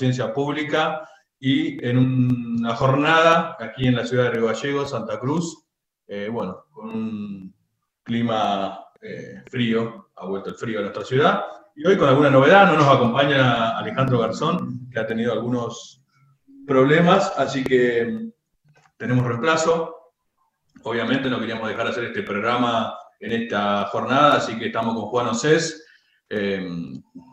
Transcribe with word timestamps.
conciencia 0.00 0.32
pública 0.32 1.06
y 1.38 1.84
en 1.86 1.98
una 1.98 2.74
jornada 2.74 3.58
aquí 3.60 3.86
en 3.86 3.96
la 3.96 4.06
ciudad 4.06 4.24
de 4.24 4.30
Río 4.30 4.46
Gallegos, 4.46 4.90
Santa 4.90 5.20
Cruz, 5.20 5.66
eh, 6.08 6.30
bueno, 6.32 6.64
con 6.70 6.88
un 6.88 7.54
clima 8.02 8.86
eh, 9.02 9.42
frío, 9.50 10.08
ha 10.16 10.24
vuelto 10.24 10.48
el 10.48 10.56
frío 10.56 10.78
a 10.78 10.82
nuestra 10.82 11.04
ciudad, 11.04 11.44
y 11.76 11.86
hoy 11.86 11.98
con 11.98 12.08
alguna 12.08 12.30
novedad, 12.30 12.72
no 12.72 12.78
nos 12.78 12.88
acompaña 12.88 13.76
Alejandro 13.76 14.20
Garzón, 14.20 14.88
que 14.90 15.00
ha 15.00 15.06
tenido 15.06 15.34
algunos 15.34 16.02
problemas, 16.66 17.34
así 17.36 17.62
que 17.62 18.30
tenemos 18.96 19.26
reemplazo. 19.26 19.96
Obviamente 20.82 21.28
no 21.28 21.38
queríamos 21.38 21.68
dejar 21.68 21.84
de 21.84 21.90
hacer 21.90 22.04
este 22.04 22.22
programa 22.22 22.94
en 23.18 23.32
esta 23.32 23.84
jornada, 23.88 24.36
así 24.36 24.58
que 24.58 24.68
estamos 24.68 24.94
con 24.94 25.04
Juan 25.04 25.26
Océs, 25.26 25.86
eh, 26.30 26.64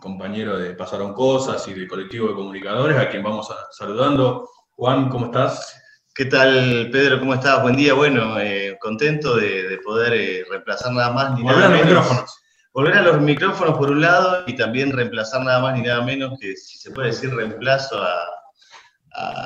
compañero 0.01 0.57
de 0.57 0.73
Pasaron 0.73 1.13
Cosas 1.13 1.67
y 1.67 1.73
del 1.73 1.87
colectivo 1.87 2.29
de 2.29 2.33
comunicadores, 2.33 2.97
a 2.97 3.09
quien 3.09 3.23
vamos 3.23 3.47
saludando. 3.71 4.49
Juan, 4.71 5.09
¿cómo 5.09 5.27
estás? 5.27 5.79
¿Qué 6.15 6.25
tal, 6.25 6.89
Pedro? 6.91 7.19
¿Cómo 7.19 7.35
estás? 7.35 7.61
Buen 7.61 7.75
día. 7.75 7.93
Bueno, 7.93 8.39
eh, 8.39 8.75
contento 8.81 9.35
de, 9.35 9.79
poder 9.85 10.13
eh, 10.13 10.45
reemplazar 10.49 10.91
nada 10.91 11.11
más 11.11 11.37
ni 11.37 11.43
nada 11.43 11.69
menos. 11.69 11.85
Micrófonos. 11.85 12.41
Volver 12.73 12.97
a 12.97 13.01
los 13.03 13.21
micrófonos 13.21 13.77
por 13.77 13.91
un 13.91 14.01
lado 14.01 14.43
y 14.47 14.55
también 14.55 14.91
reemplazar 14.91 15.43
nada 15.43 15.59
más 15.59 15.75
ni 15.77 15.83
nada 15.83 16.01
menos 16.01 16.37
que, 16.39 16.55
si 16.55 16.79
se 16.79 16.91
puede 16.91 17.09
decir, 17.09 17.33
reemplazo 17.33 18.01
a, 18.01 18.17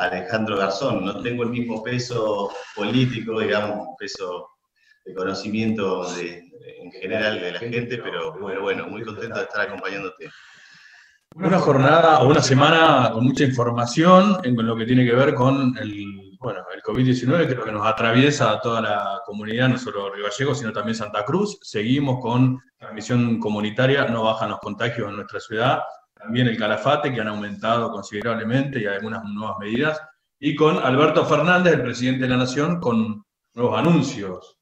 Alejandro 0.04 0.58
Garzón. 0.58 1.06
No 1.06 1.22
tengo 1.22 1.44
el 1.44 1.50
mismo 1.50 1.82
peso 1.84 2.52
político, 2.76 3.40
digamos, 3.40 3.88
peso 3.98 4.50
de 5.06 5.14
conocimiento 5.14 6.06
en 6.94 7.02
general 7.02 7.40
de 7.40 7.52
la 7.52 7.60
gente, 7.60 7.98
pero 7.98 8.34
bueno, 8.40 8.62
bueno, 8.62 8.88
muy 8.88 9.04
contento 9.04 9.38
de 9.38 9.44
estar 9.44 9.62
acompañándote. 9.62 10.30
Una 11.36 11.60
jornada 11.60 12.20
o 12.20 12.28
una 12.28 12.42
semana 12.42 13.10
con 13.14 13.24
mucha 13.24 13.46
información 13.46 14.40
en 14.44 14.56
lo 14.66 14.76
que 14.76 14.86
tiene 14.86 15.06
que 15.06 15.16
ver 15.16 15.34
con 15.34 15.78
el, 15.78 16.38
bueno, 16.40 16.60
el 16.74 16.82
COVID-19, 16.82 17.48
creo 17.48 17.64
que 17.64 17.72
nos 17.72 17.88
atraviesa 17.88 18.52
a 18.52 18.60
toda 18.60 18.82
la 18.82 19.22
comunidad, 19.26 19.70
no 19.70 19.78
solo 19.78 20.14
Río 20.14 20.26
Gallegos, 20.26 20.60
sino 20.60 20.74
también 20.74 20.96
Santa 20.96 21.24
Cruz. 21.24 21.58
Seguimos 21.62 22.20
con 22.20 22.60
transmisión 22.78 23.40
comunitaria, 23.40 24.06
no 24.06 24.24
bajan 24.24 24.50
los 24.50 24.60
contagios 24.60 25.10
en 25.10 25.16
nuestra 25.16 25.40
ciudad. 25.40 25.80
También 26.14 26.48
el 26.48 26.58
calafate, 26.58 27.14
que 27.14 27.22
han 27.22 27.30
aumentado 27.30 27.92
considerablemente 27.92 28.82
y 28.82 28.86
algunas 28.86 29.24
nuevas 29.24 29.58
medidas. 29.60 30.02
Y 30.38 30.54
con 30.54 30.80
Alberto 30.80 31.26
Fernández, 31.26 31.74
el 31.74 31.84
presidente 31.84 32.24
de 32.24 32.30
la 32.30 32.38
Nación, 32.38 32.82
con 32.82 33.24
nuevos 33.54 33.80
anuncios. 33.80 34.61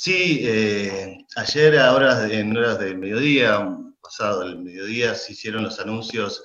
Sí, 0.00 0.42
eh, 0.44 1.26
ayer 1.34 1.76
a 1.76 1.92
horas 1.92 2.30
en 2.30 2.56
horas 2.56 2.78
del 2.78 2.98
mediodía, 2.98 3.68
pasado 4.00 4.44
el 4.44 4.60
mediodía, 4.60 5.16
se 5.16 5.32
hicieron 5.32 5.64
los 5.64 5.80
anuncios, 5.80 6.44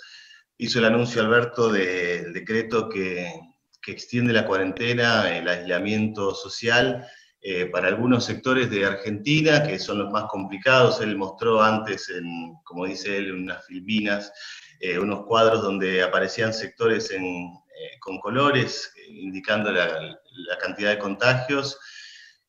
hizo 0.58 0.80
el 0.80 0.86
anuncio 0.86 1.22
Alberto 1.22 1.72
del 1.72 2.34
decreto 2.34 2.90
que, 2.90 3.31
extiende 3.86 4.34
la 4.34 4.48
cuarentena, 4.48 5.38
el 5.38 5.48
aislamiento 5.48 6.34
social 6.34 7.08
eh, 7.42 7.68
para 7.68 7.90
algunos 7.90 8.26
sectores 8.26 8.72
de 8.72 8.88
Argentina, 8.88 9.62
que 9.62 9.78
son 9.78 10.00
los 10.00 10.12
más 10.12 10.24
complicados. 10.31 11.00
Él 11.02 11.16
mostró 11.16 11.62
antes, 11.62 12.09
en, 12.09 12.56
como 12.64 12.88
dice 12.88 13.18
él, 13.18 13.36
unas 13.36 13.64
filminas, 13.68 14.34
eh, 14.80 14.98
unos 14.98 15.28
cuadros 15.28 15.62
donde 15.62 16.02
aparecían 16.02 16.56
sectores 16.56 17.12
eh, 17.12 17.20
con 18.00 18.18
colores, 18.18 18.92
indicando 19.08 19.72
la 19.72 20.18
cantidad 20.59 20.90
de 20.90 20.98
contagios 20.98 21.78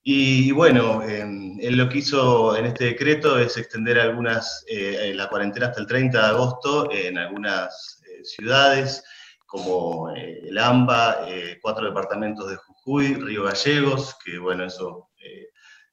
y 0.07 0.53
bueno, 0.53 1.03
em, 1.03 1.59
él 1.61 1.79
lo 1.79 1.89
que 1.89 1.99
hizo 1.99 2.55
en 2.57 2.67
este 2.67 2.85
decreto 2.85 3.39
es 3.39 3.57
extender 3.57 3.99
algunas, 3.99 4.63
eh, 4.69 5.15
la 5.15 5.31
cuarentena 5.31 5.69
hasta 5.69 5.81
el 5.81 5.87
30 5.87 6.19
de 6.19 6.27
agosto 6.27 6.91
en 6.93 7.17
algunas 7.17 8.03
eh, 8.07 8.23
ciudades, 8.23 9.03
como 9.47 10.15
eh, 10.15 10.43
el 10.47 10.59
AMBA, 10.59 11.27
cuatro 11.63 11.87
departamentos 11.87 12.51
de 12.51 12.57
Jujuy, 12.57 13.15
Río 13.15 13.45
Gallegos, 13.45 14.15
que 14.23 14.39
bueno, 14.39 14.65
eso 14.65 15.09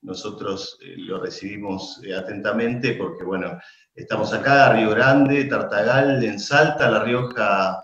nosotros 0.02 0.77
lo 0.98 1.21
recibimos 1.21 2.02
atentamente 2.17 2.95
porque 2.95 3.23
bueno, 3.23 3.60
estamos 3.95 4.33
acá, 4.33 4.73
Río 4.73 4.89
Grande, 4.89 5.45
Tartagal, 5.45 6.21
en 6.21 6.38
Salta, 6.39 6.89
La 6.89 7.04
Rioja 7.04 7.82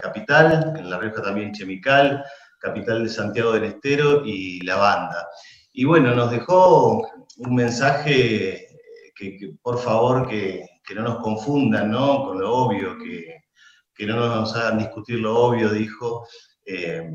capital, 0.00 0.74
en 0.76 0.90
La 0.90 0.98
Rioja 0.98 1.22
también 1.22 1.52
Chemical, 1.52 2.24
capital 2.58 3.04
de 3.04 3.10
Santiago 3.10 3.52
del 3.52 3.64
Estero 3.64 4.22
y 4.24 4.60
La 4.62 4.76
Banda. 4.76 5.28
Y 5.78 5.84
bueno, 5.84 6.12
nos 6.12 6.32
dejó 6.32 7.08
un 7.36 7.54
mensaje 7.54 8.66
que, 9.14 9.54
por 9.62 9.78
favor 9.78 10.26
que, 10.28 10.66
no 10.92 11.02
nos 11.02 11.18
confundan 11.20 11.92
¿no? 11.92 12.24
con 12.24 12.40
lo 12.40 12.52
obvio, 12.52 12.98
que, 12.98 14.04
no 14.04 14.16
nos 14.16 14.56
hagan 14.56 14.78
discutir 14.78 15.20
lo 15.20 15.36
obvio, 15.36 15.70
dijo, 15.70 16.26
eh, 16.66 17.08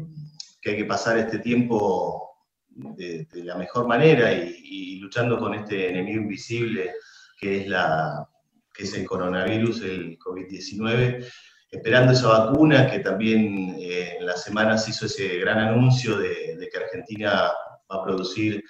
que 0.62 0.69
hay 0.69 0.78
que 0.78 0.85
pasar 0.85 1.18
este 1.18 1.40
tiempo 1.40 2.38
de, 2.69 3.28
la 3.34 3.57
mejor 3.57 3.85
manera 3.85 4.31
y, 4.31 4.97
luchando 5.00 5.38
con 5.38 5.56
este 5.56 5.90
enemigo 5.90 6.22
invisible 6.22 6.94
que 7.38 7.63
es, 7.63 7.68
la, 7.68 8.25
que 8.73 8.84
es 8.84 8.94
el 8.94 9.06
coronavirus, 9.06 9.81
el 9.81 10.18
COVID-19, 10.18 11.28
esperando 11.69 12.13
esa 12.13 12.29
vacuna, 12.29 12.90
que 12.90 13.00
también 13.00 13.75
eh, 13.78 14.19
en 14.19 14.25
las 14.25 14.41
semanas 14.41 14.88
hizo 14.88 15.07
ese 15.07 15.40
gran 15.40 15.59
anuncio 15.59 16.18
de 16.18 16.69
que 16.72 16.78
Argentina 16.78 17.52
a 17.93 18.03
producir 18.03 18.63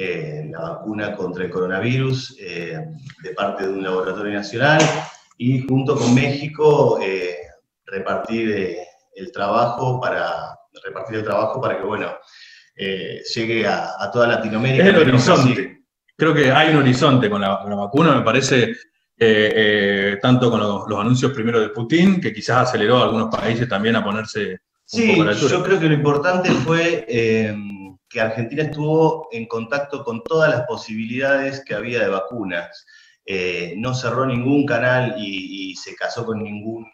eh, 0.00 0.48
la 0.52 0.60
vacuna 0.60 1.16
contra 1.16 1.42
el 1.42 1.50
coronavirus 1.50 2.36
eh, 2.38 2.78
de 3.20 3.30
parte 3.30 3.66
de 3.66 3.72
un 3.72 3.82
laboratorio 3.82 4.32
nacional 4.32 4.80
y 5.36 5.66
junto 5.66 5.96
con 5.96 6.14
México 6.14 7.00
eh, 7.02 7.36
repartir 7.84 8.76
el 9.16 9.32
trabajo 9.32 10.00
para 10.00 10.56
repartir 10.84 11.16
el 11.16 11.24
trabajo 11.24 11.60
para 11.60 11.78
que 11.78 11.84
bueno 11.84 12.12
llegue 12.76 13.66
a, 13.66 14.08
toda 14.12 14.28
Latinoamérica. 14.28 14.84
Es 14.84 14.94
el 14.94 15.08
horizonte. 15.08 15.80
Creo 16.16 16.32
que 16.32 16.52
hay 16.52 16.72
un 16.72 16.76
horizonte 16.76 17.28
con 17.28 17.40
la, 17.40 17.56
vacuna, 17.56 18.14
me 18.14 18.22
parece. 18.22 18.76
tanto 20.22 20.48
con 20.48 20.60
los, 20.60 20.84
los, 20.86 21.00
anuncios 21.00 21.32
primero 21.32 21.58
de 21.58 21.70
Putin, 21.70 22.20
que 22.20 22.32
quizás 22.32 22.68
aceleró 22.68 22.98
a 22.98 23.04
algunos 23.06 23.34
países 23.34 23.68
también 23.68 23.96
a 23.96 24.04
ponerse 24.04 24.60
sí, 24.84 25.16
yo 25.50 25.64
creo 25.64 25.80
que 25.80 25.88
lo 25.88 25.94
importante 25.94 26.50
fue 26.50 27.04
que 28.08 28.20
Argentina 28.20 28.62
estuvo 28.62 29.28
en 29.32 29.46
contacto 29.46 30.02
con 30.02 30.22
todas 30.24 30.50
las 30.50 30.66
posibilidades 30.66 31.62
que 31.64 31.74
había 31.74 32.00
de 32.00 32.08
vacunas. 32.08 32.86
Eh, 33.26 33.74
no 33.76 33.94
cerró 33.94 34.24
ningún 34.24 34.64
canal 34.64 35.16
y, 35.18 35.74
se 35.76 35.94
casó 35.94 36.24
con, 36.24 36.42
ningún, 36.42 36.90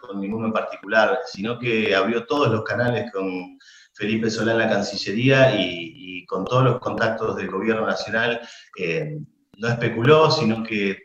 con 0.00 0.20
ninguno 0.20 0.46
en 0.46 0.52
particular, 0.52 1.18
sino 1.26 1.58
que 1.58 1.94
abrió 1.94 2.24
todos 2.24 2.48
los 2.48 2.62
canales 2.62 3.10
con 3.12 3.58
Felipe 3.94 4.30
Solá 4.30 4.52
en 4.52 4.58
la 4.58 4.70
Cancillería 4.70 5.60
y, 5.60 6.24
con 6.26 6.44
todos 6.44 6.64
los 6.64 6.78
contactos 6.80 7.36
del 7.36 7.50
gobierno 7.50 7.86
nacional. 7.86 8.40
Eh, 8.78 9.18
no 9.58 9.68
especuló, 9.68 10.30
sino 10.30 10.62
que, 10.64 10.96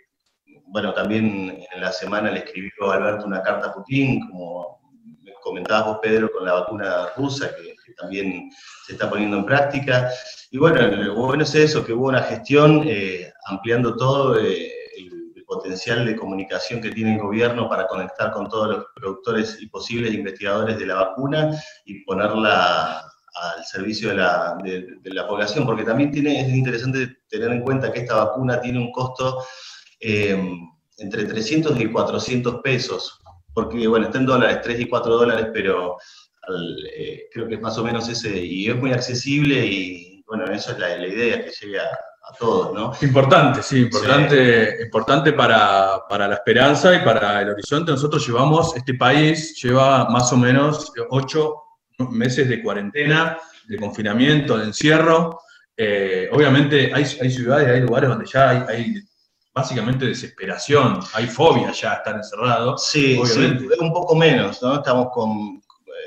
bueno, 0.66 0.94
también 0.94 1.64
en 1.74 1.82
la 1.82 1.92
semana 1.92 2.32
le 2.32 2.40
escribió 2.40 2.92
Alberto 2.92 3.26
una 3.26 3.42
carta 3.42 3.68
a 3.68 3.74
Putin, 3.74 4.28
como 4.28 4.82
comentabas 5.42 5.86
vos, 5.86 6.00
Pedro, 6.02 6.32
con 6.32 6.46
la 6.46 6.54
vacuna 6.54 7.08
rusa, 7.16 7.52
que, 7.56 7.71
también 7.98 8.52
se 8.86 8.94
está 8.94 9.10
poniendo 9.10 9.38
en 9.38 9.46
práctica. 9.46 10.10
Y 10.50 10.58
bueno, 10.58 10.82
lo 10.82 11.16
bueno 11.16 11.44
es 11.44 11.56
eso, 11.56 11.86
que 11.86 11.94
hubo 11.94 12.08
una 12.08 12.24
gestión 12.24 12.84
eh, 12.86 13.32
ampliando 13.46 13.96
todo 13.96 14.40
eh, 14.40 14.72
el, 14.98 15.44
potencial 15.46 16.06
de 16.06 16.16
comunicación 16.16 16.80
que 16.80 16.92
tiene 16.92 17.16
el 17.16 17.22
gobierno 17.22 17.68
para 17.68 17.86
conectar 17.86 18.32
con 18.32 18.48
todos 18.48 18.70
los 18.70 18.86
productores 18.96 19.58
y 19.60 19.68
posibles 19.68 20.14
investigadores 20.14 20.80
de 20.80 20.86
la 20.86 20.96
vacuna 20.96 21.52
y 21.84 22.06
ponerla 22.06 23.00
al 23.02 23.66
servicio 23.66 24.10
de 24.10 24.16
la, 24.16 24.58
de, 24.64 24.88
la 25.04 25.28
población, 25.28 25.66
porque 25.66 25.84
también 25.84 26.10
tiene, 26.10 26.40
es 26.40 26.48
interesante 26.54 27.18
tener 27.28 27.52
en 27.52 27.64
cuenta 27.64 27.92
que 27.92 28.00
esta 28.00 28.16
vacuna 28.16 28.62
tiene 28.62 28.80
un 28.80 28.94
costo 28.94 29.44
eh, 30.00 30.42
entre 31.00 31.26
300 31.26 31.82
y 31.82 31.88
400 31.88 32.62
pesos 32.62 33.22
porque 33.54 33.88
bueno, 33.88 34.06
está 34.06 34.18
en 34.20 34.26
dólares, 34.26 34.60
3 34.64 34.80
y 34.80 34.88
4 34.88 35.18
dólares, 35.18 35.48
pero 35.54 35.98
eh, 36.96 37.30
creo 37.32 37.48
que 37.48 37.56
es 37.56 37.62
más 37.62 37.78
o 37.78 37.84
menos 37.84 38.08
ese, 38.10 38.44
y 38.44 38.70
es 38.70 38.76
muy 38.76 38.92
accesible 38.92 39.66
y 39.66 40.24
bueno, 40.28 40.46
eso 40.46 40.72
es 40.72 40.80
la, 40.80 41.06
idea, 41.06 41.44
que 41.44 41.52
llegue 41.52 41.80
a, 41.80 41.90
todos, 42.40 42.74
¿no? 42.74 42.94
Importante, 43.02 43.62
sí, 43.62 43.82
importante, 43.82 44.78
importante 44.84 45.34
para, 45.34 46.08
para, 46.08 46.30
la 46.30 46.36
esperanza 46.36 46.96
y 46.96 47.00
para 47.00 47.42
el 47.42 47.50
horizonte. 47.50 47.92
Nosotros 47.92 48.26
llevamos, 48.26 48.74
este 48.78 48.94
país 48.94 49.62
lleva 49.62 50.08
más 50.10 50.32
o 50.32 50.38
menos 50.38 50.94
8 51.10 51.54
meses 52.12 52.48
de 52.48 52.64
cuarentena, 52.64 53.38
de 53.68 53.78
confinamiento, 53.78 54.58
de 54.58 54.66
encierro. 54.66 55.42
Eh, 55.76 56.30
obviamente 56.32 56.94
hay, 56.94 57.04
hay, 57.22 57.32
ciudades, 57.32 57.68
hay 57.68 57.82
lugares 57.82 58.10
donde 58.10 58.26
ya 58.26 58.50
hay, 58.50 58.64
hay 58.70 58.96
básicamente 59.54 60.06
desesperación, 60.06 61.00
hay 61.14 61.28
fobia 61.28 61.72
ya 61.72 61.94
estar 61.96 62.16
encerrado. 62.16 62.78
Sí, 62.78 63.20
sí, 63.26 63.58
un 63.80 63.94
poco 63.94 64.16
menos, 64.16 64.62
¿no? 64.62 64.76
Estamos 64.76 65.10
con, 65.12 65.61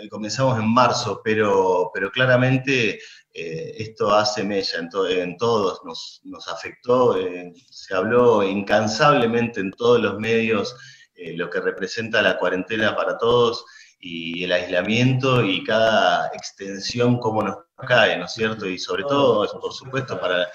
comenzamos 0.09 0.59
en 0.59 0.73
marzo, 0.73 1.21
pero, 1.25 1.91
pero 1.93 2.11
claramente 2.11 2.99
eh, 3.37 3.75
esto 3.79 4.15
hace 4.15 4.45
mella 4.45 4.79
en, 4.79 4.89
en 5.19 5.37
todos, 5.37 5.81
nos, 5.85 6.21
nos 6.23 6.47
afectó, 6.47 7.19
eh, 7.19 7.53
se 7.69 7.93
habló 7.93 8.45
incansablemente 8.45 9.59
en 9.59 9.73
todos 9.73 10.01
los 10.01 10.21
medios 10.21 10.77
eh, 11.17 11.37
lo 11.37 11.51
que 11.51 11.61
representa 11.61 12.23
la 12.23 12.39
cuarentena 12.39 12.95
para 12.95 13.19
todos 13.19 13.65
y 13.99 14.45
el 14.45 14.53
aislamiento 14.53 15.45
y 15.45 15.65
cada 15.65 16.29
extensión 16.29 17.19
cómo 17.19 17.43
nos 17.43 17.57
cae, 17.89 18.17
¿no 18.19 18.27
es 18.27 18.33
cierto? 18.33 18.67
Y 18.67 18.79
sobre 18.79 19.03
todo, 19.03 19.49
por 19.61 19.73
supuesto, 19.73 20.21
para, 20.21 20.49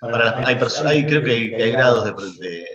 para 0.00 0.38
hay, 0.46 0.58
hay, 0.84 1.06
creo 1.06 1.22
que 1.22 1.30
hay, 1.30 1.70
grados 1.70 2.04
de, 2.40 2.66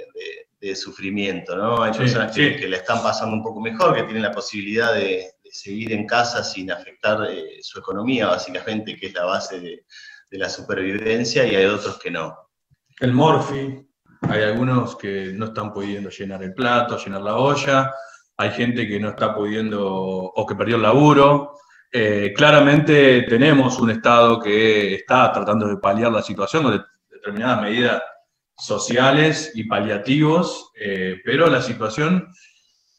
de, 0.62 0.76
sufrimiento, 0.76 1.58
¿no? 1.58 1.84
Hay 1.84 1.92
personas 1.92 2.34
que, 2.34 2.56
que, 2.56 2.68
le 2.68 2.78
están 2.78 3.02
pasando 3.02 3.36
un 3.36 3.44
poco 3.44 3.60
mejor, 3.60 3.96
que 3.96 4.04
tienen 4.04 4.24
la 4.24 4.32
posibilidad 4.32 4.94
de, 4.94 5.34
seguir 5.52 5.94
en 5.94 6.08
casa 6.08 6.44
sin 6.44 6.72
afectar 6.72 7.28
eh, 7.30 7.60
su 7.62 7.80
economía, 7.80 8.28
básicamente, 8.28 8.96
que 8.96 9.08
es 9.08 9.14
la 9.14 9.26
base 9.26 9.60
de, 9.60 9.86
la 10.32 10.50
supervivencia, 10.50 11.46
y 11.46 11.56
hay 11.56 11.66
otros 11.66 12.00
que 12.00 12.10
no. 12.10 12.36
El 13.00 13.12
morfi, 13.12 13.86
hay 14.22 14.44
algunos 14.44 14.96
que 14.96 15.34
no 15.34 15.48
están 15.48 15.74
pudiendo 15.74 16.10
llenar 16.10 16.42
el 16.42 16.54
plato, 16.54 16.98
llenar 16.98 17.22
la 17.22 17.36
olla, 17.36 17.92
hay 18.38 18.52
gente 18.52 18.88
que 18.88 19.00
no 19.00 19.10
está 19.10 19.36
pudiendo 19.36 19.86
o 19.86 20.46
que 20.46 20.56
perdió 20.56 20.78
el 20.78 20.84
laburo. 20.84 21.58
Eh, 21.92 22.32
claramente 22.34 23.24
tenemos 23.24 23.78
un 23.80 23.92
Estado 23.92 24.40
que 24.40 24.96
está 24.96 25.34
tratando 25.34 25.68
de 25.68 25.78
paliar 25.78 26.12
la 26.12 26.22
situación 26.22 26.64
con 26.64 26.86
determinadas 27.10 27.62
medidas 27.62 28.02
sociales 28.58 29.52
y 29.56 29.66
paliativos, 29.66 30.72
eh, 30.80 31.18
pero 31.26 31.48
la 31.48 31.62
situación 31.62 32.32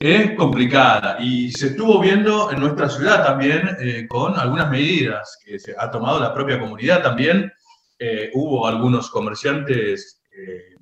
es 0.03 0.33
complicada 0.33 1.19
y 1.21 1.53
se 1.53 1.69
estuvo 1.69 2.01
viendo 2.01 2.51
en 2.51 2.59
nuestra 2.59 2.89
ciudad 2.89 3.25
también 3.25 3.77
eh, 3.81 4.07
con 4.09 4.37
algunas 4.39 4.69
medidas 4.69 5.39
que 5.45 5.61
se 5.61 5.77
ha 5.79 5.91
tomado 5.93 6.19
la 6.19 6.35
propia 6.35 6.59
comunidad 6.59 7.03
también. 7.03 7.53
Eh, 7.99 8.31
hubo 8.35 8.67
algunos 8.67 9.09
comerciantes 9.11 10.25
eh, 10.33 10.75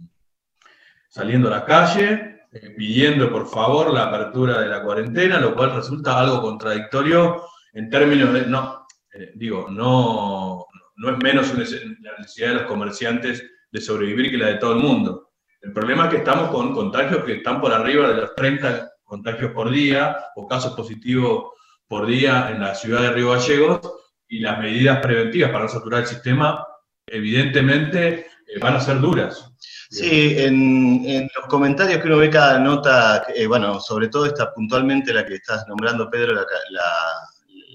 saliendo 1.09 1.49
a 1.49 1.59
la 1.59 1.65
calle 1.67 2.47
pidiendo 2.77 3.31
por 3.31 3.47
favor 3.47 3.93
la 3.93 4.05
apertura 4.05 4.61
de 4.61 4.69
la 4.69 4.83
cuarentena, 4.83 5.39
lo 5.39 5.55
cual 5.55 5.77
resulta 5.77 6.19
algo 6.19 6.41
contradictorio 6.41 7.45
en 7.75 7.89
términos 7.89 8.33
de, 8.33 8.47
no, 8.47 8.87
digo, 9.35 9.69
no, 9.71 10.67
no 10.97 11.11
es 11.11 11.19
menos 11.23 11.53
la 11.55 12.19
necesidad 12.19 12.49
de 12.49 12.55
los 12.55 12.63
comerciantes 12.65 13.45
de 13.71 13.81
sobrevivir 13.81 14.33
que 14.33 14.39
la 14.39 14.49
de 14.49 14.55
todo 14.57 14.73
el 14.73 14.81
mundo. 14.81 15.31
El 15.61 15.73
problema 15.73 16.05
es 16.05 16.11
que 16.11 16.17
estamos 16.17 16.51
con 16.51 16.73
contagios 16.73 17.23
que 17.25 17.35
están 17.35 17.61
por 17.61 17.73
arriba 17.73 18.09
de 18.09 18.23
los 18.23 18.35
30 18.35 18.90
contagios 19.11 19.51
por 19.51 19.71
día 19.71 20.17
o 20.37 20.47
casos 20.47 20.75
positivos 20.75 21.51
por 21.89 22.07
día 22.07 22.49
en 22.51 22.61
la 22.61 22.77
ciudad 22.77 23.03
de 23.03 23.11
Río 23.11 23.33
Gallegos 23.33 23.81
y 24.29 24.39
las 24.39 24.61
medidas 24.61 25.01
preventivas 25.01 25.51
para 25.51 25.65
no 25.65 25.69
saturar 25.69 26.03
el 26.03 26.07
sistema, 26.07 26.65
evidentemente, 27.05 28.29
eh, 28.47 28.59
van 28.61 28.77
a 28.77 28.81
ser 28.81 29.01
duras. 29.01 29.53
Sí, 29.91 30.37
en, 30.39 31.29
los 31.35 31.47
comentarios 31.49 32.01
que 32.01 32.07
uno 32.07 32.19
ve 32.19 32.31
cada 32.31 32.61
nota, 32.61 33.27
eh, 33.35 33.49
bueno, 33.49 33.81
sobre 33.81 34.07
todo 34.07 34.27
esta 34.27 34.55
puntualmente 34.55 35.13
la 35.13 35.27
que 35.27 35.35
estás 35.35 35.67
nombrando, 35.67 36.09
Pedro, 36.09 36.35
la, 36.35 36.47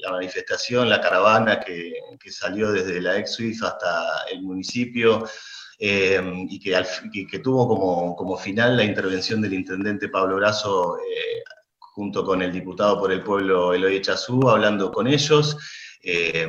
manifestación, 0.10 0.88
la 0.88 1.02
caravana 1.02 1.60
que, 1.60 1.94
salió 2.30 2.72
desde 2.72 3.02
la 3.02 3.18
ex 3.18 3.34
Suiza 3.34 3.70
hasta 3.70 4.24
el 4.32 4.42
municipio, 4.44 5.28
eh, 5.78 6.22
y, 6.50 6.60
que, 6.60 7.40
tuvo 7.40 8.16
como, 8.16 8.38
final 8.38 8.78
la 8.78 8.84
intervención 8.84 9.42
del 9.42 9.54
intendente 9.54 10.10
Pablo 10.10 10.38
Brazo 10.38 10.98
eh, 10.98 11.44
junto 11.80 12.24
con 12.24 12.42
el 12.42 12.52
diputado 12.52 13.00
por 13.00 13.12
el 13.12 13.24
pueblo 13.24 13.74
Eloy 13.74 13.98
Echazú, 13.98 14.48
hablando 14.50 14.92
con 14.92 15.08
ellos. 15.08 15.58
Eh, 16.02 16.48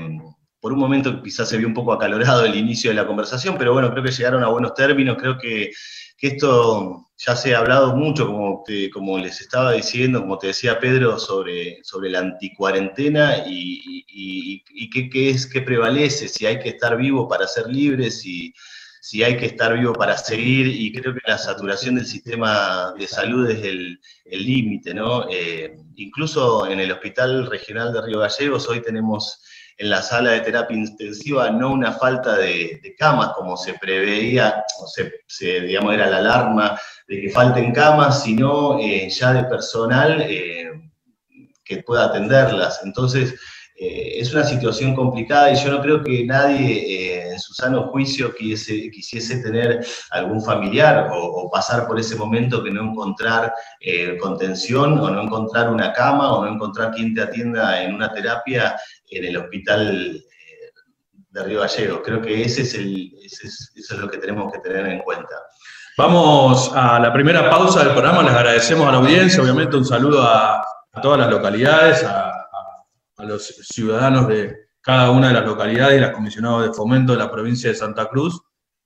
por 0.61 0.73
un 0.73 0.79
momento 0.79 1.23
quizás 1.23 1.49
se 1.49 1.59
vio 1.59 1.67
un 1.67 1.75
poco 1.75 1.93
acalorado 1.93 2.45
el 2.45 2.57
inicio 2.57 2.91
de 2.91 2.97
la 2.97 3.07
conversación, 3.07 3.57
pero 3.59 3.73
bueno, 3.73 3.91
creo 3.91 4.03
que 4.03 4.11
llegaron 4.11 4.43
a 4.43 4.49
buenos 4.49 4.75
términos, 4.75 5.17
creo 5.19 5.39
que, 5.39 5.71
esto 6.19 7.07
ya 7.19 7.37
se 7.37 7.55
ha 7.55 7.59
hablado 7.59 7.95
mucho, 7.95 8.27
como, 8.27 8.65
como 8.93 9.19
les 9.19 9.41
estaba 9.41 9.73
diciendo, 9.73 10.23
como 10.23 10.39
te 10.39 10.49
decía 10.49 10.81
Pedro, 10.81 11.21
sobre, 11.21 11.79
sobre 11.85 12.11
la 12.11 12.21
anticuarentena 12.21 13.45
y, 13.47 14.05
y, 14.09 14.91
qué, 14.91 15.09
qué, 15.09 15.31
es, 15.31 15.47
qué 15.47 15.63
prevalece, 15.63 16.27
si 16.27 16.47
hay 16.47 16.59
que 16.59 16.71
estar 16.71 16.97
vivo 16.97 17.29
para 17.29 17.47
ser 17.47 17.69
libres, 17.69 18.27
y 18.27 18.53
si 19.07 19.23
hay 19.23 19.37
que 19.37 19.47
estar 19.47 19.73
vivo 19.79 19.93
para 19.93 20.17
seguir, 20.17 20.67
y 20.67 20.93
creo 20.93 21.15
que 21.15 21.21
la 21.29 21.39
saturación 21.39 21.95
del 21.95 22.07
sistema 22.07 22.93
de 22.99 23.07
salud 23.07 23.49
es 23.49 23.63
el 23.63 24.01
límite, 24.25 24.93
¿no? 24.95 25.29
Eh, 25.31 25.77
incluso 25.95 26.67
en 26.67 26.81
el 26.81 26.91
Hospital 26.91 27.47
Regional 27.47 27.93
de 27.93 28.03
Río 28.03 28.19
Gallegos 28.19 28.69
hoy 28.69 28.83
tenemos 28.83 29.45
en 29.79 29.91
la 29.91 30.03
sala 30.03 30.33
de 30.33 30.41
terapia 30.41 30.77
intensiva 30.77 31.51
no 31.51 31.73
una 31.73 31.93
falta 31.93 32.37
de, 32.37 32.81
camas 32.99 33.31
como 33.37 33.57
se 33.57 33.75
preveía, 33.75 34.65
o 34.81 34.89
se, 34.89 35.61
digamos, 35.61 35.95
era 35.95 36.11
la 36.11 36.17
alarma 36.17 36.81
de 37.07 37.21
que 37.21 37.31
falten 37.31 37.73
camas, 37.73 38.25
sino 38.25 38.81
eh, 38.81 39.09
ya 39.09 39.33
de 39.35 39.45
personal 39.45 40.21
eh, 40.23 40.91
que 41.65 41.77
pueda 41.85 42.07
atenderlas. 42.07 42.81
Entonces, 42.83 43.37
eh, 43.79 44.21
es 44.21 44.33
una 44.33 44.45
situación 44.45 44.95
complicada 44.95 45.53
y 45.53 45.57
yo 45.57 45.71
no 45.71 45.83
creo 45.83 46.03
que 46.03 46.25
nadie 46.25 46.79
eh, 46.79 47.33
en 47.33 47.39
su 47.39 47.53
sano 47.53 47.89
juicio 47.89 48.35
quisiese 48.35 49.43
tener 49.43 49.85
algún 50.11 50.43
familiar 50.43 51.11
o, 51.13 51.51
pasar 51.53 51.87
por 51.87 51.99
ese 51.99 52.17
momento 52.17 52.63
que 52.63 52.71
no 52.71 52.91
encontrar 52.91 53.53
eh, 53.81 54.17
contención 54.19 54.99
o 54.99 55.11
no 55.11 55.23
encontrar 55.23 55.71
una 55.71 55.93
cama 55.93 56.33
o 56.33 56.45
no 56.45 56.53
encontrar 56.53 56.91
quien 56.93 57.15
te 57.15 57.23
atienda 57.23 57.83
en 57.83 57.95
una 57.95 58.13
terapia 58.13 58.77
en 59.11 59.25
el 59.25 59.37
hospital 59.37 60.23
de 61.31 61.43
Río 61.43 61.61
Gallegos. 61.61 62.01
Creo 62.05 62.21
que 62.21 62.43
ese 62.43 62.63
es 62.63 62.75
el, 62.75 63.13
eso 63.25 63.47
es 63.95 63.99
lo 63.99 64.11
que 64.11 64.19
tenemos 64.19 64.53
que 64.53 64.59
tener 64.59 64.87
en 64.87 65.01
cuenta. 65.01 65.37
Vamos 65.99 66.73
a 66.75 66.99
la 66.99 67.11
primera 67.11 67.49
pausa 67.49 67.83
del 67.83 67.93
programa, 67.93 68.23
les 68.23 68.33
agradecemos 68.33 68.87
a 68.87 68.93
la 68.93 68.99
audiencia, 68.99 69.43
obviamente 69.43 69.79
un 69.79 69.85
saludo 69.87 70.23
a, 70.23 70.63
todas 71.01 71.19
las 71.19 71.31
localidades, 71.31 72.05
a 73.17 73.25
los 73.25 73.47
ciudadanos 73.47 74.29
de 74.29 74.69
cada 74.81 75.11
una 75.11 75.29
de 75.29 75.35
las 75.35 75.45
localidades 75.45 75.99
y 75.99 76.01
las 76.01 76.11
comisionados 76.11 76.65
de 76.65 76.73
fomento 76.73 77.13
de 77.13 77.19
la 77.19 77.31
provincia 77.31 77.71
de 77.71 77.77
Santa 77.77 78.09
Cruz 78.09 78.41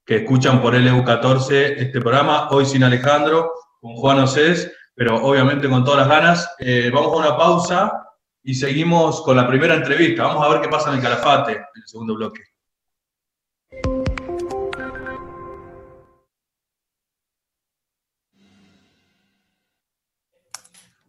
que 0.04 0.16
escuchan 0.16 0.60
por 0.60 0.74
LU14 0.74 1.74
este 1.76 2.00
programa, 2.00 2.48
hoy 2.50 2.64
sin 2.64 2.82
Alejandro, 2.82 3.52
con 3.80 3.94
Juan 3.94 4.20
Océs, 4.20 4.72
pero 4.94 5.16
obviamente 5.22 5.68
con 5.68 5.84
todas 5.84 6.00
las 6.00 6.08
ganas. 6.08 6.54
Eh, 6.58 6.90
vamos 6.92 7.12
a 7.12 7.28
una 7.28 7.36
pausa 7.36 8.06
y 8.42 8.54
seguimos 8.54 9.22
con 9.22 9.36
la 9.36 9.46
primera 9.46 9.74
entrevista. 9.74 10.24
Vamos 10.24 10.44
a 10.44 10.48
ver 10.50 10.62
qué 10.62 10.68
pasa 10.68 10.90
en 10.90 10.96
el 10.96 11.02
Calafate, 11.02 11.52
en 11.52 11.58
el 11.58 11.86
segundo 11.86 12.14
bloque. 12.14 12.42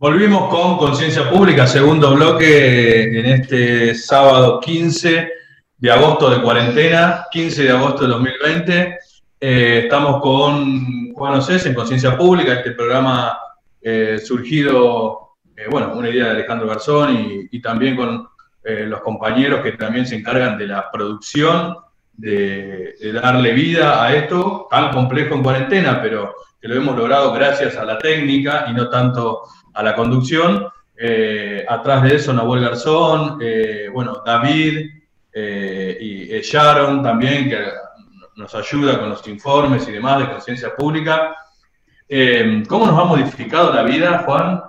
Volvimos 0.01 0.49
con 0.49 0.79
Conciencia 0.79 1.29
Pública, 1.29 1.67
segundo 1.67 2.15
bloque 2.15 3.03
en 3.03 3.23
este 3.27 3.93
sábado 3.93 4.59
15 4.59 5.31
de 5.77 5.91
agosto 5.91 6.27
de 6.31 6.41
cuarentena, 6.41 7.27
15 7.29 7.65
de 7.65 7.69
agosto 7.69 8.05
de 8.05 8.07
2020. 8.07 8.97
Eh, 9.39 9.81
estamos 9.83 10.19
con 10.19 11.13
Juan 11.13 11.33
Océs 11.35 11.67
en 11.67 11.75
Conciencia 11.75 12.17
Pública, 12.17 12.53
este 12.53 12.71
programa 12.71 13.37
eh, 13.79 14.17
surgido, 14.17 15.35
eh, 15.55 15.67
bueno, 15.69 15.93
una 15.93 16.09
idea 16.09 16.25
de 16.25 16.31
Alejandro 16.31 16.67
Garzón 16.67 17.47
y, 17.51 17.61
también 17.61 17.95
con 17.95 18.27
los 18.63 19.01
compañeros 19.01 19.61
que 19.61 19.73
también 19.73 20.07
se 20.07 20.15
encargan 20.15 20.57
de 20.57 20.65
la 20.65 20.89
producción, 20.89 21.77
de, 22.13 22.95
de 22.99 23.13
darle 23.13 23.53
vida 23.53 24.03
a 24.03 24.15
esto 24.15 24.67
tan 24.71 24.89
complejo 24.89 25.35
en 25.35 25.43
cuarentena, 25.43 26.01
pero 26.01 26.33
que 26.59 26.67
lo 26.67 26.73
hemos 26.75 26.97
logrado 26.97 27.33
gracias 27.33 27.77
a 27.77 27.85
la 27.85 27.99
técnica 27.99 28.65
y 28.67 28.73
no 28.73 28.89
tanto 28.89 29.41
a 29.73 29.83
la 29.83 29.95
conducción. 29.95 30.67
Eh, 31.03 31.65
atrás 31.67 32.03
de 32.03 32.15
eso, 32.15 32.31
Nahuel 32.31 32.61
Garzón, 32.61 33.39
eh, 33.41 33.89
bueno, 33.91 34.21
David 34.23 34.87
eh, 35.33 35.97
y 35.99 36.41
Sharon 36.41 37.01
también, 37.01 37.49
que 37.49 37.57
nos 38.35 38.53
ayuda 38.53 38.99
con 38.99 39.09
los 39.09 39.27
informes 39.27 39.87
y 39.87 39.93
demás 39.93 40.19
de 40.19 40.29
conciencia 40.29 40.75
pública. 40.75 41.35
¿Cómo 42.67 42.85
nos 42.85 42.99
ha 42.99 43.05
modificado 43.05 43.73
la 43.73 43.83
vida, 43.83 44.23
Juan? 44.25 44.61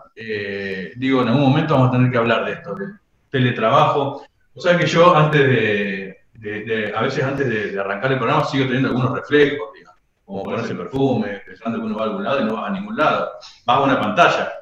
digo, 0.96 1.22
en 1.22 1.28
algún 1.28 1.42
momento 1.42 1.74
vamos 1.74 1.88
a 1.88 1.92
tener 1.92 2.10
que 2.12 2.18
hablar 2.18 2.44
de 2.44 2.52
esto, 2.52 2.74
del 2.74 2.98
teletrabajo. 3.30 4.24
O 4.54 4.60
sea 4.60 4.78
que 4.78 4.86
yo 4.86 5.16
antes 5.16 5.48
de, 5.48 6.92
a 6.94 7.02
veces 7.02 7.24
antes 7.24 7.48
de, 7.48 7.78
arrancar 7.78 8.12
el 8.12 8.18
programa 8.18 8.44
sigo 8.44 8.64
teniendo 8.64 8.88
algunos 8.88 9.12
reflejos, 9.12 9.70
digamos, 9.74 10.00
como 10.24 10.42
ponerse 10.44 10.74
perfume, 10.74 11.42
pensando 11.44 11.78
que 11.78 11.86
uno 11.86 11.96
va 11.96 12.02
a 12.02 12.06
algún 12.06 12.24
lado 12.24 12.40
y 12.40 12.44
no 12.44 12.54
va 12.54 12.68
a 12.68 12.70
ningún 12.70 12.96
lado. 12.96 13.32
Va 13.68 13.74
a 13.74 13.82
una 13.82 14.00
pantalla. 14.00 14.61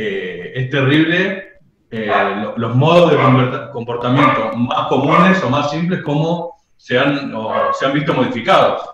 Eh, 0.00 0.52
es 0.54 0.70
terrible 0.70 1.58
eh, 1.90 2.12
los 2.56 2.76
modos 2.76 3.10
de 3.10 3.70
comportamiento 3.72 4.52
más 4.54 4.86
comunes 4.86 5.42
o 5.42 5.50
más 5.50 5.72
simples 5.72 6.02
como 6.02 6.56
se 6.76 6.96
han, 6.96 7.32
se 7.72 7.84
han 7.84 7.92
visto 7.94 8.14
modificados. 8.14 8.88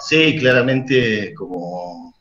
Sí, 0.00 0.36
claramente 0.36 1.32
como, 1.34 2.12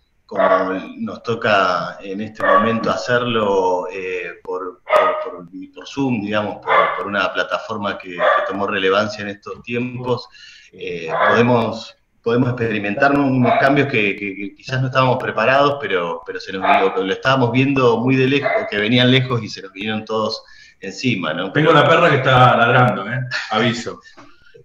nos 1.00 1.24
toca 1.24 1.98
en 2.02 2.22
este 2.22 2.46
momento 2.46 2.92
hacerlo 2.92 3.88
eh, 3.92 4.34
por, 4.44 4.84
por, 4.84 5.88
Zoom, 5.88 6.22
digamos, 6.22 6.58
por, 6.58 7.08
una 7.08 7.34
plataforma 7.34 7.98
que, 7.98 8.16
tomó 8.48 8.68
relevancia 8.68 9.24
en 9.24 9.30
estos 9.30 9.64
tiempos, 9.64 10.30
podemos 10.72 11.98
podemos 12.24 12.50
experimentar 12.50 13.12
unos 13.12 13.60
cambios 13.60 13.90
que, 13.90 14.54
quizás 14.56 14.80
no 14.82 14.88
estábamos 14.88 15.18
preparados, 15.22 15.78
pero, 15.82 16.22
pero 16.26 16.40
se 16.40 16.54
nos, 16.54 16.64
lo, 16.80 17.04
lo, 17.04 17.14
estábamos 17.14 17.52
viendo 17.52 18.00
muy 18.00 18.16
de 18.16 18.28
lejos, 18.28 18.50
que 18.72 18.78
venían 18.78 19.12
lejos 19.12 19.44
y 19.44 19.50
se 19.50 19.62
nos 19.62 19.74
vinieron 19.74 20.06
todos 20.06 20.42
encima, 20.80 21.34
¿no? 21.34 21.52
Tengo 21.52 21.74
la 21.74 21.88
perra 21.88 22.10
que 22.10 22.18
está 22.18 22.56
ladrando, 22.56 23.12
¿eh? 23.12 23.20
Aviso. 23.52 24.00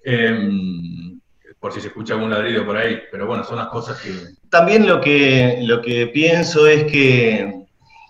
Em, 0.05 1.21
por 1.59 1.73
si 1.73 1.81
se 1.81 1.89
escucha 1.89 2.15
algún 2.15 2.31
ladrido 2.31 2.65
por 2.65 2.77
ahí, 2.77 3.01
pero 3.11 3.27
bueno, 3.27 3.43
son 3.43 3.57
las 3.57 3.69
cosas 3.69 4.01
que... 4.01 4.13
También 4.49 4.87
lo 4.87 5.01
que, 5.01 5.59
lo 5.63 5.83
que 5.83 6.07
pienso 6.07 6.67
es 6.67 6.85
que, 6.85 7.58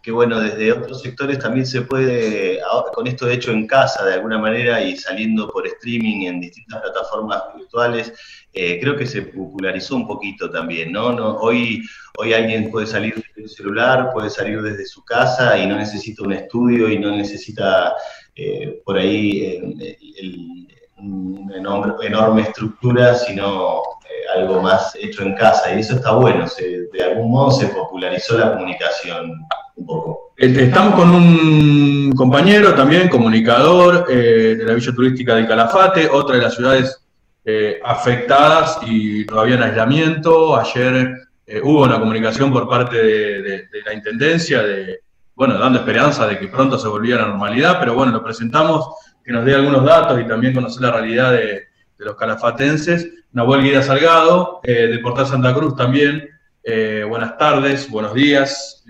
que, 0.09 0.13
bueno, 0.13 0.41
desde 0.41 0.73
otros 0.73 1.03
sectores 1.03 1.39
también 1.39 1.67
se 1.67 1.83
puede, 1.83 2.61
con 2.95 3.07
esto 3.07 3.29
hecho 3.29 3.53
en 3.53 3.67
casa 3.67 4.07
de 4.07 4.15
alguna 4.15 4.39
manera 4.39 4.81
y 4.83 4.97
saliendo 4.97 5.51
por 5.51 5.67
streaming 5.67 6.25
en 6.25 6.41
distintas 6.41 6.81
plataformas 6.81 7.43
virtuales, 7.55 8.15
eh, 8.55 8.81
creo 8.81 8.97
que 8.97 9.05
se 9.05 9.21
popularizó 9.21 9.97
un 9.97 10.07
poquito 10.07 10.51
también, 10.51 10.93
¿no? 10.93 11.13
¿no? 11.13 11.37
Hoy, 11.37 11.83
hoy 12.17 12.33
alguien 12.33 12.71
puede 12.71 12.87
salir 12.87 13.17
desde 13.17 13.43
un 13.43 13.49
celular, 13.51 14.11
puede 14.11 14.31
salir 14.31 14.63
desde 14.63 14.87
su 14.87 15.05
casa 15.05 15.59
y 15.59 15.67
no 15.67 15.77
necesita 15.77 16.23
un 16.23 16.33
estudio 16.33 16.89
y 16.89 16.99
no 16.99 17.15
necesita 17.15 17.95
eh, 18.35 18.81
por 18.87 18.97
ahí 18.97 19.43
eh, 19.43 20.39
una 20.97 21.55
enorme, 21.59 22.41
estructura, 22.41 23.15
sino 23.15 23.83
algo 24.35 24.63
más 24.63 24.95
hecho 25.01 25.23
en 25.23 25.35
casa. 25.35 25.75
Y 25.75 25.81
eso 25.81 25.97
está 25.97 26.13
bueno, 26.13 26.47
de 26.93 27.03
algún 27.03 27.31
modo 27.31 27.51
se 27.51 27.69
popularizó 27.69 28.39
la 28.39 28.53
comunicación 28.53 29.47
un 29.77 29.87
poco. 29.87 30.33
Estamos 30.37 30.95
con 30.95 31.11
un 31.11 32.13
compañero 32.17 32.75
también, 32.75 33.09
comunicador 33.09 34.07
de 34.07 34.65
la 34.65 34.75
Villa 34.75 34.93
Turística 34.93 35.35
de 35.35 35.47
Calafate, 35.47 36.09
otra 36.09 36.37
de 36.37 36.43
las 36.43 36.55
ciudades 36.55 37.03
eh, 37.51 37.81
afectadas 37.83 38.79
y 38.87 39.25
todavía 39.25 39.55
en 39.55 39.63
aislamiento. 39.63 40.55
Ayer 40.55 41.15
eh, 41.47 41.63
hubo 41.65 41.83
una 41.83 41.99
comunicación 41.99 42.53
por 42.53 42.69
parte 42.69 43.03
de, 43.03 43.69
la 43.87 43.95
Intendencia, 43.95 44.63
de, 44.63 45.01
bueno, 45.35 45.59
dando 45.59 45.79
esperanza 45.79 46.27
de 46.27 46.39
que 46.39 46.49
pronto 46.49 46.79
se 46.79 46.89
volviera 46.89 47.23
a 47.23 47.23
la 47.23 47.29
normalidad, 47.31 47.79
pero 47.81 47.95
bueno, 47.95 48.13
lo 48.13 48.23
presentamos, 48.23 48.91
que 49.25 49.33
nos 49.33 49.47
dé 49.47 49.55
algunos 49.55 49.83
datos 49.83 50.21
y 50.21 50.29
también 50.29 50.53
conocer 50.53 50.83
la 50.83 50.93
realidad 50.93 51.33
de, 51.33 51.69
los 51.97 52.17
calafatenses. 52.17 53.09
Nahuel 53.33 53.63
Guida 53.63 53.83
Salgado, 53.83 54.61
eh, 54.63 54.89
de 54.89 54.99
Portal 54.99 55.27
Santa 55.27 55.55
Cruz 55.55 55.77
también. 55.77 56.29
buenas 57.09 57.39
tardes, 57.39 57.89
buenos 57.89 58.13
días, 58.13 58.85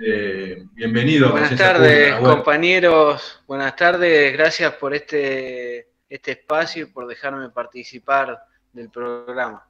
bienvenido. 0.75 1.30
Buenas 1.30 1.54
tardes, 1.54 2.16
compañeros. 2.16 3.40
Buenas 3.47 3.76
tardes, 3.76 4.33
gracias 4.33 4.73
por 4.75 4.95
este, 4.95 5.87
este 6.09 6.33
espacio 6.33 6.85
y 6.85 6.87
por 6.87 7.07
dejarme 7.07 7.50
participar 7.50 8.38
del 8.73 8.90
programa. 8.90 9.68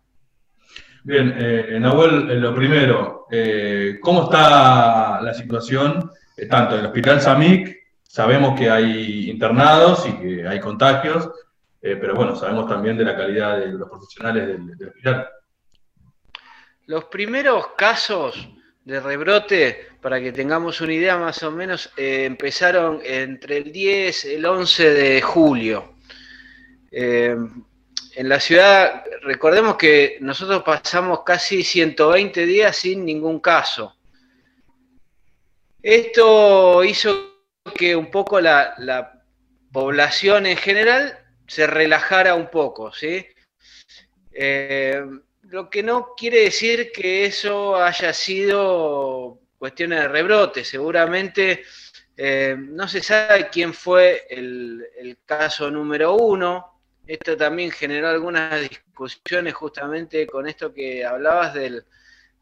Bien, 1.04 1.34
eh, 1.38 1.78
Nahuel, 1.80 2.30
eh, 2.30 2.34
lo 2.34 2.54
primero, 2.54 3.26
eh, 3.30 3.98
¿cómo 4.00 4.24
está 4.24 5.20
la 5.22 5.32
situación 5.32 6.10
eh, 6.36 6.46
tanto 6.46 6.74
en 6.74 6.80
el 6.80 6.86
Hospital 6.86 7.20
SAMIC? 7.20 7.76
Sabemos 8.02 8.58
que 8.58 8.68
hay 8.68 9.30
internados 9.30 10.06
y 10.06 10.12
que 10.12 10.46
hay 10.46 10.60
contagios, 10.60 11.30
pero 11.80 12.14
bueno, 12.14 12.34
sabemos 12.36 12.68
también 12.68 12.96
de 12.96 13.04
la 13.04 13.16
calidad 13.16 13.58
de 13.58 13.68
los 13.68 13.88
profesionales 13.88 14.46
del, 14.46 14.88
hospital. 14.88 15.28
Los 16.86 17.04
primeros 17.04 17.68
casos 17.76 18.48
de 18.84 19.00
rebrote, 19.00 19.88
para 20.00 20.20
que 20.20 20.32
tengamos 20.32 20.80
una 20.80 20.94
idea 20.94 21.16
más 21.18 21.42
o 21.42 21.50
menos, 21.50 21.92
empezaron 21.96 23.00
entre 23.04 23.58
el 23.58 23.72
10 23.72 24.24
y 24.24 24.34
el 24.34 24.46
11 24.46 24.90
de 24.90 25.22
julio. 25.22 25.94
Eh, 26.90 27.36
en 28.18 28.28
la 28.28 28.40
ciudad, 28.40 29.04
recordemos 29.22 29.76
que 29.76 30.18
nosotros 30.20 30.62
pasamos 30.64 31.22
casi 31.22 31.62
120 31.62 32.46
días 32.46 32.76
sin 32.76 33.04
ningún 33.04 33.38
caso. 33.38 33.94
Esto 35.80 36.82
hizo 36.82 37.38
que 37.76 37.94
un 37.94 38.10
poco 38.10 38.40
la, 38.40 39.14
población 39.70 40.46
en 40.46 40.56
general 40.56 41.18
se 41.48 41.66
relajara 41.66 42.34
un 42.34 42.48
poco, 42.48 42.92
¿sí? 42.92 43.26
Eh, 44.30 45.02
lo 45.42 45.68
que 45.68 45.82
no 45.82 46.14
quiere 46.16 46.42
decir 46.42 46.92
que 46.92 47.24
eso 47.24 47.74
haya 47.74 48.12
sido 48.12 49.40
cuestiones 49.58 50.02
de 50.02 50.08
rebrote. 50.08 50.62
Seguramente 50.62 51.64
eh, 52.16 52.54
no 52.56 52.86
se 52.86 53.02
sabe 53.02 53.48
quién 53.48 53.72
fue 53.72 54.26
el, 54.28 54.86
el 54.96 55.18
caso 55.24 55.70
número 55.70 56.14
uno. 56.14 56.80
Esto 57.06 57.36
también 57.36 57.70
generó 57.70 58.08
algunas 58.08 58.60
discusiones 58.60 59.54
justamente 59.54 60.26
con 60.26 60.46
esto 60.46 60.72
que 60.74 61.04
hablabas 61.04 61.54
del, 61.54 61.82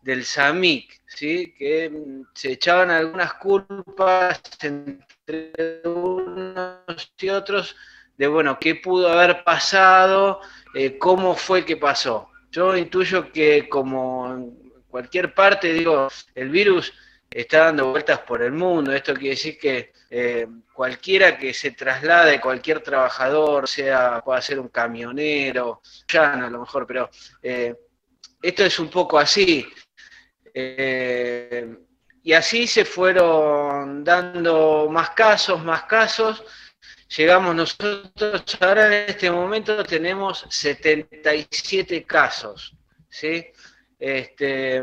del 0.02 0.24
SAMIC, 0.24 1.02
¿sí? 1.06 1.54
que 1.56 1.88
mm, 1.90 2.26
se 2.34 2.52
echaban 2.52 2.90
algunas 2.90 3.34
culpas 3.34 4.40
entre 4.62 5.82
unos 5.84 7.12
y 7.18 7.28
otros 7.28 7.76
de, 8.16 8.26
bueno, 8.26 8.58
qué 8.58 8.74
pudo 8.76 9.08
haber 9.08 9.44
pasado, 9.44 10.40
eh, 10.74 10.98
cómo 10.98 11.34
fue 11.34 11.64
que 11.64 11.76
pasó. 11.76 12.30
Yo 12.50 12.76
intuyo 12.76 13.30
que 13.32 13.68
como 13.68 14.32
en 14.32 14.72
cualquier 14.88 15.34
parte, 15.34 15.72
digo, 15.72 16.08
el 16.34 16.48
virus 16.48 16.92
está 17.30 17.64
dando 17.66 17.90
vueltas 17.90 18.20
por 18.20 18.42
el 18.42 18.52
mundo, 18.52 18.92
esto 18.92 19.12
quiere 19.12 19.30
decir 19.30 19.58
que 19.58 19.92
eh, 20.08 20.46
cualquiera 20.72 21.36
que 21.36 21.52
se 21.52 21.72
traslade, 21.72 22.40
cualquier 22.40 22.80
trabajador, 22.80 23.68
sea, 23.68 24.22
pueda 24.24 24.40
ser 24.40 24.58
un 24.58 24.68
camionero, 24.68 25.82
ya 26.08 26.36
no 26.36 26.46
a 26.46 26.50
lo 26.50 26.60
mejor, 26.60 26.86
pero 26.86 27.10
eh, 27.42 27.74
esto 28.40 28.64
es 28.64 28.78
un 28.78 28.88
poco 28.88 29.18
así. 29.18 29.66
Y 32.26 32.32
así 32.32 32.66
se 32.66 32.84
fueron 32.84 34.02
dando 34.02 34.88
más 34.90 35.10
casos, 35.10 35.62
más 35.62 35.84
casos. 35.84 36.42
Llegamos 37.08 37.54
nosotros, 37.54 38.56
ahora 38.60 38.86
en 38.86 39.10
este 39.10 39.30
momento 39.30 39.84
tenemos 39.84 40.44
77 40.48 42.04
casos. 42.04 42.74
¿sí? 43.08 43.46
Este, 43.98 44.82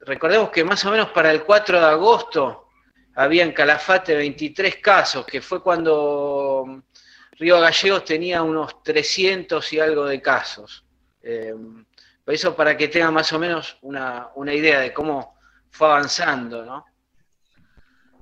recordemos 0.00 0.50
que 0.50 0.64
más 0.64 0.84
o 0.84 0.90
menos 0.90 1.10
para 1.10 1.30
el 1.30 1.42
4 1.42 1.80
de 1.80 1.86
agosto 1.86 2.68
había 3.16 3.44
en 3.44 3.52
Calafate 3.52 4.14
23 4.14 4.76
casos, 4.76 5.26
que 5.26 5.40
fue 5.40 5.62
cuando 5.62 6.82
Río 7.32 7.60
Gallegos 7.60 8.04
tenía 8.04 8.42
unos 8.42 8.82
300 8.82 9.72
y 9.72 9.80
algo 9.80 10.06
de 10.06 10.22
casos. 10.22 10.84
Eh, 11.22 11.54
por 12.24 12.34
eso 12.34 12.56
para 12.56 12.76
que 12.76 12.88
tengan 12.88 13.14
más 13.14 13.32
o 13.32 13.38
menos 13.38 13.76
una, 13.82 14.30
idea 14.52 14.80
de 14.80 14.92
cómo 14.92 15.38
fue 15.70 15.88
avanzando, 15.88 16.64
¿no? 16.64 16.86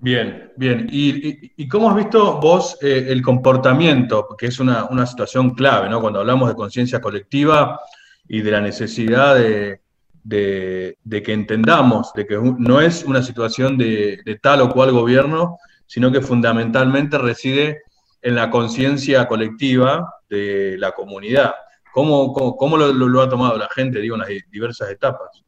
Bien, 0.03 0.51
bien. 0.57 0.89
¿Y, 0.91 1.69
cómo 1.69 1.89
has 1.89 1.95
visto 1.95 2.41
vos 2.41 2.77
eh, 2.83 3.07
el 3.09 3.23
comportamiento? 3.23 4.27
Porque 4.27 4.47
es 4.47 4.59
una, 4.59 4.87
una, 4.87 5.07
situación 5.07 5.51
clave, 5.55 5.89
¿no? 5.89 6.01
Cuando 6.01 6.19
hablamos 6.19 6.49
de 6.49 6.57
conciencia 6.57 7.01
colectiva 7.01 7.81
y 8.27 8.43
de 8.43 8.51
la 8.51 8.61
necesidad 8.61 9.37
de, 9.37 9.81
de, 10.25 11.23
que 11.25 11.33
entendamos 11.33 12.13
de 12.15 12.27
que 12.27 12.37
no 12.37 12.81
es 12.81 13.05
una 13.05 13.23
situación 13.23 13.79
de, 13.79 14.41
tal 14.43 14.63
o 14.63 14.71
cual 14.71 14.91
gobierno, 14.91 15.59
sino 15.87 16.11
que 16.11 16.21
fundamentalmente 16.21 17.17
reside 17.17 17.83
en 18.23 18.35
la 18.35 18.51
conciencia 18.51 19.29
colectiva 19.29 20.17
de 20.29 20.79
la 20.79 20.91
comunidad. 20.91 21.55
¿Cómo, 21.93 22.33
cómo, 22.33 22.77
lo, 22.77 23.23
ha 23.23 23.29
tomado 23.29 23.57
la 23.57 23.69
gente, 23.69 24.01
digo, 24.01 24.17
en 24.17 24.23
las 24.23 24.31
diversas 24.51 24.91
etapas? 24.91 25.45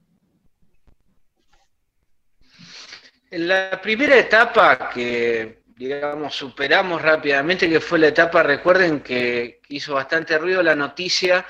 En 3.34 3.48
la 3.48 3.80
primera 3.82 4.16
etapa 4.16 4.90
que, 4.90 5.64
digamos, 5.74 6.36
superamos 6.36 7.02
rápidamente, 7.02 7.68
que 7.68 7.80
fue 7.80 7.98
la 7.98 8.06
etapa, 8.06 8.44
recuerden 8.44 9.00
que 9.00 9.60
hizo 9.70 9.94
bastante 9.94 10.38
ruido 10.38 10.62
la 10.62 10.76
noticia 10.76 11.44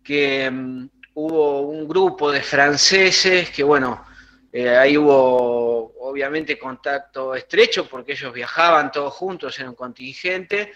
que 0.00 0.48
mm, 0.48 0.88
hubo 1.14 1.62
un 1.62 1.88
grupo 1.88 2.30
de 2.30 2.40
franceses 2.40 3.50
que, 3.50 3.64
bueno, 3.64 4.06
eh, 4.52 4.76
ahí 4.76 4.96
hubo 4.96 5.94
obviamente 6.08 6.56
contacto 6.56 7.34
estrecho 7.34 7.88
porque 7.88 8.12
ellos 8.12 8.32
viajaban 8.32 8.92
todos 8.92 9.12
juntos, 9.12 9.58
en 9.58 9.70
un 9.70 9.74
contingente. 9.74 10.72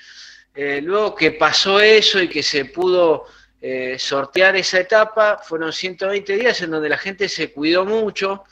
Eh, 0.52 0.80
luego 0.82 1.14
que 1.14 1.30
pasó 1.30 1.78
eso 1.78 2.20
y 2.20 2.28
que 2.28 2.42
se 2.42 2.64
pudo 2.64 3.26
eh, 3.60 3.96
sortear 3.96 4.56
esa 4.56 4.80
etapa, 4.80 5.38
fueron 5.38 5.72
120 5.72 6.36
días 6.36 6.60
en 6.62 6.72
donde 6.72 6.88
la 6.88 6.98
gente 6.98 7.28
se 7.28 7.52
cuidó 7.52 7.84
mucho. 7.84 8.42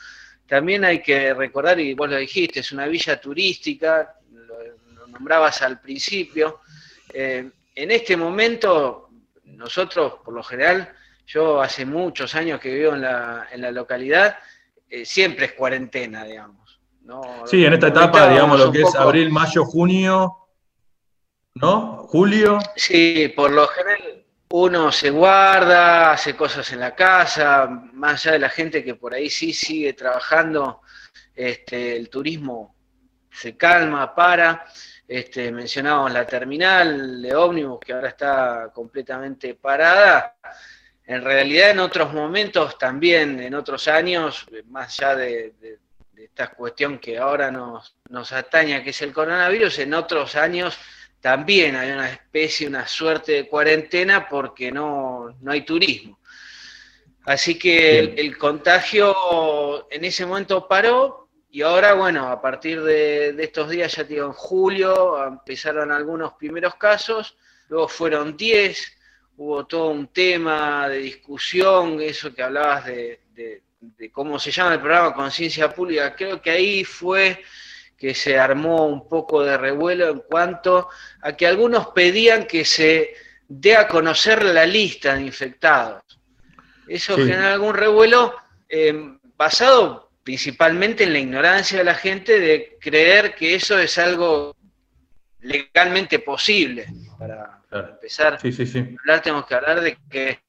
También 0.47 0.85
hay 0.85 1.03
que 1.03 1.35
recordar, 1.35 1.81
y 1.81 1.95
vos 1.95 2.09
lo 2.09 2.17
dijiste, 2.17 2.61
es 2.61 2.73
una 2.73 2.87
villa 2.87 3.21
turística, 3.21 4.15
lo 4.33 5.07
nombrabas 5.09 5.63
al 5.63 5.81
principio. 5.81 6.61
en 7.13 7.53
este 7.75 8.17
momento, 8.17 9.11
nosotros, 9.45 10.15
por 10.25 10.35
lo 10.35 10.43
general, 10.43 10.93
yo 11.27 11.61
hace 11.61 11.85
muchos 11.85 12.35
años 12.35 12.61
que 12.61 12.73
vivo 12.73 12.95
en 12.95 13.03
la, 13.03 13.49
en 13.51 13.61
la 13.61 13.71
localidad, 13.71 14.39
eh, 14.89 15.05
siempre 15.05 15.47
es 15.47 15.53
cuarentena, 15.53 16.25
digamos. 16.25 16.81
Sí, 17.47 17.65
en 17.65 17.73
esta 17.73 17.89
etapa, 17.89 18.29
digamos, 18.29 18.59
lo 18.59 18.73
que 18.73 18.83
es 18.83 18.95
abril, 18.97 19.31
mayo, 19.31 19.65
junio, 19.65 20.37
¿no? 21.55 21.99
Julio. 22.09 22.59
Sí, 22.75 23.33
por 23.35 23.53
lo 23.53 23.67
general, 23.69 24.16
uno 24.51 24.93
se 24.93 25.11
guarda, 25.11 26.13
hace 26.13 26.37
cosas 26.37 26.71
en 26.73 26.81
la 26.81 26.95
casa, 26.95 27.67
más 27.93 28.25
allá 28.25 28.33
de 28.33 28.39
la 28.39 28.49
gente 28.49 28.85
que 28.85 28.95
por 28.95 29.13
ahí 29.13 29.29
sí 29.29 29.53
sigue 29.53 29.93
trabajando, 29.93 30.83
este, 31.35 31.97
el 31.97 32.09
turismo 32.09 32.75
se 33.31 33.57
calma, 33.57 34.15
para. 34.15 34.65
Este, 35.09 35.53
mencionábamos 35.53 36.13
la 36.13 36.27
terminal 36.27 37.23
de 37.23 37.35
ómnibus 37.35 37.79
que 37.81 37.93
ahora 37.93 38.09
está 38.09 38.71
completamente 38.73 39.55
parada. 39.55 40.37
En 41.05 41.23
realidad 41.23 41.71
en 41.71 41.79
otros 41.81 42.13
momentos 42.13 42.77
también, 42.79 43.39
en 43.41 43.55
otros 43.55 43.87
años, 43.87 44.47
más 44.69 44.99
allá 44.99 45.17
de, 45.17 45.79
esta 46.17 46.49
cuestión 46.49 46.99
que 46.99 47.19
ahora 47.19 47.51
nos, 47.51 47.97
nos 48.09 48.33
ataña, 48.33 48.83
que 48.83 48.91
es 48.91 49.03
el 49.03 49.13
coronavirus, 49.13 49.81
en 49.81 49.95
otros 49.95 50.35
años 50.35 50.77
también 51.27 51.75
hay 51.75 51.91
una 51.91 52.09
especie, 52.09 52.69
una 52.69 52.87
suerte 52.87 53.33
de 53.33 53.49
cuarentena 53.49 54.29
porque 54.29 54.71
no, 54.71 55.37
hay 55.49 55.63
turismo. 55.63 56.21
Así 57.25 57.59
que 57.59 58.15
el, 58.17 58.39
contagio 58.39 59.91
en 59.91 60.05
ese 60.05 60.25
momento 60.25 60.69
paró 60.69 61.29
y 61.51 61.63
ahora, 61.63 61.95
bueno, 61.95 62.29
a 62.29 62.41
partir 62.41 62.81
de, 62.81 63.35
estos 63.43 63.69
días, 63.69 63.97
ya 63.97 64.05
digo, 64.05 64.25
en 64.25 64.35
julio 64.35 65.21
empezaron 65.27 65.91
algunos 65.91 66.35
primeros 66.35 66.77
casos, 66.77 67.37
luego 67.71 67.89
fueron 67.89 68.37
10, 68.37 68.97
hubo 69.39 69.67
todo 69.67 69.89
un 69.89 70.07
tema 70.13 70.89
de 70.89 70.99
discusión, 70.99 72.01
eso 72.01 72.33
que 72.33 72.45
hablabas 72.45 72.87
de, 72.87 73.21
de 73.81 74.13
cómo 74.13 74.39
se 74.39 74.53
llama 74.53 74.75
el 74.75 74.81
programa 74.81 75.13
Conciencia 75.13 75.75
Pública, 75.75 76.15
creo 76.15 76.41
que 76.41 76.51
ahí 76.51 76.85
fue 76.85 77.43
que 77.97 78.15
se 78.15 78.39
armó 78.39 78.87
un 78.87 79.09
poco 79.09 79.43
de 79.43 79.57
revuelo 79.57 80.09
en 80.09 80.21
cuanto 80.21 80.89
a 81.23 81.33
que 81.33 81.47
algunos 81.47 81.89
pedían 81.89 82.47
que 82.47 82.65
se 82.65 83.15
dé 83.49 83.77
a 83.77 83.89
conocer 83.89 84.45
la 84.45 84.67
lista 84.67 85.15
de 85.15 85.23
infectados. 85.23 86.03
Eso 86.87 87.17
genera 87.17 87.55
algún 87.55 87.75
revuelo 87.75 88.35
eh, 88.69 89.17
basado 89.37 90.11
principalmente 90.23 91.05
en 91.05 91.13
la 91.13 91.19
ignorancia 91.21 91.79
de 91.79 91.85
la 91.85 91.95
gente 91.95 92.39
de 92.39 92.77
creer 92.81 93.35
que 93.35 93.55
eso 93.55 93.79
es 93.79 93.97
algo 93.99 94.57
legalmente 95.41 96.19
posible. 96.19 96.87
Para, 97.19 97.63
empezar 97.71 98.41
sí, 98.41 98.53
sí, 98.53 98.79
hablar, 98.79 99.23
tenemos 99.23 99.47
que 99.47 99.55
hablar 99.55 99.81
de 99.81 99.99
que, 100.11 100.41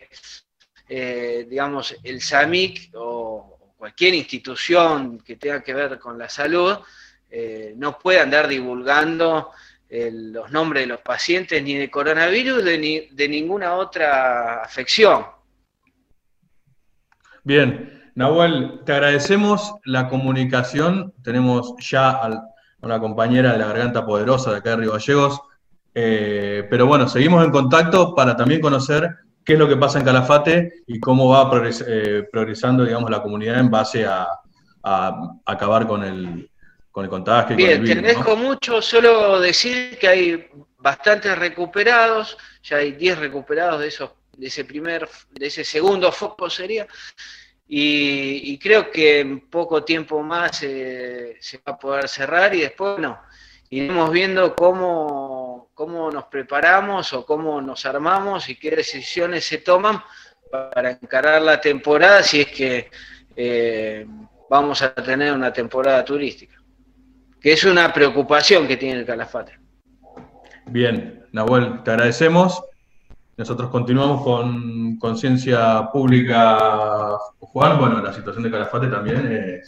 eh, 0.89 1.45
digamos, 1.47 1.95
el 2.03 2.21
SAMIC 2.21 2.91
o 2.95 3.73
cualquier 3.77 4.15
institución 4.15 5.19
que 5.19 5.35
tenga 5.35 5.61
que 5.61 5.73
ver 5.73 5.99
con 5.99 6.17
la 6.17 6.29
salud 6.29 6.77
eh, 7.29 7.73
no 7.75 7.97
puede 7.99 8.19
andar 8.19 8.47
divulgando 8.47 9.51
eh, 9.89 10.11
los 10.13 10.51
nombres 10.51 10.83
de 10.83 10.87
los 10.87 11.01
pacientes 11.01 11.61
ni 11.61 11.75
de 11.75 11.89
coronavirus 11.89 12.63
ni 12.63 13.07
de 13.07 13.27
ninguna 13.29 13.75
otra 13.75 14.61
afección. 14.63 15.25
Bien, 17.43 18.11
Nahuel, 18.15 18.81
te 18.85 18.93
agradecemos 18.93 19.75
la 19.85 20.09
comunicación. 20.09 21.13
Tenemos 21.23 21.73
ya 21.79 22.09
a 22.09 22.43
una 22.81 22.99
compañera 22.99 23.53
de 23.53 23.59
la 23.59 23.67
Garganta 23.67 24.05
Poderosa 24.05 24.51
de 24.51 24.57
acá 24.57 24.71
de 24.71 24.77
Río 24.77 24.93
Gallegos. 24.93 25.41
Eh, 25.93 26.67
pero 26.69 26.85
bueno, 26.85 27.07
seguimos 27.07 27.43
en 27.43 27.51
contacto 27.51 28.13
para 28.13 28.35
también 28.35 28.61
conocer 28.61 29.09
qué 29.43 29.53
es 29.53 29.59
lo 29.59 29.67
que 29.67 29.77
pasa 29.77 29.99
en 29.99 30.05
Calafate 30.05 30.83
y 30.85 30.99
cómo 30.99 31.29
va 31.29 31.49
progresando, 31.49 32.83
digamos, 32.83 33.09
la 33.09 33.23
comunidad 33.23 33.59
en 33.59 33.71
base 33.71 34.05
a 34.05 34.27
acabar 35.45 35.87
con 35.87 36.03
el, 36.03 36.49
con 36.97 37.03
el 37.03 37.11
contagio. 37.11 37.55
Bien, 37.55 37.85
te 37.85 37.91
agradezco 37.91 38.35
mucho. 38.35 38.81
Solo 38.81 39.39
decir 39.39 39.99
que 39.99 40.07
hay 40.07 40.49
bastantes 40.79 41.37
recuperados, 41.37 42.35
ya 42.63 42.77
hay 42.77 42.93
10 42.93 43.19
recuperados 43.19 43.81
de 43.81 43.87
esos, 43.89 44.09
de 44.35 44.47
ese 44.47 44.65
primer, 44.65 45.07
de 45.29 45.45
ese 45.45 45.63
segundo 45.63 46.11
foco 46.11 46.49
sería. 46.49 46.87
Y, 47.67 48.57
creo 48.57 48.89
que 48.89 49.19
en 49.19 49.41
poco 49.41 49.83
tiempo 49.83 50.23
más 50.23 50.57
se 50.57 51.37
va 51.57 51.73
a 51.73 51.77
poder 51.77 52.07
cerrar 52.07 52.55
y 52.55 52.61
después, 52.61 52.93
bueno, 52.93 53.21
iremos 53.69 54.09
viendo 54.11 54.55
cómo, 54.55 55.69
cómo 55.75 56.09
nos 56.09 56.23
preparamos 56.23 57.13
o 57.13 57.23
cómo 57.27 57.61
nos 57.61 57.85
armamos 57.85 58.49
y 58.49 58.55
qué 58.55 58.71
decisiones 58.71 59.45
se 59.45 59.59
toman 59.59 60.01
para 60.49 60.89
encarar 60.89 61.43
la 61.43 61.61
temporada 61.61 62.23
si 62.23 62.41
es 62.41 62.47
que 62.47 62.89
eh, 63.35 64.03
vamos 64.49 64.81
a 64.81 64.95
tener 64.95 65.31
una 65.31 65.53
temporada 65.53 66.03
turística 66.03 66.56
que 67.47 67.53
es 67.53 67.63
una 67.63 67.93
preocupación 67.93 68.67
que 68.67 68.75
tiene 68.75 68.99
el 68.99 69.05
Calafate. 69.05 69.57
Bien, 70.65 71.23
Nahuel, 71.31 71.81
te 71.81 71.91
agradecemos. 71.91 72.61
Nosotros 73.37 73.69
continuamos 73.69 74.21
con 74.21 74.97
Conciencia 74.97 75.89
Pública, 75.93 77.17
Juan. 77.39 77.79
Bueno, 77.79 78.01
la 78.01 78.11
situación 78.11 78.43
de 78.43 78.51
Calafate 78.51 78.87
también 78.87 79.61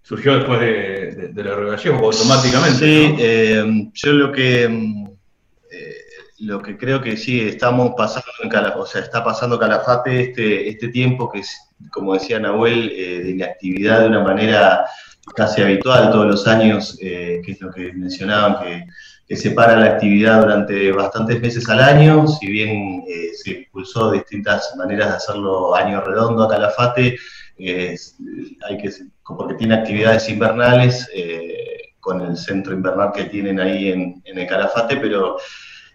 surgió 0.00 0.34
después 0.38 0.60
de, 0.60 1.32
de, 1.34 1.44
la 1.44 1.52
automáticamente. 1.52 2.78
Sí, 2.78 3.16
eh, 3.18 3.90
yo 3.92 4.12
lo 4.14 4.32
que 4.32 4.64
eh, 4.64 5.96
lo 6.38 6.62
que 6.62 6.78
creo 6.78 7.02
que 7.02 7.18
sí 7.18 7.42
estamos 7.42 7.92
pasando 7.98 8.30
en 8.42 8.48
Calafate, 8.48 8.80
o 8.80 8.86
sea, 8.86 9.02
está 9.02 9.22
pasando 9.22 9.58
Calafate 9.58 10.30
este, 10.30 10.70
este 10.70 10.88
tiempo 10.88 11.30
que 11.30 11.40
es, 11.40 11.54
como 11.90 12.14
decía 12.14 12.40
Nahuel, 12.40 12.90
eh, 12.92 13.24
de 13.24 13.30
inactividad 13.32 14.00
de 14.00 14.06
una 14.06 14.24
manera 14.24 14.86
casi 15.34 15.62
habitual 15.62 16.10
todos 16.10 16.26
los 16.26 16.46
años, 16.46 16.98
eh, 17.00 17.40
que 17.44 17.52
es 17.52 17.60
lo 17.60 17.70
que 17.70 17.92
mencionaban, 17.92 18.62
que, 18.62 18.86
que, 19.26 19.36
se 19.36 19.52
para 19.52 19.76
la 19.76 19.86
actividad 19.86 20.42
durante 20.42 20.90
bastantes 20.92 21.40
meses 21.40 21.68
al 21.68 21.80
año, 21.80 22.26
si 22.26 22.46
bien 22.46 23.04
eh, 23.08 23.30
se 23.34 23.50
impulsó 23.50 24.10
distintas 24.10 24.74
maneras 24.76 25.10
de 25.10 25.16
hacerlo 25.16 25.74
año 25.74 26.00
redondo 26.00 26.44
a 26.44 26.48
Calafate, 26.48 27.16
hay 27.58 28.76
que, 28.78 28.90
porque 29.24 29.54
tiene 29.54 29.74
actividades 29.74 30.28
invernales 30.28 31.08
eh, 31.14 31.92
con 32.00 32.20
el 32.20 32.36
centro 32.36 32.74
invernal 32.74 33.12
que 33.14 33.24
tienen 33.24 33.60
ahí 33.60 33.92
en, 33.92 34.20
en, 34.24 34.38
el 34.38 34.46
Calafate, 34.48 34.96
pero 34.96 35.36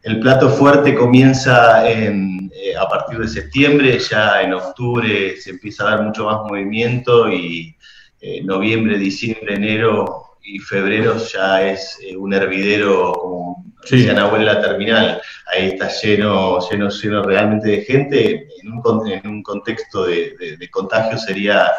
el 0.04 0.22
plato 0.22 0.48
fuerte 0.50 0.96
comienza 0.96 1.90
en, 1.90 2.50
a 2.80 2.88
partir 2.88 3.20
de 3.20 3.28
septiembre, 3.28 4.00
ya 4.00 4.42
en 4.42 4.54
octubre 4.54 5.36
se 5.36 5.50
empieza 5.50 5.84
a 5.84 5.98
dar 5.98 6.04
mucho 6.04 6.26
más 6.26 6.38
movimiento 6.50 7.30
y 7.30 7.76
eh, 8.19 8.41
noviembre, 8.43 8.97
diciembre, 8.97 9.56
enero 9.56 10.27
y 10.43 10.60
febrero 10.60 11.17
ya 11.17 11.69
es 11.69 11.99
eh, 12.01 12.15
un 12.15 12.34
hervidero, 12.34 13.13
como 13.13 13.65
decía 13.89 14.13
Nahuel, 14.13 14.45
la 14.45 14.62
terminal. 14.62 15.21
Ahí 15.53 15.67
está 15.67 15.89
lleno, 15.89 16.60
lleno, 16.69 16.89
lleno 16.89 17.23
realmente 17.23 17.69
de 17.69 17.82
gente. 17.82 18.47
En 18.63 18.71
un, 18.71 19.12
en 19.12 19.27
un 19.27 19.43
contexto 19.43 20.06
de, 20.06 20.58
contagio 20.71 21.17
sería 21.17 21.69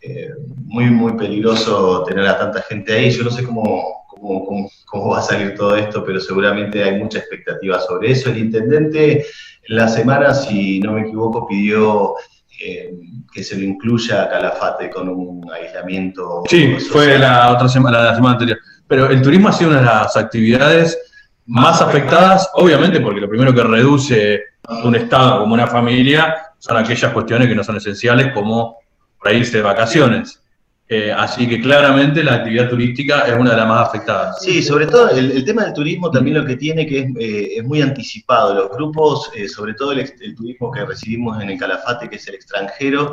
eh, 0.00 0.30
muy, 0.64 0.86
muy 0.86 1.12
peligroso 1.14 2.04
tener 2.04 2.26
a 2.26 2.38
tanta 2.38 2.62
gente 2.62 2.92
ahí. 2.92 3.10
Yo 3.10 3.24
no 3.24 3.30
sé 3.30 3.44
cómo, 3.44 4.04
cómo, 4.08 4.68
cómo, 4.86 5.08
va 5.10 5.20
a 5.20 5.22
salir 5.22 5.54
todo 5.54 5.76
esto, 5.76 6.04
pero 6.04 6.20
seguramente 6.20 6.82
hay 6.82 6.98
mucha 6.98 7.20
expectativa 7.20 7.80
sobre 7.80 8.10
eso. 8.10 8.30
El 8.30 8.38
intendente 8.38 9.24
en 9.68 9.76
la 9.76 9.88
semana, 9.88 10.34
si 10.34 10.80
no 10.80 10.92
me 10.92 11.02
equivoco, 11.02 11.46
pidió 11.46 12.14
que 12.58 13.44
se 13.44 13.56
lo 13.56 13.64
incluya 13.64 14.24
a 14.24 14.28
Calafate 14.28 14.90
con 14.90 15.08
un 15.08 15.48
aislamiento. 15.52 16.42
Sí, 16.48 16.76
fue 16.90 17.18
la 17.18 17.52
otra 17.52 17.68
semana, 17.68 18.02
la 18.02 18.14
semana 18.14 18.32
anterior. 18.32 18.58
Pero 18.86 19.08
el 19.08 19.22
turismo 19.22 19.48
ha 19.48 19.52
sido 19.52 19.70
una 19.70 19.80
de 19.80 19.86
las 19.86 20.16
actividades 20.16 20.98
más 21.46 21.80
afectadas, 21.80 22.50
obviamente, 22.54 23.00
porque 23.00 23.20
lo 23.20 23.28
primero 23.28 23.54
que 23.54 23.62
reduce 23.62 24.42
un 24.84 24.94
estado 24.96 25.40
como 25.40 25.54
una 25.54 25.66
familia 25.66 26.36
son 26.58 26.76
aquellas 26.76 27.12
cuestiones 27.12 27.48
que 27.48 27.54
no 27.54 27.62
son 27.62 27.76
esenciales, 27.76 28.32
como 28.32 28.78
reírse 29.22 29.58
de 29.58 29.62
vacaciones. 29.62 30.42
Eh, 30.90 31.12
así 31.12 31.46
que 31.46 31.60
claramente 31.60 32.24
la 32.24 32.36
actividad 32.36 32.70
turística 32.70 33.20
es 33.26 33.36
una 33.36 33.50
de 33.50 33.56
las 33.58 33.68
más 33.68 33.88
afectadas. 33.88 34.42
Sí, 34.42 34.62
sobre 34.62 34.86
todo 34.86 35.10
el, 35.10 35.44
tema 35.44 35.64
del 35.64 35.74
turismo 35.74 36.10
también 36.10 36.38
lo 36.38 36.46
que 36.46 36.56
tiene 36.56 36.86
que 36.86 37.00
es, 37.00 37.06
eh, 37.20 37.62
muy 37.62 37.82
anticipado. 37.82 38.54
Los 38.54 38.70
grupos, 38.70 39.30
eh, 39.34 39.48
sobre 39.48 39.74
todo 39.74 39.92
el, 39.92 40.34
turismo 40.34 40.72
que 40.72 40.86
recibimos 40.86 41.42
en 41.42 41.50
el 41.50 41.58
Calafate, 41.58 42.08
que 42.08 42.16
es 42.16 42.26
el 42.28 42.36
extranjero, 42.36 43.12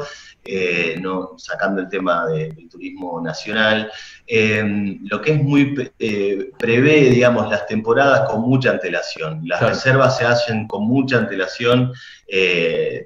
no, 1.02 1.34
sacando 1.38 1.82
el 1.82 1.90
tema 1.90 2.28
del 2.28 2.70
turismo 2.70 3.22
nacional, 3.22 3.92
lo 4.28 5.22
que 5.22 5.32
es 5.34 5.44
muy 5.44 5.92
prevé, 6.58 7.10
digamos, 7.10 7.50
las 7.50 7.66
temporadas 7.68 8.30
con 8.30 8.42
mucha 8.42 8.72
antelación. 8.72 9.42
Las 9.46 9.62
reservas 9.62 10.18
se 10.18 10.26
hacen 10.26 10.68
con 10.68 10.88
mucha 10.88 11.18
antelación, 11.18 11.94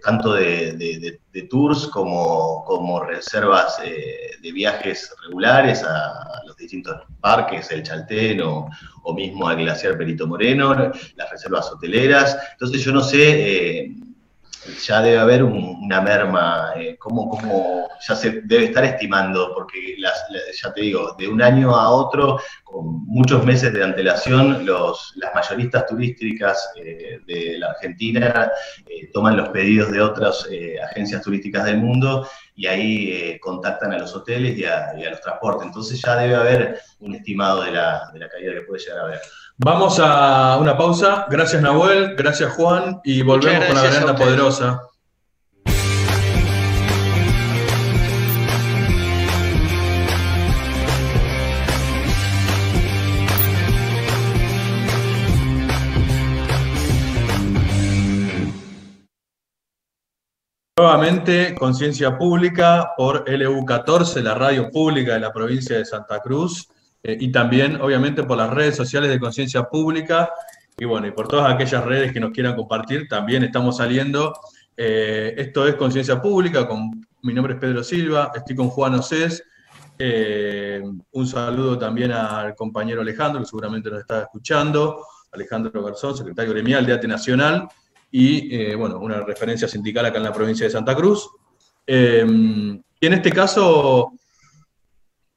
tanto 0.04 0.34
de, 0.34 1.20
tours 1.50 1.88
como, 1.88 2.64
como 2.66 3.04
reservas 3.04 3.80
de 3.82 4.52
viajes 4.52 5.14
regulares 5.24 5.84
a, 5.84 6.42
los 6.46 6.56
distintos 6.58 7.04
parques, 7.22 7.72
el 7.72 7.84
Chaltén 7.84 8.42
o, 8.42 8.70
mismo 9.16 9.48
al 9.48 9.58
glaciar 9.58 9.98
Perito 9.98 10.28
Moreno, 10.28 10.92
las 11.16 11.30
reservas 11.32 11.72
hoteleras. 11.72 12.38
Entonces 12.52 12.84
yo 12.84 12.92
no 12.92 13.02
sé, 13.02 13.80
eh, 13.80 13.96
ya 14.78 15.02
debe 15.02 15.18
haber 15.18 15.44
una 15.44 16.02
merma, 16.02 16.74
eh, 16.76 16.98
como, 16.98 17.88
ya 18.08 18.16
se 18.16 18.42
debe 18.42 18.66
estar 18.66 18.84
estimando, 18.84 19.54
porque 19.54 19.96
ya 20.00 20.74
te 20.74 20.82
digo, 20.82 21.16
de 21.18 21.28
un 21.28 21.42
año 21.42 21.76
a 21.76 21.90
otro, 21.90 22.40
con 22.64 23.06
muchos 23.06 23.46
meses 23.46 23.74
de 23.74 23.84
antelación, 23.84 24.66
los, 24.66 25.14
las 25.16 25.34
mayoristas 25.34 25.86
turísticas 25.88 26.72
eh, 26.76 27.20
de 27.26 27.58
la 27.58 27.72
Argentina 27.72 28.52
eh, 28.88 29.10
toman 29.14 29.38
los 29.38 29.50
pedidos 29.50 29.92
de 29.92 30.02
otras 30.02 30.48
agencias 30.84 31.22
turísticas 31.22 31.66
del 31.66 31.78
mundo 31.78 32.28
y 32.56 32.68
ahí 32.68 33.40
contactan 33.40 33.94
a 33.94 33.98
los 33.98 34.16
hoteles 34.16 34.58
y 34.58 34.66
a, 34.66 34.94
los 34.94 35.22
transportes. 35.22 35.68
Entonces 35.68 36.02
ya 36.02 36.16
debe 36.16 36.36
haber 36.36 36.80
un 37.00 37.16
estimado 37.16 37.64
de 37.64 37.72
la, 37.72 38.10
de 38.14 38.20
la 38.20 38.30
caída 38.30 38.54
que 38.54 38.62
puede 38.62 38.82
llegar 38.82 39.00
a 39.00 39.04
haber. 39.04 39.22
Vamos 39.62 40.00
a 40.00 40.58
una 40.58 40.78
pausa. 40.78 41.26
Gracias 41.30 41.62
Nahuel, 41.62 42.16
gracias 42.16 42.54
Juan 42.54 43.02
y 43.04 43.24
volvemos 43.24 43.66
con 43.66 43.76
la 43.76 43.84
garganta 43.84 44.16
poderosa. 44.16 44.82
Nuevamente, 60.78 61.54
Conciencia 61.56 62.18
Pública 62.18 62.94
por 62.96 63.26
LU14, 63.26 64.22
la 64.22 64.36
radio 64.36 64.72
pública 64.72 65.16
de 65.16 65.20
la 65.20 65.34
provincia 65.34 65.78
de 65.78 65.84
Santa 65.84 66.22
Cruz. 66.22 66.70
Eh, 67.04 67.18
y 67.20 67.32
también, 67.32 67.80
obviamente, 67.82 68.24
por 68.24 68.38
las 68.38 68.50
redes 68.50 68.76
sociales 68.76 69.10
de 69.10 69.20
Conciencia 69.20 69.64
Pública 69.64 70.30
y 70.78 70.86
bueno, 70.86 71.08
y 71.08 71.12
por 71.12 71.28
todas 71.28 71.54
aquellas 71.54 71.84
redes 71.84 72.14
que 72.14 72.20
nos 72.20 72.32
quieran 72.32 72.56
compartir, 72.56 73.08
también 73.08 73.44
estamos 73.44 73.78
saliendo. 73.78 74.34
Eh, 74.78 75.34
esto 75.38 75.68
es 75.68 75.76
Conciencia 75.76 76.22
Pública, 76.22 76.68
con, 76.68 77.06
mi 77.22 77.34
nombre 77.34 77.56
es 77.56 77.60
Pedro 77.60 77.84
Silva, 77.84 78.32
estoy 78.34 78.56
con 78.56 78.70
Juan 78.70 78.96
Océs. 78.96 79.44
Eh, 79.98 80.82
un 81.12 81.28
saludo 81.28 81.78
también 81.78 82.14
al 82.14 82.56
compañero 82.56 83.02
Alejandro, 83.02 83.42
que 83.42 83.48
seguramente 83.48 83.90
nos 83.90 84.00
está 84.00 84.22
escuchando, 84.22 85.04
Alejandro 85.34 85.84
Garzón, 85.84 86.16
secretario 86.16 86.54
gremial 86.54 86.86
de 86.86 86.94
ATE 86.94 87.10
Nacional, 87.10 87.68
y 88.10 88.74
bueno, 88.76 89.00
una 89.00 89.20
referencia 89.20 89.68
sindical 89.68 90.06
acá 90.06 90.18
en 90.18 90.24
la 90.24 90.34
provincia 90.34 90.66
de 90.66 90.72
Santa 90.72 90.96
Cruz. 90.96 91.30
y 91.86 91.92
en 91.92 92.84
este 93.14 93.32
caso, 93.32 94.14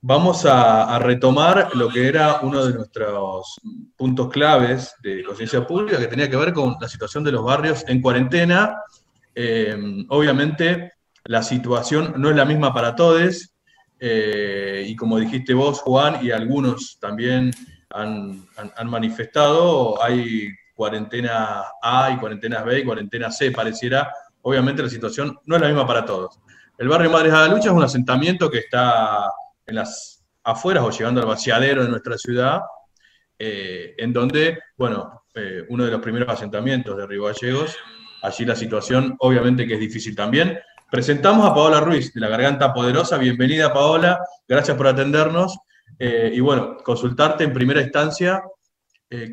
vamos 0.03 0.45
a, 0.45 0.99
retomar 0.99 1.71
lo 1.75 1.89
que 1.89 2.09
era 2.09 2.41
uno 2.43 2.67
de 2.67 2.75
nuestros 2.75 3.61
puntos 3.97 4.31
claves 4.31 4.95
de 5.03 5.23
conciencia 5.23 5.67
pública, 5.67 5.99
que 5.99 6.09
tenía 6.09 6.29
que 6.29 6.37
ver 6.37 6.53
con 6.53 6.77
la 6.81 6.89
situación 6.89 7.25
de 7.25 7.33
los 7.33 7.45
barrios 7.45 7.85
en 7.87 8.03
cuarentena. 8.03 8.77
Eh, 9.35 10.05
obviamente, 10.09 10.93
la 11.25 11.43
situación 11.43 12.15
no 12.17 12.31
es 12.31 12.37
la 12.37 12.45
misma 12.45 12.75
para 12.75 12.97
todos, 12.97 13.55
eh, 14.01 14.85
y 14.89 14.97
como 14.97 15.19
dijiste 15.19 15.55
vos, 15.55 15.81
Juan, 15.81 16.25
y 16.25 16.33
algunos 16.33 16.99
también 17.01 17.53
han, 17.91 18.45
manifestado, 18.87 20.03
hay 20.03 20.49
cuarentena 20.75 21.63
A 21.81 22.11
y 22.11 22.17
cuarentena 22.17 22.63
B 22.63 22.81
y 22.81 22.85
cuarentena 22.85 23.31
C, 23.31 23.53
pareciera. 23.53 24.13
Obviamente 24.43 24.83
la 24.83 24.89
situación 24.89 25.39
no 25.45 25.55
es 25.55 25.63
la 25.63 25.69
misma 25.69 25.87
para 25.87 26.05
todos. 26.05 26.41
El 26.77 26.89
barrio 26.89 27.11
Madres 27.11 27.33
Lucha 27.51 27.69
es 27.69 27.75
un 27.75 27.85
asentamiento 27.85 28.51
que 28.51 28.59
está 28.59 29.31
en 29.67 29.75
las 29.75 30.25
afueras 30.45 30.85
o 30.85 30.91
llegando 30.91 31.21
al 31.21 31.27
vaciadero 31.27 31.85
de 31.85 31.91
nuestra 31.91 32.19
ciudad, 32.19 32.61
eh, 33.39 33.95
en 33.99 34.13
donde, 34.13 34.59
bueno, 34.77 35.25
eh, 35.35 35.65
uno 35.69 35.85
de 35.85 35.91
los 35.91 36.01
primeros 36.01 36.29
asentamientos 36.29 36.97
de 36.97 37.07
Río 37.07 37.25
Gallegos, 37.25 37.77
allí 38.23 38.45
la 38.45 38.57
situación 38.57 39.17
obviamente 39.19 39.67
que 39.67 39.75
es 39.75 39.81
difícil 39.81 40.15
también. 40.15 40.59
Presentamos 40.91 41.49
a 41.49 41.55
Paola 41.55 41.81
Ruiz, 41.81 42.13
de 42.13 42.21
la 42.21 42.29
Garganta 42.29 42.73
Poderosa. 42.73 43.17
Bienvenida, 43.17 43.73
Paola. 43.73 44.21
Gracias 44.47 44.77
por 44.77 44.87
atendernos. 44.87 45.59
Eh, 45.99 46.33
y 46.35 46.41
bueno, 46.41 46.77
consultarte 46.85 47.45
en 47.45 47.53
primera 47.53 47.81
instancia 47.81 48.43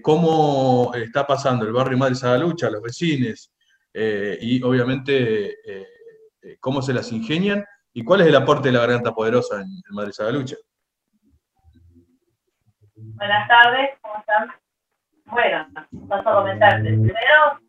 cómo 0.02 0.92
está 0.94 1.26
pasando 1.26 1.66
el 1.66 1.72
barrio 1.72 1.98
Madre 1.98 2.14
Sadalucha, 2.14 2.70
los 2.70 2.82
vecinos, 2.82 3.54
y 3.94 4.62
obviamente 4.62 5.56
cómo 6.60 6.82
se 6.82 6.92
las 6.92 7.14
ingenian 7.14 7.64
¿Y 7.94 8.04
cuál 8.04 8.22
es 8.22 8.28
el 8.28 8.36
aporte 8.36 8.70
de 8.70 8.74
la 8.74 8.82
garganta 8.82 9.12
poderosa 9.14 9.62
en, 9.62 9.68
el 9.68 9.94
Madrid 9.94 10.14
Lucha? 10.32 10.56
Buenas 12.96 13.48
tardes, 13.48 13.92
¿cómo 14.02 14.18
están? 14.20 14.54
Bueno, 15.26 15.68
paso 16.08 16.30
a 16.30 16.34
comentarte. 16.34 16.90
Primero, 16.90 17.60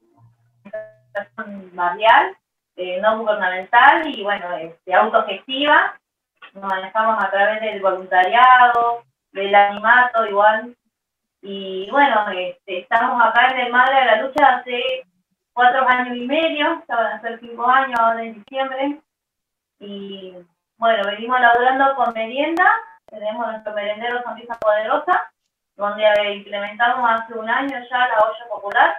barrial, 1.72 2.36
eh, 2.76 3.00
no 3.00 3.18
gubernamental 3.18 4.06
y 4.06 4.22
bueno, 4.22 4.56
este, 4.56 4.94
autogestiva. 4.94 5.98
Nos 6.54 6.64
manejamos 6.64 7.22
a 7.22 7.30
través 7.30 7.60
del 7.62 7.80
voluntariado, 7.80 9.04
del 9.32 9.54
animato 9.54 10.26
igual. 10.26 10.76
Y 11.42 11.88
bueno, 11.90 12.28
este, 12.30 12.80
estamos 12.80 13.22
acá 13.24 13.48
en 13.48 13.60
el 13.60 13.72
Madre 13.72 14.00
de 14.00 14.06
la 14.06 14.22
Lucha 14.22 14.56
hace 14.56 15.06
cuatro 15.52 15.88
años 15.88 16.16
y 16.16 16.26
medio, 16.26 16.82
van 16.88 17.06
a 17.06 17.20
ser 17.20 17.40
cinco 17.40 17.66
años 17.66 17.98
ahora 17.98 18.22
en 18.22 18.34
diciembre. 18.34 19.00
Y 19.80 20.34
bueno, 20.76 21.02
venimos 21.06 21.40
laburando 21.40 21.94
con 21.96 22.14
merienda, 22.14 22.70
tenemos 23.06 23.46
nuestro 23.46 23.72
merendero 23.74 24.22
Sonrisa 24.22 24.58
Poderosa, 24.60 25.32
donde 25.76 26.34
implementamos 26.34 27.10
hace 27.10 27.34
un 27.34 27.48
año 27.48 27.76
ya 27.90 27.98
la 27.98 28.18
olla 28.18 28.48
popular. 28.50 28.96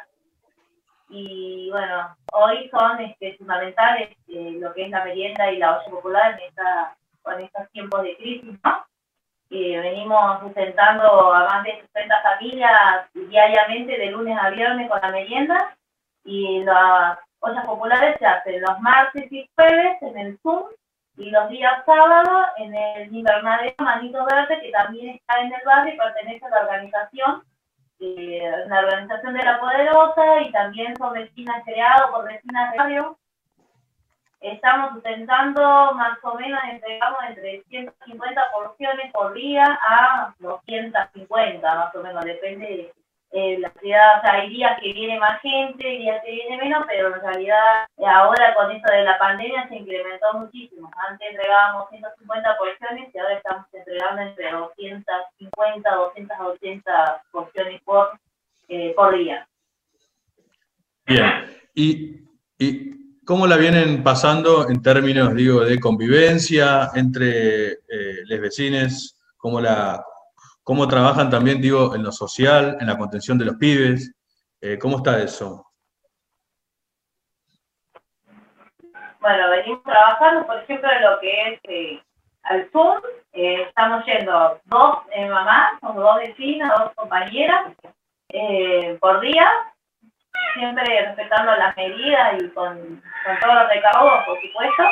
Y 1.10 1.70
bueno, 1.72 2.16
hoy 2.34 2.70
son 2.70 3.00
este, 3.02 3.38
fundamentales 3.38 4.10
eh, 4.28 4.58
lo 4.60 4.74
que 4.74 4.86
es 4.86 4.90
la 4.90 5.06
merienda 5.06 5.52
y 5.52 5.58
la 5.58 5.78
olla 5.78 5.92
popular 5.92 6.34
en 6.34 6.48
esta, 6.48 6.96
con 7.22 7.40
estos 7.40 7.70
tiempos 7.72 8.02
de 8.04 8.18
crisis, 8.18 8.60
¿no? 8.64 8.86
venimos 9.52 10.40
sustentando 10.40 11.34
a 11.34 11.46
más 11.46 11.64
de 11.64 11.82
60 11.94 12.22
familias 12.22 13.10
diariamente 13.14 13.98
de 13.98 14.12
lunes 14.12 14.38
a 14.42 14.50
viernes 14.50 14.90
con 14.90 15.02
la 15.02 15.12
merienda 15.12 15.76
y 16.24 16.64
las 16.64 17.20
ollas 17.42 17.66
populares 17.66 18.16
se 18.20 18.26
hacen 18.26 18.62
los 18.62 18.80
martes 18.80 19.32
y 19.32 19.50
jueves 19.56 20.02
en 20.02 20.18
el 20.18 20.40
Zoom 20.42 20.64
y 21.18 21.30
los 21.30 21.50
días 21.50 21.84
sábados 21.86 22.48
en 22.58 22.74
el 22.74 23.14
invernadero 23.14 23.76
Manito 23.80 24.26
Verde, 24.26 24.62
que 24.62 24.72
también 24.72 25.16
está 25.16 25.42
en 25.42 25.54
el 25.54 25.62
barrio 25.66 25.94
y 25.94 25.98
pertenece 25.98 26.46
a 26.46 26.50
la 26.50 26.62
organización, 26.62 27.44
eh, 28.00 28.52
la 28.68 28.80
organización 28.80 29.34
de 29.34 29.44
la 29.44 29.60
Poderosa, 29.60 30.42
y 30.42 30.52
también 30.52 30.96
son 30.98 31.14
vecinas 31.14 31.64
creados 31.66 32.12
por 32.12 32.26
vecinas 32.26 32.72
de 32.72 32.78
barrio. 32.78 33.18
Estamos 34.40 34.94
sustentando 34.94 35.94
más 35.94 36.18
o 36.24 36.34
menos, 36.36 36.60
entregamos 36.70 37.20
entre 37.28 37.62
150 37.64 38.42
porciones 38.56 39.12
por 39.12 39.34
día 39.34 39.80
a 39.88 40.34
250, 40.40 41.76
más 41.76 41.94
o 41.94 42.02
menos, 42.02 42.26
depende 42.26 42.66
de 42.66 42.94
eh, 43.34 43.58
la 43.60 43.72
ciudad, 43.80 44.20
o 44.20 44.22
sea, 44.22 44.34
hay 44.34 44.50
días 44.50 44.78
que 44.82 44.92
viene 44.92 45.18
más 45.18 45.42
gente, 45.42 45.88
días 45.88 46.22
que 46.24 46.32
viene 46.32 46.58
menos, 46.58 46.84
pero 46.86 47.16
en 47.16 47.22
realidad 47.22 47.86
eh, 47.98 48.06
ahora 48.06 48.54
con 48.56 48.70
esto 48.72 48.92
de 48.92 49.04
la 49.04 49.18
pandemia 49.18 49.70
se 49.70 49.78
incrementó 49.78 50.34
muchísimo. 50.34 50.92
Antes 51.10 51.30
entregábamos 51.32 51.90
150 51.90 52.58
porciones 52.58 53.16
y 53.16 53.18
ahora 53.18 53.36
estamos 53.36 53.66
entregando 53.72 54.22
entre 54.24 54.52
250, 54.52 55.96
280 55.96 57.24
porciones 57.32 57.82
por, 57.84 58.20
eh, 58.68 58.94
por 58.98 59.18
día. 59.18 59.48
Bien, 61.06 61.46
¿Y, 61.74 62.18
¿y 62.58 63.24
cómo 63.24 63.48
la 63.48 63.56
vienen 63.56 64.04
pasando 64.04 64.68
en 64.70 64.82
términos, 64.82 65.34
digo, 65.34 65.62
de 65.62 65.80
convivencia 65.80 66.90
entre 66.96 67.72
eh, 67.72 68.26
los 68.26 68.42
vecinos? 68.42 69.18
¿Cómo 69.38 69.62
la, 69.62 70.04
cómo 70.72 70.88
trabajan 70.88 71.30
también, 71.30 71.62
digo, 71.62 71.94
en 71.96 72.02
lo 72.02 72.14
social, 72.14 72.78
en 72.80 72.88
la 72.88 72.98
contención 72.98 73.38
de 73.38 73.44
los 73.44 73.58
pibes. 73.58 74.16
Eh, 74.62 74.80
¿Cómo 74.80 74.96
está 74.96 75.22
eso? 75.22 75.66
Bueno, 79.20 79.50
venimos 79.50 79.84
trabajando, 79.84 80.48
por 80.48 80.60
ejemplo, 80.60 80.90
en 80.90 81.02
lo 81.02 81.20
que 81.20 81.42
es 81.50 81.60
eh, 81.66 82.04
al 82.44 82.72
sur. 82.72 83.04
Eh, 83.34 83.64
estamos 83.64 84.06
yendo 84.06 84.62
dos 84.64 85.00
mamás, 85.30 85.74
dos 85.82 86.16
vecinas, 86.20 86.72
dos 86.80 86.94
compañeras 86.96 87.74
por 89.02 89.20
día, 89.20 89.50
siempre 90.54 90.86
respetando 91.06 91.54
las 91.54 91.76
medidas 91.76 92.42
y 92.42 92.48
con, 92.52 92.78
con 92.78 93.40
todos 93.42 93.56
los 93.56 93.68
recaudos, 93.68 94.24
por 94.26 94.42
supuesto. 94.42 94.84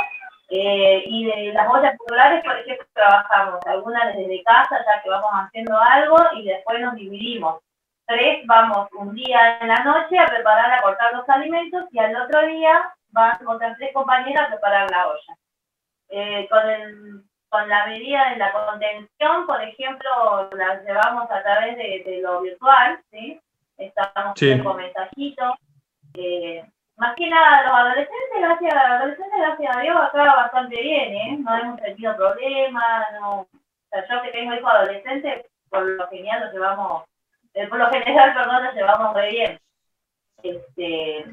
Eh, 0.51 1.03
y 1.05 1.25
de 1.25 1.53
las 1.53 1.69
ollas 1.69 1.95
populares, 1.97 2.43
por 2.43 2.57
ejemplo, 2.57 2.85
trabajamos 2.93 3.59
algunas 3.67 4.15
desde 4.15 4.43
casa, 4.43 4.83
ya 4.83 5.01
que 5.01 5.09
vamos 5.09 5.29
haciendo 5.31 5.77
algo, 5.77 6.17
y 6.35 6.45
después 6.45 6.81
nos 6.81 6.95
dividimos. 6.95 7.61
Tres 8.07 8.45
vamos 8.47 8.89
un 8.93 9.13
día 9.13 9.59
en 9.59 9.67
la 9.67 9.83
noche 9.83 10.17
a 10.17 10.25
preparar, 10.25 10.73
a 10.73 10.81
cortar 10.81 11.13
los 11.13 11.29
alimentos, 11.29 11.85
y 11.91 11.99
al 11.99 12.15
otro 12.15 12.47
día 12.47 12.91
van 13.09 13.37
otras 13.47 13.77
tres 13.77 13.93
compañeras 13.93 14.47
a 14.47 14.49
preparar 14.49 14.89
la 14.89 15.07
olla. 15.07 15.37
Eh, 16.09 16.47
con, 16.49 16.67
el, 16.67 17.23
con 17.49 17.69
la 17.69 17.85
medida 17.85 18.31
de 18.31 18.37
la 18.37 18.51
contención, 18.51 19.45
por 19.45 19.61
ejemplo, 19.61 20.49
la 20.55 20.81
llevamos 20.81 21.29
a 21.29 21.43
través 21.43 21.77
de, 21.77 22.19
lo 22.23 22.41
virtual, 22.41 22.99
¿sí? 23.11 23.39
Estamos 23.77 24.33
con 24.63 24.77
mensajitos. 24.77 25.53
Eh, 26.15 26.65
más 26.99 27.15
que 27.15 27.29
nada 27.29 27.63
los 27.63 27.73
adolescentes, 27.73 28.41
gracias, 28.41 28.73
adolescentes, 28.73 29.39
gracias 29.39 29.75
a 29.75 29.79
Dios, 29.79 29.95
acá 29.95 30.35
bastante 30.35 30.81
bien, 30.81 31.15
¿eh? 31.15 31.37
No 31.39 31.57
hemos 31.57 31.81
tenido 31.81 32.15
problemas, 32.17 33.11
no. 33.13 33.39
O 33.39 33.97
yo 34.09 34.21
que 34.21 34.31
tengo 34.31 34.53
hijos 34.53 34.69
adolescentes, 34.69 35.45
por 35.69 35.83
lo 35.83 36.07
general 36.09 36.45
lo 36.45 36.51
llevamos, 36.51 37.03
eh, 37.53 37.67
por 37.67 37.79
lo 37.79 37.89
general, 37.89 38.33
perdón, 38.35 38.65
lo 38.65 38.71
llevamos 38.73 39.13
muy 39.13 39.29
bien. 39.29 39.59
Este, 40.43 41.25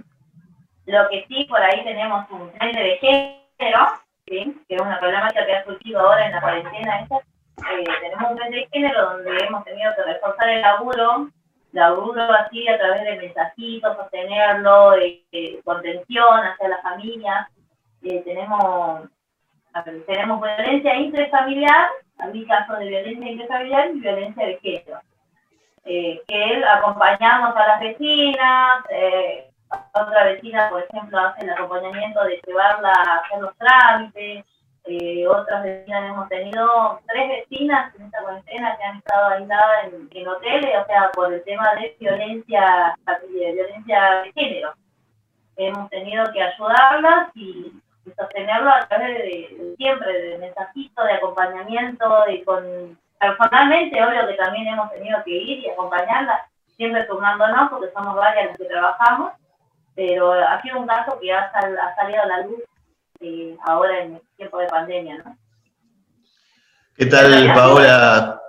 lo 0.87 1.09
que 1.09 1.27
sí, 1.27 1.45
por 1.45 1.61
ahí 1.61 1.83
tenemos 1.83 2.31
un 2.31 2.53
frente 2.53 2.81
de 2.81 2.99
género, 2.99 3.87
¿sí? 4.25 4.65
que 4.69 4.75
es 4.77 4.81
una 4.81 5.01
problemática 5.01 5.47
que 5.47 5.57
ha 5.57 5.65
surgido 5.65 6.01
ahora 6.01 6.27
en 6.27 6.33
la 6.33 6.41
cuarentena 6.41 7.01
esta. 7.01 7.17
Eh, 7.17 7.85
tenemos 8.03 8.31
un 8.31 8.39
frente 8.39 8.57
de 8.57 8.69
género 8.73 9.11
donde 9.11 9.45
hemos 9.45 9.65
tenido 9.65 9.93
que 9.97 10.03
reforzar 10.03 10.49
el 10.49 10.63
laburo 10.63 11.29
laburo 11.77 12.23
así 12.33 12.67
a 12.69 12.79
través 12.79 13.03
de 13.05 13.17
mensajitos, 13.17 13.97
sostenerlo, 13.97 14.95
eh, 14.95 15.61
contención 15.65 16.41
hacia 16.41 16.69
la 16.69 16.83
familia. 16.83 17.49
Eh, 18.03 18.23
tenemos, 18.25 19.03
tenemos 20.07 20.41
violencia 20.41 20.97
intrafamiliar, 20.97 21.89
hay 22.19 22.47
casos 22.47 22.79
de 22.79 22.87
violencia 22.87 23.31
intrafamiliar 23.31 23.91
y 23.91 24.01
violencia 24.01 24.47
de 24.47 24.59
género. 24.59 25.01
Eh, 25.85 26.21
que 26.27 26.65
acompañamos 26.65 27.55
a 27.55 27.67
las 27.67 27.81
vecinas, 27.81 28.85
eh, 28.89 29.51
otra 29.93 30.25
vecina, 30.25 30.71
por 30.71 30.83
ejemplo, 30.83 31.21
hace 31.21 31.45
el 31.45 31.51
acompañamiento 31.51 32.25
de 32.25 32.41
llevarla 32.45 32.91
a 32.91 33.19
hacer 33.19 33.41
los 33.41 33.57
trámites, 33.57 34.45
eh, 34.89 35.27
otras 35.27 35.65
vecinas 35.65 36.11
hemos 36.11 36.29
tenido 36.29 37.01
tres 37.07 37.29
vecinas 37.29 37.95
en 37.97 38.07
esta 38.07 38.23
cuarentena 38.23 38.77
que 38.77 38.85
han 38.85 38.97
estado 38.99 39.27
aisladas 39.29 39.93
en, 40.11 40.29
hoteles, 40.29 40.79
o 40.81 40.87
sea, 40.87 41.11
por 41.13 41.33
el 41.33 41.43
tema 41.45 41.75
de 41.75 41.97
violencia, 41.99 42.97
de 43.21 43.53
violencia 43.53 44.23
de 44.23 44.33
género. 44.33 44.75
Hemos 45.57 45.91
tenido 45.91 46.25
que 46.33 46.43
ayudarlas 46.43 47.31
y, 47.35 47.73
sostenerlo 48.17 48.71
a 48.71 48.87
través 48.87 49.19
de, 49.19 49.75
siempre 49.77 50.13
de 50.13 50.39
mensajitos, 50.39 51.05
de 51.05 51.13
acompañamiento, 51.15 52.25
de 52.29 52.45
con 52.45 52.97
personalmente, 53.19 54.05
obvio 54.05 54.29
que 54.29 54.35
también 54.35 54.69
hemos 54.69 54.93
tenido 54.93 55.25
que 55.25 55.33
ir 55.33 55.59
y 55.59 55.71
acompañarlas, 55.71 56.43
siempre 56.77 57.03
turnándonos 57.05 57.71
porque 57.71 57.91
somos 57.93 58.15
varias 58.15 58.47
las 58.47 58.57
que 58.59 58.65
trabajamos, 58.67 59.33
pero 59.97 60.33
ha 60.33 60.63
sido 60.63 60.79
un 60.79 60.87
caso 60.87 61.19
que 61.19 61.33
ha, 61.33 61.51
ha 61.51 61.95
salido 61.97 62.23
a 62.23 62.27
la 62.27 62.41
luz 62.43 62.63
eh, 63.21 63.57
ahora 63.65 64.05
en 64.05 64.15
el 64.15 64.23
tiempo 64.37 64.59
de 64.59 64.67
pandemia, 64.67 65.19
¿no? 65.19 65.39
¿Qué 66.95 67.07
tal, 67.07 67.53
Paola? 67.55 68.41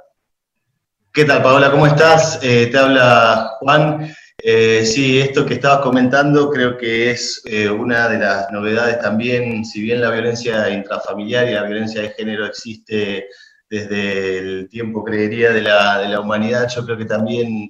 ¿Qué 1.13 1.25
tal, 1.25 1.41
Paola? 1.41 1.71
¿Cómo 1.71 1.87
estás? 1.87 2.39
Eh, 2.43 2.67
te 2.67 2.77
habla 2.77 3.57
Juan. 3.59 4.13
Eh, 4.37 4.85
sí, 4.85 5.19
esto 5.19 5.45
que 5.45 5.55
estabas 5.55 5.79
comentando 5.79 6.49
creo 6.51 6.77
que 6.77 7.09
es 7.11 7.41
una 7.77 8.07
de 8.07 8.19
las 8.19 8.51
novedades 8.51 8.99
también, 9.01 9.65
si 9.65 9.81
bien 9.81 9.99
la 9.99 10.11
violencia 10.11 10.69
intrafamiliar 10.69 11.49
y 11.49 11.53
la 11.53 11.63
violencia 11.63 12.03
de 12.03 12.11
género 12.11 12.45
existe 12.45 13.27
desde 13.67 14.37
el 14.37 14.69
tiempo, 14.69 15.03
creería, 15.03 15.51
de 15.51 15.63
la, 15.63 15.99
de 15.99 16.09
la 16.09 16.19
humanidad, 16.19 16.69
yo 16.69 16.85
creo 16.85 16.97
que 16.97 17.05
también 17.05 17.67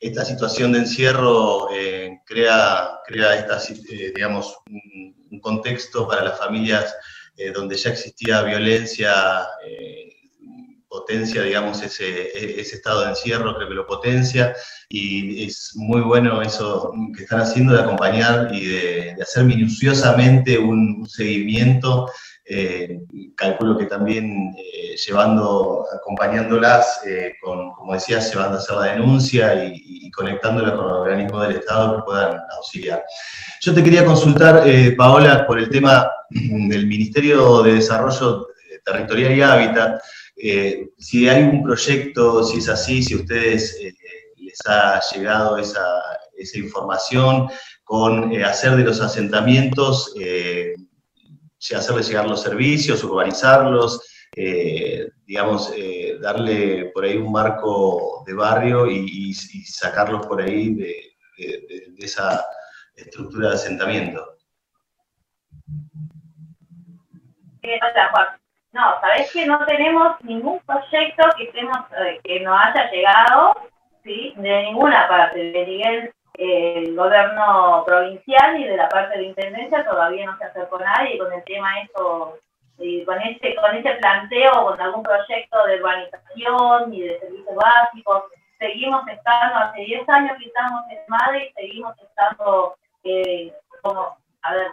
esta 0.00 0.24
situación 0.24 0.72
de 0.72 0.80
encierro 0.80 1.68
crea, 2.26 2.98
crea 3.06 3.36
esta, 3.36 3.58
digamos, 4.14 4.58
un 4.68 5.19
contexto 5.38 6.08
para 6.08 6.24
las 6.24 6.38
familias 6.38 6.92
eh, 7.36 7.52
donde 7.52 7.76
ya 7.76 7.90
existía 7.90 8.42
violencia, 8.42 9.12
eh, 9.64 10.10
potencia, 10.90 11.42
digamos, 11.42 11.80
ese, 11.82 12.60
ese, 12.60 12.76
estado 12.76 13.02
de 13.02 13.10
encierro, 13.10 13.54
creo 13.54 13.68
que 13.68 13.74
lo 13.74 13.86
potencia, 13.86 14.54
y 14.88 15.44
es 15.44 15.70
muy 15.76 16.00
bueno 16.00 16.42
eso 16.42 16.92
que 17.16 17.22
están 17.22 17.42
haciendo 17.42 17.74
de 17.74 17.82
acompañar 17.82 18.52
y 18.52 18.66
de, 18.66 19.16
hacer 19.22 19.44
minuciosamente 19.44 20.58
un, 20.58 21.08
seguimiento, 21.08 22.10
eh, 22.50 23.00
calculo 23.36 23.78
que 23.78 23.86
también 23.86 24.54
llevando, 25.06 25.86
acompañándolas, 25.94 27.02
con, 27.40 27.72
como 27.72 27.94
decías, 27.94 28.30
llevando 28.30 28.56
a 28.56 28.60
hacer 28.60 28.76
la 28.76 28.92
denuncia 28.92 29.64
y, 29.64 29.80
y 30.10 30.10
conectándola 30.10 30.74
con 30.76 30.86
organismos 30.86 31.46
del 31.46 31.56
Estado 31.58 31.96
que 31.96 32.02
puedan 32.02 32.40
auxiliar. 32.56 33.04
Yo 33.60 33.74
te 33.74 33.84
quería 33.84 34.04
consultar, 34.04 34.66
eh, 34.66 34.92
Paola, 34.96 35.46
por 35.46 35.58
el 35.58 35.68
tema 35.68 36.10
del 36.30 36.86
Ministerio 36.86 37.62
de 37.62 37.74
Desarrollo 37.74 38.48
Territorial 38.84 39.36
y 39.36 39.42
Hábitat, 39.42 40.00
eh, 40.36 40.88
si 40.98 41.28
hay 41.28 41.42
un 41.42 41.62
proyecto, 41.62 42.42
si 42.42 42.58
es 42.58 42.68
así, 42.68 43.02
si 43.02 43.14
a 43.14 43.18
ustedes 43.18 43.76
eh, 43.80 43.94
les 44.38 44.58
ha 44.66 45.00
llegado 45.12 45.58
esa, 45.58 45.84
información 46.54 47.48
con 47.84 48.34
hacer 48.42 48.74
de 48.74 48.84
los 48.84 49.02
asentamientos, 49.02 50.14
hacerles 51.74 52.08
llegar 52.08 52.28
los 52.28 52.42
servicios, 52.42 53.04
urbanizarlos, 53.04 54.06
digamos, 55.26 55.72
darle 56.20 56.90
por 56.94 57.04
ahí 57.04 57.16
un 57.16 57.32
marco 57.32 58.22
de 58.26 58.34
barrio 58.34 58.86
y, 58.90 59.34
sacarlos 59.34 60.26
por 60.26 60.40
ahí 60.40 60.74
de 60.74 61.16
esa 61.98 62.44
estructura 62.96 63.50
de 63.50 63.54
asentamiento. 63.54 64.30
No, 68.72 69.00
sabés 69.00 69.32
que 69.32 69.46
no 69.46 69.64
tenemos 69.66 70.16
ningún 70.22 70.60
proyecto 70.60 71.28
que 71.36 71.44
estemos, 71.44 71.78
eh, 71.98 72.20
que 72.22 72.40
nos 72.40 72.58
haya 72.58 72.90
llegado, 72.90 73.52
¿sí? 74.04 74.32
De 74.36 74.62
ninguna 74.62 75.08
parte, 75.08 75.38
de 75.38 75.66
nivel 75.66 76.14
el 76.34 76.96
gobierno 76.96 77.84
provincial 77.86 78.60
y 78.60 78.64
de 78.64 78.76
la 78.76 78.88
parte 78.88 79.18
de 79.18 79.24
intendencia 79.24 79.84
todavía 79.84 80.26
no 80.26 80.38
se 80.38 80.44
acercó 80.44 80.78
nadie 80.78 81.18
con 81.18 81.32
el 81.32 81.44
tema 81.44 81.80
eso, 81.82 82.38
con 83.04 83.20
este, 83.22 83.54
con 83.56 83.74
este 83.74 83.92
planteo, 83.96 84.64
con 84.64 84.80
algún 84.80 85.02
proyecto 85.02 85.66
de 85.66 85.76
urbanización 85.76 86.94
y 86.94 87.02
de 87.02 87.18
servicios 87.18 87.54
básicos. 87.54 88.24
Seguimos 88.58 89.06
estando, 89.08 89.56
hace 89.58 89.80
10 89.82 90.08
años 90.08 90.36
que 90.38 90.46
estamos 90.46 90.82
en 90.90 90.98
Madrid, 91.08 91.42
y 91.48 91.52
seguimos 91.52 91.94
estando 91.98 92.74
eh, 93.04 93.52
como, 93.82 94.16
a 94.42 94.54
ver, 94.54 94.70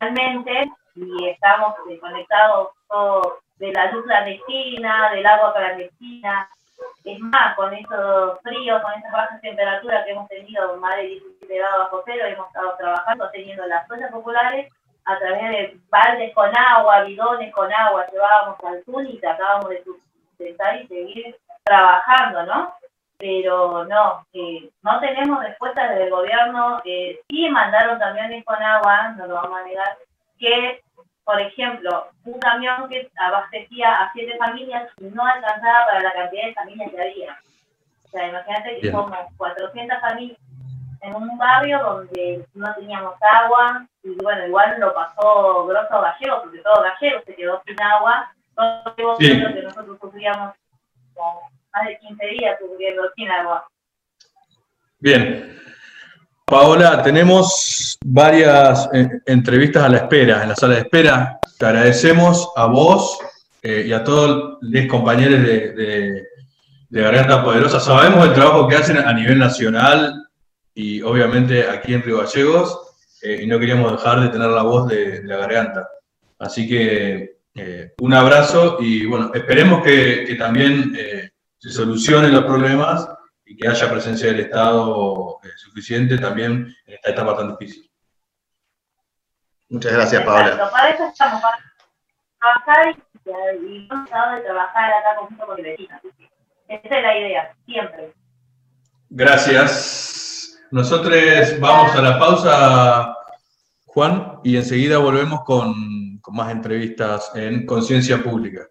realmente, 0.00 0.70
y 0.94 1.28
estamos 1.28 1.74
eh, 1.90 1.98
conectados 1.98 2.70
todos 2.88 3.34
de 3.58 3.72
la 3.72 3.90
luz 3.92 4.04
clandestina, 4.04 5.10
del 5.12 5.26
agua 5.26 5.54
clandestina, 5.54 6.48
es 7.04 7.18
más, 7.20 7.54
con 7.56 7.72
esos 7.72 8.40
fríos, 8.42 8.82
con 8.82 8.92
esas 8.94 9.12
bajas 9.12 9.40
temperaturas 9.40 10.04
que 10.04 10.12
hemos 10.12 10.28
tenido, 10.28 10.76
más 10.78 10.96
de 10.96 11.02
17 11.02 11.56
grados 11.56 11.78
bajo 11.78 12.02
cero, 12.04 12.24
hemos 12.26 12.46
estado 12.48 12.76
trabajando, 12.76 13.30
teniendo 13.30 13.66
las 13.66 13.86
fuerzas 13.86 14.10
populares 14.10 14.72
a 15.04 15.18
través 15.18 15.42
de 15.42 15.80
baldes 15.88 16.34
con 16.34 16.50
agua, 16.56 17.04
bidones 17.04 17.52
con 17.54 17.72
agua, 17.72 18.06
llevábamos 18.10 18.56
al 18.64 18.82
y 19.08 19.18
tratábamos 19.18 19.68
de 19.68 19.84
sustentar 19.84 20.82
y 20.82 20.86
seguir 20.88 21.36
trabajando, 21.64 22.42
¿no? 22.44 22.74
pero 23.18 23.84
no, 23.84 24.26
eh, 24.32 24.70
no 24.82 25.00
tenemos 25.00 25.42
respuesta 25.42 25.88
desde 25.88 26.04
el 26.04 26.10
gobierno. 26.10 26.80
Eh, 26.84 27.20
sí 27.28 27.48
mandaron 27.48 27.98
camiones 27.98 28.44
con 28.44 28.62
agua, 28.62 29.14
no 29.16 29.26
lo 29.26 29.34
vamos 29.34 29.58
a 29.58 29.64
negar, 29.64 29.96
que, 30.38 30.82
por 31.26 31.40
ejemplo, 31.40 32.06
un 32.24 32.38
camión 32.38 32.88
que 32.88 33.10
abastecía 33.16 33.96
a 33.96 34.12
siete 34.12 34.38
familias 34.38 34.88
no 35.00 35.26
alcanzaba 35.26 35.86
para 35.86 36.00
la 36.00 36.12
cantidad 36.12 36.46
de 36.46 36.54
familias 36.54 36.90
que 36.92 37.02
había. 37.02 37.40
O 38.04 38.08
sea, 38.08 38.28
imagínate 38.28 38.78
que 38.78 38.92
somos 38.92 39.18
400 39.36 40.00
familias 40.00 40.38
en 41.02 41.14
un 41.16 41.36
barrio 41.36 41.82
donde 41.82 42.46
no 42.54 42.72
teníamos 42.76 43.14
agua, 43.20 43.84
y 44.04 44.14
bueno, 44.22 44.46
igual 44.46 44.78
lo 44.78 44.94
pasó 44.94 45.66
Grosso 45.66 46.00
Gallego, 46.00 46.42
porque 46.42 46.58
todo 46.58 46.82
Gallego 46.82 47.20
se 47.26 47.34
quedó 47.34 47.60
sin 47.66 47.82
agua, 47.82 48.32
todo 48.54 49.16
sí. 49.18 49.28
que 49.28 49.62
nosotros 49.62 49.98
sufríamos 50.00 50.54
más 51.72 51.86
de 51.88 51.98
15 51.98 52.26
días 52.26 52.56
cubriendo 52.60 53.02
sin 53.16 53.28
agua. 53.32 53.66
Bien. 55.00 55.60
Paola, 56.48 57.02
tenemos 57.02 57.98
varias 58.04 58.88
eh, 58.92 59.08
entrevistas 59.26 59.82
a 59.82 59.88
la 59.88 59.96
espera, 59.96 60.44
en 60.44 60.50
la 60.50 60.54
sala 60.54 60.74
de 60.74 60.80
espera. 60.82 61.40
Te 61.58 61.66
agradecemos 61.66 62.52
a 62.54 62.66
vos 62.66 63.18
eh, 63.64 63.86
y 63.88 63.92
a 63.92 64.04
todos 64.04 64.58
los 64.60 64.86
compañeros 64.86 65.42
de, 65.42 66.22
de, 66.88 67.02
Garganta 67.02 67.42
Poderosa. 67.42 67.80
Sabemos 67.80 68.24
el 68.24 68.32
trabajo 68.32 68.68
que 68.68 68.76
hacen 68.76 68.96
a 68.96 69.12
nivel 69.12 69.40
nacional 69.40 70.28
y 70.72 71.02
obviamente 71.02 71.68
aquí 71.68 71.94
en 71.94 72.02
Río 72.02 72.18
Gallegos, 72.18 72.78
eh, 73.22 73.40
y 73.42 73.46
no 73.48 73.58
queríamos 73.58 73.90
dejar 73.90 74.20
de 74.20 74.28
tener 74.28 74.48
la 74.48 74.62
voz 74.62 74.86
de, 74.86 75.24
la 75.24 75.38
Garganta. 75.38 75.88
Así 76.38 76.68
que 76.68 77.38
un 77.98 78.14
abrazo 78.14 78.76
y 78.80 79.04
bueno, 79.06 79.32
esperemos 79.34 79.82
que 79.82 80.36
también 80.38 80.94
se 81.58 81.70
solucionen 81.70 82.34
los 82.34 82.44
problemas 82.44 83.08
y 83.46 83.56
que 83.56 83.68
haya 83.68 83.90
presencia 83.90 84.26
del 84.26 84.40
Estado 84.40 85.38
eh, 85.44 85.48
suficiente 85.56 86.18
también 86.18 86.74
en 86.84 86.94
esta 86.94 87.10
etapa 87.10 87.36
tan 87.36 87.56
difícil. 87.56 87.88
Muchas 89.68 89.92
gracias, 89.92 90.24
Paola. 90.24 90.70
Para 90.70 90.90
eso 90.90 91.06
estamos, 91.06 91.40
para 91.40 91.58
trabajar 92.64 92.96
y 93.24 93.88
hemos 93.90 94.04
de 94.04 94.40
trabajar 94.42 94.90
acá 94.92 95.16
conjunto 95.18 95.46
con 95.46 95.58
el 95.58 95.64
vecino. 95.64 95.96
Esa 96.68 96.96
es 96.96 97.02
la 97.02 97.18
idea, 97.18 97.56
siempre. 97.64 98.12
Gracias. 99.10 100.58
Nosotros 100.70 101.14
vamos 101.60 101.94
a 101.94 102.02
la 102.02 102.18
pausa, 102.18 103.16
Juan, 103.86 104.40
y 104.42 104.56
enseguida 104.56 104.98
volvemos 104.98 105.44
con, 105.44 106.18
con 106.18 106.34
más 106.34 106.50
entrevistas 106.50 107.30
en 107.34 107.64
Conciencia 107.64 108.22
Pública. 108.22 108.66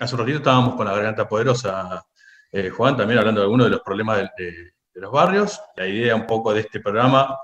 Hace 0.00 0.14
un 0.14 0.20
ratito 0.20 0.38
estábamos 0.38 0.76
con 0.76 0.86
la 0.86 0.92
garganta 0.92 1.28
poderosa, 1.28 2.06
eh, 2.52 2.70
Juan, 2.70 2.96
también 2.96 3.18
hablando 3.18 3.40
de 3.40 3.46
algunos 3.46 3.66
de 3.66 3.70
los 3.72 3.80
problemas 3.80 4.30
de, 4.36 4.72
los 4.94 5.12
barrios. 5.12 5.60
La 5.76 5.86
idea 5.86 6.14
un 6.14 6.26
poco 6.26 6.54
de 6.54 6.60
este 6.60 6.80
programa 6.80 7.36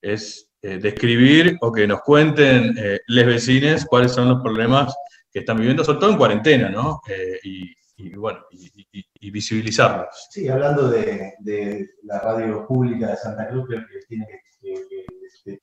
es 0.00 0.50
eh, 0.62 0.78
describir 0.78 1.56
o 1.60 1.72
que 1.72 1.86
nos 1.86 2.00
cuenten 2.02 2.76
eh, 2.76 3.00
les 3.06 3.26
vecines 3.26 3.86
cuáles 3.86 4.12
son 4.12 4.28
los 4.28 4.40
problemas 4.42 4.94
que 5.32 5.40
están 5.40 5.56
viviendo, 5.56 5.84
sobre 5.84 6.00
todo 6.00 6.10
en 6.10 6.16
cuarentena, 6.16 6.68
¿no? 6.68 7.00
y, 7.44 7.74
bueno, 8.16 8.40
y, 8.50 9.30
visibilizarlos. 9.30 10.28
Sí, 10.30 10.48
hablando 10.48 10.88
de, 10.88 11.90
la 12.02 12.18
radio 12.18 12.66
pública 12.66 13.08
de 13.08 13.16
Santa 13.16 13.48
Cruz, 13.48 13.66
creo 13.68 13.86
que 13.86 14.06
tiene 14.08 14.26
que, 14.60 15.06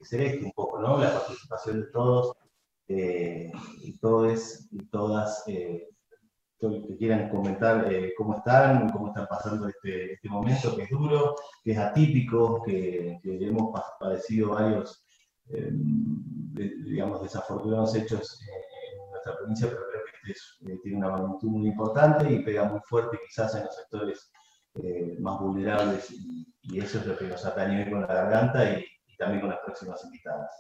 ser 0.02 0.22
este 0.22 0.46
un 0.46 0.52
poco, 0.54 0.80
¿no? 0.80 0.98
La 0.98 1.12
participación 1.12 1.82
de 1.82 1.88
todos 1.88 2.34
y 2.88 3.98
todos 4.00 4.68
y 4.72 4.86
todas 4.86 5.44
que 6.60 6.98
quieran 6.98 7.30
comentar 7.30 7.92
eh, 7.92 8.14
cómo 8.18 8.38
están, 8.38 8.90
cómo 8.90 9.10
están 9.10 9.28
pasando 9.28 9.68
este, 9.68 10.14
este, 10.14 10.30
momento 10.30 10.76
que 10.76 10.84
es 10.84 10.90
duro, 10.90 11.36
que 11.64 11.72
es 11.72 11.78
atípico, 11.78 12.64
que, 12.64 13.20
hemos 13.24 13.80
padecido 14.00 14.52
varios, 14.52 15.06
eh, 15.50 15.72
digamos, 15.72 17.22
desafortunados 17.22 17.94
hechos 17.96 18.42
en 18.42 19.12
nuestra 19.12 19.38
provincia, 19.38 19.68
pero 19.70 19.82
creo 19.92 20.02
que 20.04 20.32
este 20.32 20.74
eh, 20.74 20.80
tiene 20.82 20.98
una 20.98 21.12
magnitud 21.12 21.50
muy 21.50 21.68
importante 21.68 22.32
y 22.32 22.40
pega 22.44 22.64
muy 22.64 22.80
fuerte 22.86 23.20
quizás 23.28 23.56
en 23.56 23.66
los 23.66 23.76
sectores 23.76 24.32
más 25.20 25.40
vulnerables 25.40 26.12
y, 26.12 26.46
eso 26.78 27.00
es 27.00 27.08
lo 27.08 27.18
que 27.18 27.26
nos 27.26 27.44
atañe 27.46 27.90
con 27.90 28.02
la 28.02 28.08
garganta 28.08 28.70
y, 28.70 28.86
también 29.18 29.42
con 29.42 29.50
las 29.50 29.60
próximas 29.66 30.04
invitadas. 30.06 30.52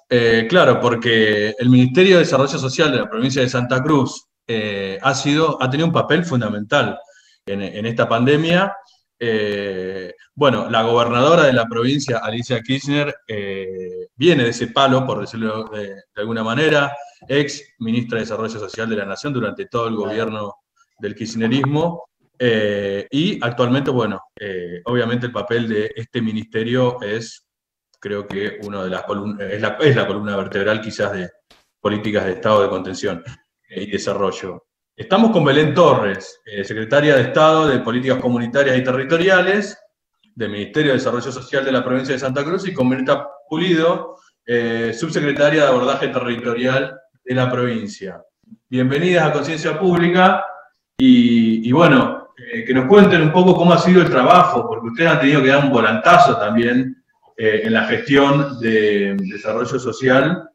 claro, 0.49 0.79
porque 0.79 1.53
el 1.59 1.69
Ministerio 1.69 2.15
de 2.15 2.23
Desarrollo 2.23 2.57
Social 2.57 2.91
de 2.91 2.97
la 2.97 3.09
provincia 3.09 3.43
de 3.43 3.49
Santa 3.49 3.83
Cruz 3.83 4.26
eh, 4.47 4.97
ha, 5.01 5.13
sido, 5.13 5.61
ha 5.61 5.69
tenido 5.69 5.87
un 5.87 5.93
papel 5.93 6.23
fundamental 6.23 6.97
en, 7.45 7.85
esta 7.85 8.07
pandemia. 8.07 8.73
Eh, 9.19 10.13
bueno, 10.35 10.69
la 10.69 10.83
gobernadora 10.83 11.43
de 11.43 11.53
la 11.53 11.65
provincia, 11.65 12.19
Alicia 12.19 12.61
Kirchner, 12.61 13.13
eh, 13.27 14.07
viene 14.15 14.43
de 14.43 14.51
ese 14.51 14.67
palo, 14.67 15.05
por 15.05 15.19
decirlo 15.19 15.65
de, 15.65 15.95
alguna 16.15 16.43
manera, 16.43 16.95
ex 17.27 17.61
ministra 17.79 18.17
de 18.17 18.23
Desarrollo 18.23 18.59
Social 18.59 18.89
de 18.89 18.95
la 18.95 19.05
Nación 19.05 19.33
durante 19.33 19.65
todo 19.65 19.87
el 19.87 19.95
gobierno 19.95 20.55
del 20.99 21.15
kirchnerismo. 21.15 22.07
y 22.39 23.39
actualmente, 23.43 23.91
bueno, 23.91 24.21
obviamente 24.85 25.25
el 25.25 25.31
papel 25.31 25.67
de 25.67 25.91
este 25.95 26.21
ministerio 26.21 27.01
es, 27.01 27.45
creo 27.99 28.27
que, 28.27 28.59
uno 28.63 28.83
de 28.83 28.91
las 28.91 29.03
la, 29.59 29.77
es 29.81 29.95
la 29.95 30.07
columna 30.07 30.37
vertebral 30.37 30.79
quizás 30.79 31.11
de 31.13 31.29
políticas 31.81 32.25
de 32.25 32.33
Estado 32.33 32.63
de 32.63 32.69
contención 32.69 33.23
y 33.69 33.91
Desarrollo. 33.91 34.65
Estamos 34.95 35.31
con 35.31 35.45
Belén 35.45 35.73
Torres, 35.73 36.41
eh, 36.45 36.63
secretaria 36.63 37.15
de 37.15 37.23
Estado 37.23 37.67
de 37.67 37.79
Políticas 37.79 38.19
Comunitarias 38.19 38.77
y 38.77 38.83
Territoriales 38.83 39.77
del 40.33 40.51
Ministerio 40.51 40.91
de 40.91 40.97
Desarrollo 40.97 41.31
Social 41.31 41.65
de 41.65 41.71
la 41.71 41.83
provincia 41.83 42.13
de 42.13 42.19
Santa 42.19 42.43
Cruz, 42.43 42.67
y 42.67 42.73
con 42.73 42.89
Mirta 42.89 43.27
Pulido, 43.49 44.17
eh, 44.45 44.93
subsecretaria 44.93 45.63
de 45.63 45.67
Abordaje 45.67 46.07
Territorial 46.07 46.97
de 47.23 47.35
la 47.35 47.51
provincia. 47.51 48.21
Bienvenidas 48.69 49.27
a 49.27 49.33
Conciencia 49.33 49.77
Pública 49.77 50.45
y, 50.97 51.71
bueno, 51.71 52.29
eh, 52.51 52.63
que 52.63 52.73
nos 52.73 52.87
cuenten 52.87 53.21
un 53.21 53.31
poco 53.31 53.55
cómo 53.55 53.73
ha 53.73 53.77
sido 53.77 54.01
el 54.01 54.09
trabajo, 54.09 54.67
porque 54.67 54.87
ustedes 54.87 55.11
han 55.11 55.19
tenido 55.19 55.43
que 55.43 55.49
dar 55.49 55.63
un 55.63 55.71
volantazo 55.71 56.37
también 56.37 57.03
en 57.39 57.71
la 57.71 57.85
gestión 57.85 58.59
de 58.59 59.15
desarrollo 59.19 59.77
social 59.77 60.49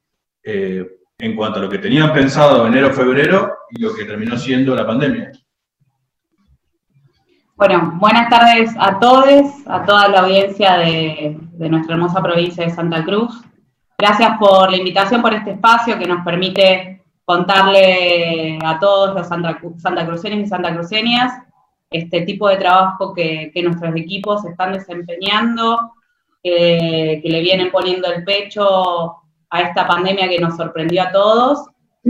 en 1.22 1.36
cuanto 1.36 1.60
a 1.60 1.62
lo 1.62 1.68
que 1.68 1.78
tenían 1.78 2.12
pensado 2.12 2.66
enero-febrero 2.66 3.58
y 3.70 3.80
lo 3.80 3.94
que 3.94 4.04
terminó 4.04 4.36
siendo 4.36 4.74
la 4.74 4.84
pandemia. 4.84 5.30
Bueno, 7.54 7.92
buenas 8.00 8.28
tardes 8.28 8.74
a 8.76 8.98
todos, 8.98 9.52
a 9.66 9.84
toda 9.84 10.08
la 10.08 10.20
audiencia 10.22 10.78
de, 10.78 11.38
nuestra 11.58 11.94
hermosa 11.94 12.20
provincia 12.20 12.64
de 12.64 12.70
Santa 12.70 13.04
Cruz. 13.04 13.40
Gracias 13.96 14.36
por 14.40 14.68
la 14.68 14.76
invitación, 14.76 15.22
por 15.22 15.32
este 15.32 15.52
espacio 15.52 15.96
que 15.96 16.06
nos 16.06 16.24
permite 16.24 17.04
contarle 17.24 18.58
a 18.64 18.80
todos 18.80 19.14
los 19.14 19.28
Santa, 19.28 19.56
Cruceños 20.06 20.40
y 20.40 20.46
Santa 20.46 20.74
Cruceñas 20.74 21.32
este 21.88 22.22
tipo 22.22 22.48
de 22.48 22.56
trabajo 22.56 23.14
que, 23.14 23.52
nuestros 23.62 23.94
equipos 23.94 24.44
están 24.44 24.72
desempeñando, 24.72 25.92
que 26.42 27.22
le 27.22 27.40
vienen 27.42 27.70
poniendo 27.70 28.12
el 28.12 28.24
pecho 28.24 29.21
a 29.52 29.60
esta 29.60 29.86
pandemia 29.86 30.28
que 30.30 30.40
nos 30.40 30.56
sorprendió 30.56 31.02
a 31.02 31.12
todos, 31.12 31.66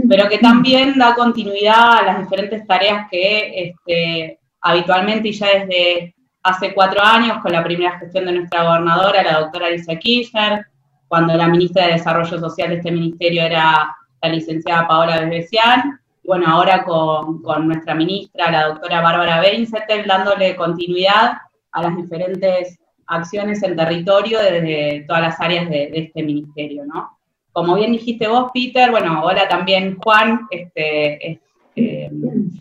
pero 0.09 0.28
que 0.28 0.38
también 0.38 0.96
da 0.96 1.14
continuidad 1.14 1.98
a 1.98 2.02
las 2.02 2.18
diferentes 2.20 2.64
tareas 2.68 3.09
que 3.11 3.64
este, 3.64 4.38
habitualmente 4.61 5.28
y 5.28 5.33
ya 5.33 5.48
desde 5.59 6.14
hace 6.44 6.72
cuatro 6.72 7.02
años, 7.02 7.38
con 7.42 7.52
la 7.52 7.64
primera 7.64 7.98
gestión 7.98 8.26
de 8.26 8.33
nuestra 8.33 8.62
gobernadora, 8.62 9.24
la 9.24 9.40
doctora 9.40 9.66
Alicia 9.66 9.98
Kirchner, 9.98 10.66
cuando 11.09 11.35
la 11.35 11.48
ministra 11.48 11.87
de 11.87 11.94
Desarrollo 11.94 12.38
Social 12.38 12.70
de 12.70 12.76
este 12.76 12.92
ministerio 12.92 13.42
era 13.42 13.96
la 14.22 14.28
licenciada 14.28 14.87
Paola 14.87 15.20
Besbesian, 15.20 16.00
y 16.22 16.28
bueno, 16.28 16.46
ahora 16.46 16.85
con, 16.85 17.42
nuestra 17.66 17.96
ministra, 17.96 18.52
la 18.52 18.68
doctora 18.68 19.00
Bárbara 19.00 19.40
Beinzetel, 19.40 20.07
dándole 20.07 20.55
continuidad 20.55 21.38
a 21.72 21.83
las 21.83 21.96
diferentes 21.96 22.78
acciones 23.09 23.64
en 23.64 23.74
territorio 23.74 24.38
desde 24.38 25.05
todas 25.09 25.22
las 25.22 25.40
áreas 25.40 25.68
de, 25.68 25.90
de 25.90 25.98
este 25.98 26.22
ministerio, 26.22 26.87
¿no? 26.87 27.18
Como 27.53 27.75
bien 27.75 27.93
dijiste 27.93 28.27
vos, 28.29 28.51
Peter, 28.53 28.91
bueno, 28.91 29.23
hola 29.23 29.49
también 29.49 29.99
Juan, 29.99 30.47
este, 30.51 31.33
este 31.33 32.11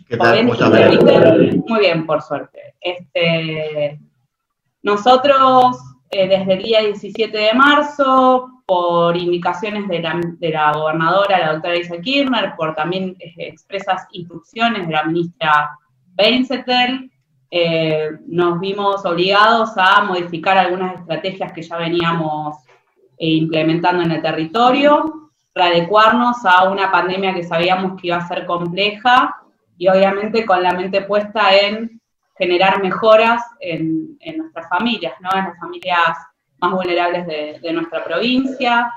¿Qué 0.08 0.16
tal? 0.16 0.44
Bien, 0.44 1.64
Muy 1.66 1.80
bien, 1.80 2.06
por 2.06 2.22
suerte. 2.22 2.74
Este, 2.80 3.98
nosotros, 4.82 5.76
eh, 6.10 6.28
desde 6.28 6.52
el 6.54 6.62
día 6.62 6.80
17 6.80 7.36
de 7.36 7.52
marzo, 7.54 8.62
por 8.66 9.16
indicaciones 9.16 9.88
de 9.88 10.00
la, 10.00 10.72
gobernadora, 10.72 11.38
la 11.38 11.52
doctora 11.52 11.76
Isa 11.76 12.00
Kirchner, 12.00 12.54
por 12.56 12.74
también 12.74 13.16
eh, 13.18 13.34
expresas 13.36 14.06
instrucciones 14.12 14.86
de 14.86 14.92
la 14.92 15.04
ministra 15.04 15.78
Beinzetel, 16.14 17.10
eh, 17.50 18.12
nos 18.26 18.60
vimos 18.60 19.04
obligados 19.04 19.72
a 19.76 20.02
modificar 20.04 20.56
algunas 20.56 21.00
estrategias 21.00 21.52
que 21.52 21.62
ya 21.62 21.76
veníamos 21.76 22.56
implementando 23.18 24.02
en 24.02 24.12
el 24.12 24.22
territorio, 24.22 25.30
readecuarnos 25.54 26.44
a 26.44 26.68
una 26.70 26.90
pandemia 26.90 27.34
que 27.34 27.44
sabíamos 27.44 28.00
que 28.00 28.08
iba 28.08 28.16
a 28.16 28.28
ser 28.28 28.46
compleja 28.46 29.36
y 29.76 29.88
obviamente 29.88 30.46
con 30.46 30.62
la 30.62 30.72
mente 30.72 31.02
puesta 31.02 31.54
en 31.54 32.00
generar 32.36 32.82
mejoras 32.82 33.42
en, 33.60 34.18
nuestras 34.36 34.68
familias, 34.68 35.14
¿no? 35.20 35.30
en 35.38 35.44
las 35.44 35.58
familias 35.58 36.16
más 36.60 36.72
vulnerables 36.72 37.26
de, 37.26 37.72
nuestra 37.72 38.04
provincia. 38.04 38.92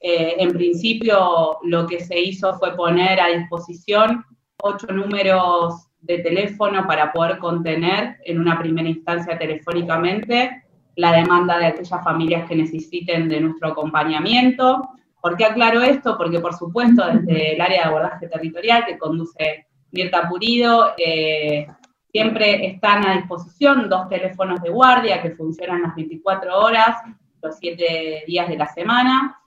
Eh, 0.00 0.36
en 0.38 0.52
principio 0.52 1.58
lo 1.62 1.86
que 1.86 2.00
se 2.00 2.18
hizo 2.18 2.58
fue 2.58 2.74
poner 2.74 3.20
a 3.20 3.28
disposición 3.28 4.24
ocho 4.62 4.86
números 4.88 5.88
de 6.00 6.18
teléfono 6.18 6.86
para 6.86 7.12
poder 7.12 7.38
contener 7.38 8.16
en 8.24 8.40
una 8.40 8.58
primera 8.58 8.88
instancia 8.88 9.38
telefónicamente 9.38 10.64
la 10.96 11.12
demanda 11.12 11.58
de 11.58 11.66
aquellas 11.66 12.04
familias 12.04 12.48
que 12.48 12.56
necesiten 12.56 13.28
de 13.28 13.40
nuestro 13.40 13.68
acompañamiento. 13.68 14.90
¿Por 15.20 15.36
qué 15.36 15.44
aclaro 15.44 15.82
esto? 15.82 16.16
Porque, 16.16 16.40
por 16.40 16.54
supuesto, 16.54 17.04
desde 17.06 17.54
el 17.54 17.60
área 17.60 17.82
de 17.82 17.88
abordaje 17.88 18.28
territorial 18.28 18.84
que 18.86 18.98
conduce 18.98 19.66
Mirta 19.92 20.28
Purido, 20.28 20.92
eh, 20.96 21.66
siempre 22.10 22.66
están 22.66 23.06
a 23.06 23.16
disposición 23.16 23.88
dos 23.88 24.08
teléfonos 24.08 24.60
de 24.62 24.70
guardia 24.70 25.22
que 25.22 25.30
funcionan 25.30 25.82
las 25.82 25.94
24 25.94 26.58
horas, 26.58 26.96
los 27.42 27.56
7 27.58 28.24
días 28.26 28.48
de 28.48 28.56
la 28.56 28.66
semana. 28.66 29.40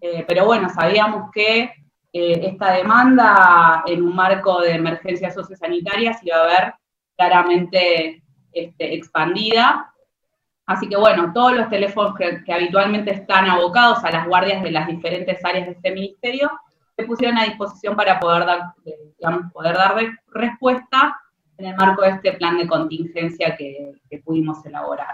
Eh, 0.00 0.24
pero 0.26 0.46
bueno, 0.46 0.68
sabíamos 0.68 1.30
que 1.32 1.72
eh, 2.12 2.40
esta 2.42 2.72
demanda 2.72 3.84
en 3.86 4.02
un 4.02 4.14
marco 4.14 4.60
de 4.60 4.72
emergencia 4.72 5.30
sociosanitaria 5.30 6.12
se 6.14 6.26
iba 6.26 6.38
a 6.38 6.46
ver 6.46 6.74
claramente 7.16 8.22
este, 8.52 8.94
expandida 8.94 9.89
Así 10.70 10.88
que 10.88 10.96
bueno, 10.96 11.32
todos 11.34 11.56
los 11.56 11.68
teléfonos 11.68 12.14
que, 12.16 12.52
habitualmente 12.52 13.12
están 13.12 13.50
abocados 13.50 14.04
a 14.04 14.10
las 14.12 14.28
guardias 14.28 14.62
de 14.62 14.70
las 14.70 14.86
diferentes 14.86 15.44
áreas 15.44 15.66
de 15.66 15.72
este 15.72 15.90
ministerio 15.90 16.48
se 16.96 17.04
pusieron 17.06 17.38
a 17.38 17.44
disposición 17.44 17.96
para 17.96 18.20
poder 18.20 18.46
dar, 18.46 18.60
eh, 18.84 18.92
digamos, 19.18 19.52
poder 19.52 19.74
dar 19.74 19.96
respuesta 20.28 21.16
en 21.58 21.66
el 21.66 21.76
marco 21.76 22.02
de 22.02 22.10
este 22.10 22.34
plan 22.34 22.56
de 22.56 22.68
contingencia 22.68 23.56
que, 23.56 23.94
pudimos 24.24 24.64
elaborar. 24.64 25.12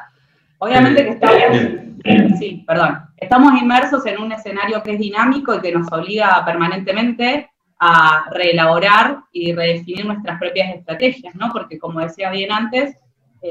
Obviamente 0.58 1.04
que 1.04 1.10
estamos, 1.12 2.38
sí, 2.38 2.62
perdón, 2.66 3.06
estamos 3.16 3.58
inmersos 3.58 4.04
en 4.04 4.20
un 4.20 4.32
escenario 4.32 4.82
que 4.82 4.92
es 4.92 4.98
dinámico 4.98 5.54
y 5.54 5.60
que 5.62 5.72
nos 5.72 5.90
obliga 5.90 6.44
permanentemente 6.44 7.50
a 7.80 8.26
reelaborar 8.30 9.20
y 9.32 9.54
redefinir 9.54 10.04
nuestras 10.04 10.38
propias 10.38 10.74
estrategias, 10.74 11.34
¿no? 11.34 11.50
Porque 11.50 11.78
como 11.78 12.00
decía 12.00 12.30
bien 12.30 12.52
antes, 12.52 12.98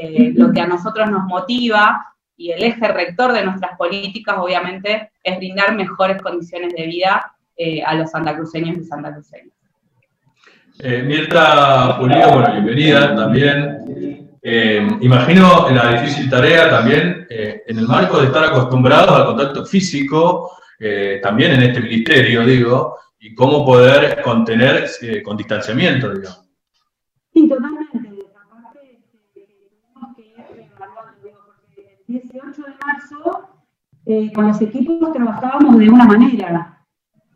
eh, 0.01 0.33
lo 0.35 0.51
que 0.51 0.61
a 0.61 0.67
nosotros 0.67 1.09
nos 1.09 1.23
motiva 1.25 2.05
y 2.37 2.51
el 2.51 2.63
eje 2.63 2.87
rector 2.87 3.31
de 3.33 3.45
nuestras 3.45 3.77
políticas, 3.77 4.35
obviamente, 4.37 5.11
es 5.23 5.37
brindar 5.37 5.75
mejores 5.75 6.21
condiciones 6.21 6.73
de 6.75 6.85
vida 6.85 7.35
eh, 7.57 7.81
a 7.81 7.95
los 7.95 8.11
santacruceños 8.11 8.77
y 8.77 8.83
santacruceñas. 8.83 9.53
Eh, 10.79 11.03
Mirta 11.03 11.97
Pulido, 11.97 12.33
bueno, 12.33 12.51
bienvenida 12.51 13.15
también. 13.15 14.27
Eh, 14.41 14.85
imagino 14.99 15.69
la 15.71 15.93
difícil 15.93 16.29
tarea 16.29 16.69
también 16.69 17.25
en 17.29 17.79
el 17.79 17.87
marco 17.87 18.19
de 18.19 18.27
estar 18.27 18.43
acostumbrados 18.43 19.11
al 19.11 19.25
contacto 19.25 19.65
físico, 19.65 20.51
también 21.23 21.53
en 21.53 21.63
este 21.63 21.79
ministerio, 21.79 22.45
digo, 22.45 22.97
y 23.19 23.33
cómo 23.33 23.65
poder 23.65 24.21
contener 24.21 24.87
con 25.23 25.37
distanciamiento, 25.37 26.13
digamos. 26.13 26.45
Sí, 27.33 27.47
totalmente. 27.47 27.97
Aparte, 28.35 29.01
tenemos 29.33 30.15
que 30.15 30.35
porque 31.53 31.91
el 31.93 31.94
18 32.07 32.61
de 32.61 32.73
marzo, 32.85 33.49
con 34.33 34.47
los 34.47 34.61
equipos 34.61 35.11
trabajábamos 35.11 35.77
de 35.77 35.89
una 35.89 36.05
manera 36.05 36.75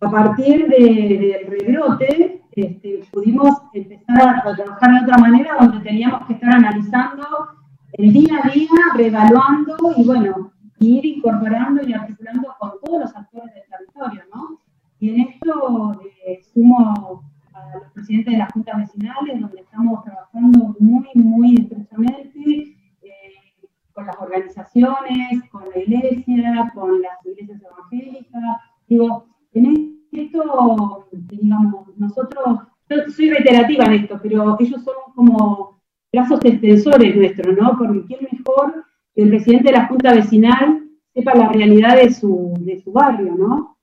a 0.02 0.10
partir 0.10 0.68
del 0.68 1.46
rebrote, 1.48 2.44
este, 2.52 3.02
pudimos 3.12 3.50
empezar 3.74 4.38
a 4.48 4.56
trabajar 4.56 4.92
de 4.92 5.02
otra 5.04 5.18
manera, 5.18 5.58
donde 5.60 5.80
teníamos 5.82 6.26
que 6.26 6.34
estar 6.34 6.54
analizando 6.54 7.26
el 7.94 8.14
día 8.14 8.40
a 8.44 8.50
día, 8.50 8.70
reevaluando 8.96 9.78
y 9.98 10.06
bueno, 10.06 10.52
ir 10.80 11.06
incorporando 11.06 11.82
y 11.86 11.94
articulando 11.94 12.56
con 12.60 12.72
todos 12.84 13.02
los 13.02 13.16
actores 13.16 13.54
del 13.54 13.64
territorio, 13.70 14.24
¿no? 14.34 14.60
Y 15.00 15.10
en 15.10 15.22
esto 15.22 16.02
eh, 16.26 16.42
sumo 16.54 17.24
a 17.54 17.76
los 17.76 17.92
presidentes 17.94 18.34
de 18.34 18.38
las 18.38 18.52
juntas 18.54 18.78
vecinales, 18.78 19.42
donde 19.42 19.62
estamos 19.62 20.04
trabajando 20.04 20.76
muy, 20.80 21.10
muy 21.16 21.56
estrechamente 21.56 22.32
eh, 22.36 22.78
con 24.00 24.08
las 24.08 24.18
organizaciones, 24.20 25.50
con 25.52 25.64
la 25.70 25.78
iglesia, 25.78 26.72
con 26.74 27.02
las 27.02 27.26
iglesias 27.26 27.62
evangélicas. 27.62 28.43
Digo, 28.88 29.26
en 29.54 30.00
esto, 30.12 31.08
digamos, 31.12 31.97
nosotros, 31.97 32.60
yo 32.89 32.97
soy 33.10 33.30
reiterativa 33.30 33.86
en 33.86 33.93
esto, 33.93 34.20
pero 34.22 34.56
ellos 34.60 34.84
son 34.84 34.95
como 35.14 35.82
brazos 36.12 36.39
extensores 36.45 37.16
nuestros, 37.16 37.58
¿no? 37.58 37.78
Porque 37.78 38.06
quién 38.06 38.28
mejor 38.32 38.86
que 39.14 39.24
el 39.24 39.30
presidente 39.30 39.72
de 39.72 39.78
la 39.78 39.88
Junta 39.88 40.14
Vecinal 40.14 40.88
sepa 41.14 41.36
la 41.36 41.50
realidad 41.50 41.97
de 41.97 42.12
su, 42.12 42.54
de 42.60 42.80
su 42.80 42.91
barrio, 42.93 43.36
¿no? 43.36 43.78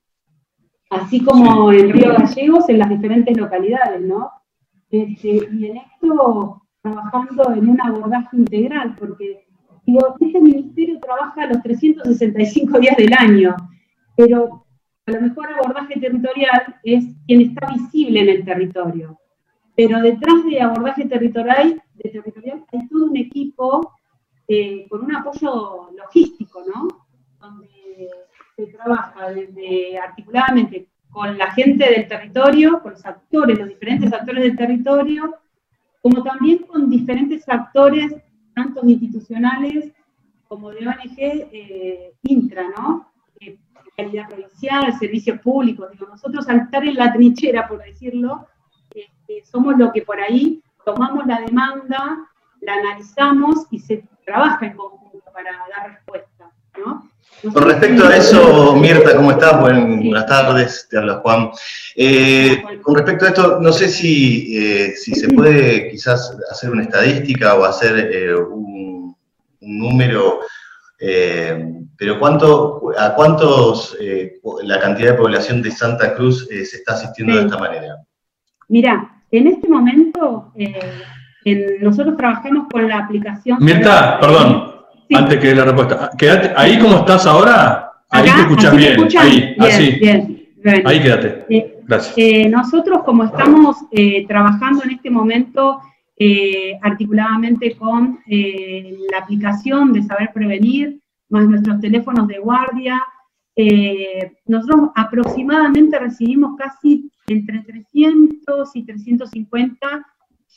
Así 0.89 1.23
como 1.23 1.71
en 1.71 1.91
Río 1.91 2.13
Gallegos, 2.17 2.69
en 2.69 2.79
las 2.79 2.89
diferentes 2.89 3.37
localidades, 3.37 4.01
¿no? 4.01 4.31
Este, 4.89 5.47
y 5.53 5.65
en 5.65 5.77
esto 5.77 6.63
trabajando 6.81 7.53
en 7.53 7.69
un 7.69 7.81
abordaje 7.81 8.37
integral, 8.37 8.95
porque 8.97 9.46
digo, 9.87 10.15
este 10.19 10.41
ministerio 10.41 10.99
trabaja 10.99 11.47
los 11.47 11.63
365 11.63 12.79
días 12.79 12.97
del 12.97 13.13
año, 13.17 13.55
pero 14.15 14.65
a 15.05 15.11
lo 15.11 15.21
mejor 15.21 15.47
abordaje 15.53 15.99
territorial 15.99 16.75
es 16.83 17.05
quien 17.25 17.41
está 17.41 17.67
visible 17.67 18.19
en 18.19 18.29
el 18.29 18.45
territorio, 18.45 19.17
pero 19.75 20.01
detrás 20.01 20.43
de 20.45 20.61
abordaje 20.61 21.05
territorial, 21.05 21.81
de 21.95 22.09
territorial 22.09 22.65
hay 22.73 22.87
todo 22.89 23.05
un 23.05 23.17
equipo 23.17 23.93
eh, 24.49 24.85
con 24.89 25.05
un 25.05 25.15
apoyo 25.15 25.89
logístico, 25.95 26.63
¿no? 26.67 27.07
Donde 27.39 27.69
se 28.57 28.67
trabaja 28.67 29.29
desde 29.31 29.97
articuladamente 29.97 30.89
con 31.09 31.37
la 31.37 31.51
gente 31.51 31.89
del 31.89 32.07
territorio, 32.09 32.81
con 32.81 32.91
los 32.91 33.05
actores, 33.05 33.57
los 33.57 33.69
diferentes 33.69 34.11
actores 34.11 34.43
del 34.43 34.57
territorio, 34.57 35.35
como 36.01 36.23
también 36.23 36.59
con 36.59 36.89
diferentes 36.89 37.47
actores, 37.47 38.13
tanto 38.57 38.81
institucionales 38.83 39.93
como 40.47 40.71
de 40.71 40.87
ONG 40.87 41.19
eh, 41.19 42.13
intra, 42.23 42.63
¿no? 42.75 43.07
calidad 43.95 44.29
provincial, 44.29 44.93
servicios 44.99 45.39
públicos. 45.41 45.89
Digo, 45.91 46.05
nosotros 46.05 46.47
al 46.47 46.61
estar 46.61 46.83
en 46.85 46.95
la 46.95 47.11
trinchera, 47.11 47.67
por 47.67 47.83
decirlo, 47.83 48.47
este, 48.93 49.43
somos 49.43 49.75
lo 49.75 49.91
que 49.91 50.03
por 50.03 50.19
ahí 50.19 50.61
tomamos 50.85 51.25
la 51.25 51.41
demanda, 51.41 52.29
la 52.61 52.73
analizamos 52.73 53.65
y 53.71 53.79
se 53.79 54.07
trabaja 54.23 54.67
en 54.67 54.77
conjunto 54.77 55.31
para 55.33 55.51
dar 55.51 55.93
respuesta. 55.93 56.51
¿no? 56.77 57.06
Con 57.41 57.63
respecto 57.63 58.05
a 58.05 58.15
eso, 58.15 58.75
Mirta, 58.75 59.15
¿cómo 59.15 59.31
estás? 59.31 59.59
Buenas 59.61 60.25
tardes, 60.25 60.87
te 60.89 60.97
habla 60.97 61.15
Juan. 61.15 61.51
Eh, 61.95 62.63
con 62.81 62.95
respecto 62.95 63.25
a 63.25 63.27
esto, 63.29 63.59
no 63.61 63.71
sé 63.71 63.89
si, 63.89 64.57
eh, 64.57 64.93
si 64.95 65.13
se 65.13 65.29
puede 65.29 65.89
quizás 65.89 66.35
hacer 66.51 66.71
una 66.71 66.83
estadística 66.83 67.55
o 67.55 67.63
hacer 67.63 68.09
eh, 68.11 68.35
un, 68.35 69.15
un, 69.61 69.79
número 69.79 70.39
eh, 70.99 71.73
pero 71.97 72.19
¿cuánto, 72.19 72.81
¿a 72.97 73.13
cuántos 73.13 73.95
eh, 73.99 74.39
la 74.63 74.79
cantidad 74.79 75.11
de 75.11 75.17
población 75.17 75.61
de 75.61 75.71
Santa 75.71 76.15
Cruz 76.15 76.47
eh, 76.49 76.65
se 76.65 76.77
está 76.77 76.93
asistiendo 76.93 77.35
de 77.35 77.43
esta 77.43 77.57
manera? 77.57 77.97
Mira, 78.67 79.21
en 79.31 79.47
este 79.47 79.67
momento 79.67 80.53
nosotros 81.81 82.17
trabajamos 82.17 82.67
con 82.71 82.87
la 82.87 82.99
aplicación... 82.99 83.57
Mirta, 83.61 84.19
perdón, 84.19 84.76
antes 85.13 85.39
que 85.39 85.55
la 85.55 85.65
respuesta. 85.65 86.09
Quédate, 86.17 86.53
ahí 86.55 86.79
como 86.79 86.97
estás 86.97 87.25
ahora, 87.25 87.91
ahí 88.09 88.23
te 88.23 88.41
escuchas 88.41 88.75
bien, 88.75 89.07
ahí, 89.19 89.55
así. 89.59 89.91
Bien, 89.99 90.47
ahí 90.85 91.01
quédate. 91.01 91.77
Gracias. 91.87 92.51
nosotros 92.51 93.03
como 93.05 93.23
estamos 93.23 93.77
trabajando 94.27 94.83
en 94.83 94.91
este 94.91 95.09
momento 95.09 95.81
eh, 96.19 96.79
articuladamente 96.81 97.77
con 97.77 98.19
eh, 98.25 98.97
la 99.11 99.19
aplicación 99.19 99.93
de 99.93 100.01
Saber 100.01 100.31
Prevenir, 100.33 100.99
más 101.29 101.47
nuestros 101.47 101.79
teléfonos 101.79 102.27
de 102.27 102.39
guardia. 102.39 103.03
Eh, 103.55 104.33
nosotros 104.47 104.89
aproximadamente 104.95 105.99
recibimos 105.99 106.57
casi 106.57 107.11
entre 107.27 107.59
300 107.59 108.75
y 108.75 108.83
350 108.83 110.07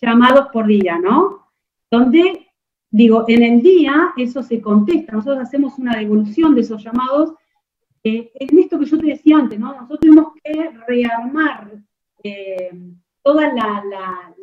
llamados 0.00 0.48
por 0.50 0.66
día, 0.66 0.98
¿no? 0.98 1.46
Donde, 1.90 2.46
digo, 2.90 3.24
en 3.28 3.42
el 3.42 3.62
día 3.62 4.12
eso 4.16 4.42
se 4.42 4.60
contesta, 4.60 5.12
nosotros 5.12 5.42
hacemos 5.42 5.78
una 5.78 5.96
devolución 5.96 6.54
de 6.54 6.62
esos 6.62 6.82
llamados. 6.82 7.34
en 8.02 8.58
esto 8.58 8.78
que 8.78 8.86
yo 8.86 8.98
te 8.98 9.06
decía 9.06 9.36
antes, 9.36 9.58
¿no? 9.58 9.74
Nosotros 9.74 10.00
tenemos 10.00 10.32
que 10.42 10.70
rearmar 10.86 11.70
toda 13.22 13.52
la, 13.52 14.34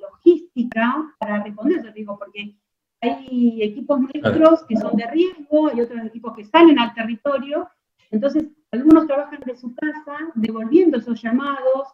logística 0.00 1.14
para 1.18 1.42
responder, 1.42 1.84
yo 1.84 1.92
digo, 1.92 2.18
porque 2.18 2.56
hay 3.00 3.62
equipos 3.62 4.00
nuestros 4.00 4.64
que 4.64 4.76
son 4.76 4.96
de 4.96 5.06
riesgo, 5.10 5.68
hay 5.68 5.80
otros 5.80 6.04
equipos 6.04 6.34
que 6.36 6.44
salen 6.44 6.78
al 6.78 6.94
territorio, 6.94 7.68
entonces 8.10 8.46
algunos 8.72 9.06
trabajan 9.06 9.40
de 9.44 9.56
su 9.56 9.74
casa, 9.74 10.32
devolviendo 10.34 10.98
esos 10.98 11.20
llamados, 11.22 11.88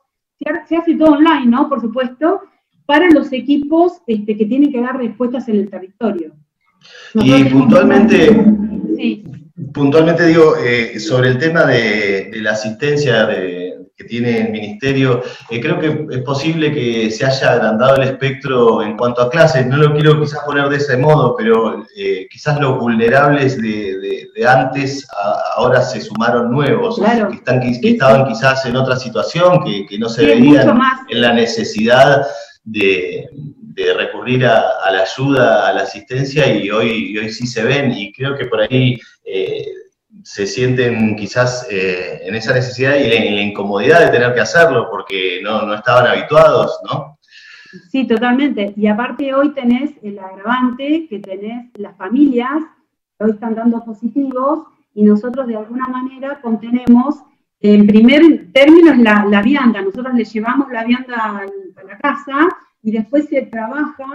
se 0.67 0.77
hace 0.77 0.95
todo 0.95 1.13
online, 1.13 1.47
¿no? 1.47 1.69
Por 1.69 1.81
supuesto, 1.81 2.43
para 2.87 3.11
los 3.11 3.33
equipos 3.33 4.03
este, 4.07 4.37
que 4.37 4.47
tienen 4.47 4.73
que 4.73 4.81
dar 4.81 4.97
respuestas 4.97 5.49
en 5.49 5.57
el 5.57 5.71
territorio. 5.71 6.35
y 7.15 7.45
puntualmente, 7.45 8.45
sí. 8.97 9.25
puntualmente 9.73 10.27
digo, 10.27 10.57
eh, 10.57 10.99
sobre 10.99 11.29
el 11.29 11.39
tema 11.39 11.65
de 11.65 12.31
la 12.35 12.53
asistencia 12.53 13.27
de, 13.27 13.73
que 13.97 14.05
tiene 14.05 14.41
el 14.41 14.51
ministerio. 14.51 15.23
Eh, 15.51 15.61
creo 15.61 15.79
que 15.79 16.07
es 16.11 16.23
posible 16.23 16.73
que 16.73 17.11
se 17.11 17.27
haya 17.27 17.53
agrandado 17.53 17.97
el 17.97 18.09
espectro 18.09 18.83
en 18.83 18.97
cuanto 18.97 19.23
a 19.23 19.31
clases. 19.31 19.67
No 19.67 19.77
lo 19.77 19.93
quiero 19.93 20.21
quizás 20.21 20.41
poner 20.45 20.69
de 20.69 20.77
ese 20.77 20.97
modo, 20.97 21.35
pero 21.37 21.85
eh, 21.97 22.27
quizás 22.31 22.59
los 22.61 22.79
vulnerables 22.79 23.61
de, 23.61 24.29
antes 24.47 25.07
ahora 25.57 25.83
se 25.83 26.01
sumaron 26.01 26.51
nuevos, 26.51 26.99
que, 26.99 27.37
están, 27.37 27.61
que 27.61 27.91
estaban 27.91 28.27
quizás 28.27 28.65
en 28.67 28.77
otra 28.77 28.97
situación, 28.97 29.63
que, 29.65 29.99
no 29.99 30.09
se 30.09 30.27
veían 30.27 30.79
en 31.09 31.21
la 31.21 31.33
necesidad 31.33 32.27
de, 32.65 33.29
recurrir 33.97 34.47
a, 34.47 34.91
la 34.93 35.03
ayuda, 35.03 35.69
a 35.69 35.73
la 35.73 35.83
asistencia, 35.83 36.55
y 36.55 36.71
hoy, 36.71 37.17
hoy 37.19 37.31
sí 37.31 37.47
se 37.47 37.65
ven, 37.65 37.93
y 37.93 38.13
creo 38.13 38.37
que 38.37 38.47
por 38.47 38.61
ahí 38.61 38.99
eh, 39.25 39.67
se 40.23 40.47
sienten 40.47 41.17
quizás 41.17 41.67
eh, 41.71 42.21
en 42.23 42.35
esa 42.35 42.53
necesidad 42.53 42.97
y 42.97 43.11
en 43.11 43.35
la 43.35 43.43
incomodidad 43.43 44.01
de 44.01 44.11
tener 44.11 44.35
que 44.35 44.41
hacerlo 44.41 44.89
porque 44.91 45.41
no, 45.43 45.75
estaban 45.75 46.07
habituados, 46.07 46.79
¿no? 46.91 47.19
Sí, 47.91 48.07
totalmente. 48.07 48.75
Y 48.77 48.87
aparte 48.87 49.35
hoy 49.35 49.55
tenés 49.55 49.93
el 50.03 50.19
agravante 50.19 51.07
que 51.09 51.19
tenés 51.19 51.71
las 51.75 51.97
familias 51.97 52.63
hoy 53.23 53.31
están 53.31 53.55
dando 53.55 53.85
positivos 53.85 54.67
y 54.95 55.05
nosotros 55.05 55.47
de 55.47 55.57
alguna 55.57 55.89
manera 55.89 56.41
contenemos, 56.43 57.17
en 57.63 57.87
primer 57.87 58.53
término, 58.53 58.93
la, 58.95 59.25
la 59.25 59.41
vianda. 59.41 59.81
Nosotros 59.81 60.15
le 60.15 60.25
llevamos 60.25 60.71
la 60.71 60.85
vianda 60.85 61.47
a 61.77 61.85
la 61.85 61.99
casa 61.99 62.49
y 62.83 62.91
después 62.91 63.27
se 63.29 63.43
trabaja 63.43 64.07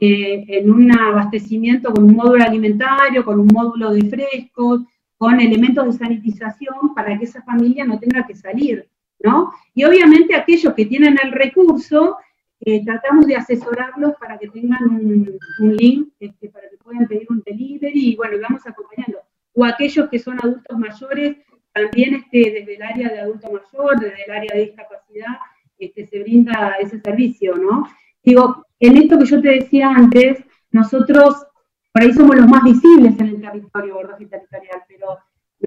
eh, 0.00 0.44
en 0.48 0.70
un 0.70 0.92
abastecimiento 0.92 1.92
con 1.92 2.04
un 2.04 2.14
módulo 2.14 2.44
alimentario, 2.44 3.24
con 3.24 3.40
un 3.40 3.48
módulo 3.48 3.92
de 3.92 4.08
frescos, 4.08 4.82
con 5.16 5.40
elementos 5.40 5.86
de 5.86 5.92
sanitización 5.92 6.94
para 6.94 7.18
que 7.18 7.24
esa 7.24 7.42
familia 7.42 7.84
no 7.84 7.98
tenga 7.98 8.26
que 8.26 8.34
salir. 8.34 8.88
¿no? 9.20 9.52
Y 9.74 9.84
obviamente 9.84 10.36
aquellos 10.36 10.74
que 10.74 10.86
tienen 10.86 11.18
el 11.22 11.32
recurso, 11.32 12.16
eh, 12.60 12.84
tratamos 12.84 13.26
de 13.26 13.36
asesorarlos 13.36 14.14
para 14.20 14.38
que 14.38 14.48
tengan 14.48 14.84
un, 14.84 15.76
link, 15.76 16.10
este, 16.20 16.48
para 16.48 16.68
que 16.68 16.76
puedan 16.76 17.06
pedir 17.06 17.26
un 17.30 17.42
delivery 17.44 18.12
y 18.12 18.16
bueno, 18.16 18.36
vamos 18.40 18.66
acompañando. 18.66 19.18
O 19.54 19.64
aquellos 19.64 20.08
que 20.08 20.18
son 20.20 20.38
adultos 20.40 20.78
mayores, 20.78 21.36
también 21.82 22.14
este, 22.14 22.50
desde 22.52 22.76
el 22.76 22.82
área 22.82 23.08
de 23.08 23.20
adulto 23.20 23.48
mayor, 23.48 24.00
desde 24.00 24.24
el 24.24 24.30
área 24.30 24.50
de 24.54 24.60
discapacidad, 24.66 25.36
este, 25.78 26.06
se 26.06 26.20
brinda 26.20 26.76
ese 26.80 27.00
servicio, 27.00 27.54
¿no? 27.56 27.88
Digo, 28.22 28.64
en 28.80 28.96
esto 28.96 29.18
que 29.18 29.26
yo 29.26 29.40
te 29.40 29.48
decía 29.48 29.90
antes, 29.90 30.42
nosotros 30.70 31.46
por 31.92 32.02
ahí 32.02 32.12
somos 32.12 32.36
los 32.36 32.48
más 32.48 32.62
visibles 32.64 33.18
en 33.18 33.26
el 33.26 33.40
territorio 33.40 33.94
abordaje 33.94 34.26
territorial, 34.26 34.82
pero 34.86 35.18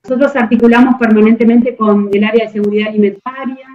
nosotros 0.03 0.35
articulamos 0.35 0.95
permanentemente 0.99 1.75
con 1.75 2.09
el 2.13 2.23
área 2.23 2.45
de 2.45 2.51
seguridad 2.51 2.89
alimentaria, 2.89 3.67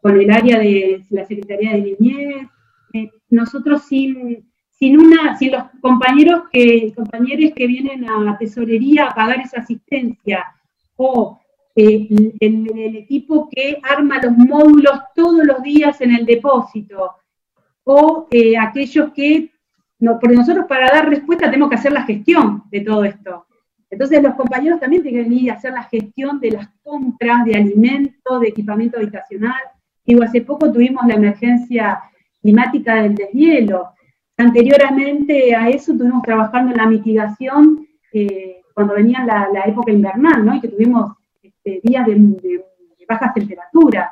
con 0.00 0.20
el 0.20 0.30
área 0.30 0.58
de 0.58 1.04
la 1.10 1.24
Secretaría 1.24 1.72
de 1.72 1.96
Niñez. 1.98 2.48
Eh, 2.94 3.10
nosotros 3.30 3.84
sin, 3.84 4.50
sin, 4.70 4.98
una, 4.98 5.36
sin 5.36 5.52
los 5.52 5.64
compañeros 5.80 6.44
que, 6.52 6.92
compañeros 6.94 7.52
que 7.54 7.66
vienen 7.66 8.08
a 8.08 8.36
tesorería 8.38 9.06
a 9.06 9.14
pagar 9.14 9.40
esa 9.40 9.60
asistencia 9.60 10.44
o 10.96 11.41
eh, 11.74 12.08
el, 12.40 12.96
equipo 12.96 13.48
que 13.50 13.78
arma 13.82 14.20
los 14.22 14.36
módulos 14.36 15.00
todos 15.14 15.44
los 15.44 15.62
días 15.62 16.00
en 16.00 16.14
el 16.14 16.26
depósito, 16.26 17.16
o 17.84 18.28
eh, 18.30 18.56
aquellos 18.58 19.12
que, 19.12 19.50
no, 19.98 20.18
porque 20.18 20.36
nosotros 20.36 20.66
para 20.68 20.88
dar 20.90 21.08
respuesta 21.08 21.50
tenemos 21.50 21.68
que 21.68 21.76
hacer 21.76 21.92
la 21.92 22.04
gestión 22.04 22.64
de 22.70 22.80
todo 22.80 23.04
esto. 23.04 23.46
Entonces 23.90 24.22
los 24.22 24.34
compañeros 24.34 24.80
también 24.80 25.02
tienen 25.02 25.24
que 25.24 25.28
venir 25.28 25.50
a 25.50 25.54
hacer 25.54 25.72
la 25.72 25.84
gestión 25.84 26.40
de 26.40 26.52
las 26.52 26.68
compras 26.82 27.44
de 27.44 27.56
alimentos, 27.56 28.40
de 28.40 28.48
equipamiento 28.48 28.98
habitacional. 28.98 29.60
Digo, 30.04 30.22
hace 30.22 30.40
poco 30.40 30.72
tuvimos 30.72 31.06
la 31.06 31.14
emergencia 31.14 32.00
climática 32.40 33.02
del 33.02 33.14
deshielo. 33.14 33.90
Anteriormente 34.38 35.54
a 35.54 35.68
eso 35.68 35.92
estuvimos 35.92 36.22
trabajando 36.22 36.72
en 36.72 36.78
la 36.78 36.86
mitigación 36.86 37.86
eh, 38.12 38.62
cuando 38.74 38.94
venía 38.94 39.24
la, 39.24 39.64
época 39.66 39.92
invernal, 39.92 40.44
¿no? 40.44 40.54
Y 40.54 40.60
que 40.60 40.68
tuvimos 40.68 41.12
este, 41.64 41.80
días 41.82 42.06
de, 42.06 42.64
bajas 43.08 43.34
temperaturas. 43.34 44.10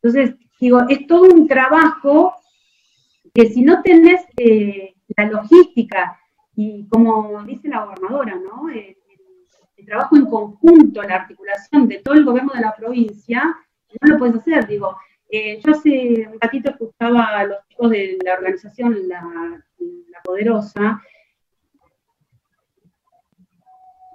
Entonces, 0.00 0.36
digo, 0.60 0.80
es 0.88 1.06
todo 1.06 1.22
un 1.22 1.48
trabajo 1.48 2.34
que 3.34 3.48
si 3.48 3.62
no 3.62 3.82
tenés 3.82 4.24
eh, 4.36 4.94
la 5.16 5.26
logística 5.26 6.20
y 6.54 6.86
como 6.88 7.42
dice 7.42 7.68
la 7.68 7.84
gobernadora, 7.84 8.36
¿no? 8.36 8.70
Eh, 8.70 8.96
el 9.76 9.86
trabajo 9.86 10.16
en 10.16 10.26
conjunto, 10.26 11.02
la 11.02 11.16
articulación 11.16 11.88
de 11.88 11.98
todo 11.98 12.14
el 12.14 12.24
gobierno 12.24 12.52
de 12.54 12.60
la 12.60 12.74
provincia, 12.74 13.42
no 14.00 14.12
lo 14.12 14.18
puedes 14.18 14.36
hacer. 14.36 14.66
Digo, 14.66 14.96
eh, 15.28 15.60
yo 15.64 15.72
hace 15.72 16.28
un 16.32 16.40
ratito 16.40 16.70
escuchaba 16.70 17.38
a 17.38 17.44
los 17.44 17.58
chicos 17.68 17.90
de 17.90 18.18
la 18.24 18.34
organización 18.34 19.08
La, 19.08 19.22
Poderosa, 20.24 21.00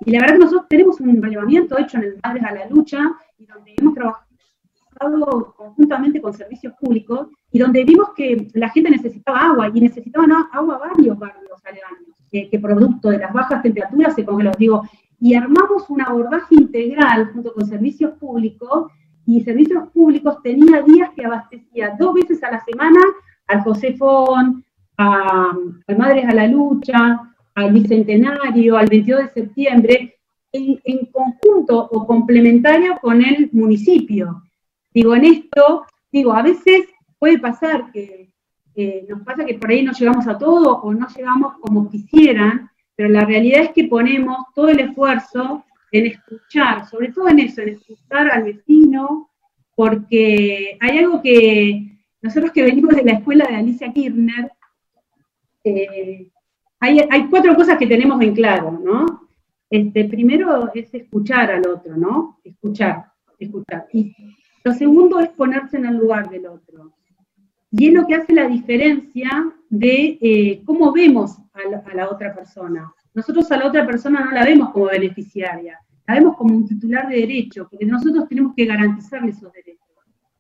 y 0.06 0.12
la 0.12 0.20
verdad 0.20 0.34
que 0.34 0.40
nosotros 0.40 0.68
tenemos 0.70 1.00
un 1.00 1.22
relevamiento 1.22 1.78
hecho 1.78 1.98
en 1.98 2.04
el 2.04 2.20
Madres 2.24 2.44
a 2.44 2.52
la 2.54 2.66
Lucha, 2.68 3.00
y 3.38 3.46
donde 3.46 3.76
hemos 3.78 3.94
trabajado 3.94 5.54
conjuntamente 5.56 6.22
con 6.22 6.34
servicios 6.34 6.74
públicos, 6.80 7.28
y 7.52 7.60
donde 7.60 7.84
vimos 7.84 8.10
que 8.16 8.48
la 8.54 8.70
gente 8.70 8.90
necesitaba 8.90 9.42
agua, 9.42 9.70
y 9.74 9.82
necesitaban 9.82 10.32
agua 10.52 10.78
varios 10.78 11.18
barrios 11.18 11.62
aledaños, 11.66 12.16
que 12.32 12.60
producto 12.60 13.10
de 13.10 13.20
las 13.20 13.34
bajas 13.34 13.62
temperaturas 13.62 14.16
se 14.16 14.26
congeló. 14.26 14.52
Digo, 14.58 14.84
y 15.20 15.36
armamos 15.36 15.90
un 15.90 16.02
abordaje 16.02 16.56
integral 16.56 17.32
junto 17.34 17.54
con 17.54 17.66
servicios 17.66 18.18
públicos, 18.18 18.92
y 19.26 19.42
servicios 19.42 19.90
públicos 19.90 20.42
tenía 20.42 20.82
días 20.82 21.12
que 21.16 21.26
abastecía 21.26 21.96
dos 22.00 22.14
veces 22.16 22.44
a 22.44 22.52
la 22.52 22.60
semana 22.60 23.00
al 23.48 23.62
Josefón, 23.62 24.64
a, 24.98 25.54
Madres 25.98 26.26
a 26.28 26.34
la 26.34 26.48
Lucha, 26.48 27.22
al 27.56 27.72
Bicentenario, 27.74 28.78
al 28.78 28.88
22 28.88 29.22
de 29.22 29.30
septiembre, 29.30 30.16
en, 30.52 31.06
conjunto 31.12 31.88
o 31.92 32.06
complementario 32.06 32.98
con 33.02 33.24
el 33.24 33.50
municipio. 33.54 34.44
Digo, 34.94 35.16
en 35.16 35.26
esto, 35.26 35.86
digo, 36.12 36.34
a 36.34 36.42
veces 36.42 36.88
puede 37.18 37.40
pasar 37.40 37.92
que 37.92 38.30
nos 39.08 39.22
pasa 39.22 39.46
que 39.46 39.56
por 39.56 39.70
ahí 39.70 39.84
no 39.84 39.92
llegamos 39.92 40.28
a 40.28 40.38
todo 40.38 40.78
o 40.78 40.94
no 40.94 41.08
llegamos 41.16 41.54
como 41.60 41.90
quisieran, 41.90 42.70
pero 42.96 43.10
la 43.10 43.26
realidad 43.26 43.64
es 43.64 43.70
que 43.72 43.86
ponemos 43.86 44.38
todo 44.56 44.70
el 44.70 44.80
esfuerzo 44.80 45.64
en 45.92 46.08
escuchar, 46.08 46.88
sobre 46.88 47.12
todo 47.12 47.28
en 47.28 47.40
eso, 47.40 47.62
en 47.62 47.70
escuchar 47.70 48.32
al 48.32 48.44
vecino, 48.44 49.30
porque 49.76 50.78
hay 50.80 50.98
algo 51.00 51.22
que 51.22 51.98
nosotros 52.22 52.52
que 52.52 52.64
venimos 52.64 52.96
de 52.96 53.04
la 53.04 53.14
escuela 53.14 53.46
de 53.46 53.56
Alicia 53.56 53.92
Kirchner, 53.92 54.52
eh, 55.64 56.28
hay, 56.82 57.28
cuatro 57.30 57.56
cosas 57.56 57.78
que 57.78 57.86
tenemos 57.86 58.20
en 58.22 58.34
claro, 58.34 58.80
¿no? 58.84 59.28
Este, 59.70 60.06
primero 60.06 60.74
es 60.74 60.94
escuchar 60.94 61.52
al 61.52 61.68
otro, 61.68 61.96
¿no? 61.96 62.40
Escuchar, 62.44 63.06
escuchar. 63.40 63.88
Y 63.94 64.14
lo 64.64 64.74
segundo 64.74 65.20
es 65.20 65.30
ponerse 65.30 65.78
en 65.78 65.86
el 65.86 65.98
lugar 65.98 66.30
del 66.30 66.48
otro. 66.48 66.94
Y 67.72 67.88
es 67.88 67.94
lo 67.94 68.06
que 68.06 68.16
hace 68.16 68.34
la 68.34 68.48
diferencia 68.48 69.30
de 69.70 70.18
eh, 70.22 70.62
cómo 70.66 70.92
vemos 70.92 71.38
a 71.54 71.94
la, 71.96 72.10
otra 72.10 72.34
persona. 72.34 72.92
Nosotros 73.14 73.50
a 73.52 73.58
la 73.58 73.68
otra 73.68 73.86
persona 73.86 74.26
no 74.26 74.32
la 74.32 74.44
vemos 74.44 74.72
como 74.72 74.86
beneficiaria, 74.88 75.80
la 76.08 76.16
vemos 76.16 76.36
como 76.36 76.56
un 76.56 76.68
titular 76.68 77.08
de 77.08 77.18
derecho, 77.18 77.68
porque 77.70 77.86
nosotros 77.86 78.28
tenemos 78.28 78.54
que 78.56 78.66
garantizarle 78.66 79.32
esos 79.32 79.54
derechos. 79.54 79.88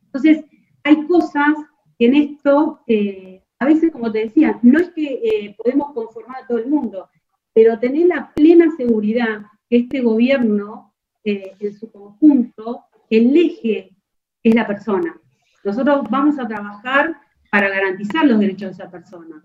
Entonces, 0.05 0.43
hay 0.83 1.05
cosas 1.05 1.55
que 1.97 2.07
en 2.07 2.15
esto, 2.15 2.81
eh, 2.87 3.40
a 3.62 3.66
veces, 3.66 3.91
como 3.91 4.12
te 4.12 4.26
decía, 4.26 4.57
no 4.64 4.80
es 4.80 4.89
que 4.89 5.22
eh, 5.24 5.55
podemos 5.55 5.93
conformar 5.93 6.41
a 6.41 6.47
todo 6.47 6.57
el 6.57 6.68
mundo, 6.68 7.09
pero 7.53 7.78
tener 7.78 8.07
la 8.07 8.34
plena 8.34 8.72
seguridad 8.76 9.43
que 9.70 9.78
este 9.78 10.01
gobierno, 10.01 10.95
en 11.24 11.74
su 11.76 11.91
conjunto, 11.91 12.86
el 13.07 13.38
eje 13.38 13.95
es 14.41 14.55
la 14.55 14.66
persona. 14.66 15.16
Nosotros 15.64 16.07
vamos 16.09 16.39
a 16.39 16.47
trabajar 16.47 17.16
para 17.51 17.70
garantizar 17.70 18.26
los 18.26 18.39
derechos 18.39 18.70
de 18.76 18.84
esa 18.84 18.89
persona. 18.89 19.43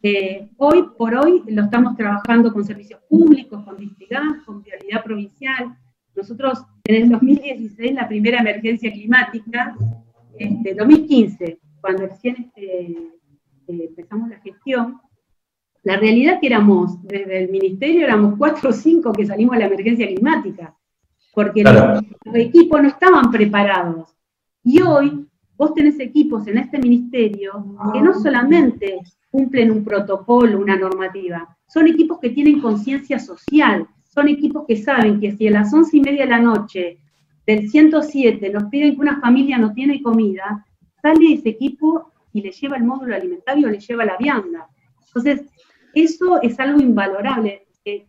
Eh, 0.00 0.48
hoy 0.58 0.84
por 0.96 1.16
hoy 1.16 1.42
lo 1.48 1.64
estamos 1.64 1.96
trabajando 1.96 2.52
con 2.52 2.64
servicios 2.64 3.00
públicos, 3.08 3.64
con 3.64 3.76
dignidad, 3.76 4.44
con 4.44 4.62
vialidad 4.62 5.02
provincial. 5.02 5.76
Nosotros 6.14 6.64
en 6.84 7.02
el 7.02 7.08
2016, 7.08 7.94
la 7.94 8.06
primera 8.06 8.38
emergencia 8.38 8.92
climática, 8.92 9.74
este, 10.38 10.72
2015, 10.72 11.58
cuando 11.80 12.06
recién 12.06 12.36
este, 12.36 13.15
eh, 13.68 13.86
empezamos 13.88 14.28
la 14.28 14.38
gestión, 14.40 15.00
la 15.82 15.96
realidad 15.96 16.40
que 16.40 16.48
éramos, 16.48 17.00
desde 17.02 17.44
el 17.44 17.50
ministerio 17.50 18.04
éramos 18.04 18.34
cuatro 18.36 18.70
o 18.70 18.72
cinco 18.72 19.12
que 19.12 19.26
salimos 19.26 19.54
a 19.54 19.60
la 19.60 19.66
emergencia 19.66 20.06
climática, 20.08 20.74
porque 21.32 21.62
los 21.62 22.34
equipos 22.34 22.82
no 22.82 22.88
estaban 22.88 23.30
preparados. 23.30 24.16
Y 24.64 24.82
hoy 24.82 25.26
vos 25.56 25.74
tenés 25.74 26.00
equipos 26.00 26.46
en 26.48 26.58
este 26.58 26.78
ministerio 26.78 27.76
que 27.92 28.00
no 28.00 28.14
solamente 28.14 28.98
cumplen 29.30 29.70
un 29.70 29.84
protocolo, 29.84 30.58
una 30.58 30.76
normativa, 30.76 31.56
son 31.68 31.86
equipos 31.86 32.18
que 32.18 32.30
tienen 32.30 32.60
conciencia 32.60 33.18
social, 33.18 33.86
son 34.12 34.28
equipos 34.28 34.64
que 34.66 34.76
saben 34.76 35.20
que 35.20 35.32
si 35.32 35.46
a 35.46 35.50
las 35.50 35.72
once 35.72 35.96
y 35.96 36.00
media 36.00 36.24
de 36.24 36.30
la 36.30 36.40
noche 36.40 36.98
del 37.46 37.68
107 37.68 38.50
nos 38.50 38.64
piden 38.64 38.94
que 38.94 39.00
una 39.00 39.20
familia 39.20 39.58
no 39.58 39.72
tiene 39.72 40.02
comida, 40.02 40.66
sale 41.00 41.34
ese 41.34 41.50
equipo 41.50 42.12
y 42.36 42.42
le 42.42 42.52
lleva 42.52 42.76
el 42.76 42.84
módulo 42.84 43.14
alimentario, 43.14 43.70
le 43.70 43.80
lleva 43.80 44.04
la 44.04 44.18
vianda. 44.18 44.68
Entonces, 45.06 45.46
eso 45.94 46.42
es 46.42 46.60
algo 46.60 46.80
invalorable, 46.80 47.66
que, 47.82 48.06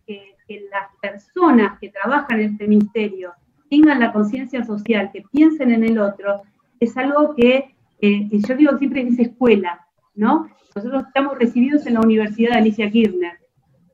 las 0.70 0.88
personas 1.02 1.78
que 1.78 1.90
trabajan 1.90 2.40
en 2.40 2.52
este 2.52 2.66
ministerio 2.66 3.32
tengan 3.68 4.00
la 4.00 4.12
conciencia 4.12 4.64
social, 4.64 5.10
que 5.12 5.22
piensen 5.30 5.72
en 5.72 5.84
el 5.84 5.98
otro, 5.98 6.42
es 6.80 6.96
algo 6.96 7.34
que 7.34 7.74
eh, 8.00 8.28
yo 8.30 8.56
digo 8.56 8.78
siempre 8.78 9.02
en 9.02 9.20
escuela, 9.20 9.86
¿no? 10.14 10.48
Nosotros 10.74 11.04
estamos 11.06 11.38
recibidos 11.38 11.86
en 11.86 11.94
la 11.94 12.00
Universidad 12.00 12.52
de 12.52 12.58
Alicia 12.58 12.90
Kirchner. 12.90 13.38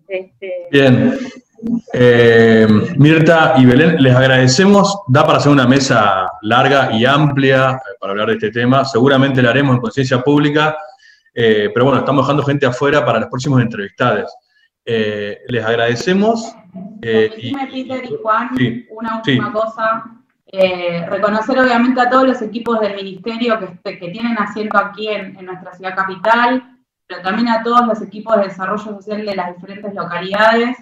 Este, 0.06 0.68
Bien. 0.70 1.18
Eh, 1.92 2.66
Mirta 2.96 3.54
y 3.56 3.66
Belén, 3.66 3.96
les 4.02 4.14
agradecemos. 4.14 5.02
Da 5.08 5.24
para 5.24 5.38
hacer 5.38 5.52
una 5.52 5.66
mesa 5.66 6.30
larga 6.42 6.92
y 6.92 7.04
amplia 7.04 7.72
eh, 7.72 7.96
para 8.00 8.12
hablar 8.12 8.28
de 8.28 8.34
este 8.34 8.50
tema. 8.50 8.84
Seguramente 8.84 9.42
la 9.42 9.50
haremos 9.50 9.76
en 9.76 9.80
conciencia 9.80 10.22
pública, 10.22 10.76
pero 11.32 11.84
bueno, 11.84 11.98
estamos 11.98 12.24
dejando 12.24 12.44
gente 12.44 12.66
afuera 12.66 13.04
para 13.04 13.20
los 13.20 13.28
próximos 13.28 13.60
entrevistados. 13.60 14.32
les 14.84 15.64
agradecemos. 15.64 16.54
y, 17.02 17.54
Peter 17.54 18.04
y 18.04 18.16
Juan, 18.22 18.50
una 18.90 19.16
última 19.16 19.52
cosa. 19.52 20.04
Eh, 20.56 21.04
reconocer 21.10 21.58
obviamente 21.58 22.00
a 22.00 22.08
todos 22.08 22.28
los 22.28 22.40
equipos 22.40 22.78
del 22.78 22.94
ministerio 22.94 23.58
que, 23.82 23.98
que 23.98 24.08
tienen 24.10 24.38
asiento 24.38 24.78
aquí 24.78 25.08
en, 25.08 25.32
nuestra 25.44 25.74
ciudad 25.74 25.96
capital, 25.96 26.78
pero 27.08 27.22
también 27.22 27.48
a 27.48 27.64
todos 27.64 27.84
los 27.88 28.00
equipos 28.00 28.36
de 28.36 28.44
desarrollo 28.44 28.84
social 28.84 29.26
de 29.26 29.34
las 29.34 29.56
diferentes 29.56 29.92
localidades 29.92 30.76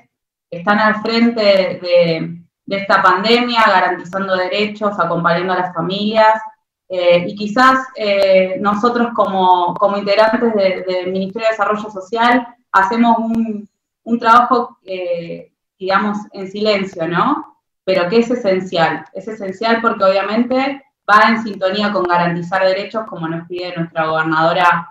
están 0.53 0.79
al 0.79 1.03
frente 1.03 1.41
de, 1.41 2.39
esta 2.67 3.03
pandemia, 3.03 3.65
garantizando 3.67 4.37
derechos, 4.37 4.99
acompañando 4.99 5.53
a 5.53 5.59
las 5.59 5.75
familias. 5.75 6.41
Eh, 6.89 7.25
y 7.27 7.35
quizás 7.35 7.87
eh, 7.97 8.57
nosotros 8.61 9.09
como, 9.15 9.75
como 9.75 9.99
integrantes 9.99 10.55
del 10.55 11.11
Ministerio 11.11 11.49
de 11.49 11.53
Desarrollo 11.53 11.91
Social 11.91 12.47
hacemos 12.71 13.19
un, 13.19 13.69
un 14.05 14.19
trabajo, 14.19 14.79
eh, 14.85 15.53
digamos, 15.79 16.19
en 16.33 16.51
silencio, 16.51 17.09
¿no? 17.09 17.59
Pero 17.85 18.09
que 18.09 18.19
es 18.19 18.31
esencial. 18.31 19.05
Es 19.13 19.29
esencial 19.29 19.81
porque 19.83 20.05
obviamente 20.05 20.85
va 21.11 21.31
en 21.31 21.43
sintonía 21.43 21.93
con 21.93 22.05
garantizar 22.05 22.65
derechos 22.65 23.07
como 23.07 23.27
nos 23.27 23.47
pide 23.49 23.75
nuestra 23.77 24.07
gobernadora 24.07 24.89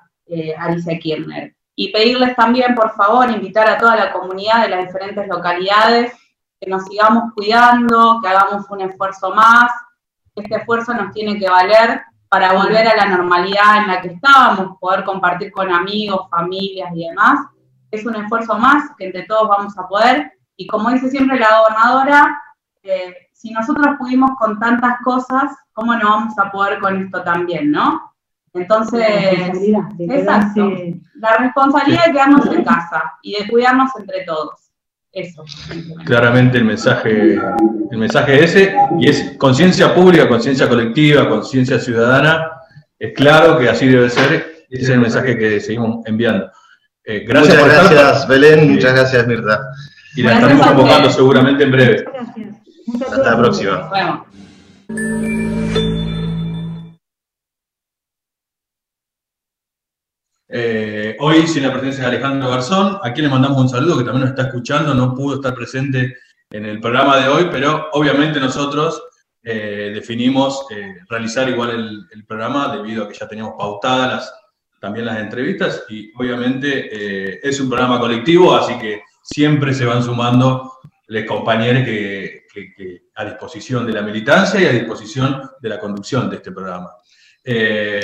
Alicia 0.58 1.00
Kirchner. 1.00 1.56
Y 1.82 1.92
pedirles 1.92 2.36
también, 2.36 2.76
por 2.76 2.94
favor, 2.94 3.32
invitar 3.32 3.68
a 3.68 3.80
toda 3.80 3.96
la 3.96 4.14
comunidad 4.14 4.62
de 4.62 4.70
las 4.70 4.86
diferentes 4.86 5.28
localidades 5.28 6.14
que 6.60 6.70
nos 6.70 6.86
sigamos 6.86 7.34
cuidando, 7.34 8.20
que 8.22 8.28
hagamos 8.30 8.70
un 8.70 8.82
esfuerzo 8.82 9.34
más. 9.34 9.72
Este 10.36 10.58
esfuerzo 10.58 10.94
nos 10.94 11.12
tiene 11.12 11.40
que 11.40 11.50
valer 11.50 12.04
para 12.30 12.54
volver 12.54 12.88
a 12.88 12.96
la 12.96 13.08
normalidad 13.08 13.78
en 13.80 13.88
la 13.88 14.00
que 14.00 14.10
estábamos, 14.10 14.78
poder 14.80 15.04
compartir 15.04 15.52
con 15.52 15.74
amigos, 15.74 16.30
familias 16.30 16.92
y 16.94 17.08
demás. 17.08 17.48
Es 17.90 18.06
un 18.06 18.16
esfuerzo 18.16 18.60
más 18.60 18.92
que 18.96 19.06
entre 19.06 19.24
todos 19.24 19.50
vamos 19.50 19.76
a 19.76 19.88
poder. 19.88 20.34
Y 20.58 20.68
como 20.68 20.92
dice 20.92 21.10
siempre 21.10 21.40
la 21.40 21.62
gobernadora, 21.62 22.44
eh, 22.84 23.16
si 23.34 23.50
nosotros 23.50 23.96
pudimos 23.98 24.30
con 24.38 24.60
tantas 24.60 25.02
cosas, 25.04 25.52
¿cómo 25.74 25.96
no 25.96 26.10
vamos 26.12 26.38
a 26.38 26.52
poder 26.52 26.80
con 26.80 27.02
esto 27.02 27.24
también, 27.24 27.72
no? 27.72 28.11
Entonces, 28.54 29.06
exacto, 29.98 30.74
la 31.16 31.38
responsabilidad 31.38 32.08
de 32.08 32.12
quedarnos 32.12 32.46
en 32.48 32.64
casa 32.64 33.14
y 33.22 33.40
de 33.40 33.48
cuidarnos 33.48 33.92
entre 33.98 34.24
todos. 34.26 34.72
Eso. 35.14 35.44
Claramente 36.06 36.58
el 36.58 36.64
mensaje, 36.64 37.34
el 37.92 37.98
mensaje 37.98 38.44
ese, 38.44 38.74
y 38.98 39.10
es 39.10 39.36
conciencia 39.38 39.94
pública, 39.94 40.30
conciencia 40.30 40.70
colectiva, 40.70 41.28
conciencia 41.28 41.80
ciudadana, 41.80 42.50
es 42.98 43.14
claro 43.14 43.58
que 43.58 43.68
así 43.68 43.88
debe 43.88 44.10
ser, 44.10 44.66
ese 44.70 44.84
es 44.84 44.90
el 44.90 45.00
mensaje 45.00 45.38
que 45.38 45.60
seguimos 45.60 46.06
enviando. 46.06 46.50
Eh, 47.04 47.26
gracias 47.28 47.58
muchas 47.58 47.92
gracias, 47.92 48.28
Belén, 48.28 48.72
muchas 48.72 48.94
gracias, 48.94 49.28
Mirta. 49.28 49.60
Y 50.16 50.24
la 50.24 50.36
estaremos 50.36 50.68
convocando 50.68 51.10
seguramente 51.10 51.64
en 51.64 51.72
breve. 51.72 52.04
Gracias. 52.04 52.56
Hasta 53.12 53.32
la 53.32 53.38
próxima. 53.38 53.90
Bueno. 53.90 54.26
Eh, 60.54 61.16
hoy, 61.20 61.48
sin 61.48 61.64
la 61.64 61.72
presencia 61.72 62.04
de 62.04 62.10
Alejandro 62.10 62.50
Garzón, 62.50 63.00
a 63.02 63.14
quien 63.14 63.28
le 63.28 63.32
mandamos 63.32 63.62
un 63.62 63.70
saludo, 63.70 63.98
que 63.98 64.04
también 64.04 64.22
nos 64.22 64.32
está 64.32 64.44
escuchando, 64.44 64.94
no 64.94 65.16
pudo 65.16 65.36
estar 65.36 65.56
presente 65.56 66.18
en 66.50 66.66
el 66.66 66.82
programa 66.82 67.18
de 67.18 67.30
hoy, 67.30 67.48
pero 67.50 67.88
obviamente 67.94 68.38
nosotros 68.38 69.02
eh, 69.44 69.92
definimos 69.94 70.66
eh, 70.70 70.98
realizar 71.08 71.48
igual 71.48 72.08
el, 72.12 72.26
programa 72.26 72.76
debido 72.76 73.06
a 73.06 73.08
que 73.08 73.18
ya 73.18 73.28
teníamos 73.28 73.56
pautadas 73.58 74.34
también 74.80 75.06
las 75.06 75.20
entrevistas 75.20 75.84
y 75.90 76.12
obviamente 76.18 77.48
es 77.48 77.60
un 77.60 77.70
programa 77.70 78.00
colectivo, 78.00 78.56
así 78.56 78.78
que 78.80 79.02
siempre 79.22 79.74
se 79.74 79.86
van 79.86 80.02
sumando 80.02 80.80
los 81.08 81.26
compañeros 81.26 81.84
que, 81.84 82.48
a 83.16 83.26
disposición 83.26 83.86
de 83.86 83.94
la 83.94 84.02
militancia 84.02 84.62
y 84.62 84.66
a 84.66 84.72
disposición 84.72 85.42
de 85.62 85.70
la 85.70 85.80
conducción 85.80 86.30
de 86.30 86.38
este 86.38 86.52
programa. 86.52 86.90
Eh, 87.44 88.02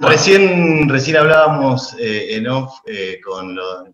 recién, 0.00 0.88
recién 0.88 1.16
hablábamos 1.16 1.94
eh, 1.98 2.36
en 2.36 2.48
off 2.48 2.80
eh, 2.86 3.18
con 3.24 3.54
los, 3.54 3.84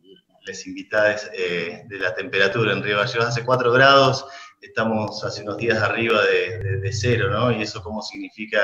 las 0.47 0.67
invitadas 0.67 1.31
de 1.31 1.99
la 1.99 2.15
temperatura 2.15 2.73
en 2.73 2.83
Río 2.83 2.99
Gallegos, 2.99 3.27
hace 3.27 3.45
4 3.45 3.73
grados, 3.73 4.27
estamos 4.61 5.23
hace 5.25 5.43
unos 5.43 5.59
días 5.59 5.79
arriba 5.79 6.21
de, 6.25 6.93
cero, 6.93 7.31
¿no? 7.31 7.53
Y 7.53 7.63
eso 7.63 7.83
cómo 7.83 8.03
significa 8.03 8.61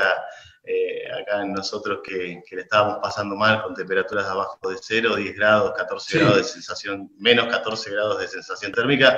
acá 1.19 1.41
en 1.41 1.53
nosotros 1.53 2.01
que, 2.03 2.43
le 2.51 2.61
estábamos 2.61 2.99
pasando 3.01 3.35
mal 3.35 3.63
con 3.63 3.73
temperaturas 3.73 4.27
abajo 4.27 4.59
de 4.69 4.77
cero, 4.79 5.15
10 5.15 5.35
grados, 5.35 5.73
14 5.75 6.19
grados 6.19 6.37
de 6.37 6.43
sensación, 6.43 7.11
menos 7.17 7.47
14 7.47 7.89
grados 7.89 8.19
de 8.19 8.27
sensación 8.27 8.71
térmica 8.71 9.17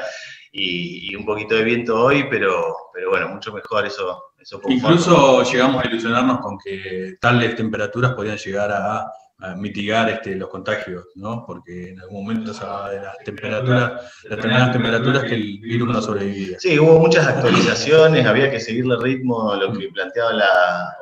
y, 0.55 1.15
un 1.15 1.25
poquito 1.25 1.55
de 1.55 1.63
viento 1.63 1.99
hoy, 1.99 2.25
pero, 2.29 2.75
pero 2.93 3.09
bueno, 3.09 3.29
mucho 3.29 3.51
mejor 3.51 3.85
eso. 3.85 4.33
eso 4.39 4.61
Incluso 4.67 5.43
llegamos 5.43 5.83
a 5.83 5.87
ilusionarnos 5.87 6.39
con 6.39 6.57
que 6.63 7.15
tales 7.19 7.55
temperaturas 7.55 8.13
podían 8.13 8.37
llegar 8.37 8.71
a, 8.71 9.11
mitigar 9.57 10.09
este, 10.09 10.37
los 10.37 10.47
contagios, 10.47 11.07
¿no? 11.15 11.43
Porque 11.45 11.89
en 11.89 11.99
algún 11.99 12.23
momento 12.23 12.53
se 12.53 12.63
hablaba 12.63 12.91
de 12.91 13.01
las 13.01 13.17
temperaturas, 13.25 14.13
determinadas 14.23 14.71
temperaturas 14.71 15.23
que 15.23 15.35
el 15.35 15.59
virus 15.59 15.89
no 15.89 16.01
sobrevivía. 16.01 16.57
Sí, 16.59 16.79
hubo 16.79 16.97
muchas 16.97 17.27
actualizaciones, 17.27 18.25
había 18.25 18.49
que 18.49 18.61
seguirle 18.61 18.95
ritmo 19.01 19.51
a 19.51 19.57
lo 19.57 19.73
que 19.73 19.89
planteaba 19.89 20.31
la 20.31 20.95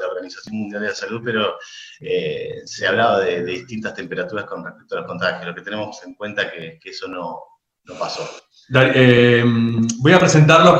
la 0.00 0.08
Organización 0.08 0.56
Mundial 0.56 0.82
de 0.82 0.88
la 0.88 0.94
Salud, 0.94 1.22
pero 1.24 1.56
eh, 2.00 2.62
se 2.64 2.86
hablaba 2.86 3.20
de, 3.20 3.44
distintas 3.44 3.94
temperaturas 3.94 4.44
con 4.44 4.64
respecto 4.64 4.96
a 4.96 4.98
los 4.98 5.06
contagios. 5.06 5.46
Lo 5.46 5.54
que 5.54 5.62
tenemos 5.62 6.02
en 6.04 6.14
cuenta 6.14 6.50
que, 6.50 6.78
que 6.80 6.90
eso 6.90 7.08
no, 7.08 7.40
no 7.84 7.94
pasó. 7.98 8.28
Eh, 8.74 9.44
voy 9.98 10.12
a 10.12 10.18
presentarlos, 10.18 10.78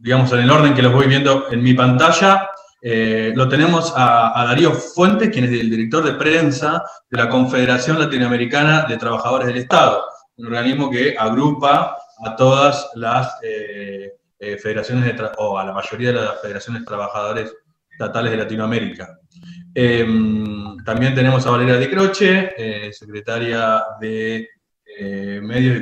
digamos, 0.00 0.32
en 0.32 0.40
el 0.40 0.50
orden 0.50 0.72
que 0.72 0.80
los 0.80 0.94
voy 0.94 1.06
viendo 1.06 1.50
en 1.50 1.62
mi 1.62 1.74
pantalla. 1.74 2.48
Eh, 2.80 3.32
lo 3.34 3.48
tenemos 3.48 3.92
a, 3.94 4.44
Darío 4.48 4.72
Fuentes, 4.72 5.28
quien 5.28 5.44
es 5.44 5.50
el 5.50 5.68
director 5.68 6.02
de 6.04 6.14
prensa 6.14 6.82
de 7.10 7.18
la 7.18 7.28
Confederación 7.28 7.98
Latinoamericana 7.98 8.86
de 8.88 8.96
Trabajadores 8.96 9.48
del 9.48 9.58
Estado, 9.58 10.04
un 10.36 10.46
organismo 10.46 10.90
que 10.90 11.16
agrupa 11.18 11.96
a 12.24 12.36
todas 12.36 12.90
las 12.94 13.36
eh, 13.42 14.12
federaciones, 14.38 15.14
o 15.36 15.58
a 15.58 15.64
la 15.64 15.72
mayoría 15.72 16.12
de 16.12 16.20
las 16.20 16.40
federaciones 16.40 16.82
de 16.82 16.86
trabajadores 16.86 17.52
estatales 17.90 18.30
de 18.30 18.38
Latinoamérica. 18.38 19.18
también 20.84 21.14
tenemos 21.14 21.46
a 21.46 21.50
Valeria 21.50 21.76
Di 21.76 21.88
Croce, 21.88 22.92
secretaria 22.92 23.82
de 24.00 24.48
eh, 24.98 25.40
medios 25.42 25.74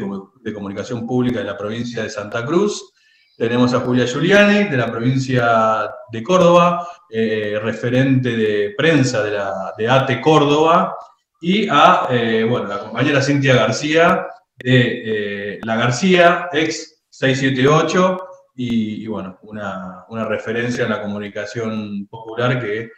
de, 0.42 0.52
Comunicación 0.52 1.06
Pública 1.06 1.38
de 1.38 1.44
la 1.44 1.56
provincia 1.56 2.02
de 2.02 2.10
Santa 2.10 2.44
Cruz. 2.44 2.92
Tenemos 3.36 3.72
a 3.74 3.80
Julia 3.80 4.06
Giuliani, 4.06 4.64
de 4.64 4.76
la 4.76 4.90
provincia 4.90 5.90
de 6.10 6.22
Córdoba, 6.22 6.86
eh, 7.08 7.58
referente 7.62 8.36
de 8.36 8.74
prensa 8.76 9.22
de, 9.22 9.30
la, 9.30 9.72
de 9.78 9.88
ATE 9.88 10.20
Córdoba, 10.20 10.96
y 11.40 11.68
a 11.70 12.06
eh, 12.10 12.44
bueno, 12.48 12.66
la 12.66 12.78
compañera 12.78 13.22
Cintia 13.22 13.54
García, 13.54 14.26
de 14.56 15.60
La 15.62 15.76
García, 15.76 16.48
ex 16.52 17.04
678, 17.10 18.18
y, 18.56 19.06
bueno, 19.06 19.38
una, 19.42 20.04
una, 20.08 20.24
referencia 20.26 20.84
en 20.84 20.90
la 20.90 21.02
comunicación 21.02 22.06
popular 22.06 22.60
que 22.60 22.90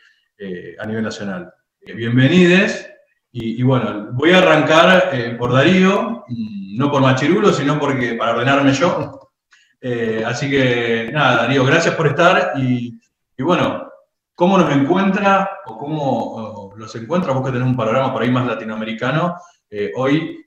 a 0.79 0.87
nivel 0.87 1.03
nacional. 1.03 1.51
bienvenides. 1.81 2.96
Y, 3.39 3.63
bueno, 3.63 4.13
voy 4.13 4.31
a 4.31 4.39
arrancar 4.39 5.11
eh, 5.13 5.37
por 5.39 5.53
Darío, 5.53 6.25
no 6.27 6.91
por 6.91 7.03
Machirulo, 7.03 7.53
sino 7.53 7.79
porque 7.79 8.15
para 8.15 8.33
ordenarme 8.33 8.73
yo. 8.73 9.31
Eh, 9.79 10.25
así 10.27 10.49
que 10.49 11.11
nada, 11.13 11.43
Darío, 11.43 11.63
gracias 11.67 11.95
por 11.97 12.07
estar 12.07 12.55
y, 12.57 12.99
bueno, 13.39 13.91
¿cómo 14.35 14.57
nos 14.57 14.75
encuentra 14.75 15.51
o 15.67 15.77
cómo 15.77 16.73
los 16.79 16.95
encuentra? 16.97 17.35
Vos 17.35 17.45
que 17.45 17.53
tenés 17.53 17.69
un 17.69 17.77
panorama 17.77 18.11
por 18.11 18.23
ahí 18.23 18.31
más 18.31 18.47
latinoamericano, 18.47 19.37
eh, 19.69 19.93
hoy 19.97 20.43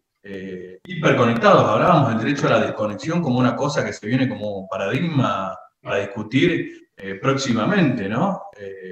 hiperconectados, 0.84 1.70
hablábamos 1.70 2.10
del 2.10 2.26
derecho 2.26 2.48
a 2.48 2.58
la 2.58 2.62
desconexión 2.62 3.22
como 3.22 3.38
una 3.38 3.56
cosa 3.56 3.86
que 3.86 3.94
se 3.94 4.08
viene 4.08 4.28
como 4.28 4.68
paradigma 4.68 5.56
a 5.84 5.98
discutir 5.98 6.90
próximamente, 7.22 8.10
¿no? 8.10 8.46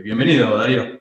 bienvenido, 0.04 0.56
Darío. 0.56 1.00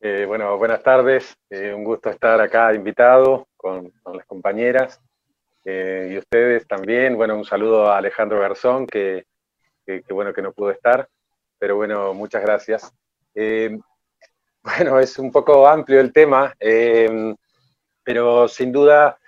Eh, 0.00 0.26
bueno, 0.28 0.56
buenas 0.56 0.80
tardes. 0.80 1.36
Eh, 1.50 1.74
un 1.74 1.82
gusto 1.82 2.08
estar 2.08 2.40
acá 2.40 2.72
invitado 2.72 3.48
con, 3.56 3.92
las 4.14 4.24
compañeras 4.26 5.00
eh, 5.64 6.10
y 6.12 6.18
ustedes 6.18 6.68
también. 6.68 7.16
Bueno, 7.16 7.36
un 7.36 7.44
saludo 7.44 7.90
a 7.90 7.98
Alejandro 7.98 8.38
Garzón, 8.38 8.86
que, 8.86 9.26
bueno 10.10 10.32
que 10.32 10.42
no 10.42 10.52
pudo 10.52 10.70
estar, 10.70 11.08
pero 11.58 11.74
bueno, 11.74 12.14
muchas 12.14 12.42
gracias. 12.42 12.92
bueno, 14.62 15.00
es 15.00 15.18
un 15.18 15.32
poco 15.32 15.66
amplio 15.66 15.98
el 15.98 16.12
tema, 16.12 16.54
pero 18.04 18.46
sin 18.46 18.70
duda, 18.70 19.18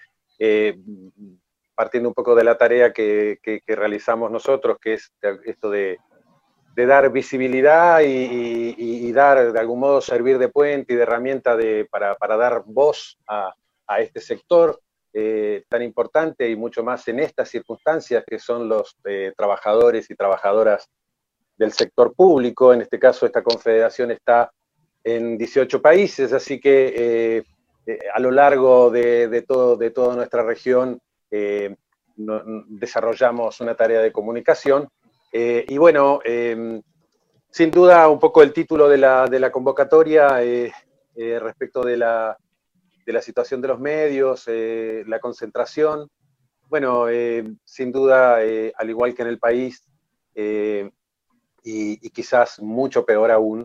partiendo 1.74 2.08
un 2.10 2.14
poco 2.14 2.36
de 2.36 2.44
la 2.44 2.56
tarea 2.56 2.92
que 2.92 3.62
realizamos 3.66 4.30
nosotros, 4.30 4.78
que 4.80 4.94
es 4.94 5.12
esto 5.44 5.68
de 5.68 5.98
de 6.74 6.86
dar 6.86 7.10
visibilidad 7.10 8.00
y, 8.02 9.12
dar, 9.12 9.52
de 9.52 9.58
algún 9.58 9.80
modo, 9.80 10.00
servir 10.00 10.38
de 10.38 10.48
puente 10.48 10.92
y 10.92 10.96
de 10.96 11.02
herramienta 11.02 11.56
de, 11.56 11.86
para, 11.90 12.16
dar 12.36 12.62
voz 12.66 13.18
a, 13.26 13.54
este 13.98 14.20
sector 14.20 14.80
eh, 15.12 15.64
tan 15.68 15.82
importante 15.82 16.48
y 16.48 16.54
mucho 16.54 16.84
más 16.84 17.08
en 17.08 17.18
estas 17.18 17.48
circunstancias 17.48 18.22
que 18.24 18.38
son 18.38 18.68
los 18.68 18.96
eh, 19.04 19.32
trabajadores 19.36 20.08
y 20.12 20.14
trabajadoras 20.14 20.88
del 21.56 21.72
sector 21.72 22.14
público. 22.14 22.72
En 22.72 22.82
este 22.82 23.00
caso, 23.00 23.26
esta 23.26 23.42
confederación 23.42 24.12
está 24.12 24.52
en 25.02 25.36
18 25.36 25.82
países, 25.82 26.32
así 26.32 26.60
que 26.60 27.42
eh, 27.84 27.98
a 28.14 28.20
lo 28.20 28.30
largo 28.30 28.90
de, 28.90 29.44
todo, 29.46 29.76
de 29.76 29.90
toda 29.90 30.14
nuestra 30.14 30.44
región 30.44 31.00
desarrollamos 32.16 33.60
una 33.60 33.74
tarea 33.74 34.02
de 34.02 34.12
comunicación 34.12 34.88
eh, 35.32 35.64
y 35.68 35.78
bueno, 35.78 36.20
em, 36.24 36.82
sin 37.50 37.70
duda, 37.70 38.08
un 38.08 38.18
poco 38.18 38.42
el 38.42 38.52
título 38.52 38.88
de 38.88 38.98
la, 38.98 39.50
convocatoria 39.52 40.42
eh, 40.42 40.72
eh, 41.14 41.38
respecto 41.38 41.82
de 41.82 41.96
la, 41.96 42.36
situación 43.20 43.60
de 43.60 43.68
los 43.68 43.80
medios, 43.80 44.44
la 44.46 45.18
concentración. 45.18 46.08
Bueno, 46.68 47.06
sin 47.64 47.90
duda, 47.90 48.36
al 48.36 48.88
igual 48.88 49.14
que 49.14 49.22
en 49.22 49.28
el 49.28 49.40
país, 49.40 49.82
y, 51.64 52.10
quizás 52.10 52.60
mucho 52.60 53.04
peor 53.04 53.32
aún, 53.32 53.64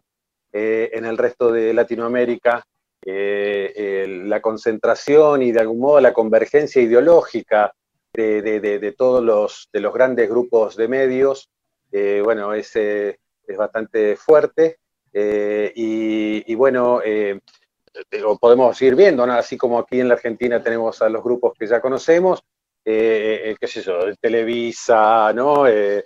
en 0.52 1.06
el 1.06 1.18
resto 1.18 1.52
de 1.52 1.76
Latinoamérica, 1.76 2.66
la 3.04 4.42
concentración 4.42 5.44
y 5.44 5.52
de 5.52 5.60
algún 5.60 5.80
modo 5.80 6.02
la 6.02 6.14
convergencia 6.14 6.82
ideológica 6.82 7.72
de, 8.14 8.96
todos 8.98 9.24
los, 9.24 9.70
de 9.72 9.80
los 9.80 9.94
grandes 9.94 10.28
grupos 10.28 10.76
de 10.76 10.88
medios, 10.88 11.52
bueno, 12.24 12.54
es, 12.54 12.76
es 12.76 13.58
bastante 13.58 14.16
fuerte. 14.16 14.80
Eh, 15.18 15.72
y, 15.76 16.56
bueno, 16.56 17.00
eh, 17.02 17.40
lo 18.20 18.38
podemos 18.38 18.80
ir 18.82 18.96
viendo, 18.96 19.24
así 19.24 19.58
como 19.58 19.80
aquí 19.80 20.02
en 20.02 20.10
la 20.10 20.16
Argentina 20.16 20.62
tenemos 20.62 21.02
a 21.02 21.08
los 21.08 21.24
grupos 21.24 21.54
que 21.58 21.68
ya 21.68 21.80
conocemos, 21.80 22.44
eh, 22.84 23.56
qué 23.58 23.68
sé 23.68 23.82
yo, 23.82 24.14
Televisa, 24.20 25.32
¿no? 25.34 25.66
El, 25.68 26.04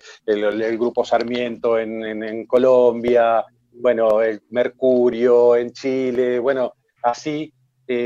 grupo 0.78 1.04
Sarmiento 1.04 1.80
en, 1.80 2.46
Colombia, 2.46 3.44
bueno, 3.72 4.22
el 4.22 4.44
Mercurio 4.52 5.56
en 5.56 5.72
Chile, 5.72 6.38
bueno, 6.38 6.74
así 7.02 7.52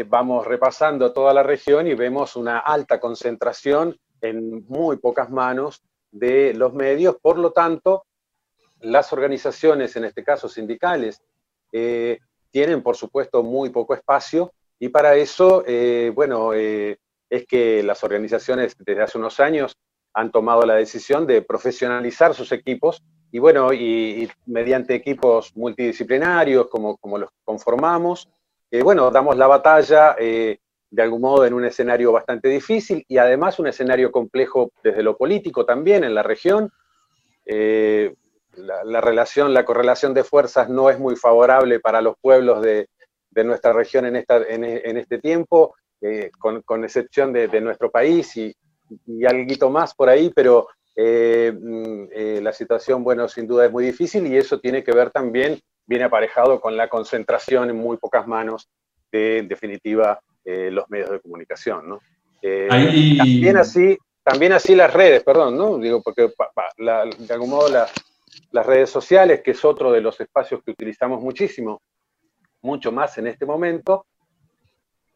vamos 0.08 0.48
repasando 0.48 1.12
toda 1.12 1.34
la 1.34 1.44
región 1.44 1.86
y 1.88 1.96
vemos 1.96 2.38
una 2.38 2.60
alta 2.60 3.02
concentración 3.02 3.98
en 4.22 4.66
muy 4.70 4.96
pocas 4.96 5.30
manos 5.30 5.84
de 6.14 6.54
los 6.54 6.74
medios, 6.74 7.18
por 7.22 7.38
lo 7.38 7.52
tanto, 7.52 8.06
las 8.80 9.12
organizaciones, 9.12 9.96
en 9.96 10.06
este 10.06 10.24
caso 10.24 10.48
sindicales, 10.48 11.22
eh, 11.72 12.20
tienen, 12.52 12.84
por 12.84 12.96
supuesto, 12.96 13.44
muy 13.44 13.72
poco 13.72 13.96
espacio. 13.96 14.54
Y 14.80 14.90
para 14.90 15.16
eso, 15.16 15.64
eh, 15.66 16.12
bueno, 16.14 16.54
eh, 16.54 16.98
es 17.30 17.46
que 17.48 17.82
las 17.82 18.04
organizaciones 18.04 18.76
desde 18.78 19.02
hace 19.02 19.18
unos 19.18 19.40
años 19.40 19.76
han 20.14 20.32
tomado 20.32 20.64
la 20.66 20.76
decisión 20.76 21.26
de 21.26 21.42
profesionalizar 21.42 22.36
sus 22.36 22.52
equipos. 22.52 23.04
Y 23.32 23.40
bueno, 23.40 23.74
y, 23.74 24.30
mediante 24.46 24.94
equipos 24.94 25.56
multidisciplinarios 25.56 26.68
como, 26.68 26.98
como 26.98 27.18
los 27.18 27.30
conformamos, 27.44 28.30
bueno, 28.84 29.12
damos 29.12 29.38
la 29.38 29.46
batalla 29.46 30.16
de 30.94 31.02
algún 31.02 31.22
modo 31.22 31.46
en 31.46 31.54
un 31.54 31.66
escenario 31.66 32.12
bastante 32.12 32.48
difícil 32.50 33.04
y 33.08 33.18
además 33.18 33.58
un 33.58 33.68
escenario 33.68 34.12
complejo 34.12 34.72
desde 34.84 35.02
lo 35.02 35.18
político 35.18 35.66
también 35.66 36.04
en 36.04 36.14
la 36.14 36.22
región. 36.22 36.72
La, 38.56 39.02
relación, 39.02 39.52
la 39.54 39.66
correlación 39.66 40.14
de 40.14 40.24
fuerzas 40.24 40.70
no 40.70 40.92
es 40.92 41.00
muy 41.00 41.16
favorable 41.16 41.80
para 41.80 42.02
los 42.02 42.16
pueblos 42.22 42.62
de, 42.62 42.88
nuestra 43.44 43.74
región 43.74 44.06
en, 44.06 44.16
esta, 44.18 44.38
en, 44.48 44.64
este 44.98 45.18
tiempo, 45.18 45.76
eh, 46.02 46.30
con, 46.38 46.84
excepción 46.84 47.34
de, 47.34 47.60
nuestro 47.60 47.90
país 47.90 48.38
y, 48.38 48.56
y 49.08 49.26
algo 49.26 49.72
más 49.72 49.96
por 49.96 50.10
ahí, 50.10 50.32
pero 50.36 50.68
eh, 50.96 51.52
mm, 51.52 52.04
eh, 52.12 52.40
la 52.42 52.54
situación, 52.54 53.04
bueno, 53.04 53.28
sin 53.28 53.48
duda 53.48 53.66
es 53.66 53.72
muy 53.72 53.86
difícil 53.86 54.28
y 54.28 54.38
eso 54.38 54.60
tiene 54.60 54.84
que 54.84 54.92
ver 54.92 55.10
también, 55.10 55.60
viene 55.86 56.06
aparejado 56.06 56.62
con 56.62 56.78
la 56.78 56.88
concentración 56.88 57.70
en 57.70 57.78
muy 57.78 57.98
pocas 57.98 58.28
manos 58.28 58.70
de, 59.12 59.40
en 59.40 59.48
definitiva, 59.48 60.20
los 60.46 60.90
medios 60.90 61.10
de 61.10 61.20
comunicación, 61.20 61.88
¿no? 61.88 62.00
También 62.42 63.58
así, 63.58 63.98
también 64.24 64.54
así 64.54 64.76
las 64.76 64.94
redes, 64.94 65.24
perdón, 65.24 65.58
¿no? 65.58 65.78
Digo, 65.78 66.02
porque 66.02 66.30
de 66.78 67.34
algún 67.34 67.50
modo 67.50 67.70
la, 67.70 67.88
las 68.52 68.66
redes 68.66 68.90
sociales, 68.90 69.42
que 69.42 69.52
es 69.52 69.66
otro 69.66 69.92
de 69.92 70.02
los 70.02 70.20
espacios 70.20 70.62
que 70.64 70.72
utilizamos 70.72 71.22
muchísimo, 71.22 71.82
mucho 72.62 72.92
más 72.92 73.18
en 73.18 73.28
este 73.28 73.46
momento, 73.46 74.06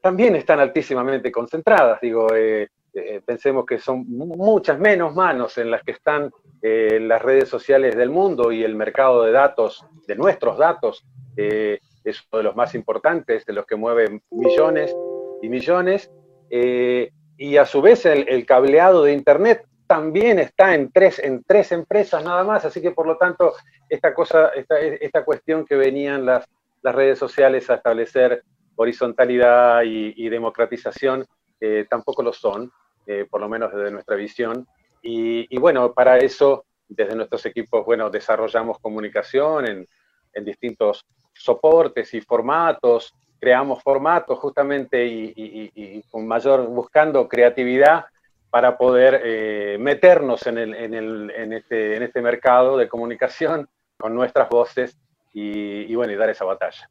también 0.02 0.36
están 0.36 0.60
altísimamente 0.60 1.32
concentradas. 1.32 2.00
Digo, 2.02 2.34
eh, 2.36 2.70
eh, 2.94 3.22
pensemos 3.26 3.66
que 3.66 3.80
son 3.80 4.06
muchas 4.08 4.80
menos 4.80 5.16
manos 5.16 5.58
en 5.58 5.72
las 5.72 5.84
que 5.84 5.92
están 5.92 6.32
eh, 6.62 7.00
las 7.00 7.22
redes 7.22 7.48
sociales 7.48 7.96
del 7.96 8.10
mundo 8.10 8.52
y 8.52 8.64
el 8.64 8.76
mercado 8.76 9.24
de 9.24 9.32
datos, 9.32 9.86
de 10.08 10.16
nuestros 10.16 10.58
datos, 10.58 11.06
es 11.36 12.24
uno 12.32 12.38
de 12.40 12.44
los 12.44 12.56
más 12.56 12.74
importantes, 12.74 13.46
de 13.46 13.54
los 13.54 13.66
que 13.68 13.76
mueven 13.76 14.24
millones 14.32 14.96
y 15.42 15.50
millones. 15.50 16.12
y 16.50 17.58
a 17.58 17.66
su 17.66 17.82
vez 17.82 18.06
el 18.06 18.46
cableado 18.46 19.04
de 19.04 19.14
Internet 19.14 19.66
también 19.88 20.38
está 20.38 20.76
en 20.76 20.92
tres, 20.92 21.18
en 21.20 21.44
tres 21.44 21.72
empresas 21.72 22.24
nada 22.24 22.44
más, 22.44 22.66
así 22.66 22.82
que 22.82 22.92
por 22.92 23.08
lo 23.08 23.18
tanto 23.18 23.54
esta, 23.90 24.14
cosa, 24.14 24.50
esta, 24.50 24.80
esta 24.80 25.24
cuestión 25.24 25.66
que 25.66 25.76
venían 25.76 26.26
las, 26.26 26.46
las 26.82 26.94
redes 26.94 27.18
sociales 27.18 27.70
a 27.70 27.76
establecer 27.76 28.44
horizontalidad 28.76 29.82
y, 29.84 30.30
democratización 30.30 31.26
eh, 31.60 31.88
tampoco 31.90 32.22
lo 32.22 32.34
son, 32.34 32.72
eh, 33.08 33.26
por 33.30 33.42
lo 33.42 33.50
menos 33.50 33.74
desde 33.74 33.90
nuestra 33.90 34.16
visión. 34.16 34.68
Y, 35.02 35.58
bueno, 35.58 35.94
para 35.94 36.18
eso 36.18 36.66
desde 36.90 37.16
nuestros 37.16 37.46
equipos, 37.46 37.86
bueno, 37.86 38.10
desarrollamos 38.10 38.80
comunicación 38.80 39.66
en, 39.66 39.88
en 40.34 40.46
distintos 40.46 41.06
soportes 41.34 42.14
y 42.14 42.22
formatos, 42.22 43.14
creamos 43.40 43.82
formatos 43.84 44.40
justamente 44.40 45.06
y, 45.06 46.04
con 46.10 46.28
mayor, 46.28 46.68
buscando 46.68 47.28
creatividad 47.28 48.06
para 48.50 48.78
poder 48.78 49.22
eh, 49.24 49.78
meternos 49.80 50.48
en, 50.48 50.58
el, 50.58 50.74
en, 50.74 50.94
el, 50.94 51.32
en, 51.36 51.54
este, 51.54 51.98
en 51.98 52.04
este 52.04 52.22
mercado 52.22 52.78
de 52.78 52.88
comunicación 52.88 53.68
con 53.98 54.16
nuestras 54.16 54.50
voces 54.50 54.98
y, 55.34 55.94
bueno, 55.94 56.14
y 56.14 56.16
dar 56.16 56.30
esa 56.30 56.46
batalla. 56.46 56.90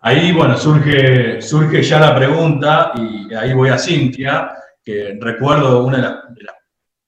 Ahí, 0.00 0.32
bueno, 0.32 0.56
surge, 0.56 1.42
surge 1.42 1.82
ya 1.82 1.98
la 1.98 2.14
pregunta 2.14 2.92
y 2.94 3.34
ahí 3.34 3.52
voy 3.52 3.68
a 3.68 3.78
Cintia, 3.78 4.52
que 4.82 5.18
recuerdo 5.20 5.84
una 5.84 6.22
de 6.30 6.42
las, 6.44 6.54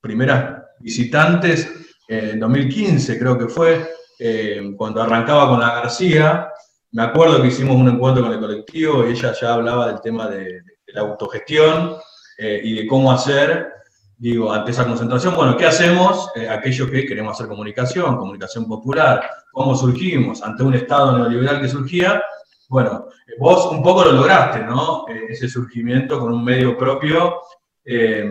primeras 0.01 0.63
visitantes 0.79 1.71
en 2.09 2.41
2015, 2.41 3.19
creo 3.19 3.39
que 3.39 3.49
fue, 3.49 3.87
eh, 4.19 4.73
cuando 4.77 5.03
arrancaba 5.03 5.49
con 5.49 5.61
la 5.61 5.75
García, 5.75 6.49
me 6.93 7.03
acuerdo 7.03 7.41
que 7.41 7.49
hicimos 7.49 7.77
un 7.77 7.89
encuentro 7.89 8.25
con 8.25 8.33
el 8.33 8.41
colectivo 8.41 9.05
y 9.07 9.13
ella 9.13 9.33
ya 9.39 9.55
hablaba 9.55 9.87
del 9.89 10.01
tema 10.01 10.29
de, 10.29 10.63
la 10.93 11.03
autogestión 11.03 11.97
eh, 12.37 12.61
y 12.65 12.75
de 12.75 12.87
cómo 12.89 13.13
hacer, 13.13 13.73
digo, 14.17 14.53
ante 14.53 14.73
esa 14.73 14.85
concentración, 14.85 15.37
bueno, 15.37 15.57
¿qué 15.57 15.67
hacemos? 15.67 16.33
Eh, 16.35 16.49
aquello 16.49 16.91
que 16.91 17.07
queremos 17.07 17.35
hacer 17.35 17.47
comunicación, 17.47 18.17
comunicación 18.17 18.67
popular, 18.67 19.23
¿cómo 19.53 19.77
surgimos 19.77 20.43
ante 20.43 20.65
un 20.65 20.75
Estado 20.75 21.17
neoliberal 21.17 21.61
que 21.61 21.69
surgía? 21.69 22.21
Bueno, 22.69 23.07
vos 23.39 23.71
un 23.71 23.85
poco 23.85 24.05
lo 24.05 24.13
lograste, 24.13 24.65
¿no? 24.65 25.07
Eh, 25.09 25.27
ese 25.29 25.49
surgimiento 25.49 26.19
con 26.19 26.33
un 26.33 26.45
medio 26.45 26.77
propio, 26.77 27.41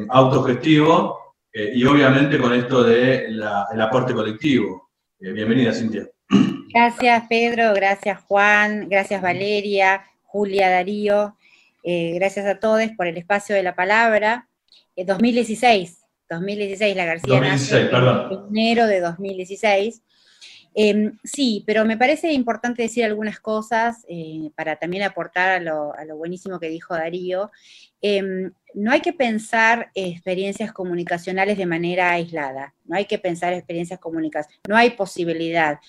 autogestivo, 0.10 1.36
y 1.52 1.84
obviamente 1.86 2.38
con 2.40 2.54
esto 2.54 2.84
del 2.84 3.40
de 3.40 3.82
aporte 3.82 4.14
colectivo. 4.14 4.90
bienvenida, 5.20 5.74
Cintia. 5.74 6.08
Gracias, 6.72 7.24
Pedro, 7.28 7.74
gracias, 7.74 8.22
Juan, 8.28 8.90
gracias, 8.90 9.22
Valeria, 9.22 10.04
Julia, 10.24 10.70
Darío. 10.70 11.36
Eh, 11.84 12.12
gracias 12.14 12.46
a 12.46 12.60
todos 12.60 12.82
por 12.96 13.08
el 13.08 13.18
espacio 13.18 13.56
de 13.56 13.64
la 13.64 13.76
palabra. 13.76 14.48
2016, 14.96 15.92
eh, 15.92 16.06
2016, 16.30 16.96
la 16.96 17.06
García 17.06 17.34
2016, 17.34 17.90
en 18.52 18.58
enero 18.58 18.86
de 18.86 19.00
2016. 19.00 20.04
Em, 20.76 21.18
sí, 21.24 21.64
pero 21.66 21.84
me 21.84 21.98
parece 21.98 22.32
importante 22.32 22.84
decir 22.84 23.04
algunas 23.04 23.40
cosas 23.40 24.06
eh, 24.08 24.52
para 24.56 24.76
también 24.76 25.04
aportar 25.04 25.50
a 25.50 25.60
lo, 25.60 26.18
buenísimo 26.18 26.60
que 26.60 26.70
dijo 26.70 26.94
Darío. 26.94 27.52
Em, 28.02 28.52
no 28.76 28.92
hay 28.92 29.02
que 29.02 29.14
pensar 29.14 29.90
experiencias 29.96 30.72
comunicacionales 30.72 31.58
de 31.58 31.66
manera 31.66 32.12
aislada, 32.12 32.76
no 32.86 32.96
hay 32.96 33.06
que 33.06 33.18
pensar 33.18 33.54
experiencias 33.54 34.00
comunicacionales, 34.00 34.62
no 34.68 34.78
hay 34.78 34.92
posibilidad 34.92 35.80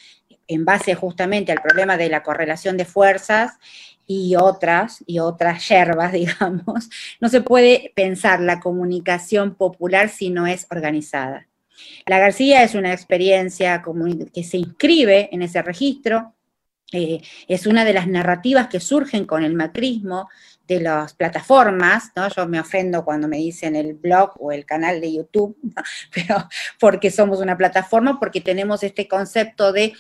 en 0.51 0.64
base 0.64 0.94
justamente 0.94 1.53
al 1.53 1.62
problema 1.62 1.96
de 1.96 2.09
la 2.09 2.22
correlación 2.22 2.76
de 2.76 2.84
fuerzas 2.84 3.53
y 4.07 4.34
otras, 4.34 5.05
y 5.07 5.20
otras 5.20 5.68
yerbas, 5.68 6.12
digamos, 6.22 6.90
no 7.20 7.28
se 7.28 7.40
puede 7.40 7.92
pensar 7.94 8.40
la 8.40 8.59
comunicación 8.59 9.55
popular 9.55 10.09
si 10.09 10.30
no 10.30 10.46
es 10.46 10.66
organizada. 10.70 11.46
La 12.07 12.18
García 12.18 12.62
es 12.64 12.74
una 12.74 12.92
experiencia 12.92 13.82
que 14.34 14.44
se 14.44 14.59
inscribe 14.59 15.28
en 15.32 15.42
ese 15.42 15.62
registro, 15.62 16.34
eh, 16.92 17.22
es 17.46 17.66
una 17.66 17.84
de 17.84 17.92
las 17.92 18.09
narrativas 18.09 18.66
que 18.66 18.80
surgen 18.80 19.24
con 19.24 19.44
el 19.44 19.55
macrismo 19.55 20.28
de 20.66 20.80
las 20.80 21.14
plataformas, 21.14 22.11
¿no? 22.16 22.28
Yo 22.28 22.48
me 22.48 22.59
ofendo 22.59 23.05
cuando 23.05 23.28
me 23.28 23.36
dicen 23.36 23.76
el 23.76 23.94
blog 23.94 24.32
o 24.40 24.51
el 24.51 24.64
canal 24.64 25.01
de 25.01 25.12
YouTube, 25.12 25.57
pero 26.14 26.48
porque 26.80 27.11
somos 27.11 27.38
una 27.38 27.57
plataforma, 27.57 28.18
porque 28.18 28.40
tenemos 28.40 28.82
este 28.82 29.07
concepto 29.07 29.72
de 29.72 29.94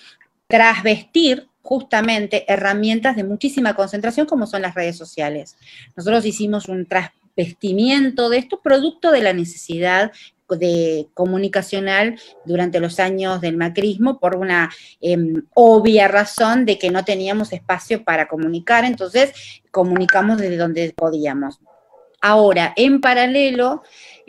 trasvestir 0.50 1.48
justamente 1.62 2.44
herramientas 2.52 3.16
de 3.16 3.24
muchísima 3.24 3.74
concentración 3.74 4.26
como 4.26 4.46
son 4.46 4.62
las 4.62 4.74
redes 4.74 4.96
sociales. 4.96 5.56
Nosotros 5.96 6.26
hicimos 6.26 6.68
un 6.68 6.86
trasvestimiento 6.86 8.28
de 8.28 8.38
esto 8.38 8.60
producto 8.60 9.12
de 9.12 9.22
la 9.22 9.32
necesidad 9.32 10.12
de 10.48 11.06
comunicacional 11.14 12.18
durante 12.44 12.80
los 12.80 12.98
años 12.98 13.40
del 13.40 13.56
macrismo 13.56 14.18
por 14.18 14.34
una 14.34 14.68
em, 15.00 15.44
obvia 15.54 16.08
razón 16.08 16.64
de 16.64 16.76
que 16.76 16.90
no 16.90 17.04
teníamos 17.04 17.52
espacio 17.52 18.02
para 18.02 18.26
comunicar, 18.26 18.84
entonces 18.84 19.32
comunicamos 19.70 20.38
desde 20.38 20.56
donde 20.56 20.92
podíamos. 20.96 21.60
Ahora, 22.20 22.72
en 22.76 23.00
paralelo, 23.00 23.82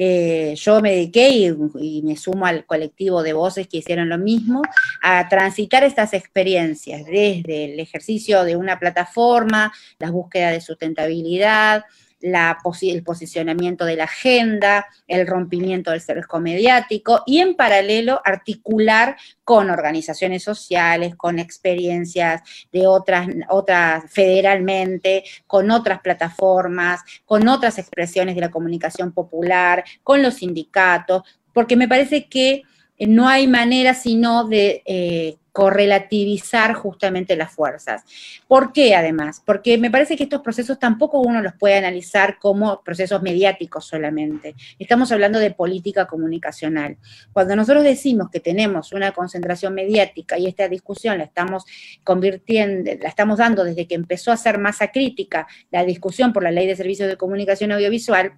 eh, 0.04 0.56
yo 0.56 0.82
me 0.82 0.94
dediqué 0.94 1.30
y, 1.30 2.02
me 2.02 2.18
sumo 2.18 2.48
al 2.48 2.66
colectivo 2.66 3.22
de 3.22 3.34
voces 3.34 3.68
que 3.68 3.78
hicieron 3.78 4.10
lo 4.10 4.18
mismo, 4.18 4.64
a 5.04 5.30
transitar 5.30 5.84
estas 5.84 6.16
experiencias 6.16 7.06
desde 7.06 7.66
el 7.66 7.80
ejercicio 7.80 8.44
de 8.44 8.56
una 8.56 8.80
plataforma, 8.80 9.72
la 10.00 10.10
búsqueda 10.10 10.50
de 10.50 10.60
sustentabilidad, 10.60 11.86
el 12.22 13.04
posicionamiento 13.04 13.86
de 13.86 13.96
la 13.96 14.06
agenda, 14.06 14.86
el 15.08 15.28
rompimiento 15.28 15.92
del 15.92 16.02
cerco 16.02 16.40
mediático 16.40 17.24
y 17.26 17.40
en 17.40 17.56
paralelo 17.56 18.22
articular 18.24 19.18
con 19.44 19.70
organizaciones 19.70 20.44
sociales, 20.44 21.16
con 21.16 21.40
experiencias 21.40 22.42
de 22.72 22.88
otras, 22.88 23.28
otras 23.50 24.04
federalmente, 24.12 25.24
con 25.48 25.72
otras 25.72 26.02
plataformas, 26.02 27.02
con 27.26 27.48
otras 27.48 27.78
expresiones 27.78 28.36
de 28.36 28.42
la 28.42 28.52
comunicación 28.52 29.12
popular, 29.12 29.84
con 30.04 30.22
los 30.22 30.36
sindicatos, 30.36 31.24
porque 31.54 31.76
me 31.76 31.88
parece 31.88 32.28
que 32.28 32.64
no 33.08 33.28
hay 33.28 33.48
manera 33.48 33.94
sino 33.94 34.48
de 34.48 34.84
eh, 34.86 35.38
correlativizar 35.52 36.74
justamente 36.74 37.36
las 37.36 37.52
fuerzas. 37.52 38.04
¿Por 38.48 38.72
qué 38.72 38.96
además? 38.96 39.42
Porque 39.46 39.78
me 39.78 39.92
parece 39.92 40.16
que 40.16 40.24
estos 40.24 40.42
procesos 40.42 40.80
tampoco 40.80 41.20
uno 41.20 41.42
los 41.42 41.54
puede 41.54 41.76
analizar 41.76 42.40
como 42.40 42.82
procesos 42.84 43.22
mediáticos 43.22 43.86
solamente. 43.86 44.56
Estamos 44.80 45.12
hablando 45.12 45.40
de 45.40 45.52
política 45.52 46.06
comunicacional. 46.06 46.98
Cuando 47.34 47.56
nosotros 47.56 47.84
decimos 47.84 48.30
que 48.32 48.40
tenemos 48.40 48.94
una 48.94 49.12
concentración 49.12 49.74
mediática 49.74 50.38
y 50.38 50.48
esta 50.48 50.70
discusión 50.70 51.18
la 51.18 51.26
estamos 51.26 51.66
convirtiendo, 52.04 52.92
la 53.02 53.10
estamos 53.10 53.40
dando 53.40 53.64
desde 53.64 53.88
que 53.88 53.96
empezó 53.96 54.32
a 54.32 54.38
ser 54.38 54.58
masa 54.58 54.92
crítica 54.92 55.48
la 55.70 55.84
discusión 55.84 56.32
por 56.32 56.44
la 56.44 56.52
ley 56.52 56.68
de 56.68 56.76
servicios 56.76 57.10
de 57.10 57.18
comunicación 57.18 57.72
audiovisual, 57.74 58.34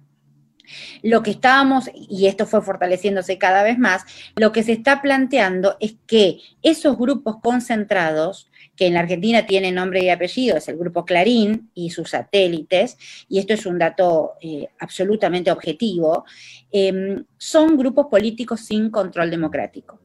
lo 1.02 1.22
que 1.22 1.32
estábamos, 1.32 1.90
y 1.94 2.26
esto 2.26 2.46
fue 2.46 2.62
fortaleciéndose 2.62 3.38
cada 3.38 3.62
vez 3.62 3.78
más, 3.78 4.04
lo 4.36 4.52
que 4.52 4.62
se 4.62 4.72
está 4.72 5.02
planteando 5.02 5.76
es 5.80 5.96
que 6.06 6.38
esos 6.62 6.96
grupos 6.96 7.36
concentrados, 7.42 8.50
que 8.76 8.86
en 8.86 8.94
la 8.94 9.00
Argentina 9.00 9.46
tienen 9.46 9.76
nombre 9.76 10.02
y 10.02 10.10
apellido, 10.10 10.56
es 10.56 10.68
el 10.68 10.76
grupo 10.76 11.04
Clarín 11.04 11.70
y 11.74 11.90
sus 11.90 12.10
satélites, 12.10 12.96
y 13.28 13.38
esto 13.38 13.54
es 13.54 13.66
un 13.66 13.78
dato 13.78 14.32
eh, 14.40 14.68
absolutamente 14.78 15.50
objetivo, 15.50 16.24
em, 16.72 17.24
son 17.36 17.76
grupos 17.76 18.06
políticos 18.10 18.60
sin 18.60 18.90
control 18.90 19.30
democrático. 19.30 20.00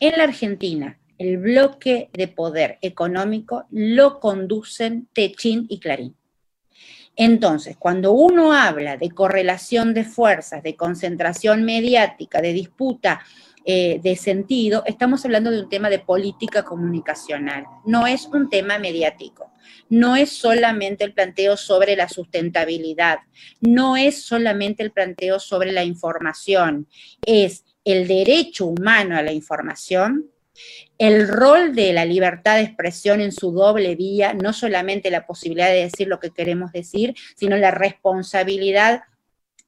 En 0.00 0.16
la 0.16 0.24
Argentina, 0.24 0.98
el 1.18 1.38
bloque 1.38 2.10
de 2.12 2.28
poder 2.28 2.78
económico 2.80 3.66
lo 3.70 4.20
conducen 4.20 5.08
Techín 5.12 5.66
y 5.68 5.80
Clarín. 5.80 6.17
Entonces, 7.20 7.76
cuando 7.76 8.12
uno 8.12 8.52
habla 8.52 8.96
de 8.96 9.10
correlación 9.10 9.92
de 9.92 10.04
fuerzas, 10.04 10.62
de 10.62 10.76
concentración 10.76 11.64
mediática, 11.64 12.40
de 12.40 12.52
disputa 12.52 13.20
eh, 13.64 13.98
de 14.00 14.14
sentido, 14.14 14.84
estamos 14.86 15.24
hablando 15.24 15.50
de 15.50 15.62
un 15.62 15.68
tema 15.68 15.90
de 15.90 15.98
política 15.98 16.62
comunicacional, 16.62 17.64
no 17.84 18.06
es 18.06 18.26
un 18.26 18.48
tema 18.48 18.78
mediático, 18.78 19.50
no 19.88 20.14
es 20.14 20.30
solamente 20.30 21.02
el 21.02 21.12
planteo 21.12 21.56
sobre 21.56 21.96
la 21.96 22.08
sustentabilidad, 22.08 23.18
no 23.60 23.96
es 23.96 24.22
solamente 24.22 24.84
el 24.84 24.92
planteo 24.92 25.40
sobre 25.40 25.72
la 25.72 25.82
información, 25.82 26.86
es 27.26 27.64
el 27.84 28.06
derecho 28.06 28.66
humano 28.66 29.16
a 29.16 29.22
la 29.22 29.32
información, 29.32 30.30
el 30.98 31.28
rol 31.28 31.74
de 31.74 31.92
la 31.92 32.04
libertad 32.04 32.56
de 32.56 32.62
expresión 32.62 33.20
en 33.20 33.32
su 33.32 33.52
doble 33.52 33.94
vía, 33.96 34.34
no 34.34 34.52
solamente 34.52 35.10
la 35.10 35.26
posibilidad 35.26 35.68
de 35.68 35.84
decir 35.84 36.08
lo 36.08 36.20
que 36.20 36.30
queremos 36.30 36.72
decir, 36.72 37.14
sino 37.36 37.56
la 37.56 37.70
responsabilidad 37.70 39.02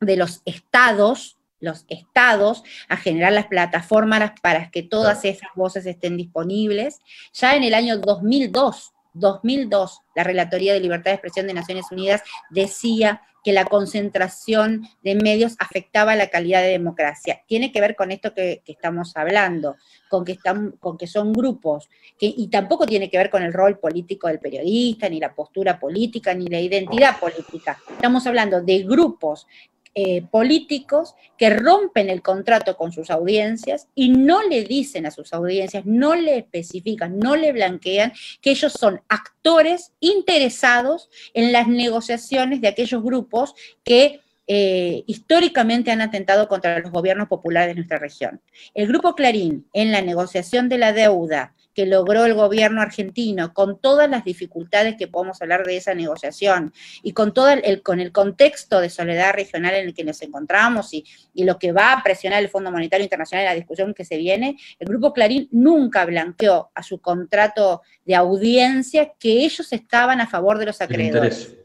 de 0.01 0.17
los 0.17 0.43
estados, 0.45 1.39
los 1.61 1.85
estados, 1.89 2.65
a 2.89 2.97
generar 2.97 3.33
las 3.33 3.47
plataformas 3.47 4.33
para 4.43 4.71
que 4.71 4.83
todas 4.83 5.25
esas 5.25 5.51
voces 5.55 5.87
estén 5.87 6.17
disponibles. 6.17 7.01
Ya 7.33 7.55
en 7.55 7.65
el 7.65 7.75
año 7.75 7.99
2002, 7.99 8.93
2002, 9.15 10.01
la 10.15 10.25
Relatoría 10.25 10.73
de 10.73 10.81
Libertad 10.81 11.11
de 11.11 11.15
Expresión 11.15 11.47
de 11.47 11.55
Naciones 11.55 11.87
Unidas 11.91 12.23
decía 12.51 13.23
que 13.43 13.53
la 13.53 13.65
concentración 13.65 14.87
de 15.03 15.15
medios 15.15 15.57
afectaba 15.59 16.15
la 16.17 16.29
calidad 16.29 16.61
de 16.61 16.69
democracia. 16.69 17.43
Tiene 17.47 17.73
que 17.73 17.81
ver 17.81 17.97
con 17.97 18.11
esto 18.11 18.35
que, 18.35 18.63
estamos 18.67 19.17
hablando, 19.17 19.77
con 20.09 20.25
que, 20.25 20.33
están, 20.33 20.73
con 20.73 20.99
que 20.99 21.07
son 21.07 21.33
grupos, 21.33 21.89
y 22.19 22.49
tampoco 22.49 22.87
tiene 22.87 23.09
que 23.09 23.17
ver 23.17 23.31
con 23.31 23.43
el 23.43 23.53
rol 23.53 23.79
político 23.79 24.29
del 24.29 24.41
periodista, 24.41 25.09
ni 25.09 25.19
la 25.19 25.35
postura 25.35 25.79
política, 25.79 26.35
ni 26.35 26.49
la 26.49 26.61
identidad 26.61 27.19
política. 27.19 27.79
Estamos 27.91 28.27
hablando 28.27 28.61
de 28.61 28.83
grupos 28.83 29.47
eh, 29.95 30.23
políticos 30.31 31.17
que 31.37 31.51
rompen 31.51 32.11
el 32.11 32.23
contrato 32.23 32.77
con 32.77 32.93
sus 32.93 33.11
audiencias 33.11 33.89
y 33.95 34.11
no 34.11 34.43
le 34.43 34.63
dicen 34.63 35.05
a 35.05 35.11
sus 35.11 35.33
audiencias, 35.33 35.85
no 35.85 36.15
le 36.15 36.39
especifican, 36.39 37.19
no 37.19 37.35
le 37.35 37.53
blanquean 37.53 38.13
que 38.41 38.53
ellos 38.53 38.73
son 38.73 39.01
actores 39.09 39.93
interesados 39.99 41.11
en 41.35 41.53
las 41.53 41.67
negociaciones 41.67 42.61
de 42.61 42.69
aquellos 42.69 43.03
grupos 43.03 43.55
que 43.83 44.21
eh, 44.47 45.05
históricamente 45.07 45.91
han 45.91 46.01
atentado 46.01 46.49
contra 46.49 46.79
los 46.79 46.91
gobiernos 46.91 47.29
populares 47.29 47.69
de 47.69 47.75
nuestra 47.77 47.99
región. 47.99 48.41
El 48.75 48.89
Grupo 48.89 49.15
Clarín, 49.15 49.67
en 49.73 49.93
la 49.93 50.03
negociación 50.03 50.69
de 50.69 50.79
la 50.79 50.93
deuda 50.93 51.55
que 51.81 51.87
logró 51.87 52.27
el 52.27 52.35
gobierno 52.35 52.83
argentino, 52.83 53.55
con 53.55 53.81
todas 53.81 54.11
las 54.11 54.23
dificultades 54.23 54.97
que 54.99 55.09
podemos 55.09 55.41
hablar 55.41 55.65
de 55.65 55.79
esa 55.79 55.95
negociación 55.95 56.75
y 57.03 57.13
con 57.13 57.33
todo 57.33 57.49
el, 57.49 57.81
con 57.81 58.01
el 58.01 58.13
contexto 58.13 58.81
de 58.81 58.91
soledad 58.91 59.33
regional 59.33 59.73
en 59.73 59.87
el 59.87 59.95
que 59.95 60.05
nos 60.05 60.21
encontramos 60.21 60.93
y, 60.93 61.07
y 61.33 61.45
lo 61.45 61.59
que 61.59 61.73
va 61.73 61.95
a 61.95 62.03
presionar 62.03 62.43
el 62.43 62.51
Fondo 62.51 62.71
Monetario 62.71 63.05
Internacional 63.05 63.47
en 63.47 63.53
la 63.53 63.55
discusión 63.55 63.95
que 63.95 64.05
se 64.05 64.19
viene, 64.19 64.59
el 64.79 64.89
Grupo 64.89 65.15
Clarín 65.15 65.49
nunca 65.53 66.05
blanqueó 66.05 66.71
a 66.75 66.83
su 66.83 67.01
contrato 67.01 67.81
de 68.05 68.15
audiencia 68.15 69.15
que 69.19 69.43
ellos 69.43 69.73
estaban 69.73 70.21
a 70.21 70.27
favor 70.27 70.59
de 70.59 70.67
los 70.67 70.83
acreedores 70.83 71.57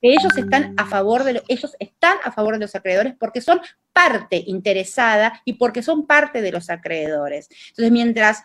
que 0.00 0.12
ellos 0.12 0.36
están 0.36 0.74
a 0.76 0.86
favor 0.86 1.24
de 1.24 1.42
ellos 1.48 1.74
están 1.80 2.18
a 2.22 2.30
favor 2.30 2.54
de 2.54 2.60
los 2.60 2.74
acreedores 2.76 3.14
porque 3.18 3.40
son 3.40 3.60
parte 3.92 4.44
interesada 4.46 5.40
y 5.44 5.54
porque 5.54 5.82
son 5.82 6.06
parte 6.06 6.42
de 6.42 6.52
los 6.52 6.68
acreedores. 6.68 7.48
Entonces, 7.70 7.90
mientras 7.90 8.44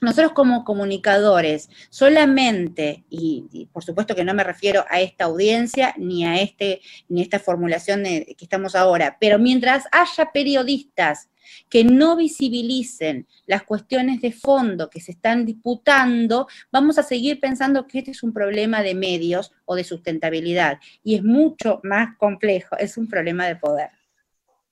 nosotros 0.00 0.32
como 0.32 0.64
comunicadores 0.64 1.68
solamente, 1.90 3.04
y, 3.10 3.68
por 3.72 3.84
supuesto 3.84 4.14
que 4.14 4.24
no 4.24 4.34
me 4.34 4.44
refiero 4.44 4.84
a 4.88 5.00
esta 5.00 5.24
audiencia 5.24 5.94
ni 5.96 6.24
a 6.24 6.40
este, 6.40 6.80
ni 7.08 7.22
esta 7.22 7.38
formulación 7.38 8.02
que 8.04 8.36
estamos 8.40 8.74
ahora, 8.74 9.16
pero 9.20 9.38
mientras 9.38 9.84
haya 9.92 10.32
periodistas 10.32 11.28
que 11.68 11.84
no 11.84 12.16
visibilicen 12.16 13.26
las 13.46 13.62
cuestiones 13.62 14.20
de 14.20 14.32
fondo 14.32 14.90
que 14.90 15.00
se 15.00 15.12
están 15.12 15.44
disputando, 15.44 16.48
vamos 16.70 16.98
a 16.98 17.02
seguir 17.02 17.40
pensando 17.40 17.86
que 17.86 17.98
este 17.98 18.10
es 18.10 18.22
un 18.22 18.32
problema 18.32 18.82
de 18.82 18.94
medios 18.94 19.52
o 19.64 19.74
de 19.74 19.84
sustentabilidad. 19.84 20.78
Y 21.02 21.14
es 21.14 21.22
mucho 21.22 21.80
más 21.82 22.16
complejo, 22.16 22.76
es 22.78 22.96
un 22.96 23.08
problema 23.08 23.46
de 23.46 23.56
poder. 23.56 23.90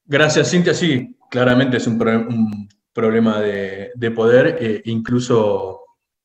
Gracias, 0.05 0.51
Cintia. 0.51 0.75
Sí, 0.75 1.17
claramente 1.31 1.79
es 1.79 1.87
un, 1.87 2.01
un 2.03 2.69
problema 2.95 3.41
de, 3.41 4.11
poder, 4.15 4.57
eh, 4.61 4.83
incluso 4.87 5.81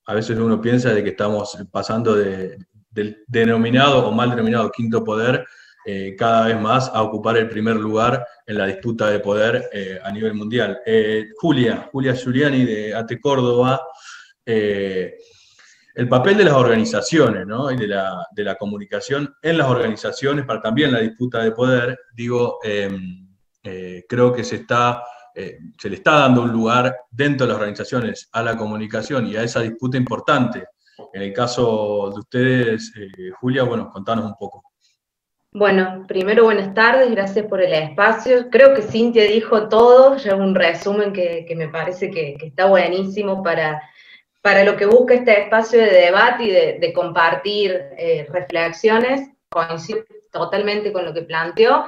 a 0.06 0.14
veces 0.14 0.38
uno 0.38 0.62
piensa 0.62 0.94
de 0.94 1.04
que 1.04 1.10
estamos 1.10 1.58
pasando 1.72 2.16
del 2.16 3.24
denominado 3.28 4.08
o 4.08 4.12
mal 4.12 4.30
denominado 4.30 4.72
quinto 4.72 5.04
poder 5.04 5.46
eh, 5.86 6.16
cada 6.18 6.48
vez 6.48 6.60
más 6.60 6.90
a 6.94 7.02
ocupar 7.02 7.38
el 7.38 7.50
primer 7.50 7.76
lugar 7.76 8.26
en 8.46 8.58
la 8.58 8.68
disputa 8.68 9.10
de 9.10 9.20
poder 9.20 9.70
eh, 9.74 10.00
a 10.04 10.12
nivel 10.12 10.34
mundial. 10.36 10.80
Julia, 11.38 11.90
Julia 11.92 12.16
Giuliani 12.16 12.64
de 12.66 12.94
ATE 12.94 13.20
Córdoba, 13.20 13.82
el 14.46 16.08
papel 16.08 16.38
de 16.38 16.46
las 16.46 16.54
organizaciones 16.54 17.46
¿no? 17.46 17.72
y 17.72 17.78
de 17.78 17.88
la, 17.88 18.28
de 18.32 18.44
la, 18.44 18.56
comunicación 18.56 19.36
en 19.42 19.58
las 19.58 19.68
organizaciones 19.68 20.46
para 20.46 20.62
también 20.62 20.92
la 20.92 21.00
disputa 21.00 21.44
de 21.44 21.52
poder, 21.52 22.00
digo, 22.14 22.60
creo 23.62 24.34
que 24.34 24.44
se 24.44 24.56
está 24.58 25.04
eh, 25.40 25.58
se 25.78 25.90
le 25.90 25.96
está 25.96 26.20
dando 26.20 26.42
un 26.42 26.52
lugar 26.52 26.94
dentro 27.10 27.48
de 27.48 27.54
las 27.54 27.60
organizaciones 27.62 28.30
a 28.34 28.44
la 28.44 28.58
comunicación 28.58 29.26
y 29.26 29.38
a 29.38 29.44
esa 29.44 29.62
disputa 29.62 29.96
importante. 29.96 30.66
En 31.14 31.22
el 31.22 31.32
caso 31.32 32.12
de 32.14 32.20
ustedes, 32.20 32.92
eh, 32.98 33.32
Julia, 33.40 33.64
bueno, 33.64 33.90
contanos 33.90 34.26
un 34.26 34.36
poco. 34.36 34.64
Bueno, 35.54 36.04
primero 36.10 36.44
buenas 36.44 36.74
tardes, 36.74 37.10
gracias 37.10 37.46
por 37.48 37.62
el 37.62 37.72
espacio. 37.72 38.50
Creo 38.50 38.76
que 38.76 38.82
Cintia 38.82 39.24
dijo 39.24 39.70
todo, 39.70 40.18
ya 40.18 40.36
un 40.36 40.54
resumen 40.54 41.14
que, 41.14 41.48
me 41.56 41.70
parece 41.70 42.12
que, 42.12 42.36
está 42.42 42.66
buenísimo 42.66 43.42
para, 43.42 43.82
para 44.42 44.66
lo 44.66 44.76
que 44.76 44.88
busca 44.88 45.14
este 45.14 45.44
espacio 45.44 45.80
de 45.80 45.90
debate 45.90 46.44
y 46.44 46.52
de, 46.80 46.94
compartir 46.94 47.82
eh, 47.98 48.28
reflexiones. 48.30 49.30
Coincido 49.50 50.04
totalmente 50.32 50.92
con 50.92 51.06
lo 51.06 51.14
que 51.14 51.22
planteó. 51.22 51.86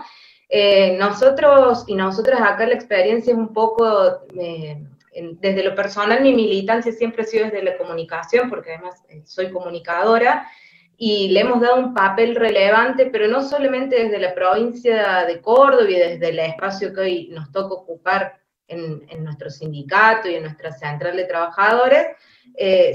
Eh, 0.53 0.97
nosotros 0.97 1.85
y 1.87 1.95
nosotras 1.95 2.41
acá 2.41 2.67
la 2.67 2.73
experiencia 2.73 3.31
es 3.31 3.39
un 3.39 3.53
poco, 3.53 3.85
eh, 4.37 4.83
desde 5.39 5.63
lo 5.63 5.73
personal 5.73 6.21
mi 6.21 6.33
militancia 6.33 6.91
siempre 6.91 7.23
ha 7.23 7.25
sido 7.25 7.45
desde 7.45 7.63
la 7.63 7.77
comunicación, 7.77 8.49
porque 8.49 8.73
además 8.73 9.01
eh, 9.07 9.21
soy 9.23 9.49
comunicadora, 9.49 10.45
y 10.97 11.29
le 11.29 11.39
hemos 11.39 11.61
dado 11.61 11.77
un 11.77 11.93
papel 11.93 12.35
relevante, 12.35 13.05
pero 13.05 13.29
no 13.29 13.41
solamente 13.43 14.03
desde 14.03 14.19
la 14.19 14.35
provincia 14.35 15.23
de 15.25 15.39
Córdoba 15.39 15.89
y 15.89 15.95
desde 15.95 16.29
el 16.29 16.39
espacio 16.39 16.93
que 16.93 16.99
hoy 16.99 17.29
nos 17.29 17.49
toca 17.53 17.73
ocupar 17.73 18.37
en, 18.67 19.05
en 19.07 19.23
nuestro 19.23 19.49
sindicato 19.49 20.27
y 20.27 20.35
en 20.35 20.43
nuestra 20.43 20.73
central 20.73 21.15
de 21.15 21.25
trabajadores, 21.25 22.07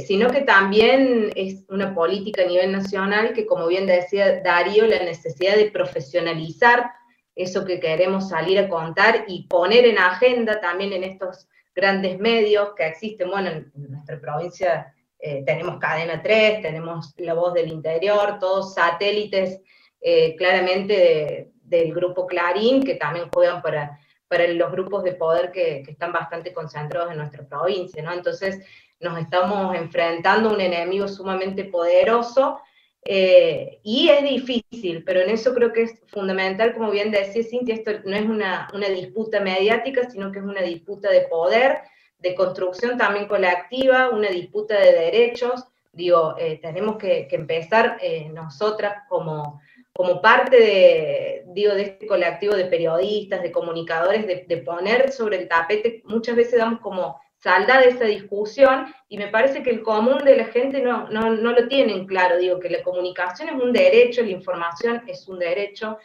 sino 0.06 0.28
que 0.30 0.42
también 0.42 1.32
es 1.34 1.64
una 1.68 1.94
política 1.94 2.42
a 2.42 2.46
nivel 2.46 2.70
nacional 2.70 3.32
que, 3.32 3.46
como 3.46 3.66
bien 3.66 3.86
decía 3.86 4.40
Darío, 4.42 4.86
la 4.86 5.02
necesidad 5.02 5.56
de 5.56 5.70
profesionalizar 5.70 6.92
eso 7.36 7.66
que 7.66 7.78
queremos 7.78 8.30
salir 8.30 8.58
a 8.58 8.68
contar 8.68 9.24
y 9.28 9.46
poner 9.46 9.84
en 9.84 9.98
agenda 9.98 10.58
también 10.58 10.94
en 10.94 11.04
estos 11.04 11.46
grandes 11.74 12.18
medios 12.18 12.70
que 12.74 12.86
existen. 12.86 13.30
Bueno, 13.30 13.50
en 13.50 13.70
nuestra 13.74 14.18
provincia 14.18 14.94
eh, 15.18 15.44
tenemos 15.44 15.78
Cadena 15.78 16.22
3, 16.22 16.62
tenemos 16.62 17.14
La 17.18 17.34
Voz 17.34 17.52
del 17.52 17.68
Interior, 17.68 18.38
todos 18.40 18.74
satélites 18.74 19.60
eh, 20.00 20.34
claramente 20.36 21.52
del 21.62 21.94
grupo 21.94 22.26
Clarín, 22.26 22.82
que 22.82 22.94
también 22.94 23.28
juegan 23.30 23.60
para, 23.60 23.98
para 24.28 24.46
los 24.48 24.72
grupos 24.72 25.04
de 25.04 25.12
poder 25.12 25.52
que, 25.52 25.82
que, 25.84 25.90
están 25.90 26.12
bastante 26.12 26.54
concentrados 26.54 27.10
en 27.10 27.18
nuestra 27.18 27.46
provincia, 27.46 28.02
¿no? 28.02 28.12
Entonces 28.12 28.64
nos 29.00 29.18
estamos 29.18 29.74
enfrentando 29.76 30.48
a 30.48 30.54
un 30.54 30.60
enemigo 30.60 31.06
sumamente 31.06 31.64
poderoso 31.64 32.60
eh, 33.08 33.78
y 33.84 34.08
es 34.08 34.22
difícil, 34.24 35.04
pero 35.04 35.20
en 35.20 35.30
eso 35.30 35.54
creo 35.54 35.72
que 35.72 35.82
es 35.82 36.00
fundamental, 36.08 36.74
como 36.74 36.90
bien 36.90 37.12
decía 37.12 37.44
Cintia, 37.44 37.76
esto 37.76 37.92
no 38.04 38.16
es 38.16 38.24
una, 38.24 38.68
una 38.74 38.88
disputa 38.88 39.40
mediática, 39.40 40.10
sino 40.10 40.32
que 40.32 40.40
es 40.40 40.44
una 40.44 40.62
disputa 40.62 41.10
de 41.10 41.22
poder, 41.22 41.78
de 42.18 42.34
construcción 42.34 42.98
también 42.98 43.28
colectiva, 43.28 44.08
una 44.08 44.28
disputa 44.28 44.78
de 44.80 44.92
derechos. 44.92 45.64
Digo, 45.92 46.34
eh, 46.36 46.58
tenemos 46.60 46.96
que, 46.96 47.28
empezar 47.30 47.98
eh, 48.02 48.28
nosotras 48.28 49.04
como, 49.08 49.60
como 49.92 50.20
parte 50.20 50.56
de, 50.58 51.44
digo, 51.46 51.74
de 51.74 51.82
este 51.82 52.06
colectivo 52.08 52.56
de 52.56 52.64
periodistas, 52.64 53.40
de 53.40 53.52
comunicadores, 53.52 54.26
de 54.26 54.56
poner 54.58 55.12
sobre 55.12 55.38
el 55.38 55.48
tapete, 55.48 56.02
muchas 56.06 56.34
veces 56.34 56.58
damos 56.58 56.80
como 56.80 57.20
salda 57.46 57.80
de 57.80 57.90
esa 57.90 58.06
discusión 58.06 58.92
y 59.08 59.18
me 59.18 59.28
parece 59.28 59.62
que 59.62 59.70
el 59.70 59.84
común 59.84 60.18
de 60.24 60.36
la 60.36 60.46
gente 60.46 60.82
no, 60.82 61.08
no, 61.10 61.30
no 61.30 61.52
lo 61.52 61.68
tienen 61.68 62.04
claro, 62.04 62.38
digo 62.38 62.58
que 62.58 62.68
la 62.68 62.82
comunicación 62.82 63.50
es 63.50 63.54
un 63.54 63.72
derecho, 63.72 64.22
la 64.22 64.30
información 64.30 65.04
es 65.06 65.28
un 65.28 65.38
derecho 65.38 65.96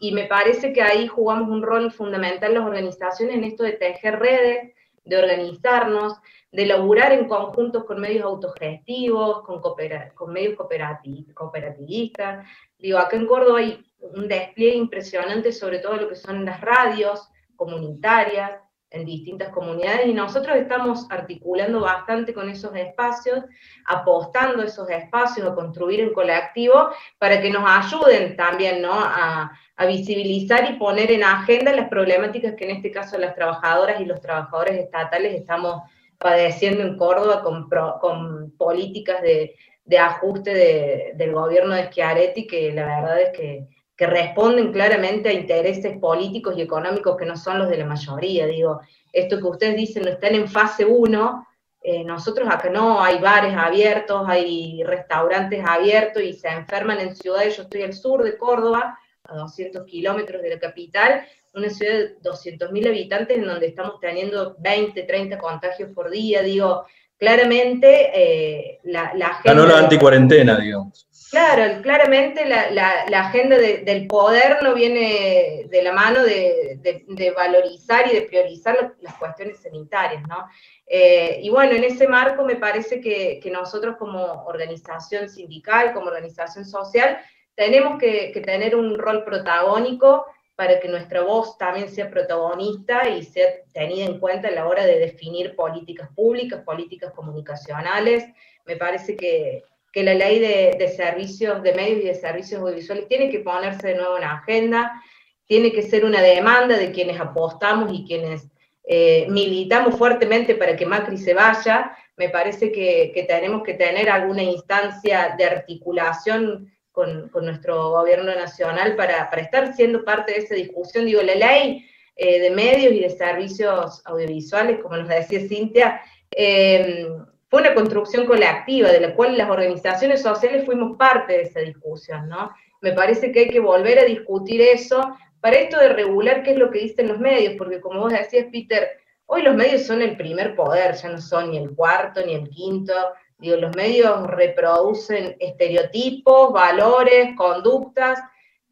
y 0.00 0.10
me 0.10 0.24
parece 0.24 0.72
que 0.72 0.82
ahí 0.82 1.06
jugamos 1.06 1.50
un 1.50 1.62
rol 1.62 1.92
fundamental 1.92 2.52
las 2.52 2.66
organizaciones 2.66 3.36
en 3.36 3.44
esto 3.44 3.62
de 3.62 3.74
tejer 3.74 4.18
redes, 4.18 4.74
de 5.04 5.16
organizarnos, 5.16 6.14
de 6.50 6.66
laburar 6.66 7.12
en 7.12 7.28
conjuntos 7.28 7.84
con 7.84 8.00
medios 8.00 8.24
autogestivos, 8.24 9.42
con, 9.44 9.60
con 9.60 10.32
medios 10.32 10.56
cooperativistas. 10.56 12.44
Digo, 12.76 12.98
acá 12.98 13.16
en 13.16 13.26
Córdoba 13.28 13.60
hay 13.60 13.86
un 14.00 14.26
despliegue 14.26 14.74
impresionante 14.74 15.52
sobre 15.52 15.78
todo 15.78 15.94
lo 15.94 16.08
que 16.08 16.16
son 16.16 16.44
las 16.44 16.60
radios 16.60 17.30
comunitarias, 17.54 18.62
en 18.90 19.04
distintas 19.04 19.50
comunidades 19.50 20.06
y 20.06 20.14
nosotros 20.14 20.56
estamos 20.56 21.06
articulando 21.10 21.80
bastante 21.80 22.32
con 22.32 22.48
esos 22.48 22.74
espacios, 22.74 23.44
apostando 23.86 24.62
esos 24.62 24.88
espacios 24.88 25.46
a 25.46 25.54
construir 25.54 26.00
en 26.00 26.14
colectivo 26.14 26.88
para 27.18 27.40
que 27.40 27.50
nos 27.50 27.64
ayuden 27.66 28.36
también 28.36 28.82
¿no? 28.82 28.92
a, 28.94 29.52
visibilizar 29.86 30.68
y 30.68 30.76
poner 30.76 31.12
en 31.12 31.22
agenda 31.22 31.72
las 31.72 31.88
problemáticas 31.88 32.54
que 32.54 32.64
en 32.64 32.76
este 32.76 32.90
caso 32.90 33.16
las 33.16 33.36
trabajadoras 33.36 34.00
y 34.00 34.06
los 34.06 34.20
trabajadores 34.20 34.74
estatales 34.76 35.34
estamos 35.34 35.82
padeciendo 36.18 36.82
en 36.82 36.96
Córdoba 36.96 37.42
con, 37.42 38.50
políticas 38.58 39.22
de, 39.22 39.54
ajuste 39.98 40.52
de, 40.52 41.12
del 41.14 41.32
gobierno 41.32 41.76
de 41.76 41.86
Schiaretti 41.86 42.48
que 42.48 42.72
la 42.72 42.86
verdad 42.86 43.20
es 43.20 43.38
que 43.38 43.68
que 43.98 44.06
responden 44.06 44.72
claramente 44.72 45.28
a 45.28 45.32
intereses 45.32 45.98
políticos 45.98 46.54
y 46.56 46.62
económicos 46.62 47.16
que 47.16 47.26
no 47.26 47.36
son 47.36 47.58
los 47.58 47.68
de 47.68 47.78
la 47.78 47.84
mayoría. 47.84 48.46
Digo, 48.46 48.80
esto 49.12 49.38
que 49.38 49.44
ustedes 49.44 49.76
dicen 49.76 50.04
no 50.04 50.10
están 50.10 50.36
en 50.36 50.46
fase 50.46 50.84
1, 50.84 51.46
eh, 51.82 52.04
nosotros 52.04 52.48
acá 52.48 52.70
no, 52.70 53.02
hay 53.02 53.18
bares 53.18 53.54
abiertos, 53.56 54.22
hay 54.28 54.84
restaurantes 54.84 55.64
abiertos 55.66 56.22
y 56.22 56.32
se 56.32 56.46
enferman 56.46 57.00
en 57.00 57.16
ciudades, 57.16 57.56
yo 57.56 57.64
estoy 57.64 57.82
al 57.82 57.92
sur 57.92 58.22
de 58.22 58.38
Córdoba, 58.38 58.96
a 59.24 59.36
200 59.36 59.84
kilómetros 59.84 60.42
de 60.42 60.50
la 60.50 60.60
capital, 60.60 61.26
una 61.52 61.68
ciudad 61.68 61.94
de 61.94 62.20
200.000 62.20 62.86
habitantes 62.86 63.36
en 63.36 63.46
donde 63.46 63.66
estamos 63.66 63.98
teniendo 64.00 64.54
20, 64.60 65.02
30 65.02 65.38
contagios 65.38 65.90
por 65.92 66.08
día, 66.08 66.42
digo, 66.42 66.84
claramente 67.16 68.10
eh, 68.14 68.78
la, 68.84 69.12
la 69.14 69.34
gente... 69.34 69.48
Ganó 69.48 69.66
la 69.66 69.78
anticuarentena, 69.78 70.56
digamos. 70.56 71.07
Claro, 71.30 71.82
claramente 71.82 72.46
la, 72.46 73.04
agenda 73.20 73.58
del 73.58 74.06
poder 74.06 74.62
no 74.62 74.74
viene 74.74 75.66
de 75.68 75.82
la 75.82 75.92
mano 75.92 76.22
de, 76.24 77.34
valorizar 77.36 78.08
y 78.08 78.14
de 78.14 78.22
priorizar 78.22 78.94
las 79.00 79.14
cuestiones 79.14 79.60
sanitarias, 79.60 80.22
¿no? 80.26 80.48
Eh, 80.86 81.40
y 81.42 81.50
bueno, 81.50 81.72
en 81.72 81.84
ese 81.84 82.08
marco 82.08 82.44
me 82.44 82.56
parece 82.56 83.00
que, 83.00 83.40
que, 83.42 83.50
nosotros 83.50 83.96
como 83.98 84.44
organización 84.46 85.28
sindical, 85.28 85.92
como 85.92 86.06
organización 86.06 86.64
social, 86.64 87.18
tenemos 87.54 87.98
que, 87.98 88.32
que 88.32 88.40
tener 88.40 88.74
un 88.74 88.96
rol 88.96 89.22
protagónico 89.24 90.24
para 90.56 90.80
que 90.80 90.88
nuestra 90.88 91.20
voz 91.20 91.58
también 91.58 91.90
sea 91.90 92.10
protagonista 92.10 93.06
y 93.08 93.22
sea 93.22 93.48
tenida 93.72 94.06
en 94.06 94.18
cuenta 94.18 94.48
a 94.48 94.52
la 94.52 94.66
hora 94.66 94.86
de 94.86 94.98
definir 94.98 95.54
políticas 95.54 96.08
públicas, 96.16 96.62
políticas 96.64 97.12
comunicacionales. 97.12 98.24
Me 98.64 98.76
parece 98.76 99.14
que, 99.14 99.62
que 99.98 100.04
la 100.04 100.14
ley 100.14 100.38
de, 100.38 100.88
servicios 100.96 101.60
de 101.60 101.74
medios 101.74 102.04
y 102.04 102.06
de 102.06 102.14
servicios 102.14 102.60
audiovisuales 102.60 103.08
tiene 103.08 103.30
que 103.30 103.40
ponerse 103.40 103.88
de 103.88 103.94
nuevo 103.96 104.16
en 104.16 104.22
agenda, 104.22 105.02
tiene 105.44 105.72
que 105.72 105.82
ser 105.82 106.04
una 106.04 106.22
demanda 106.22 106.76
de 106.76 106.92
quienes 106.92 107.20
apostamos 107.20 107.90
y 107.92 108.04
quienes 108.06 108.48
eh, 108.84 109.26
militamos 109.28 109.96
fuertemente 109.96 110.54
para 110.54 110.76
que 110.76 110.86
Macri 110.86 111.18
se 111.18 111.34
vaya. 111.34 111.96
Me 112.16 112.28
parece 112.28 112.70
que, 112.70 113.26
tenemos 113.26 113.64
que 113.64 113.74
tener 113.74 114.08
alguna 114.08 114.44
instancia 114.44 115.34
de 115.36 115.46
articulación 115.46 116.72
con, 116.92 117.28
nuestro 117.42 117.90
gobierno 117.90 118.32
nacional 118.32 118.94
para, 118.94 119.28
estar 119.36 119.74
siendo 119.74 120.04
parte 120.04 120.30
de 120.30 120.38
esa 120.38 120.54
discusión. 120.54 121.06
Digo, 121.06 121.22
la 121.22 121.34
ley 121.34 121.84
eh, 122.14 122.38
de 122.38 122.50
medios 122.52 122.92
y 122.92 123.00
de 123.00 123.10
servicios 123.10 124.00
audiovisuales, 124.04 124.78
como 124.80 124.96
nos 124.96 125.08
decía 125.08 125.40
Cintia, 125.40 126.00
eh, 126.30 127.04
fue 127.48 127.62
una 127.62 127.74
construcción 127.74 128.26
colectiva 128.26 128.90
de 128.90 129.00
la 129.00 129.14
cual 129.14 129.36
las 129.36 129.48
organizaciones 129.48 130.22
sociales 130.22 130.66
fuimos 130.66 130.96
parte 130.98 131.32
de 131.32 131.42
esa 131.42 131.60
discusión, 131.60 132.28
¿no? 132.28 132.50
Me 132.82 132.92
parece 132.92 133.32
que 133.32 133.40
hay 133.40 133.48
que 133.48 133.60
volver 133.60 133.98
a 133.98 134.04
discutir 134.04 134.60
eso 134.60 135.16
para 135.40 135.56
esto 135.56 135.78
de 135.78 135.88
regular 135.88 136.42
qué 136.42 136.52
es 136.52 136.58
lo 136.58 136.70
que 136.70 136.80
dicen 136.80 137.08
los 137.08 137.18
medios, 137.18 137.54
porque 137.56 137.80
como 137.80 138.00
vos 138.00 138.12
decías, 138.12 138.46
Peter, 138.52 138.88
hoy 139.26 139.42
los 139.42 139.54
medios 139.54 139.86
son 139.86 140.02
el 140.02 140.16
primer 140.16 140.54
poder, 140.54 140.94
ya 140.94 141.08
no 141.08 141.20
son 141.20 141.50
ni 141.50 141.58
el 141.58 141.74
cuarto 141.74 142.24
ni 142.24 142.34
el 142.34 142.48
quinto. 142.50 142.92
Digo, 143.38 143.56
los 143.56 143.74
medios 143.74 144.26
reproducen 144.26 145.36
estereotipos, 145.38 146.52
valores, 146.52 147.34
conductas 147.36 148.18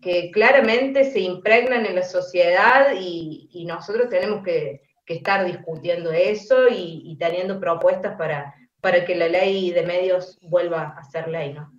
que 0.02 0.30
claramente 0.30 1.04
se 1.04 1.20
impregnan 1.20 1.86
en 1.86 1.94
la 1.94 2.02
sociedad 2.02 2.88
y, 3.00 3.64
nosotros 3.66 4.08
tenemos 4.10 4.44
que, 4.44 4.82
estar 5.06 5.44
discutiendo 5.44 6.10
eso 6.10 6.68
y 6.68 7.16
teniendo 7.20 7.60
propuestas 7.60 8.16
para, 8.16 8.52
para 8.86 9.04
que 9.04 9.16
la 9.16 9.28
ley 9.28 9.72
de 9.72 9.82
medios 9.82 10.38
vuelva 10.42 10.94
a 10.96 11.02
ser 11.02 11.26
ley, 11.26 11.52
¿no? 11.52 11.72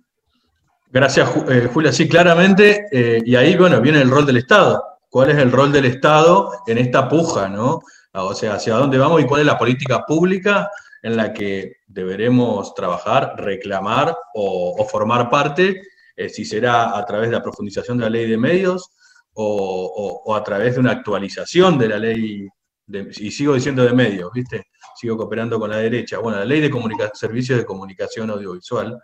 Gracias, 0.90 1.26
eh, 1.48 1.66
Julia. 1.72 1.90
Sí, 1.90 2.06
claramente, 2.06 2.84
eh, 2.92 3.22
y 3.24 3.34
ahí, 3.34 3.56
bueno, 3.56 3.80
viene 3.80 4.02
el 4.02 4.10
rol 4.10 4.26
del 4.26 4.36
Estado. 4.36 4.84
¿Cuál 5.08 5.30
es 5.30 5.38
el 5.38 5.50
rol 5.50 5.72
del 5.72 5.86
Estado 5.86 6.52
en 6.66 6.76
esta 6.76 7.08
puja, 7.08 7.48
no? 7.48 7.80
O 8.12 8.34
sea, 8.34 8.56
hacia 8.56 8.74
dónde 8.74 8.98
vamos 8.98 9.22
y 9.22 9.24
cuál 9.24 9.40
es 9.40 9.46
la 9.46 9.56
política 9.56 10.04
pública 10.04 10.70
en 11.00 11.16
la 11.16 11.32
que 11.32 11.76
deberemos 11.86 12.74
trabajar, 12.74 13.36
reclamar 13.38 14.14
o, 14.34 14.84
formar 14.84 15.30
parte, 15.30 15.80
eh, 16.14 16.28
si 16.28 16.44
será 16.44 16.94
a 16.94 17.06
través 17.06 17.30
de 17.30 17.36
la 17.36 17.42
profundización 17.42 17.96
de 17.96 18.04
la 18.04 18.10
ley 18.10 18.28
de 18.28 18.36
medios 18.36 18.90
o, 19.32 20.36
a 20.36 20.44
través 20.44 20.74
de 20.74 20.80
una 20.80 20.92
actualización 20.92 21.78
de 21.78 21.88
la 21.88 21.98
ley, 21.98 22.48
y 22.88 23.30
sigo 23.30 23.54
diciendo 23.54 23.84
de 23.84 23.92
medios, 23.92 24.30
¿viste? 24.32 24.66
sigo 24.98 25.16
cooperando 25.16 25.60
con 25.60 25.70
la 25.70 25.76
derecha. 25.76 26.18
Bueno, 26.18 26.38
la 26.38 26.44
ley 26.44 26.60
de 26.60 26.70
servicios 27.14 27.58
de 27.58 27.64
comunicación 27.64 28.30
audiovisual. 28.30 29.00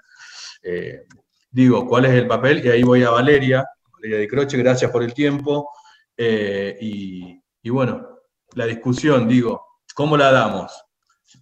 Eh, 0.62 1.04
digo, 1.50 1.86
¿cuál 1.86 2.06
es 2.06 2.12
el 2.12 2.26
papel? 2.26 2.64
Y 2.64 2.68
ahí 2.68 2.82
voy 2.82 3.04
a 3.04 3.10
Valeria, 3.10 3.64
Valeria 3.92 4.18
de 4.18 4.28
Croce, 4.28 4.56
gracias 4.56 4.90
por 4.90 5.04
el 5.04 5.14
tiempo. 5.14 5.70
Eh, 6.16 6.76
y, 6.80 7.70
bueno, 7.70 8.08
la 8.54 8.66
discusión, 8.66 9.28
digo, 9.28 9.64
¿cómo 9.94 10.16
la 10.16 10.32
damos? 10.32 10.84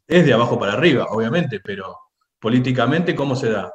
Es 0.07 0.27
de 0.27 0.35
abajo 0.35 0.59
para 0.59 0.75
arriba, 0.75 1.07
obviamente, 1.11 1.61
pero 1.61 1.99
políticamente, 2.39 3.15
¿cómo 3.15 3.35
se 3.35 3.51
da? 3.51 3.73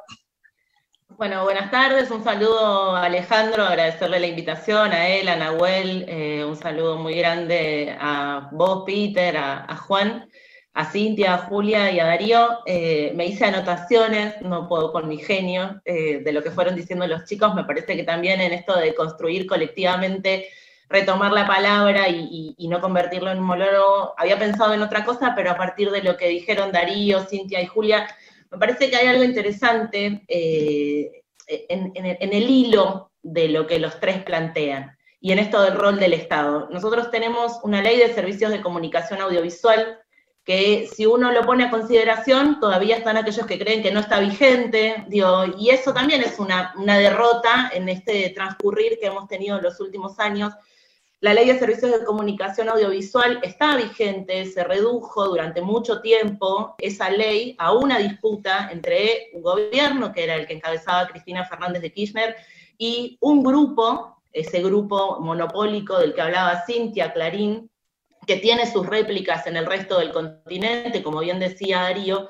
Bueno, 1.18 1.42
buenas 1.42 1.72
tardes, 1.72 2.12
un 2.12 2.22
saludo 2.22 2.94
a 2.94 3.06
Alejandro, 3.06 3.64
agradecerle 3.64 4.20
la 4.20 4.28
invitación, 4.28 4.92
a 4.92 5.08
él, 5.08 5.28
a 5.28 5.34
Nahuel, 5.34 6.04
eh, 6.06 6.44
un 6.44 6.54
saludo 6.54 6.96
muy 6.96 7.14
grande 7.16 7.96
a 7.98 8.48
vos, 8.52 8.84
Peter, 8.86 9.36
a, 9.36 9.76
Juan, 9.78 10.30
a 10.74 10.84
Cintia, 10.84 11.34
a 11.34 11.38
Julia 11.38 11.90
y 11.90 11.98
a 11.98 12.06
Darío. 12.06 12.60
Eh, 12.66 13.10
me 13.16 13.26
hice 13.26 13.46
anotaciones, 13.46 14.40
no 14.42 14.68
puedo 14.68 14.92
con 14.92 15.08
mi 15.08 15.18
genio, 15.18 15.82
eh, 15.84 16.20
de 16.20 16.32
lo 16.32 16.40
que 16.40 16.52
fueron 16.52 16.76
diciendo 16.76 17.04
los 17.08 17.24
chicos, 17.24 17.52
me 17.52 17.64
parece 17.64 17.96
que 17.96 18.04
también 18.04 18.40
en 18.40 18.52
esto 18.52 18.78
de 18.78 18.94
construir 18.94 19.48
colectivamente 19.48 20.46
retomar 20.88 21.32
la 21.32 21.48
palabra 21.48 22.08
y, 22.08 22.54
no 22.70 22.80
convertirlo 22.80 23.32
en 23.32 23.38
un 23.38 23.44
monólogo. 23.44 24.14
Había 24.16 24.38
pensado 24.38 24.72
en 24.72 24.82
otra 24.82 25.04
cosa, 25.04 25.32
pero 25.34 25.50
a 25.50 25.56
partir 25.56 25.90
de 25.90 26.02
lo 26.02 26.16
que 26.16 26.28
dijeron 26.28 26.70
Darío, 26.70 27.24
Cintia 27.24 27.60
y 27.60 27.66
Julia, 27.66 28.06
me 28.50 28.58
parece 28.58 28.90
que 28.90 28.96
hay 28.96 29.06
algo 29.08 29.24
interesante 29.24 30.22
eh, 30.28 31.22
en, 31.46 32.32
el 32.32 32.50
hilo 32.50 33.12
de 33.22 33.48
lo 33.48 33.66
que 33.66 33.78
los 33.78 33.98
tres 34.00 34.22
plantean 34.22 34.96
y 35.20 35.32
en 35.32 35.38
esto 35.38 35.62
del 35.62 35.74
rol 35.74 35.98
del 35.98 36.12
Estado. 36.12 36.68
Nosotros 36.70 37.10
tenemos 37.10 37.58
una 37.62 37.82
ley 37.82 37.98
de 37.98 38.14
servicios 38.14 38.50
de 38.52 38.62
comunicación 38.62 39.20
audiovisual 39.20 39.98
que 40.44 40.88
si 40.90 41.04
uno 41.04 41.30
lo 41.30 41.42
pone 41.42 41.64
a 41.64 41.70
consideración, 41.70 42.58
todavía 42.58 42.96
están 42.96 43.18
aquellos 43.18 43.44
que 43.44 43.58
creen 43.58 43.82
que 43.82 43.90
no 43.90 44.00
está 44.00 44.18
vigente, 44.18 45.04
y 45.10 45.68
eso 45.68 45.92
también 45.92 46.22
es 46.22 46.38
una, 46.38 46.72
una 46.78 46.96
derrota 46.96 47.70
en 47.74 47.90
este 47.90 48.30
transcurrir 48.30 48.98
que 48.98 49.08
hemos 49.08 49.28
tenido 49.28 49.58
en 49.58 49.64
los 49.64 49.78
últimos 49.78 50.18
años, 50.18 50.54
la 51.20 51.34
ley 51.34 51.46
de 51.46 51.58
servicios 51.58 51.90
de 51.90 52.04
comunicación 52.04 52.68
audiovisual 52.68 53.40
está 53.42 53.76
vigente, 53.76 54.46
se 54.46 54.62
redujo 54.62 55.26
durante 55.26 55.60
mucho 55.60 56.00
tiempo 56.00 56.76
esa 56.78 57.10
ley 57.10 57.56
a 57.58 57.72
una 57.72 57.98
disputa 57.98 58.68
entre 58.70 59.30
un 59.32 59.42
gobierno, 59.42 60.12
que 60.12 60.24
era 60.24 60.36
el 60.36 60.46
que 60.46 60.54
encabezaba 60.54 61.08
Cristina 61.08 61.44
Fernández 61.44 61.82
de 61.82 61.92
Kirchner, 61.92 62.36
y 62.78 63.18
un 63.20 63.42
grupo, 63.42 64.22
ese 64.32 64.62
grupo 64.62 65.18
monopólico 65.18 65.98
del 65.98 66.14
que 66.14 66.20
hablaba 66.20 66.62
Cintia 66.64 67.12
Clarín, 67.12 67.68
que 68.24 68.36
tiene 68.36 68.70
sus 68.70 68.86
réplicas 68.86 69.46
en 69.48 69.56
el 69.56 69.66
resto 69.66 69.98
del 69.98 70.12
continente, 70.12 71.02
como 71.02 71.18
bien 71.20 71.40
decía 71.40 71.80
Darío, 71.80 72.28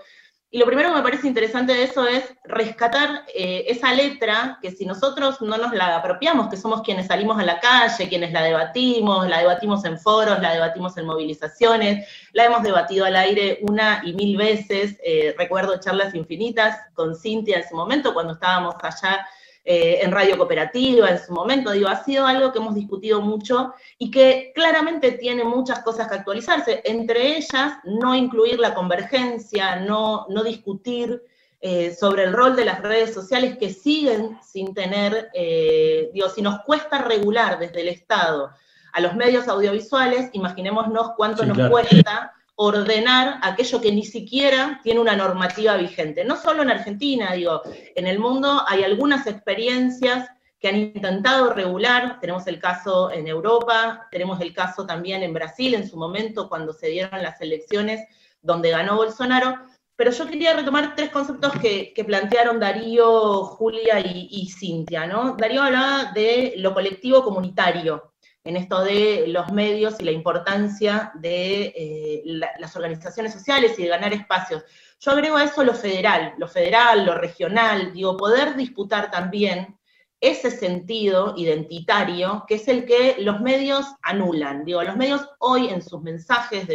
y 0.50 0.58
lo 0.58 0.64
primero 0.64 0.88
que 0.88 0.96
me 0.96 1.02
parece 1.02 1.28
interesante 1.28 1.74
de 1.74 1.82
eso 1.82 2.06
es 2.06 2.24
rescatar 2.44 3.24
eh, 3.34 3.66
esa 3.68 3.92
letra 3.92 4.58
que 4.62 4.70
si 4.70 4.86
nosotros 4.86 5.42
no 5.42 5.58
nos 5.58 5.74
la 5.74 5.96
apropiamos, 5.96 6.48
que 6.48 6.56
somos 6.56 6.80
quienes 6.80 7.08
salimos 7.08 7.38
a 7.38 7.44
la 7.44 7.60
calle, 7.60 8.08
quienes 8.08 8.32
la 8.32 8.42
debatimos, 8.42 9.28
la 9.28 9.40
debatimos 9.40 9.84
en 9.84 9.98
foros, 9.98 10.40
la 10.40 10.54
debatimos 10.54 10.96
en 10.96 11.04
movilizaciones, 11.04 12.08
la 12.32 12.46
hemos 12.46 12.62
debatido 12.62 13.04
al 13.04 13.16
aire 13.16 13.58
una 13.60 14.00
y 14.02 14.14
mil 14.14 14.38
veces, 14.38 14.98
eh, 15.04 15.34
recuerdo 15.36 15.78
charlas 15.80 16.14
infinitas 16.14 16.78
con 16.94 17.14
Cintia 17.14 17.58
en 17.58 17.68
su 17.68 17.76
momento 17.76 18.14
cuando 18.14 18.32
estábamos 18.32 18.74
allá 18.82 19.26
eh, 19.70 20.00
en 20.02 20.12
Radio 20.12 20.38
Cooperativa 20.38 21.10
en 21.10 21.18
su 21.18 21.30
momento, 21.30 21.72
digo, 21.72 21.88
ha 21.88 22.02
sido 22.02 22.24
algo 22.24 22.50
que 22.50 22.58
hemos 22.58 22.74
discutido 22.74 23.20
mucho 23.20 23.74
y 23.98 24.10
que 24.10 24.50
claramente 24.54 25.12
tiene 25.12 25.44
muchas 25.44 25.80
cosas 25.80 26.08
que 26.08 26.14
actualizarse, 26.14 26.80
entre 26.86 27.36
ellas 27.36 27.74
no 27.84 28.14
incluir 28.14 28.58
la 28.58 28.72
convergencia, 28.72 29.76
no, 29.76 30.24
no 30.30 30.42
discutir 30.42 31.22
eh, 31.60 31.94
sobre 31.94 32.24
el 32.24 32.32
rol 32.32 32.56
de 32.56 32.64
las 32.64 32.80
redes 32.80 33.12
sociales 33.12 33.58
que 33.58 33.68
siguen 33.68 34.38
sin 34.42 34.72
tener, 34.72 35.28
eh, 35.34 36.08
digo, 36.14 36.30
si 36.30 36.40
nos 36.40 36.60
cuesta 36.60 37.02
regular 37.02 37.58
desde 37.58 37.82
el 37.82 37.88
Estado 37.88 38.50
a 38.94 39.00
los 39.02 39.16
medios 39.16 39.48
audiovisuales, 39.48 40.30
imaginémonos 40.32 41.10
cuánto 41.14 41.44
nos 41.44 41.68
cuesta 41.68 42.32
ordenar 42.60 43.38
aquello 43.42 43.80
que 43.80 43.92
ni 43.92 44.04
siquiera 44.04 44.80
tiene 44.82 44.98
una 44.98 45.14
normativa 45.14 45.76
vigente. 45.76 46.24
No 46.24 46.36
solo 46.36 46.64
en 46.64 46.70
Argentina, 46.70 47.32
digo, 47.32 47.62
en 47.94 48.08
el 48.08 48.18
mundo 48.18 48.62
hay 48.66 48.82
algunas 48.82 49.28
experiencias 49.28 50.28
que 50.58 50.66
han 50.66 50.76
intentado 50.76 51.52
regular, 51.52 52.18
tenemos 52.20 52.48
el 52.48 52.58
caso 52.58 53.12
en 53.12 53.28
Europa, 53.28 54.08
tenemos 54.10 54.40
el 54.40 54.52
caso 54.52 54.84
también 54.84 55.22
en 55.22 55.32
Brasil 55.32 55.74
en 55.74 55.88
su 55.88 55.96
momento 55.96 56.48
cuando 56.48 56.72
se 56.72 56.88
dieron 56.88 57.22
las 57.22 57.40
elecciones 57.40 58.00
donde 58.42 58.70
ganó 58.70 58.96
Bolsonaro, 58.96 59.56
pero 59.94 60.10
yo 60.10 60.26
quería 60.26 60.54
retomar 60.54 60.96
tres 60.96 61.10
conceptos 61.10 61.52
que, 61.60 61.94
plantearon 62.04 62.58
Darío, 62.58 63.44
Julia 63.44 64.00
y, 64.00 64.26
y 64.32 64.50
Cintia, 64.50 65.06
¿no? 65.06 65.36
Darío 65.38 65.62
hablaba 65.62 66.10
de 66.12 66.54
lo 66.56 66.74
colectivo 66.74 67.22
comunitario, 67.22 68.14
en 68.48 68.56
esto 68.56 68.82
de 68.82 69.26
los 69.28 69.52
medios 69.52 69.96
y 70.00 70.04
la 70.04 70.10
importancia 70.10 71.12
de 71.16 71.64
eh, 71.76 72.22
las 72.58 72.74
organizaciones 72.76 73.34
sociales 73.34 73.78
y 73.78 73.82
de 73.82 73.88
ganar 73.88 74.14
espacios. 74.14 74.64
Yo 75.00 75.10
agrego 75.10 75.36
a 75.36 75.44
eso 75.44 75.62
lo 75.62 75.74
federal, 75.74 76.32
lo 76.38 76.48
federal, 76.48 77.04
lo 77.04 77.14
regional, 77.14 77.92
digo, 77.92 78.16
poder 78.16 78.56
disputar 78.56 79.10
también 79.10 79.78
ese 80.18 80.50
sentido 80.50 81.34
identitario 81.36 82.46
que 82.48 82.54
es 82.54 82.68
el 82.68 82.86
que 82.86 83.16
los 83.18 83.38
medios 83.42 83.84
anulan. 84.00 84.64
Digo, 84.64 84.82
los 84.82 84.96
medios 84.96 85.28
hoy 85.40 85.68
en 85.68 85.82
sus 85.82 86.00
mensajes 86.00 86.66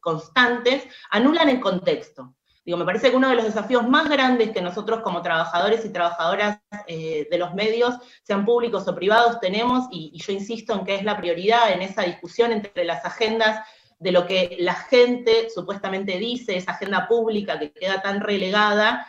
constantes 0.00 0.84
anulan 1.10 1.50
el 1.50 1.60
contexto. 1.60 2.34
Digo, 2.64 2.78
me 2.78 2.86
parece 2.86 3.10
que 3.10 3.16
uno 3.16 3.28
de 3.28 3.36
los 3.36 3.44
desafíos 3.44 3.86
más 3.86 4.08
grandes 4.08 4.50
que 4.50 4.62
nosotros 4.62 5.00
como 5.02 5.20
trabajadores 5.20 5.84
y 5.84 5.90
trabajadoras 5.90 6.60
eh, 6.86 7.28
de 7.30 7.38
los 7.38 7.52
medios, 7.54 7.96
sean 8.22 8.46
públicos 8.46 8.88
o 8.88 8.94
privados, 8.94 9.38
tenemos, 9.38 9.86
y, 9.90 10.18
yo 10.18 10.32
insisto 10.32 10.72
en 10.72 10.86
que 10.86 10.94
es 10.94 11.04
la 11.04 11.18
prioridad 11.18 11.72
en 11.72 11.82
esa 11.82 12.02
discusión 12.02 12.52
entre 12.52 12.84
las 12.84 13.04
agendas 13.04 13.60
de 13.98 14.12
lo 14.12 14.26
que 14.26 14.56
la 14.60 14.74
gente 14.74 15.50
supuestamente 15.54 16.18
dice, 16.18 16.56
esa 16.56 16.72
agenda 16.72 17.06
pública 17.06 17.58
que 17.58 17.70
queda 17.70 18.00
tan 18.00 18.20
relegada 18.20 19.06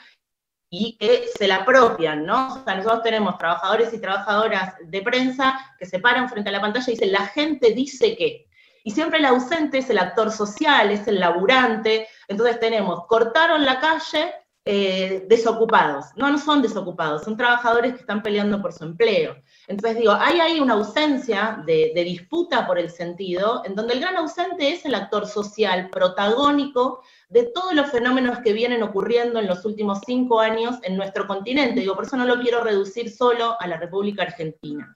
y 0.69 0.97
que 0.97 1.25
se 1.37 1.47
la 1.47 1.57
apropian, 1.57 2.25
¿no? 2.25 2.55
O 2.55 2.63
sea, 2.63 2.75
nosotros 2.75 3.03
tenemos 3.03 3.37
trabajadores 3.37 3.93
y 3.93 4.01
trabajadoras 4.01 4.75
de 4.83 5.01
prensa 5.01 5.57
que 5.79 5.85
se 5.85 5.99
paran 5.99 6.29
frente 6.29 6.49
a 6.49 6.53
la 6.53 6.61
pantalla 6.61 6.85
y 6.87 6.91
dicen, 6.91 7.11
la 7.13 7.27
gente 7.27 7.71
dice 7.71 8.17
que. 8.17 8.47
Y 8.83 8.91
siempre 8.91 9.19
el 9.19 9.25
ausente 9.25 9.79
es 9.79 9.89
el 9.89 9.97
actor 9.97 10.31
social, 10.31 10.91
es 10.91 11.07
el 11.07 11.19
laburante, 11.19 12.07
entonces 12.27 12.59
tenemos, 12.59 13.05
cortaron 13.07 13.65
la 13.65 13.79
calle 13.79 14.33
eh, 14.67 15.23
desocupados. 15.29 16.07
No, 16.15 16.31
no 16.31 16.39
son 16.39 16.63
desocupados, 16.63 17.23
son 17.23 17.37
trabajadores 17.37 17.93
que 17.93 17.99
están 17.99 18.23
peleando 18.23 18.59
por 18.63 18.73
su 18.73 18.83
empleo. 18.83 19.35
Entonces 19.67 19.99
digo, 19.99 20.13
hay 20.13 20.39
ahí 20.39 20.59
una 20.59 20.73
ausencia 20.73 21.61
de, 21.67 21.91
disputa 22.03 22.65
por 22.65 22.79
el 22.79 22.89
sentido, 22.89 23.61
en 23.65 23.75
donde 23.75 23.93
el 23.93 23.99
gran 23.99 24.17
ausente 24.17 24.73
es 24.73 24.83
el 24.85 24.95
actor 24.95 25.27
social, 25.27 25.91
protagónico 25.91 27.03
de 27.29 27.43
todos 27.43 27.75
los 27.75 27.91
fenómenos 27.91 28.39
que 28.39 28.53
vienen 28.53 28.81
ocurriendo 28.81 29.39
en 29.39 29.45
los 29.45 29.65
últimos 29.65 29.99
cinco 30.03 30.39
años 30.39 30.77
en 30.81 30.97
nuestro 30.97 31.27
continente. 31.27 31.81
Digo, 31.81 31.93
por 31.93 32.05
eso 32.05 32.17
no 32.17 32.25
lo 32.25 32.39
quiero 32.39 32.63
reducir 32.63 33.11
solo 33.11 33.55
a 33.59 33.67
la 33.67 33.77
República 33.77 34.23
Argentina. 34.23 34.95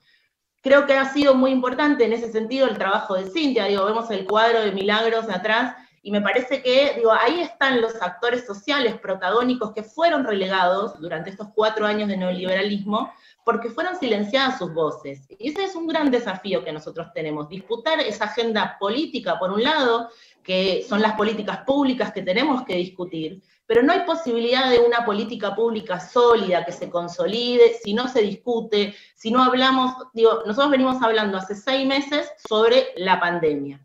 Creo 0.62 0.84
que 0.84 0.94
ha 0.94 1.12
sido 1.12 1.36
muy 1.36 1.52
importante 1.52 2.04
en 2.04 2.12
ese 2.12 2.32
sentido 2.32 2.66
el 2.66 2.76
trabajo 2.76 3.14
de 3.14 3.30
Cintia, 3.30 3.66
digo, 3.66 3.84
vemos 3.84 4.10
el 4.10 4.26
cuadro 4.26 4.62
de 4.62 4.72
Milagros 4.72 5.28
atrás, 5.30 5.76
y 6.02 6.10
me 6.10 6.22
parece 6.22 6.62
que, 6.62 6.94
digo, 6.96 7.12
ahí 7.12 7.40
están 7.40 7.80
los 7.80 8.00
actores 8.00 8.46
sociales 8.46 8.98
protagónicos 8.98 9.72
que 9.72 9.82
fueron 9.82 10.24
relegados 10.24 10.98
durante 10.98 11.30
estos 11.30 11.48
cuatro 11.54 11.86
años 11.86 12.08
de 12.08 12.16
neoliberalismo 12.16 13.12
porque 13.44 13.68
fueron 13.68 13.96
silenciadas 13.96 14.58
sus 14.58 14.72
voces. 14.72 15.26
Y 15.38 15.50
ese 15.50 15.64
es 15.64 15.74
un 15.74 15.86
gran 15.86 16.10
desafío 16.10 16.64
que 16.64 16.72
nosotros 16.72 17.08
tenemos, 17.12 17.48
disputar 17.48 18.00
esa 18.00 18.24
agenda 18.24 18.76
política, 18.78 19.38
por 19.38 19.50
un 19.50 19.62
lado, 19.62 20.08
que 20.42 20.84
son 20.88 21.02
las 21.02 21.14
políticas 21.14 21.58
públicas 21.64 22.12
que 22.12 22.22
tenemos 22.22 22.64
que 22.64 22.76
discutir, 22.76 23.42
pero 23.66 23.82
no 23.82 23.92
hay 23.92 24.00
posibilidad 24.00 24.70
de 24.70 24.78
una 24.78 25.04
política 25.04 25.54
pública 25.54 26.00
sólida 26.00 26.64
que 26.64 26.72
se 26.72 26.90
consolide 26.90 27.74
si 27.82 27.92
no 27.92 28.08
se 28.08 28.22
discute, 28.22 28.94
si 29.14 29.30
no 29.30 29.42
hablamos, 29.42 29.94
digo, 30.14 30.42
nosotros 30.46 30.70
venimos 30.70 31.02
hablando 31.02 31.36
hace 31.36 31.54
seis 31.54 31.86
meses 31.86 32.30
sobre 32.48 32.88
la 32.96 33.20
pandemia. 33.20 33.84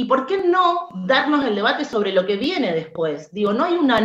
¿Y 0.00 0.04
por 0.04 0.26
qué 0.26 0.38
no 0.38 0.90
darnos 0.94 1.44
el 1.44 1.56
debate 1.56 1.84
sobre 1.84 2.12
lo 2.12 2.24
que 2.24 2.36
viene 2.36 2.72
después? 2.72 3.32
Digo, 3.32 3.52
no 3.52 3.64
hay 3.64 3.74
una, 3.74 3.98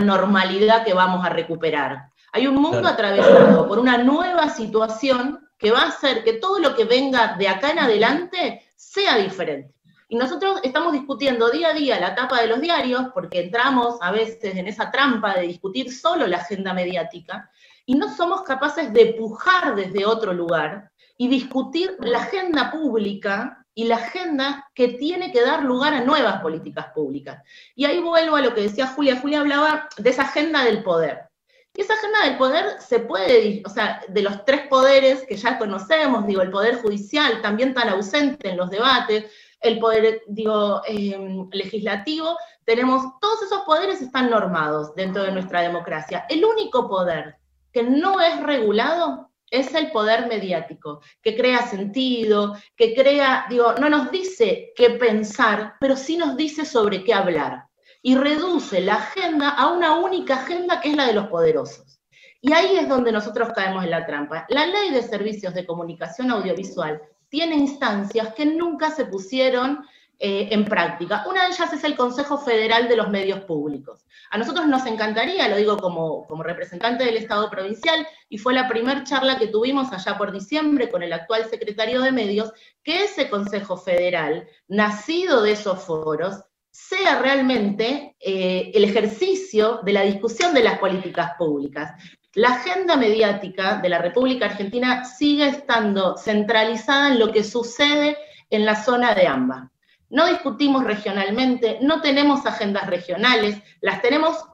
normalidad 0.00 0.84
que 0.84 0.94
vamos 0.94 1.26
a 1.26 1.28
recuperar. 1.28 2.12
Hay 2.32 2.46
un 2.46 2.54
mundo 2.54 2.86
atravesado 2.86 3.66
por 3.66 3.80
una 3.80 3.98
nueva 3.98 4.48
situación 4.50 5.40
que 5.58 5.72
va 5.72 5.80
a 5.80 5.88
hacer 5.88 6.22
que 6.22 6.34
todo 6.34 6.60
lo 6.60 6.76
que 6.76 6.84
venga 6.84 7.34
de 7.36 7.48
acá 7.48 7.72
en 7.72 7.80
adelante 7.80 8.62
sea 8.76 9.16
diferente. 9.16 9.74
Y 10.08 10.14
nosotros 10.14 10.60
estamos 10.62 10.92
discutiendo 10.92 11.50
día 11.50 11.70
a 11.70 11.74
día 11.74 11.98
la 11.98 12.14
tapa 12.14 12.40
de 12.40 12.46
los 12.46 12.60
diarios, 12.60 13.06
porque 13.12 13.40
entramos 13.40 13.98
a 14.02 14.12
veces 14.12 14.54
en 14.54 14.68
esa 14.68 14.92
trampa 14.92 15.34
de 15.34 15.48
discutir 15.48 15.92
solo 15.92 16.28
la 16.28 16.36
agenda 16.36 16.72
mediática, 16.74 17.50
y 17.84 17.96
no 17.96 18.14
somos 18.14 18.42
capaces 18.42 18.92
de 18.92 19.14
pujar 19.18 19.74
desde 19.74 20.06
otro 20.06 20.32
lugar 20.32 20.92
y 21.16 21.26
discutir 21.26 21.96
la 21.98 22.18
agenda 22.18 22.70
pública 22.70 23.59
y 23.74 23.84
la 23.84 23.96
agenda 23.96 24.68
que 24.74 24.88
tiene 24.88 25.32
que 25.32 25.42
dar 25.42 25.62
lugar 25.62 25.94
a 25.94 26.04
nuevas 26.04 26.40
políticas 26.42 26.88
públicas. 26.94 27.42
Y 27.74 27.84
ahí 27.84 28.00
vuelvo 28.00 28.36
a 28.36 28.42
lo 28.42 28.54
que 28.54 28.62
decía 28.62 28.88
Julia. 28.88 29.20
Julia 29.20 29.40
hablaba 29.40 29.88
de 29.96 30.10
esa 30.10 30.22
agenda 30.22 30.64
del 30.64 30.82
poder. 30.82 31.30
Y 31.74 31.82
esa 31.82 31.94
agenda 31.94 32.24
del 32.24 32.36
poder 32.36 32.80
se 32.80 32.98
puede, 32.98 33.62
o 33.64 33.68
sea, 33.68 34.02
de 34.08 34.22
los 34.22 34.44
tres 34.44 34.66
poderes 34.66 35.24
que 35.26 35.36
ya 35.36 35.56
conocemos, 35.56 36.26
digo, 36.26 36.42
el 36.42 36.50
poder 36.50 36.82
judicial 36.82 37.40
también 37.42 37.74
tan 37.74 37.88
ausente 37.88 38.50
en 38.50 38.56
los 38.56 38.70
debates, 38.70 39.30
el 39.60 39.78
poder, 39.78 40.22
digo, 40.26 40.82
em, 40.86 41.48
legislativo, 41.52 42.36
tenemos, 42.64 43.04
todos 43.20 43.42
esos 43.42 43.60
poderes 43.60 44.02
están 44.02 44.30
normados 44.30 44.94
dentro 44.96 45.22
de 45.22 45.32
nuestra 45.32 45.60
democracia. 45.60 46.26
El 46.28 46.44
único 46.44 46.88
poder 46.88 47.36
que 47.72 47.84
no 47.84 48.20
es 48.20 48.42
regulado 48.42 49.29
es 49.50 49.74
el 49.74 49.90
poder 49.90 50.26
mediático, 50.26 51.00
que 51.22 51.36
crea 51.36 51.66
sentido, 51.66 52.56
que 52.76 52.94
crea, 52.94 53.46
digo, 53.50 53.74
no 53.80 53.90
nos 53.90 54.10
dice 54.10 54.72
qué 54.76 54.90
pensar, 54.90 55.74
pero 55.80 55.96
sí 55.96 56.16
nos 56.16 56.36
dice 56.36 56.64
sobre 56.64 57.04
qué 57.04 57.12
hablar. 57.12 57.64
Y 58.02 58.14
reduce 58.14 58.80
la 58.80 58.94
agenda 58.94 59.50
a 59.50 59.72
una 59.72 59.96
única 59.96 60.36
agenda 60.36 60.80
que 60.80 60.90
es 60.90 60.96
la 60.96 61.06
de 61.06 61.12
los 61.12 61.26
poderosos. 61.26 62.00
Y 62.40 62.52
ahí 62.54 62.76
es 62.76 62.88
donde 62.88 63.12
nosotros 63.12 63.50
caemos 63.54 63.84
en 63.84 63.90
la 63.90 64.06
trampa. 64.06 64.46
La 64.48 64.66
ley 64.66 64.90
de 64.90 65.02
servicios 65.02 65.52
de 65.52 65.66
comunicación 65.66 66.30
audiovisual 66.30 67.02
tiene 67.28 67.56
instancias 67.56 68.32
que 68.34 68.46
nunca 68.46 68.90
se 68.90 69.04
pusieron 69.04 69.84
eh, 70.22 70.48
en 70.50 70.66
práctica. 70.66 71.24
Una 71.26 71.44
de 71.44 71.54
ellas 71.54 71.72
es 71.72 71.82
el 71.82 71.96
Consejo 71.96 72.36
Federal 72.36 72.88
de 72.90 72.96
los 72.96 73.08
Medios 73.08 73.40
Públicos. 73.44 74.04
A 74.30 74.36
nosotros 74.36 74.66
nos 74.66 74.84
encantaría, 74.84 75.48
lo 75.48 75.56
digo 75.56 75.78
como, 75.78 76.26
representante 76.42 77.04
del 77.04 77.16
Estado 77.16 77.48
provincial, 77.48 78.06
y 78.28 78.36
fue 78.36 78.52
la 78.52 78.68
primera 78.68 79.02
charla 79.02 79.38
que 79.38 79.46
tuvimos 79.46 79.90
allá 79.94 80.18
por 80.18 80.30
diciembre 80.30 80.90
con 80.90 81.02
el 81.02 81.14
actual 81.14 81.46
secretario 81.48 82.02
de 82.02 82.12
Medios, 82.12 82.52
que 82.84 83.04
ese 83.04 83.30
Consejo 83.30 83.78
Federal, 83.78 84.46
nacido 84.68 85.40
de 85.40 85.52
esos 85.52 85.82
foros, 85.84 86.44
sea 86.70 87.18
realmente 87.22 88.14
eh, 88.20 88.72
el 88.74 88.84
ejercicio 88.84 89.80
de 89.84 89.94
la 89.94 90.02
discusión 90.02 90.52
de 90.52 90.64
las 90.64 90.78
políticas 90.78 91.30
públicas. 91.38 91.92
La 92.34 92.56
agenda 92.56 92.94
mediática 92.98 93.76
de 93.76 93.88
la 93.88 93.96
República 93.96 94.44
Argentina 94.44 95.02
sigue 95.06 95.48
estando 95.48 96.18
centralizada 96.18 97.08
en 97.08 97.18
lo 97.18 97.32
que 97.32 97.42
sucede 97.42 98.18
en 98.50 98.66
la 98.66 98.76
zona 98.76 99.14
de 99.14 99.26
AMBA 99.26 99.70
no 100.10 100.26
discutimos 100.26 100.84
regionalmente, 100.84 101.78
no 101.80 102.00
tenemos 102.00 102.44
agendas 102.44 102.86
regionales, 102.86 103.56
las 103.80 104.02
tenemos 104.02 104.44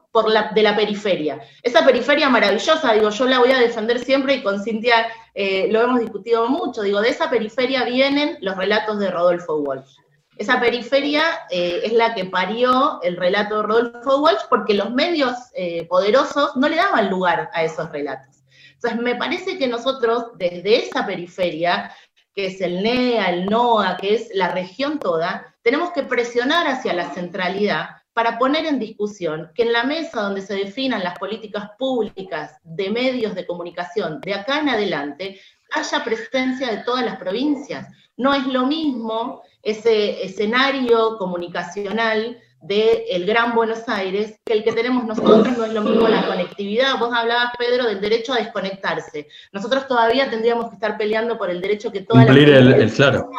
de 0.53 0.63
la 0.63 0.75
periferia. 0.75 1.39
Esa 1.61 1.85
periferia 1.85 2.29
maravillosa, 2.29 2.93
digo, 2.93 3.09
yo 3.09 3.25
la 3.25 3.39
voy 3.39 3.51
a 3.51 3.59
defender 3.59 3.99
siempre 3.99 4.35
y 4.35 4.43
con 4.43 4.63
Cintia 4.63 5.07
eh, 5.35 5.67
lo 5.69 5.81
hemos 5.81 5.99
discutido 5.99 6.47
mucho, 6.47 6.81
digo, 6.81 7.01
de 7.01 7.09
esa 7.09 7.29
periferia 7.29 7.83
vienen 7.83 8.37
los 8.41 8.57
relatos 8.57 8.97
de 8.97 9.11
Rodolfo 9.11 9.57
Walsh. 9.57 9.95
Esa 10.37 10.59
periferia 10.59 11.23
eh, 11.49 11.81
es 11.83 11.93
la 11.93 12.15
que 12.15 12.25
parió 12.25 12.99
el 13.03 13.17
relato 13.17 13.57
de 13.57 13.67
Rodolfo 13.67 14.21
Walsh 14.21 14.41
porque 14.49 14.73
los 14.73 14.91
medios 14.91 15.35
eh, 15.53 15.85
poderosos 15.87 16.55
no 16.55 16.67
le 16.67 16.77
daban 16.77 17.09
lugar 17.09 17.49
a 17.53 17.63
esos 17.63 17.91
relatos. 17.91 18.37
Entonces, 18.73 18.99
me 18.99 19.15
parece 19.15 19.57
que 19.57 19.67
nosotros, 19.67 20.37
desde 20.37 20.77
esa 20.77 21.05
periferia, 21.05 21.91
que 22.37 22.45
es 22.45 22.61
el 22.61 22.83
NEA, 22.83 23.31
el 23.31 23.47
NOA, 23.47 23.97
que 23.97 24.13
es 24.13 24.29
la 24.31 24.49
región 24.49 24.99
toda, 24.99 25.55
tenemos 25.63 25.89
que 25.89 26.03
presionar 26.03 26.67
hacia 26.67 26.93
la 26.93 27.09
centralidad 27.09 27.87
para 28.13 28.37
poner 28.37 28.67
en 28.67 28.77
discusión 28.77 29.49
que 29.55 29.63
en 29.63 29.73
la 29.73 29.85
mesa 29.85 30.21
donde 30.21 30.41
se 30.41 30.53
definan 30.53 31.03
las 31.03 31.17
políticas 31.17 31.71
públicas 31.79 32.59
de 32.63 32.91
medios 32.91 33.33
de 33.33 33.47
comunicación 33.47 34.21
de 34.21 34.35
acá 34.35 34.59
en 34.59 34.69
adelante, 34.69 35.41
haya 35.71 36.03
presencia 36.03 36.69
de 36.69 36.83
todas 36.83 37.03
las 37.03 37.17
provincias. 37.17 37.87
No 38.17 38.35
es 38.35 38.45
lo 38.45 38.67
mismo 38.67 39.41
ese 39.63 40.23
escenario 40.23 41.17
comunicacional 41.17 42.39
del 42.61 43.25
Gran 43.25 43.55
Buenos 43.55 43.87
Aires, 43.87 44.39
que 44.43 44.53
el 44.53 44.63
que 44.63 44.73
tenemos 44.73 45.05
nosotros 45.05 45.57
no 45.57 45.65
es 45.65 45.73
lo 45.73 45.81
mismo 45.81 46.07
la 46.07 46.25
conectividad. 46.25 46.97
Vos 46.99 47.13
hablabas, 47.13 47.53
Pedro, 47.57 47.85
del 47.85 48.01
derecho 48.01 48.33
a 48.33 48.37
desconectarse. 48.37 49.27
Nosotros 49.51 49.87
todavía 49.87 50.29
tendríamos 50.29 50.69
que 50.69 50.75
estar 50.75 50.97
peleando 50.97 51.37
por 51.37 51.49
el 51.49 51.61
derecho 51.61 51.91
que 51.91 52.01
toda 52.01 52.25
Cumplir 52.25 52.49
el, 52.49 52.73
el, 52.73 52.91
claro. 52.91 53.29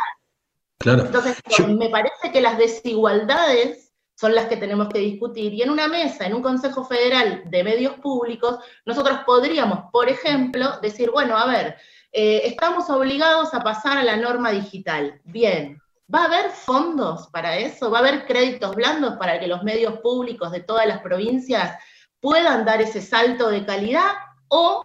claro. 0.79 1.07
Entonces, 1.07 1.37
me 1.69 1.89
parece 1.89 2.31
que 2.33 2.41
las 2.41 2.59
desigualdades 2.59 3.93
son 4.15 4.35
las 4.35 4.47
que 4.47 4.57
tenemos 4.57 4.89
que 4.89 4.99
discutir. 4.99 5.53
Y 5.55 5.63
en 5.63 5.71
una 5.71 5.89
mesa, 5.89 6.27
en 6.27 6.35
un 6.35 6.43
Consejo 6.43 6.85
Federal 6.85 7.43
de 7.47 7.65
Medios 7.65 7.95
Públicos, 7.95 8.59
nosotros 8.85 9.21
podríamos, 9.25 9.91
por 9.93 10.09
ejemplo, 10.09 10.79
decir, 10.81 11.11
bueno, 11.11 11.37
a 11.37 11.47
ver, 11.47 11.77
eh, 12.13 12.43
estamos 12.45 12.89
obligados 12.91 13.55
a 13.55 13.63
pasar 13.63 13.99
a 13.99 14.03
la 14.05 14.17
norma 14.17 14.51
digital. 14.51 15.21
Bien, 15.25 15.81
¿Va 16.13 16.23
a 16.23 16.25
haber 16.25 16.51
fondos 16.51 17.29
para 17.29 17.59
eso? 17.59 17.91
¿Va 17.91 17.99
a 17.99 18.01
haber 18.01 18.27
créditos 18.27 18.75
blandos 18.75 19.17
para 19.19 19.39
que 19.39 19.47
los 19.47 19.63
medios 19.63 19.99
públicos 19.99 20.51
de 20.51 20.61
todas 20.61 20.87
las 20.87 21.01
provincias 21.01 21.79
puedan 22.21 22.65
dar 22.65 22.81
ese 22.81 23.03
salto 23.03 23.51
de 23.51 23.67
calidad? 23.67 24.13
¿O 24.49 24.83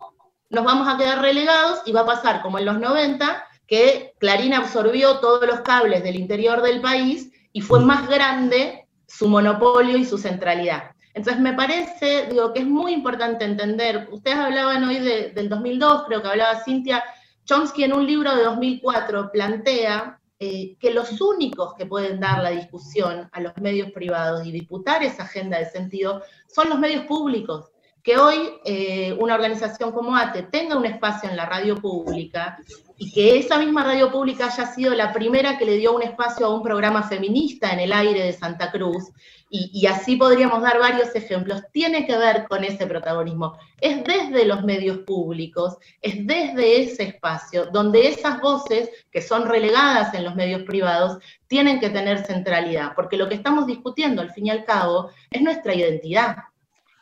nos 0.50 0.66
vamos 0.66 0.88
a 0.88 0.98
quedar 0.98 1.22
relegados 1.22 1.82
y 1.86 1.94
va 1.94 2.02
a 2.02 2.06
pasar 2.06 2.42
como 2.42 2.60
en 2.60 2.66
los 2.66 2.78
90, 2.78 3.44
que 3.68 4.14
Clarín 4.20 4.54
absorbió 4.54 5.20
todos 5.20 5.48
los 5.48 5.62
cables 5.62 6.04
del 6.04 6.18
interior 6.18 6.62
del 6.62 6.82
país 6.82 7.32
y 7.54 7.62
fue 7.62 7.80
más 7.80 8.08
grande 8.10 8.88
su 9.08 9.30
monopolio 9.30 9.98
y 9.98 10.04
su 10.04 10.18
centralidad? 10.18 10.92
Entonces 11.14 11.42
me 11.42 11.54
parece, 11.54 12.28
digo, 12.30 12.52
que 12.54 12.60
es 12.60 12.68
muy 12.68 12.92
importante 12.92 13.46
entender, 13.46 14.10
ustedes 14.12 14.38
hablaban 14.38 14.84
hoy 14.84 15.00
del 15.00 15.48
2002, 15.48 16.04
creo 16.08 16.22
que 16.22 16.28
hablaba 16.28 16.64
Cintia, 16.64 17.04
Chomsky 17.46 17.86
en 17.86 17.94
un 17.94 18.06
libro 18.06 18.36
de 18.36 18.44
2004 18.44 19.32
plantea 19.32 20.20
eh, 20.46 20.76
que 20.78 20.92
los 20.92 21.22
únicos 21.22 21.74
que 21.76 21.86
pueden 21.86 22.20
dar 22.20 22.44
la 22.44 22.50
discusión 22.50 23.30
a 23.32 23.40
los 23.40 23.56
medios 23.62 23.92
privados 23.92 24.46
y 24.46 24.52
disputar 24.52 25.02
esa 25.02 25.24
agenda 25.24 25.58
de 25.58 25.70
sentido 25.70 26.22
son 26.48 26.68
los 26.68 26.80
medios 26.80 27.06
públicos. 27.06 27.72
Que 28.04 28.18
hoy 28.18 28.50
eh, 28.66 29.16
una 29.20 29.36
organización 29.36 29.92
como 29.92 30.16
ATE 30.16 30.44
tenga 30.44 30.78
un 30.78 30.86
espacio 30.86 31.30
en 31.30 31.38
la 31.38 31.46
radio 31.46 31.78
pública 31.78 32.58
y 32.98 33.12
que 33.12 33.38
esa 33.40 33.58
misma 33.58 33.84
radio 33.84 34.12
pública 34.12 34.48
haya 34.48 34.66
sido 34.68 34.94
la 34.94 35.14
primera 35.14 35.58
que 35.58 35.66
le 35.66 35.78
dio 35.78 35.96
un 35.96 36.04
espacio 36.04 36.46
a 36.46 36.54
un 36.54 36.62
programa 36.62 37.04
feminista 37.04 37.72
en 37.72 37.80
el 37.80 37.94
aire 37.94 38.24
de 38.24 38.34
Santa 38.34 38.72
Cruz, 38.72 39.12
y, 39.56 39.86
así 39.86 40.16
podríamos 40.16 40.64
dar 40.64 40.80
varios 40.80 41.16
ejemplos, 41.16 41.62
tiene 41.72 42.08
que 42.08 42.18
ver 42.18 42.48
con 42.50 42.64
ese 42.64 42.88
protagonismo. 42.88 43.56
Es 43.80 44.04
desde 44.04 44.46
los 44.46 44.64
medios 44.64 45.00
públicos, 45.00 45.78
es 46.02 46.26
desde 46.26 46.82
ese 46.82 47.04
espacio 47.04 47.68
donde 47.68 48.08
esas 48.08 48.42
voces 48.42 48.90
que 49.12 49.22
son 49.22 49.48
relegadas 49.48 50.12
en 50.16 50.24
los 50.24 50.34
medios 50.34 50.64
privados 50.64 51.20
tienen 51.46 51.80
que 51.80 51.92
tener 51.92 52.26
centralidad, 52.26 52.94
porque 52.96 53.16
lo 53.16 53.30
que 53.30 53.36
estamos 53.36 53.68
discutiendo 53.68 54.24
al 54.24 54.32
fin 54.32 54.48
y 54.48 54.50
al 54.50 54.66
cabo 54.66 55.12
es 55.30 55.44
nuestra 55.44 55.76
identidad. 55.76 56.38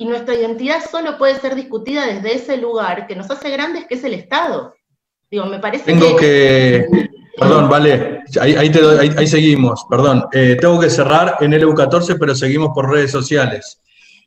Y 0.01 0.05
nuestra 0.05 0.33
identidad 0.33 0.79
solo 0.89 1.15
puede 1.15 1.39
ser 1.39 1.53
discutida 1.53 2.07
desde 2.07 2.33
ese 2.33 2.57
lugar 2.57 3.05
que 3.05 3.15
nos 3.15 3.29
hace 3.29 3.51
grandes, 3.51 3.85
que 3.85 3.93
es 3.93 4.03
el 4.03 4.15
Estado. 4.15 4.73
Digo, 5.29 5.45
me 5.45 5.59
parece 5.59 5.85
Tengo 5.85 6.15
que 6.15 6.87
Perdón, 7.37 7.69
vale, 7.69 8.23
ahí, 8.41 9.27
seguimos, 9.27 9.85
perdón. 9.87 10.25
Eh, 10.31 10.57
tengo 10.59 10.79
que 10.79 10.89
cerrar 10.89 11.37
en 11.41 11.53
el 11.53 11.63
EU14, 11.67 12.17
pero 12.19 12.33
seguimos 12.33 12.71
por 12.73 12.89
redes 12.89 13.11
sociales. 13.11 13.79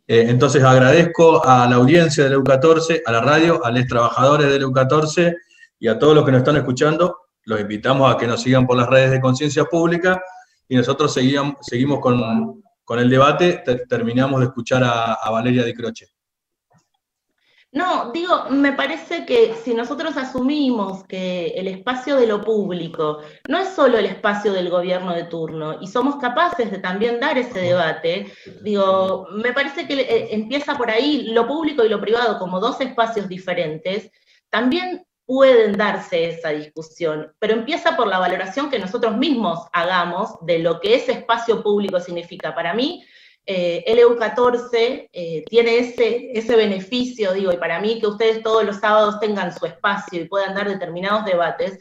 Eh, 0.06 0.26
entonces 0.28 0.62
agradezco 0.62 1.44
a 1.44 1.68
la 1.68 1.74
audiencia 1.74 2.22
del 2.22 2.34
EU14, 2.34 3.02
a 3.04 3.10
la 3.10 3.20
radio, 3.22 3.60
a 3.64 3.72
los 3.72 3.84
trabajadores 3.88 4.48
del 4.52 4.62
EU14 4.62 5.34
y 5.80 5.88
a 5.88 5.98
todos 5.98 6.14
los 6.14 6.24
que 6.24 6.30
nos 6.30 6.38
están 6.38 6.56
escuchando. 6.56 7.16
Los 7.46 7.60
invitamos 7.60 8.14
a 8.14 8.16
que 8.16 8.28
nos 8.28 8.42
sigan 8.42 8.64
por 8.64 8.76
las 8.76 8.86
redes 8.86 9.10
de 9.10 9.20
conciencia 9.20 9.64
pública 9.64 10.22
y 10.68 10.76
nosotros 10.76 11.12
seguimos 11.12 11.98
con, 11.98 12.63
el 12.98 13.10
debate. 13.10 13.62
terminamos 13.88 14.40
de 14.40 14.46
escuchar 14.46 14.84
a, 14.84 15.14
a 15.14 15.30
Valeria 15.30 15.64
Di 15.64 15.74
Croce. 15.74 16.14
No, 17.74 18.12
digo, 18.12 18.50
me 18.50 18.72
parece 18.72 19.26
que 19.26 19.52
si 19.64 19.74
nosotros 19.74 20.16
asumimos 20.16 21.02
que 21.08 21.48
el 21.56 21.66
espacio 21.66 22.14
de 22.14 22.28
lo 22.28 22.40
público 22.40 23.18
no 23.48 23.58
es 23.58 23.70
solo 23.70 23.98
el 23.98 24.06
espacio 24.06 24.52
del 24.52 24.70
gobierno 24.70 25.12
de 25.12 25.24
turno 25.24 25.80
y 25.80 25.88
somos 25.88 26.14
capaces 26.16 26.70
de 26.70 26.78
también 26.78 27.18
dar 27.18 27.36
ese 27.36 27.58
debate, 27.58 28.32
digo, 28.62 29.26
me 29.32 29.52
parece 29.52 29.88
que 29.88 29.94
eh, 30.02 30.28
empieza 30.30 30.76
por 30.76 30.88
ahí 30.88 31.32
lo 31.32 31.48
público 31.48 31.84
y 31.84 31.88
lo 31.88 32.00
privado 32.00 32.38
como 32.38 32.60
dos 32.60 32.80
espacios 32.80 33.26
diferentes, 33.26 34.08
también 34.50 35.04
pueden 35.26 35.76
darse 35.76 36.30
esa 36.30 36.50
discusión, 36.50 37.32
pero 37.38 37.54
empieza 37.54 37.96
por 37.96 38.06
la 38.06 38.18
valoración 38.18 38.70
que 38.70 38.78
nosotros 38.78 39.16
mismos 39.16 39.60
hagamos 39.72 40.36
de 40.42 40.58
lo 40.58 40.80
que 40.80 40.96
ese 40.96 41.12
espacio 41.12 41.62
público 41.62 41.98
significa. 42.00 42.54
Para 42.54 42.74
mí, 42.74 43.04
eh, 43.46 43.84
LU14 43.86 45.10
eh, 45.12 45.44
tiene 45.48 45.78
ese, 45.78 46.30
ese 46.32 46.56
beneficio, 46.56 47.32
digo, 47.32 47.52
y 47.52 47.56
para 47.56 47.80
mí 47.80 48.00
que 48.00 48.06
ustedes 48.06 48.42
todos 48.42 48.64
los 48.64 48.76
sábados 48.76 49.20
tengan 49.20 49.56
su 49.56 49.66
espacio 49.66 50.20
y 50.20 50.28
puedan 50.28 50.54
dar 50.54 50.68
determinados 50.68 51.24
debates, 51.24 51.78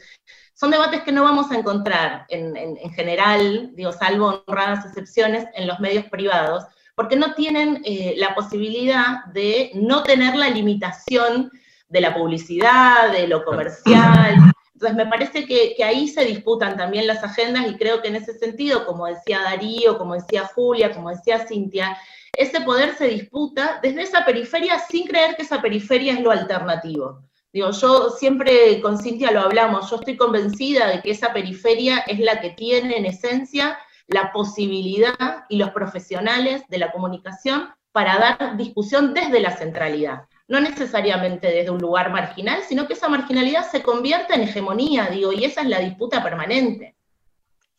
son 0.54 0.70
debates 0.70 1.02
que 1.02 1.12
no 1.12 1.24
vamos 1.24 1.50
a 1.50 1.58
encontrar 1.58 2.26
en, 2.28 2.76
general, 2.92 3.70
digo, 3.74 3.92
salvo 3.92 4.44
honradas 4.46 4.86
excepciones, 4.86 5.46
en 5.54 5.66
los 5.66 5.80
medios 5.80 6.04
privados, 6.06 6.64
porque 6.94 7.16
no 7.16 7.34
tienen 7.34 7.82
eh, 7.84 8.14
la 8.18 8.34
posibilidad 8.36 9.24
de 9.32 9.72
no 9.74 10.04
tener 10.04 10.36
la 10.36 10.48
limitación 10.48 11.50
de 11.94 12.00
la 12.00 12.12
publicidad, 12.12 13.12
de 13.12 13.28
lo 13.28 13.44
comercial, 13.44 14.52
entonces, 14.74 14.96
me 14.96 15.06
parece 15.06 15.46
que, 15.46 15.82
ahí 15.84 16.08
se 16.08 16.24
disputan 16.24 16.76
también 16.76 17.06
las 17.06 17.22
agendas 17.22 17.66
y 17.68 17.76
creo 17.76 18.02
que 18.02 18.08
en 18.08 18.16
ese 18.16 18.36
sentido, 18.36 18.84
como 18.84 19.06
decía 19.06 19.40
Darío, 19.40 19.96
como 19.96 20.14
decía 20.14 20.50
Julia, 20.52 20.92
como 20.92 21.10
decía 21.10 21.46
Cintia, 21.46 21.96
ese 22.36 22.60
poder 22.60 22.96
se 22.96 23.06
disputa 23.06 23.78
desde 23.82 24.02
esa 24.02 24.24
periferia 24.24 24.80
sin 24.80 25.06
creer 25.06 25.36
que 25.36 25.42
esa 25.42 25.62
periferia 25.62 26.14
es 26.14 26.20
lo 26.20 26.32
alternativo. 26.32 27.22
Digo, 27.52 27.70
yo 27.70 28.10
siempre 28.10 28.80
con 28.82 28.98
Cintia 28.98 29.30
lo 29.30 29.42
hablamos, 29.42 29.88
yo 29.88 29.96
estoy 29.96 30.16
convencida 30.16 30.88
de 30.88 31.00
que 31.00 31.12
esa 31.12 31.32
periferia 31.32 31.98
es 32.00 32.18
la 32.18 32.40
que 32.40 32.50
tiene 32.50 32.96
en 32.96 33.06
esencia 33.06 33.78
la 34.08 34.32
posibilidad 34.32 35.44
y 35.48 35.56
los 35.56 35.70
profesionales 35.70 36.64
de 36.68 36.78
la 36.78 36.90
comunicación 36.90 37.68
para 37.92 38.18
dar 38.18 38.56
discusión 38.56 39.14
desde 39.14 39.38
la 39.38 39.56
centralidad. 39.56 40.24
No 40.48 40.60
necesariamente 40.60 41.46
desde 41.48 41.70
un 41.70 41.78
lugar 41.80 42.10
marginal, 42.10 42.60
sino 42.68 42.86
que 42.86 42.92
esa 42.92 43.08
marginalidad 43.08 43.70
se 43.70 43.82
convierta 43.82 44.34
en 44.34 44.42
hegemonía, 44.42 45.08
digo, 45.10 45.32
y 45.32 45.44
esa 45.44 45.62
es 45.62 45.68
la 45.68 45.80
disputa 45.80 46.22
permanente. 46.22 46.94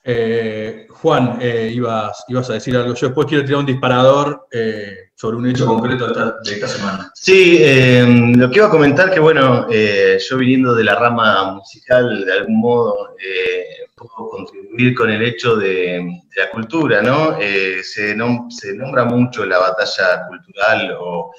Eh, 0.08 0.86
Juan, 0.90 1.40
eh, 1.42 1.72
ibas, 1.74 2.26
ibas 2.28 2.48
a 2.52 2.54
decir 2.54 2.78
algo. 2.78 2.94
Yo 2.94 3.08
después 3.08 3.26
quiero 3.28 3.44
tirar 3.44 3.62
un 3.62 3.66
disparador 3.66 4.48
eh, 4.52 5.10
sobre 5.16 5.38
un 5.38 5.48
hecho 5.48 5.66
concreto 5.66 6.06
de 6.06 6.12
esta, 6.12 6.36
de 6.44 6.52
esta 6.54 6.68
semana. 6.68 7.12
Sí, 7.16 7.58
eh, 7.60 8.06
lo 8.36 8.50
que 8.52 8.58
iba 8.58 8.68
a 8.68 8.70
comentar 8.70 9.12
que, 9.12 9.20
bueno, 9.20 9.66
eh, 9.72 10.20
yo 10.30 10.38
viniendo 10.38 10.76
de 10.76 10.84
la 10.84 10.94
rama 10.94 11.54
musical, 11.54 12.24
de 12.24 12.34
algún 12.34 12.60
modo, 12.60 13.16
eh, 13.18 13.66
puedo 13.96 14.30
contribuir 14.30 14.94
con 14.94 15.10
el 15.10 15.24
hecho 15.24 15.56
de, 15.56 15.68
de 16.04 16.42
la 16.44 16.52
cultura, 16.52 17.02
¿no? 17.02 17.38
Eh, 17.40 17.82
se, 17.82 18.16
nom- 18.16 18.52
se 18.52 18.76
nombra 18.76 19.06
mucho 19.06 19.44
la 19.44 19.58
batalla 19.58 20.28
cultural 20.28 20.98
o, 21.00 21.32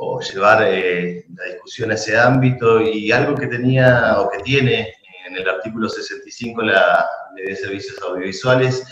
o 0.00 0.20
llevar 0.20 0.62
eh, 0.64 1.24
la 1.34 1.44
discusión 1.52 1.90
a 1.90 1.94
ese 1.94 2.16
ámbito 2.16 2.80
y 2.80 3.10
algo 3.10 3.34
que 3.34 3.48
tenía 3.48 4.20
o 4.20 4.30
que 4.30 4.38
tiene 4.38 4.94
en 5.26 5.36
el 5.36 5.48
artículo 5.48 5.88
65 5.88 6.62
la 6.62 7.06
Ley 7.34 7.46
de 7.46 7.56
Servicios 7.56 8.00
Audiovisuales 8.02 8.84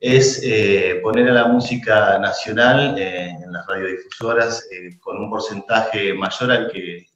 es 0.00 0.40
eh, 0.44 1.00
poner 1.02 1.28
a 1.28 1.32
la 1.32 1.48
música 1.48 2.18
nacional 2.18 2.96
eh, 2.98 3.30
en 3.30 3.52
las 3.52 3.66
radiodifusoras 3.66 4.68
eh, 4.70 4.96
con 5.00 5.18
un 5.18 5.30
porcentaje 5.30 6.14
mayor 6.14 6.52
al 6.52 6.70
que, 6.70 7.06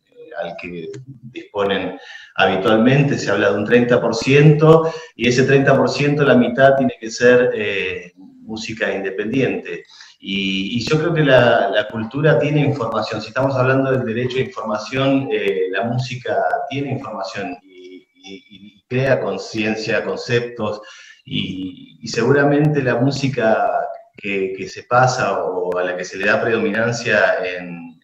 al 0.40 0.56
que 0.60 0.90
disponen 1.22 1.98
habitualmente, 2.34 3.18
se 3.18 3.30
habla 3.30 3.52
de 3.52 3.58
un 3.58 3.66
30%, 3.66 4.92
y 5.16 5.28
ese 5.28 5.46
30%, 5.46 6.24
la 6.24 6.34
mitad 6.34 6.76
tiene 6.76 6.94
que 6.98 7.10
ser 7.10 7.50
eh, 7.54 8.12
música 8.16 8.92
independiente. 8.92 9.84
Y, 10.24 10.84
yo 10.84 10.98
creo 11.00 11.12
que 11.12 11.24
la, 11.24 11.88
cultura 11.90 12.38
tiene 12.38 12.60
información, 12.60 13.20
si 13.20 13.28
estamos 13.28 13.56
hablando 13.56 13.90
del 13.90 14.04
derecho 14.04 14.36
a 14.38 14.42
información, 14.42 15.28
eh, 15.32 15.66
la 15.70 15.82
música 15.82 16.38
tiene 16.70 16.92
información 16.92 17.58
y, 17.64 18.84
crea 18.88 19.20
conciencia, 19.20 20.04
conceptos, 20.04 20.80
y, 21.24 22.06
seguramente 22.06 22.82
la 22.82 22.94
música 22.96 23.68
que, 24.16 24.68
se 24.68 24.84
pasa 24.84 25.42
o 25.42 25.76
a 25.76 25.82
la 25.82 25.96
que 25.96 26.04
se 26.04 26.18
le 26.18 26.26
da 26.26 26.40
predominancia 26.40 27.44
en 27.44 27.98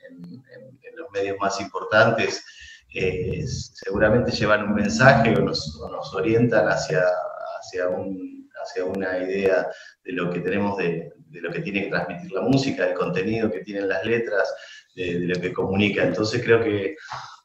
los 0.97 1.11
medios 1.13 1.37
más 1.39 1.61
importantes, 1.61 2.45
eh, 2.95 3.45
seguramente 3.47 4.33
llevan 4.33 4.65
un 4.65 4.75
mensaje 4.75 5.37
o 5.37 5.41
nos, 5.41 5.81
o 5.81 5.89
nos 5.89 6.13
orientan 6.15 6.67
hacia, 6.67 7.05
hacia, 7.61 7.89
un- 7.89 8.51
hacia 8.61 8.85
una 8.85 9.19
idea 9.19 9.69
de 10.03 10.13
lo 10.13 10.31
que 10.31 10.41
tenemos 10.41 10.77
de, 10.79 11.13
de 11.31 11.41
lo 11.41 11.53
que 11.53 11.61
tiene 11.61 11.85
que 11.85 11.91
transmitir 11.91 12.33
la 12.33 12.43
música, 12.43 12.87
del 12.87 12.95
contenido 12.95 13.51
que 13.51 13.61
tienen 13.61 13.89
las 13.89 14.05
letras, 14.05 14.55
de, 14.95 15.21
lo 15.21 15.41
que 15.41 15.53
comunica. 15.53 16.03
Entonces 16.03 16.43
creo 16.43 16.63
que, 16.63 16.97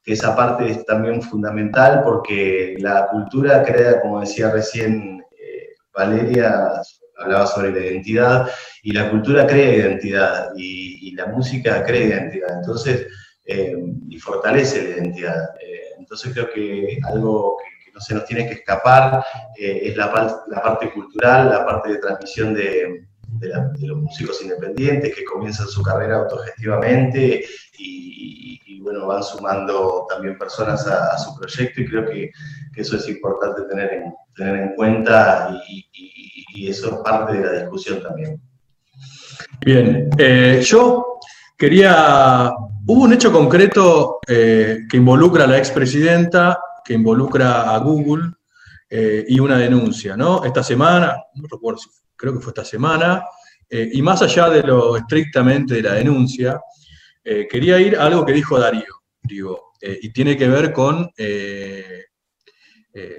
esa 0.05 0.35
parte 0.35 0.69
es 0.69 0.85
también 0.85 1.22
fundamental 1.22 2.01
porque 2.03 2.76
la 2.77 3.07
cultura 3.07 3.64
crea, 3.64 4.01
como 4.01 4.19
decía 4.19 4.51
recién 4.51 5.23
eh, 5.31 5.69
Valeria, 5.93 6.73
hablaba 7.18 7.47
sobre 7.47 7.72
la 7.72 7.80
identidad, 7.85 8.49
y 8.81 8.91
la 8.91 9.10
cultura 9.10 9.47
crea 9.47 9.77
identidad, 9.77 10.49
y, 10.57 11.15
la 11.15 11.27
música 11.27 11.85
crea 11.85 12.07
identidad. 12.07 12.57
Entonces, 12.57 13.07
eh, 13.45 13.77
y 14.10 14.19
fortalece 14.19 14.84
la 14.84 14.89
identidad. 14.97 15.49
Eh, 15.61 15.93
entonces 15.99 16.34
creo 16.34 16.51
que 16.51 16.99
algo 17.07 17.55
que, 17.60 17.91
no 17.93 18.01
se 18.01 18.15
nos 18.15 18.26
tiene 18.26 18.47
que 18.47 18.55
escapar 18.55 19.23
es 19.55 19.95
la 19.95 20.11
parte 20.11 20.91
cultural, 20.91 21.47
la 21.47 21.64
parte 21.64 21.93
de 21.93 21.99
transmisión 21.99 22.53
de, 22.55 23.05
de 23.39 23.88
los 23.88 23.97
músicos 23.97 24.41
independientes 24.41 25.15
que 25.15 25.26
comienzan 25.26 25.68
su 25.68 25.81
carrera 25.81 26.18
autogestivamente 26.18 27.45
y, 27.77 28.60
y, 28.65 28.80
bueno, 28.80 29.07
van 29.07 29.23
sumando 29.23 30.05
también 30.10 30.38
personas 30.38 30.85
a, 30.88 31.18
su 31.18 31.35
proyecto 31.35 31.81
y 31.81 31.88
creo 31.88 32.05
que, 32.05 32.31
eso 32.76 32.97
es 32.97 33.07
importante 33.07 33.61
tener 33.69 33.93
en, 33.93 34.14
tener 34.35 34.55
en 34.55 34.76
cuenta 34.76 35.61
y 35.68 36.68
eso 36.68 36.88
es 36.88 36.95
parte 37.03 37.34
de 37.34 37.45
la 37.45 37.51
discusión 37.60 38.01
también. 38.01 38.41
Bien, 39.65 40.10
eh, 40.18 40.61
yo 40.64 41.19
quería. 41.57 42.51
Hubo 42.85 43.03
un 43.03 43.14
hecho 43.14 43.31
concreto 43.31 44.19
eh, 44.27 44.80
que 44.89 44.97
involucra 44.97 45.45
a 45.45 45.47
la 45.47 45.57
expresidenta, 45.57 46.60
que 46.84 46.93
involucra 46.93 47.73
a 47.73 47.77
Google 47.77 48.34
eh, 48.89 49.23
y 49.27 49.39
una 49.39 49.57
denuncia, 49.57 50.18
¿no? 50.18 50.43
Esta 50.43 50.64
semana, 50.64 51.15
no 51.35 51.47
recuerdo 51.49 51.80
si 51.80 51.89
creo 52.23 52.33
que 52.35 52.39
fue 52.39 52.51
esta 52.51 52.63
semana, 52.63 53.25
eh, 53.69 53.89
y 53.91 54.01
más 54.01 54.21
allá 54.21 54.49
de 54.49 54.63
lo 54.63 54.95
estrictamente 54.95 55.73
de 55.73 55.81
la 55.81 55.93
denuncia, 55.95 56.61
eh, 57.21 57.45
quería 57.51 57.77
ir 57.81 57.97
a 57.97 58.05
algo 58.05 58.25
que 58.25 58.31
dijo 58.31 58.57
Darío, 58.57 59.01
digo, 59.21 59.73
eh, 59.81 59.99
y 60.01 60.13
tiene 60.13 60.37
que 60.37 60.47
ver 60.47 60.71
con 60.71 61.11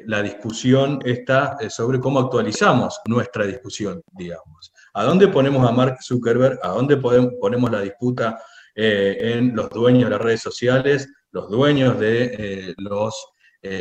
la 0.06 0.22
discusión 0.22 1.00
esta 1.04 1.58
sobre 1.68 1.98
cómo 1.98 2.20
actualizamos 2.20 3.00
nuestra 3.06 3.44
discusión, 3.44 4.00
digamos. 4.12 4.72
¿A 4.94 5.02
dónde 5.04 5.26
ponemos 5.28 5.68
a 5.68 5.72
Mark 5.72 5.98
Zuckerberg? 6.00 6.60
¿A 6.62 6.68
dónde 6.68 6.96
ponemos 6.96 7.70
la 7.72 7.80
disputa 7.80 8.40
en 8.76 9.54
los 9.56 9.68
dueños 9.70 10.04
de 10.04 10.10
las 10.10 10.22
redes 10.22 10.40
sociales, 10.42 11.08
los 11.32 11.50
dueños 11.50 11.98
de 11.98 12.72
los, 12.78 13.14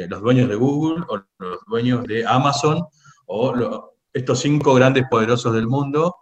los 0.10 0.22
dueños 0.22 0.50
de 0.50 0.56
Google 0.56 1.06
o 1.10 1.18
los 1.38 1.60
dueños 1.68 2.04
de 2.06 2.26
Amazon 2.26 2.84
o 3.28 3.54
lo- 3.54 3.93
estos 4.14 4.40
cinco 4.40 4.74
grandes 4.76 5.06
poderosos 5.10 5.54
del 5.54 5.68
mundo? 5.68 6.16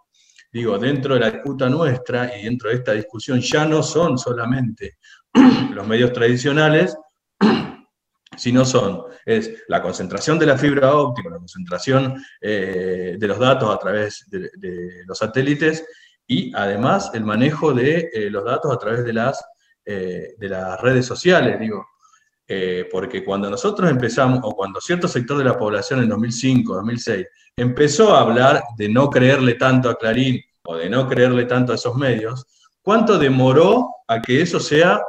Digo, 0.52 0.78
dentro 0.78 1.14
de 1.14 1.20
la 1.20 1.30
disputa 1.30 1.68
nuestra 1.68 2.36
y 2.38 2.44
dentro 2.44 2.70
de 2.70 2.76
esta 2.76 2.92
discusión 2.92 3.40
ya 3.40 3.64
no 3.64 3.82
son 3.82 4.18
solamente 4.18 4.98
los 5.72 5.86
medios 5.86 6.12
tradicionales, 6.12 6.96
sino 8.36 8.64
son, 8.64 9.04
es 9.24 9.64
la 9.68 9.80
concentración 9.80 10.38
de 10.38 10.46
la 10.46 10.58
fibra 10.58 10.94
óptica, 10.94 11.30
la 11.30 11.38
concentración 11.38 12.22
eh, 12.40 13.16
de 13.18 13.26
los 13.28 13.38
datos 13.38 13.74
a 13.74 13.78
través 13.78 14.26
de, 14.28 14.50
los 15.06 15.18
satélites 15.18 15.86
y 16.26 16.52
además 16.54 17.10
el 17.14 17.24
manejo 17.24 17.72
de 17.72 18.10
eh, 18.12 18.30
los 18.30 18.44
datos 18.44 18.72
a 18.72 18.78
través 18.78 19.04
de 19.04 19.12
las, 19.12 19.42
eh, 19.84 20.34
de 20.38 20.48
las 20.48 20.80
redes 20.80 21.06
sociales, 21.06 21.58
digo. 21.58 21.86
Eh, 22.54 22.86
porque 22.90 23.24
cuando 23.24 23.48
nosotros 23.48 23.90
empezamos, 23.90 24.40
o 24.42 24.54
cuando 24.54 24.78
cierto 24.78 25.08
sector 25.08 25.38
de 25.38 25.44
la 25.44 25.56
población 25.56 26.02
en 26.02 26.10
2005, 26.10 26.74
2006, 26.74 27.26
empezó 27.56 28.14
a 28.14 28.20
hablar 28.20 28.62
de 28.76 28.90
no 28.90 29.08
creerle 29.08 29.54
tanto 29.54 29.88
a 29.88 29.96
Clarín 29.96 30.38
o 30.62 30.76
de 30.76 30.90
no 30.90 31.08
creerle 31.08 31.46
tanto 31.46 31.72
a 31.72 31.76
esos 31.76 31.96
medios, 31.96 32.44
¿cuánto 32.82 33.18
demoró 33.18 33.88
a 34.06 34.20
que 34.20 34.42
eso 34.42 34.60
sea 34.60 35.00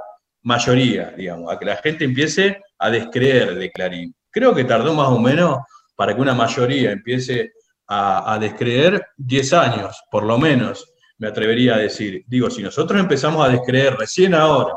mayoría, 0.43 1.11
digamos, 1.17 1.51
a 1.51 1.59
que 1.59 1.65
la 1.65 1.75
gente 1.75 2.05
empiece 2.05 2.61
a 2.79 2.89
descreer 2.89 3.55
de 3.55 3.69
Clarín? 3.71 4.15
Creo 4.31 4.55
que 4.55 4.63
tardó 4.63 4.93
más 4.93 5.09
o 5.09 5.19
menos 5.19 5.57
para 5.97 6.15
que 6.15 6.21
una 6.21 6.33
mayoría 6.33 6.91
empiece 6.91 7.51
a, 7.87 8.35
a 8.35 8.39
descreer 8.39 9.05
10 9.17 9.51
años, 9.51 10.01
por 10.09 10.23
lo 10.23 10.37
menos, 10.37 10.93
me 11.17 11.27
atrevería 11.27 11.75
a 11.75 11.79
decir. 11.79 12.23
Digo, 12.25 12.49
si 12.49 12.63
nosotros 12.63 12.97
empezamos 13.01 13.45
a 13.45 13.49
descreer 13.49 13.97
recién 13.97 14.33
ahora 14.33 14.75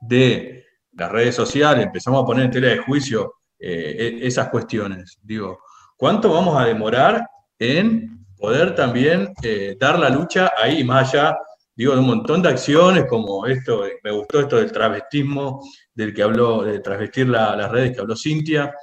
de 0.00 0.55
las 0.96 1.10
redes 1.12 1.34
sociales, 1.34 1.84
empezamos 1.86 2.22
a 2.22 2.26
poner 2.26 2.44
en 2.46 2.50
tela 2.50 2.68
de 2.68 2.78
juicio 2.78 3.34
eh, 3.58 4.18
e- 4.22 4.26
esas 4.26 4.48
cuestiones, 4.50 5.18
digo, 5.22 5.58
¿cuánto 5.96 6.32
vamos 6.32 6.60
a 6.60 6.64
demorar 6.66 7.26
en 7.58 8.24
poder 8.36 8.74
también 8.74 9.32
eh, 9.42 9.76
dar 9.80 9.98
la 9.98 10.10
lucha 10.10 10.50
ahí, 10.62 10.84
más 10.84 11.14
allá, 11.14 11.36
digo, 11.74 11.92
de 11.94 12.00
un 12.00 12.06
montón 12.06 12.42
de 12.42 12.50
acciones 12.50 13.04
como 13.08 13.46
esto, 13.46 13.84
me 14.04 14.10
gustó 14.10 14.40
esto 14.40 14.56
del 14.56 14.72
travestismo, 14.72 15.60
del 15.94 16.12
que 16.14 16.22
habló, 16.22 16.62
de 16.62 16.80
travestir 16.80 17.28
la- 17.28 17.56
las 17.56 17.70
redes 17.70 17.92
que 17.94 18.00
habló 18.00 18.14
Cintia, 18.16 18.74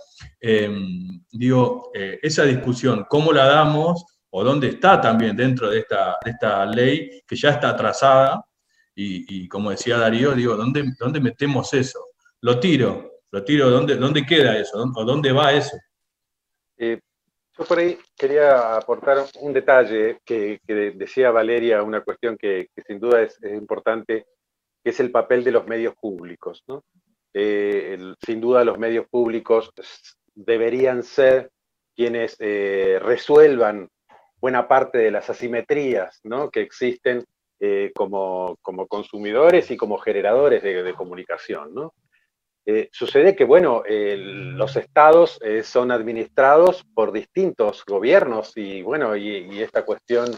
eh, 0.42 0.72
digo, 1.32 1.92
eh, 1.94 2.20
esa 2.22 2.44
discusión, 2.44 3.06
¿cómo 3.10 3.32
la 3.32 3.46
damos? 3.46 4.04
O 4.32 4.44
dónde 4.44 4.68
está 4.70 5.00
también 5.00 5.36
dentro 5.36 5.70
de 5.70 5.80
esta, 5.80 6.18
de 6.24 6.32
esta 6.32 6.66
ley 6.66 7.22
que 7.28 7.36
ya 7.36 7.50
está 7.52 7.70
atrasada, 7.70 8.44
y, 8.96 9.48
como 9.48 9.72
decía 9.72 9.98
Darío, 9.98 10.34
digo, 10.34 10.56
¿dónde, 10.56 10.94
¿dónde 11.00 11.20
metemos 11.20 11.74
eso? 11.74 12.10
Lo 12.42 12.60
tiro, 12.60 13.22
lo 13.32 13.44
tiro, 13.44 13.70
¿dónde, 13.70 13.96
dónde 13.96 14.26
queda 14.26 14.58
eso? 14.58 14.78
¿Dónde- 14.78 15.02
¿O 15.02 15.06
dónde 15.06 15.32
va 15.32 15.54
eso? 15.54 15.76
Eh, 16.78 17.00
yo 17.58 17.66
por 17.66 17.80
ahí 17.80 17.98
quería 18.18 18.76
aportar 18.76 19.26
un 19.42 19.54
detalle 19.54 20.20
que, 20.26 20.60
decía 20.96 21.32
Valeria, 21.32 21.84
una 21.84 22.02
cuestión 22.02 22.38
que, 22.38 22.70
sin 22.88 23.00
duda 23.00 23.22
es, 23.22 23.38
importante, 23.44 24.26
que 24.84 24.90
es 24.90 25.00
el 25.00 25.12
papel 25.12 25.44
de 25.44 25.52
los 25.52 25.68
medios 25.68 25.96
públicos. 25.96 26.64
¿no? 26.68 26.84
Eh, 27.34 27.98
sin 28.26 28.42
duda 28.42 28.64
los 28.64 28.78
medios 28.78 29.08
públicos 29.08 29.72
deberían 30.34 31.04
ser 31.04 31.52
quienes 31.96 32.36
eh, 32.40 33.00
resuelvan 33.02 33.88
buena 34.38 34.68
parte 34.68 34.98
de 34.98 35.12
las 35.12 35.30
asimetrías 35.30 36.20
¿no? 36.24 36.50
que 36.50 36.62
existen 36.62 37.24
eh, 37.66 37.94
como, 37.96 38.58
como 38.62 38.88
consumidores 38.88 39.72
y 39.72 39.78
como 39.78 39.98
generadores 39.98 40.62
de, 40.62 40.84
de 40.84 40.94
comunicación. 40.94 41.74
¿no? 41.74 41.94
Eh, 42.66 42.90
sucede 42.92 43.38
que, 43.38 43.46
bueno, 43.46 43.84
eh, 43.88 44.18
los 44.18 44.76
estados 44.76 45.40
eh, 45.42 45.64
son 45.64 45.90
administrados 45.90 46.84
por 46.94 47.14
distintos 47.14 47.86
gobiernos 47.86 48.52
y, 48.58 48.82
bueno, 48.82 49.16
y, 49.16 49.48
y 49.50 49.62
esta 49.62 49.86
cuestión 49.86 50.30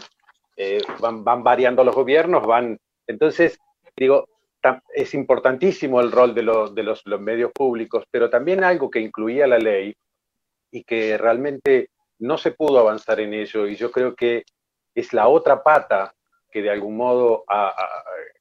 eh, 0.56 0.80
van, 1.00 1.24
van 1.24 1.42
variando 1.42 1.82
los 1.82 1.96
gobiernos, 1.96 2.46
van. 2.46 2.78
Entonces, 3.08 3.58
digo, 3.96 4.28
es 4.94 5.12
importantísimo 5.12 6.00
el 6.00 6.12
rol 6.12 6.32
de, 6.32 6.42
de 6.74 6.82
los, 6.84 7.04
medios 7.18 7.50
públicos, 7.50 8.04
pero 8.08 8.30
también 8.30 8.62
algo 8.62 8.88
que 8.88 9.00
incluía 9.00 9.48
la 9.48 9.58
ley 9.58 9.92
y 10.70 10.84
que 10.84 11.18
realmente 11.18 11.90
no 12.20 12.38
se 12.38 12.52
pudo 12.52 12.78
avanzar 12.78 13.18
en 13.18 13.34
ello, 13.34 13.66
y 13.66 13.74
yo 13.74 13.90
creo 13.90 14.14
que 14.14 14.44
es 14.94 15.12
la 15.12 15.26
otra 15.26 15.60
pata 15.60 16.12
que 16.56 16.62
de 16.62 16.70
algún 16.70 16.96
modo 16.96 17.44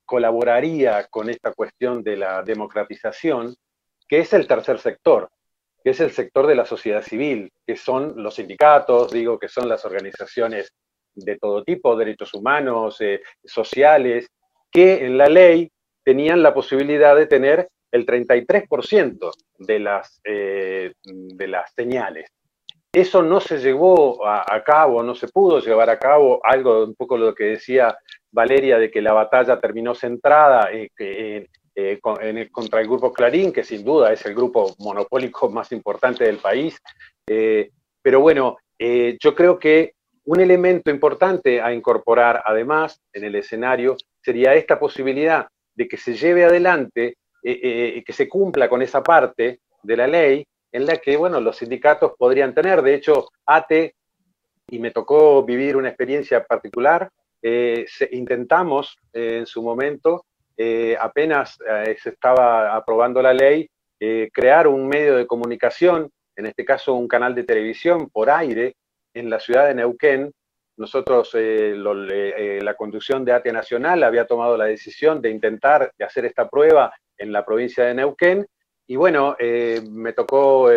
colaboraría 0.05 1.05
con 1.07 1.29
esta 1.29 1.51
cuestión 1.51 2.01
de 2.01 2.15
la 2.15 2.43
democratización, 2.43 3.57
que 4.07 4.19
es 4.19 4.31
el 4.31 4.47
tercer 4.47 4.79
sector, 4.79 5.29
que 5.83 5.89
es 5.89 5.99
el 5.99 6.11
sector 6.11 6.47
de 6.47 6.55
la 6.55 6.63
sociedad 6.63 7.03
civil, 7.03 7.51
que 7.67 7.75
son 7.75 8.13
los 8.15 8.35
sindicatos, 8.35 9.11
digo, 9.11 9.37
que 9.37 9.49
son 9.49 9.67
las 9.67 9.83
organizaciones 9.83 10.71
de 11.13 11.37
todo 11.37 11.65
tipo, 11.65 11.97
derechos 11.97 12.33
humanos, 12.33 13.01
eh, 13.01 13.21
sociales, 13.43 14.29
que 14.71 15.05
en 15.05 15.17
la 15.17 15.27
ley 15.27 15.69
tenían 16.01 16.41
la 16.41 16.53
posibilidad 16.53 17.17
de 17.17 17.27
tener 17.27 17.67
el 17.91 18.05
33% 18.05 19.29
de 19.57 19.79
las, 19.79 20.21
eh, 20.23 20.93
de 21.03 21.47
las 21.49 21.73
señales. 21.73 22.29
Eso 22.95 23.21
no 23.21 23.41
se 23.41 23.57
llevó 23.57 24.25
a, 24.25 24.63
cabo, 24.63 25.03
no 25.03 25.15
se 25.15 25.27
pudo 25.27 25.59
llevar 25.59 25.89
a 25.89 25.99
cabo, 25.99 26.39
algo 26.45 26.85
un 26.85 26.95
poco 26.95 27.17
lo 27.17 27.35
que 27.35 27.43
decía 27.43 27.97
Valeria 28.31 28.77
de 28.77 28.89
que 28.89 29.01
la 29.01 29.11
batalla 29.11 29.59
terminó 29.59 29.93
centrada 29.93 30.69
eh, 30.71 31.45
contra 32.51 32.79
el 32.79 32.87
grupo 32.87 33.11
Clarín, 33.11 33.51
que 33.51 33.65
sin 33.65 33.83
duda 33.83 34.13
es 34.13 34.25
el 34.25 34.33
grupo 34.33 34.73
monopólico 34.79 35.49
más 35.51 35.73
importante 35.73 36.23
del 36.23 36.37
país. 36.37 36.79
pero 37.25 38.21
bueno, 38.21 38.57
yo 38.79 39.35
creo 39.35 39.59
que 39.59 39.95
un 40.23 40.39
elemento 40.39 40.89
importante 40.89 41.61
a 41.61 41.73
incorporar 41.73 42.43
además 42.45 43.01
en 43.11 43.25
el 43.25 43.35
escenario 43.35 43.97
sería 44.23 44.53
esta 44.53 44.79
posibilidad 44.79 45.47
de 45.75 45.87
que 45.89 45.97
se 45.97 46.15
lleve 46.15 46.45
adelante, 46.45 47.17
eh, 47.43 47.59
eh, 47.97 48.03
que 48.05 48.13
se 48.13 48.29
cumpla 48.29 48.69
con 48.69 48.81
esa 48.81 49.03
parte 49.03 49.59
de 49.83 49.97
la 49.97 50.07
ley 50.07 50.47
en 50.75 50.85
la 50.85 50.97
que, 50.97 51.17
bueno, 51.17 51.39
los 51.39 51.57
sindicatos 51.57 52.13
podrían 52.17 52.53
tener. 52.53 52.81
De 52.81 52.93
hecho, 52.93 53.29
ATE, 53.45 53.95
y 54.69 54.79
me 54.79 54.91
tocó 54.91 55.43
vivir 55.43 55.77
una 55.77 55.89
experiencia 55.89 56.43
particular, 56.43 57.09
eh, 57.41 57.85
intentamos 58.11 58.97
en 59.13 59.45
su 59.45 59.61
momento, 59.61 60.25
apenas 60.99 61.57
se 62.01 62.09
estaba 62.09 62.75
aprobando 62.75 63.21
la 63.21 63.33
ley, 63.33 63.69
crear 64.31 64.67
un 64.67 64.87
medio 64.87 65.17
de 65.17 65.27
comunicación, 65.27 66.09
en 66.35 66.45
este 66.45 66.63
caso 66.63 66.93
un 66.93 67.07
canal 67.07 67.35
de 67.35 67.43
televisión 67.43 68.09
por 68.09 68.29
aire, 68.29 68.75
en 69.13 69.29
la 69.29 69.39
ciudad 69.39 69.67
de 69.67 69.75
Neuquén, 69.75 70.31
nosotros, 70.77 71.33
eh, 71.35 71.73
eh, 71.73 72.59
la 72.61 72.73
conducción 72.73 73.23
de 73.23 73.31
ATE 73.31 73.53
Nacional 73.53 74.03
había 74.03 74.27
tomado 74.27 74.57
la 74.57 74.65
decisión 74.65 75.21
de 75.21 75.29
intentar 75.29 75.93
hacer 75.99 76.25
esta 76.25 76.49
prueba 76.49 76.93
en 77.17 77.31
la 77.31 77.45
provincia 77.45 77.85
de 77.85 77.93
Neuquén, 77.93 78.45
y 78.87 78.95
bueno, 78.95 79.35
eh, 79.39 79.81
me 79.89 80.13
tocó 80.13 80.69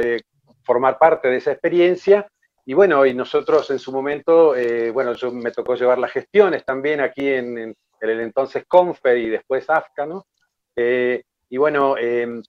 formar 0.63 0.99
parte 0.99 1.29
de 1.29 1.37
esa 1.37 1.53
experiencia, 1.53 2.27
y 2.65 2.75
bueno, 2.75 3.07
y 3.07 3.15
nosotros 3.15 3.71
en 3.71 3.79
su 3.79 3.93
momento, 3.93 4.55
bueno, 4.93 5.15
yo 5.15 5.33
me 5.33 5.51
tocó 5.53 5.75
llevar 5.75 5.99
las 5.99 6.13
gestiones 6.13 6.65
también 6.67 7.01
aquí 7.01 7.27
en, 7.27 7.57
en 7.57 7.75
el 8.01 8.21
entonces 8.21 8.65
Confer 8.69 9.17
y 9.17 9.31
después 9.31 9.71
AFCA, 9.71 10.05
¿no? 10.05 10.27
y 10.77 11.57
bueno, 11.57 11.97
em, 11.97 12.43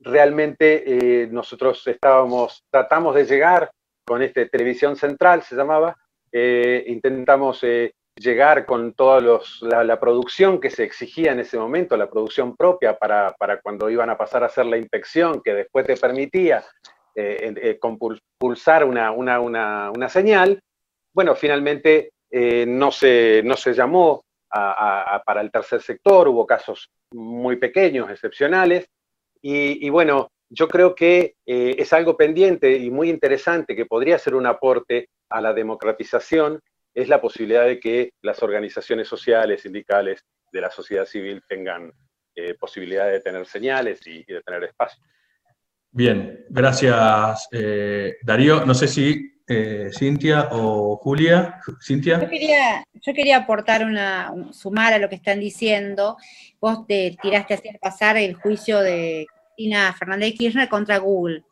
realmente 0.00 1.28
nosotros 1.30 1.86
estábamos, 1.86 2.62
tratamos 2.70 3.14
de 3.14 3.24
llegar 3.24 3.70
con 4.04 4.22
este 4.22 4.46
Televisión 4.46 4.96
Central, 4.96 5.42
se 5.42 5.56
llamaba, 5.56 5.96
eh, 6.30 6.84
intentamos 6.88 7.62
eh, 7.62 7.94
llegar 8.16 8.66
con 8.66 8.92
toda 8.92 9.20
la, 9.60 10.00
producción 10.00 10.60
que 10.60 10.70
se 10.70 10.84
exigía 10.84 11.32
en 11.32 11.40
ese 11.40 11.58
momento, 11.58 11.96
la 11.96 12.10
producción 12.10 12.56
propia 12.56 12.96
para, 12.96 13.34
cuando 13.62 13.88
iban 13.90 14.10
a 14.10 14.18
pasar 14.18 14.42
a 14.42 14.46
hacer 14.46 14.66
la 14.66 14.76
inspección, 14.76 15.40
que 15.42 15.54
después 15.54 15.86
te 15.86 15.96
permitía 15.96 16.64
eh, 17.14 17.78
pulsar 18.38 18.84
una, 18.84 19.10
una, 19.10 20.08
señal. 20.08 20.60
Bueno, 21.14 21.34
finalmente 21.34 22.12
no, 22.30 22.90
se, 22.90 23.42
no 23.44 23.56
se 23.56 23.72
llamó 23.72 24.22
para 24.48 25.40
el 25.40 25.50
tercer 25.50 25.80
sector, 25.80 26.28
hubo 26.28 26.46
casos 26.46 26.90
muy 27.12 27.56
pequeños, 27.56 28.10
excepcionales, 28.10 28.86
y, 29.40 29.86
y 29.86 29.90
bueno, 29.90 30.28
yo 30.54 30.68
creo 30.68 30.94
que 30.94 31.34
eh, 31.46 31.76
es 31.78 31.92
algo 31.94 32.16
pendiente 32.16 32.76
y 32.76 32.90
muy 32.90 33.08
interesante 33.08 33.74
que 33.74 33.86
podría 33.86 34.18
ser 34.18 34.34
un 34.34 34.46
aporte 34.46 35.08
a 35.30 35.40
la 35.40 35.54
democratización, 35.54 36.60
es 36.94 37.08
la 37.08 37.20
posibilidad 37.20 37.66
de 37.66 37.80
que 37.80 38.12
las 38.22 38.42
organizaciones 38.42 39.08
sociales, 39.08 39.62
sindicales 39.62 40.24
de 40.52 40.60
la 40.60 40.70
sociedad 40.70 41.06
civil 41.06 41.42
tengan 41.48 41.92
eh, 42.34 42.54
posibilidad 42.54 43.10
de 43.10 43.20
tener 43.20 43.46
señales 43.46 44.06
y, 44.06 44.24
de 44.24 44.42
tener 44.42 44.64
espacio. 44.64 45.02
Bien, 45.90 46.44
gracias 46.48 47.48
eh, 47.52 48.16
Darío. 48.22 48.64
No 48.64 48.74
sé 48.74 48.88
si 48.88 49.30
Cintia 49.92 50.48
o 50.52 50.96
Julia. 50.96 51.60
Cintia. 51.80 52.20
Yo 52.20 52.28
quería, 52.28 52.84
yo 52.94 53.12
quería 53.12 53.36
aportar 53.38 53.84
una, 53.84 54.32
sumar 54.52 54.94
a 54.94 54.98
lo 54.98 55.08
que 55.08 55.16
están 55.16 55.40
diciendo. 55.40 56.16
Vos 56.60 56.86
te 56.86 57.16
tiraste 57.20 57.54
a 57.54 57.56
hacer 57.58 57.78
pasar 57.78 58.16
el 58.16 58.34
juicio 58.34 58.80
de 58.80 59.26
Cristina 59.56 59.92
Fernández 59.92 60.30
de 60.30 60.34
Kirchner 60.34 60.68
contra 60.68 60.98
Google. 60.98 61.44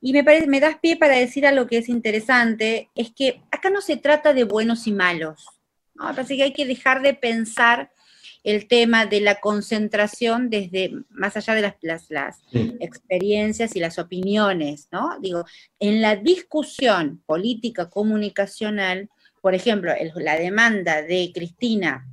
Y 0.00 0.12
me, 0.12 0.22
parece, 0.22 0.46
me 0.46 0.60
das 0.60 0.78
pie 0.78 0.96
para 0.96 1.16
decir 1.16 1.46
algo 1.46 1.66
que 1.66 1.78
es 1.78 1.88
interesante, 1.88 2.88
es 2.94 3.10
que 3.12 3.42
acá 3.50 3.70
no 3.70 3.80
se 3.80 3.96
trata 3.96 4.32
de 4.32 4.44
buenos 4.44 4.86
y 4.86 4.92
malos. 4.92 5.44
¿no? 5.94 6.04
Parece 6.14 6.36
que 6.36 6.44
hay 6.44 6.52
que 6.52 6.66
dejar 6.66 7.02
de 7.02 7.14
pensar 7.14 7.90
el 8.44 8.68
tema 8.68 9.06
de 9.06 9.20
la 9.20 9.40
concentración 9.40 10.48
desde 10.48 10.92
más 11.10 11.36
allá 11.36 11.54
de 11.54 11.74
las, 11.82 12.10
las, 12.10 12.38
experiencias 12.80 13.74
y 13.74 13.80
las 13.80 13.98
opiniones, 13.98 14.88
¿no? 14.92 15.18
Digo, 15.20 15.44
en 15.80 16.00
la 16.00 16.16
discusión 16.16 17.22
política 17.26 17.90
comunicacional, 17.90 19.10
por 19.42 19.54
ejemplo, 19.54 19.92
la 20.14 20.38
demanda 20.38 21.02
de 21.02 21.30
Cristina 21.34 22.06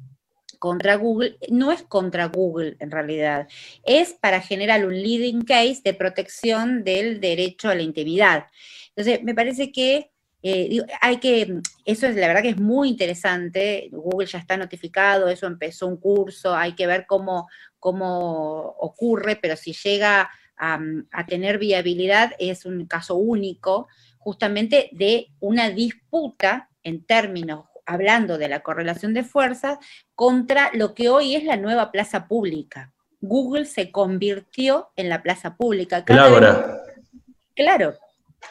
contra 0.56 0.96
Google, 0.96 1.38
no 1.50 1.72
es 1.72 1.84
contra 1.84 2.28
Google 2.28 2.76
en 2.80 2.92
realidad, 2.92 3.48
es 3.84 4.14
para 4.14 4.42
generar 4.42 4.86
un 4.86 4.94
leading 4.94 5.42
case 5.44 5.82
de 5.84 5.94
protección 5.94 6.84
del 6.84 7.20
derecho 7.20 7.70
a 7.70 7.76
la 7.76 7.82
intimidad. 7.82 8.46
Entonces, 8.90 9.24
me 9.24 9.36
parece 9.36 9.72
que 9.72 10.12
eh, 10.42 10.80
hay 11.02 11.18
que, 11.18 11.60
eso 11.86 12.06
es 12.06 12.16
la 12.16 12.28
verdad 12.28 12.44
que 12.44 12.50
es 12.50 12.60
muy 12.60 12.90
interesante, 12.90 13.90
Google 13.92 14.28
ya 14.28 14.38
está 14.38 14.58
notificado, 14.58 15.28
eso 15.28 15.48
empezó 15.48 15.88
un 15.88 15.98
curso, 15.98 16.56
hay 16.56 16.74
que 16.74 16.86
ver 16.86 17.06
cómo, 17.08 17.48
cómo 17.80 18.76
ocurre, 18.80 19.38
pero 19.38 19.56
si 19.56 19.74
llega 19.74 20.30
a, 20.56 20.80
a 21.12 21.26
tener 21.26 21.58
viabilidad 21.58 22.34
es 22.38 22.66
un 22.66 22.86
caso 22.86 23.16
único 23.16 23.88
justamente 24.20 24.90
de 24.92 25.28
una 25.40 25.70
disputa 25.70 26.70
en 26.84 27.04
términos 27.04 27.66
hablando 27.86 28.38
de 28.38 28.50
la 28.50 28.62
correlación 28.62 29.14
de 29.14 29.24
fuerzas, 29.24 29.78
contra 30.16 30.72
lo 30.74 30.94
que 30.94 31.10
hoy 31.10 31.36
es 31.36 31.44
la 31.44 31.58
nueva 31.58 31.92
plaza 31.92 32.28
pública. 32.28 32.92
Google 33.22 33.66
se 33.66 33.92
convirtió 33.92 34.90
en 34.96 35.10
la 35.10 35.24
plaza 35.24 35.56
pública. 35.56 36.06
Cada 36.06 36.84
claro, 37.56 37.96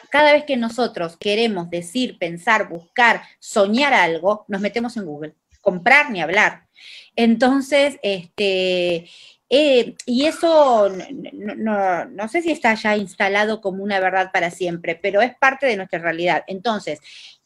cada 0.09 0.33
vez 0.33 0.45
que 0.45 0.57
nosotros 0.57 1.17
queremos 1.17 1.69
decir, 1.69 2.17
pensar, 2.17 2.69
buscar, 2.69 3.21
soñar 3.39 3.93
algo, 3.93 4.45
nos 4.47 4.61
metemos 4.61 4.97
en 4.97 5.05
Google. 5.05 5.35
Comprar 5.61 6.11
ni 6.11 6.21
hablar. 6.21 6.67
Entonces, 7.15 7.97
este, 8.03 9.09
eh, 9.49 9.95
y 10.05 10.25
eso 10.25 10.89
no, 10.89 12.05
no, 12.05 12.27
sé 12.27 12.41
si 12.41 12.51
está 12.51 12.73
ya 12.73 12.97
instalado 12.97 13.61
como 13.61 13.83
una 13.83 13.99
verdad 13.99 14.31
para 14.33 14.51
siempre, 14.51 14.95
pero 14.95 15.21
es 15.21 15.35
parte 15.35 15.65
de 15.65 15.77
nuestra 15.77 15.99
realidad. 15.99 16.43
Entonces, 16.47 16.99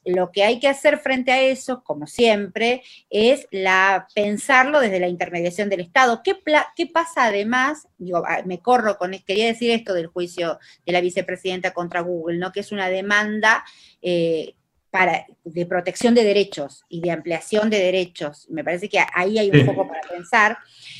lo 0.05 0.31
que 0.31 0.43
hay 0.43 0.59
que 0.59 0.67
hacer 0.67 0.97
frente 0.99 1.31
a 1.31 1.41
eso, 1.41 1.83
como 1.83 2.07
siempre, 2.07 2.83
es 3.09 3.47
la, 3.51 4.07
pensarlo 4.15 4.79
desde 4.79 4.99
la 4.99 5.07
intermediación 5.07 5.69
del 5.69 5.81
Estado. 5.81 6.21
¿Qué, 6.23 6.37
qué 6.75 6.87
pasa 6.87 7.25
además? 7.25 7.87
Digo, 7.97 8.23
ah, 8.25 8.41
me 8.45 8.59
corro 8.59 8.97
con, 8.97 9.11
quería 9.25 9.47
decir 9.47 9.71
esto 9.71 9.93
del 9.93 10.07
juicio 10.07 10.59
de 10.85 10.93
la 10.93 11.01
vicepresidenta 11.01 11.71
contra 11.71 12.01
Google, 12.01 12.37
¿no? 12.37 12.51
Que 12.51 12.61
es 12.61 12.71
una 12.71 12.89
demanda 12.89 13.63
eh, 14.01 14.55
para, 14.89 15.25
de 15.43 15.65
protección 15.65 16.15
de 16.15 16.23
derechos 16.23 16.85
y 16.89 17.01
de 17.01 17.11
ampliación 17.11 17.69
de 17.69 17.79
derechos. 17.79 18.47
Me 18.49 18.63
parece 18.63 18.89
que 18.89 18.99
ahí 19.13 19.37
hay 19.37 19.51
un 19.51 19.65
poco 19.65 19.87
para 19.87 20.01
pensar. 20.01 20.57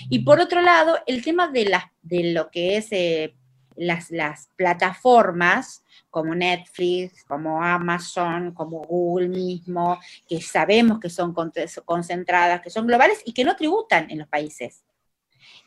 Y 0.10 0.20
por 0.20 0.40
otro 0.40 0.62
lado, 0.62 1.00
el 1.08 1.24
tema 1.24 1.48
de, 1.48 1.66
la, 1.66 1.92
de 2.02 2.32
lo 2.34 2.50
que 2.52 2.78
es 2.78 2.88
eh, 2.92 3.34
las, 3.80 4.12
las 4.12 4.50
plataformas, 4.56 5.84
como 6.10 6.36
Netflix, 6.36 7.24
como 7.24 7.64
Amazon, 7.64 8.54
como 8.54 8.82
Google 8.82 9.30
mismo, 9.30 10.00
que 10.28 10.42
sabemos 10.42 11.00
que 11.00 11.10
son 11.10 11.34
concentradas, 11.86 12.62
que 12.62 12.70
son 12.70 12.88
globales 12.88 13.22
y 13.26 13.34
que 13.34 13.44
no 13.44 13.56
tributan 13.56 14.10
en 14.12 14.20
los 14.20 14.28
países. 14.28 14.84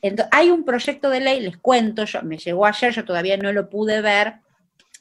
Entonces, 0.03 0.31
hay 0.33 0.51
un 0.51 0.65
proyecto 0.65 1.09
de 1.11 1.21
ley, 1.21 1.41
les 1.41 1.57
cuento, 1.57 2.05
yo, 2.05 2.23
me 2.23 2.37
llegó 2.37 2.67
ayer, 2.67 2.93
yo 2.93 3.05
todavía 3.05 3.37
no 3.37 3.53
lo 3.53 3.71
pude 3.71 4.03
ver, 4.03 4.35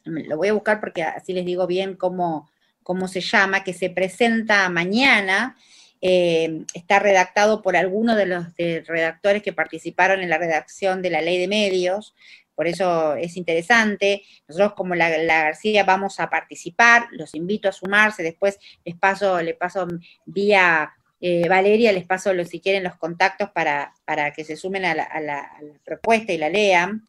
lo 0.06 0.38
voy 0.38 0.50
a 0.50 0.54
buscar 0.54 0.80
porque 0.80 1.04
así 1.04 1.34
les 1.34 1.46
digo 1.46 1.68
bien 1.68 1.96
cómo, 1.96 2.50
cómo 2.84 3.08
se 3.08 3.22
llama, 3.22 3.64
que 3.64 3.74
se 3.74 3.90
presenta 3.90 4.70
mañana 4.70 5.58
eh, 6.04 6.64
está 6.74 6.98
redactado 6.98 7.62
por 7.62 7.78
algunos 7.78 8.18
de 8.18 8.26
los 8.26 8.46
redactores 8.58 9.44
que 9.44 9.54
participaron 9.54 10.22
en 10.22 10.30
la 10.30 10.40
redacción 10.40 11.04
de 11.04 11.12
la 11.12 11.22
ley 11.22 11.38
de 11.38 11.48
medios, 11.48 12.16
por 12.56 12.68
eso 12.68 13.16
es 13.16 13.38
interesante. 13.38 14.24
Nosotros 14.48 14.74
como 14.74 14.96
la, 14.96 15.10
García 15.10 15.84
vamos 15.84 16.20
a 16.20 16.30
participar, 16.30 17.08
los 17.12 17.36
invito 17.36 17.70
a 17.70 17.72
sumarse, 17.72 18.24
después 18.24 18.60
les 18.86 18.96
paso, 18.96 19.42
les 19.42 19.56
paso 19.56 19.88
vía 20.26 20.94
eh, 21.20 21.48
Valeria, 21.48 21.92
les 21.92 22.06
paso 22.06 22.32
si 22.46 22.60
quieren 22.60 22.84
los 22.84 22.98
contactos 22.98 23.52
para, 23.52 23.94
para 24.06 24.32
que 24.34 24.44
se 24.44 24.56
sumen 24.56 24.86
a 24.86 24.96
la, 24.96 25.52
propuesta 25.86 26.34
y 26.34 26.38
la 26.38 26.50
lean. 26.50 27.08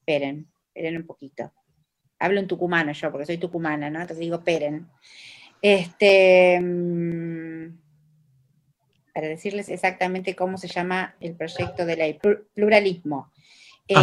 Esperen, 0.00 0.48
esperen 0.68 0.96
un 0.96 1.06
poquito. 1.06 1.52
Hablo 2.20 2.40
en 2.40 2.46
tucumano 2.46 2.92
yo, 2.92 3.10
porque 3.10 3.26
soy 3.26 3.38
tucumana, 3.38 3.90
¿no? 3.90 4.00
Entonces 4.00 4.20
digo, 4.20 4.36
esperen. 4.36 4.88
Este, 5.60 6.58
mm, 6.60 7.78
para 9.12 9.26
decirles 9.26 9.68
exactamente 9.68 10.36
cómo 10.36 10.58
se 10.58 10.68
llama 10.68 11.16
el 11.20 11.34
proyecto 11.34 11.84
de 11.84 11.96
ley, 11.96 12.20
pluralismo. 12.54 13.32
Eh, 13.88 13.96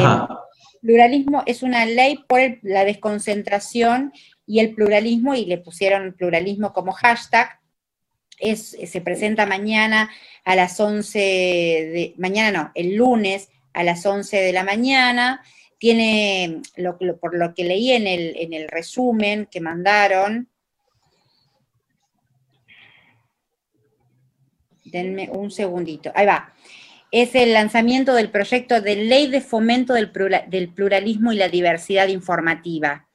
pluralismo 0.82 1.44
es 1.46 1.64
una 1.64 1.86
ley 1.86 2.24
por 2.28 2.40
la 2.62 2.86
desconcentración 2.86 4.14
y 4.46 4.60
el 4.60 4.76
pluralismo, 4.76 5.34
y 5.34 5.46
le 5.46 5.58
pusieron 5.58 6.14
pluralismo 6.14 6.74
como 6.74 6.92
hashtag, 6.92 7.60
es, 8.38 8.78
se 8.86 9.02
presenta 9.02 9.46
mañana 9.46 10.12
a 10.44 10.56
las 10.56 10.80
11 10.80 11.20
de, 11.20 12.14
mañana 12.18 12.64
no, 12.64 12.72
el 12.76 12.96
lunes 12.96 13.50
a 13.74 13.84
las 13.84 14.06
11 14.06 14.38
de 14.38 14.54
la 14.54 14.64
mañana, 14.64 15.42
tiene, 15.78 16.62
por 17.20 17.36
lo 17.38 17.54
que 17.54 17.64
leí 17.64 17.92
en 17.92 18.08
el, 18.08 18.36
en 18.38 18.54
el 18.54 18.68
resumen 18.68 19.48
que 19.50 19.62
mandaron, 19.62 20.50
denme 24.84 25.30
un 25.32 25.52
segundito, 25.52 26.12
ahí 26.16 26.26
va, 26.26 26.55
es 27.16 27.34
el 27.34 27.54
lanzamiento 27.54 28.14
del 28.14 28.30
proyecto 28.30 28.82
de 28.82 28.98
ley 28.98 29.28
de 29.28 29.40
fomento 29.40 29.94
del, 29.94 30.10
pluralismo 30.10 31.32
y 31.32 31.38
la 31.38 31.48
diversidad 31.48 32.10
informativa. 32.10 33.08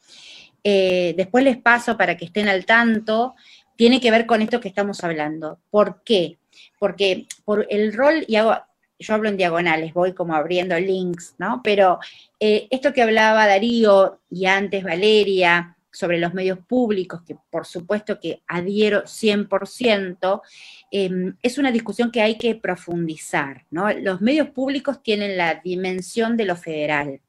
Eh, 0.65 1.13
después 1.19 1.45
les 1.45 1.59
paso 1.59 1.99
para 1.99 2.17
que 2.17 2.25
estén 2.25 2.49
al 2.49 2.65
tanto, 2.65 3.35
tiene 3.77 4.01
que 4.01 4.11
ver 4.11 4.25
con 4.25 4.41
esto 4.41 4.59
que 4.59 4.69
estamos 4.69 5.05
hablando. 5.05 5.61
¿Por 5.69 6.03
qué? 6.03 6.39
Porque 6.79 7.27
por 7.45 7.67
el 7.69 7.93
rol, 7.93 8.25
y 8.27 8.37
yo 8.37 9.15
hablo 9.15 9.29
en 9.29 9.37
diagonales, 9.37 9.93
voy 9.93 10.15
como 10.15 10.35
abriendo 10.35 10.81
links, 10.81 11.35
¿no? 11.37 11.61
Pero 11.63 11.99
eh, 12.39 12.69
esto 12.71 12.95
que 12.95 13.03
hablaba 13.03 13.47
Darío 13.47 14.23
y 14.31 14.47
antes 14.47 14.83
Valeria 14.83 15.77
sobre 15.93 16.19
los 16.19 16.35
medios 16.35 16.59
públicos, 16.59 17.23
que 17.27 17.37
por 17.51 17.67
supuesto 17.67 18.19
que 18.21 18.43
adhiero 18.47 19.03
100%, 19.07 20.43
Em, 20.91 21.37
es 21.43 21.57
una 21.57 21.71
discusión 21.71 22.11
que 22.11 22.21
hay 22.21 22.37
que 22.37 22.57
profundizar. 22.57 23.65
¿no? 23.71 23.93
Los 23.93 24.21
medios 24.21 24.49
públicos 24.51 25.03
tienen 25.03 25.37
la 25.37 25.55
dimensión 25.55 26.37
de 26.37 26.45
lo 26.45 26.57
federal. 26.57 27.21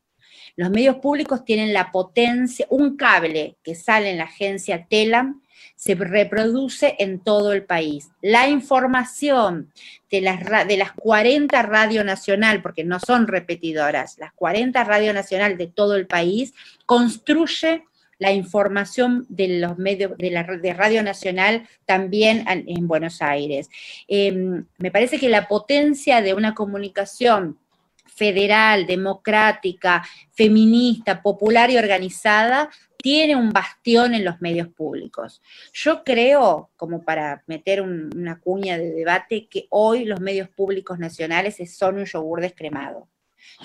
Los 0.55 0.71
medios 0.71 0.97
públicos 0.97 1.45
tienen 1.45 1.71
la 1.71 1.91
potencia, 1.91 2.65
un 2.69 2.97
cable 2.97 3.57
que 3.63 3.75
sale 3.75 4.09
en 4.09 4.17
la 4.17 4.25
agencia 4.25 4.87
TELAM 4.89 5.41
se 5.75 5.95
reproduce 5.95 6.95
en 6.99 7.19
todo 7.19 7.53
el 7.53 7.63
país. 7.63 8.09
La 8.21 8.47
información 8.49 9.71
de 10.09 10.21
las, 10.21 10.67
de 10.67 10.77
las 10.77 10.91
40 10.93 11.61
Radio 11.61 12.03
Nacional, 12.03 12.61
porque 12.61 12.83
no 12.83 12.99
son 12.99 13.27
repetidoras, 13.27 14.17
las 14.17 14.33
40 14.33 14.83
Radio 14.83 15.13
Nacional 15.13 15.57
de 15.57 15.67
todo 15.67 15.95
el 15.95 16.07
país, 16.07 16.53
construye 16.85 17.85
la 18.21 18.31
información 18.31 19.25
de 19.29 19.59
los 19.59 19.79
medios 19.79 20.15
de 20.15 20.29
la 20.29 20.43
Radio 20.43 21.01
Nacional 21.01 21.67
también 21.85 22.45
en, 22.47 22.87
Buenos 22.87 23.19
Aires. 23.19 23.67
Em, 24.07 24.63
me 24.77 24.91
parece 24.91 25.17
que 25.17 25.27
la 25.27 25.47
potencia 25.47 26.21
de 26.21 26.35
una 26.35 26.53
comunicación 26.53 27.57
federal, 28.05 28.85
democrática, 28.85 30.03
feminista, 30.33 31.23
popular 31.23 31.71
y 31.71 31.79
organizada, 31.79 32.69
tiene 32.95 33.35
un 33.35 33.49
bastión 33.49 34.13
en 34.13 34.23
los 34.23 34.39
medios 34.39 34.67
públicos. 34.67 35.41
Yo 35.73 36.03
creo, 36.03 36.69
como 36.75 37.03
para 37.03 37.43
meter 37.47 37.81
una 37.81 38.39
cuña 38.39 38.77
de 38.77 38.91
debate, 38.91 39.47
que 39.49 39.65
hoy 39.71 40.05
los 40.05 40.19
medios 40.19 40.47
públicos 40.49 40.99
nacionales 40.99 41.57
son 41.75 41.97
un 41.97 42.05
yogur 42.05 42.41
descremado. 42.41 43.07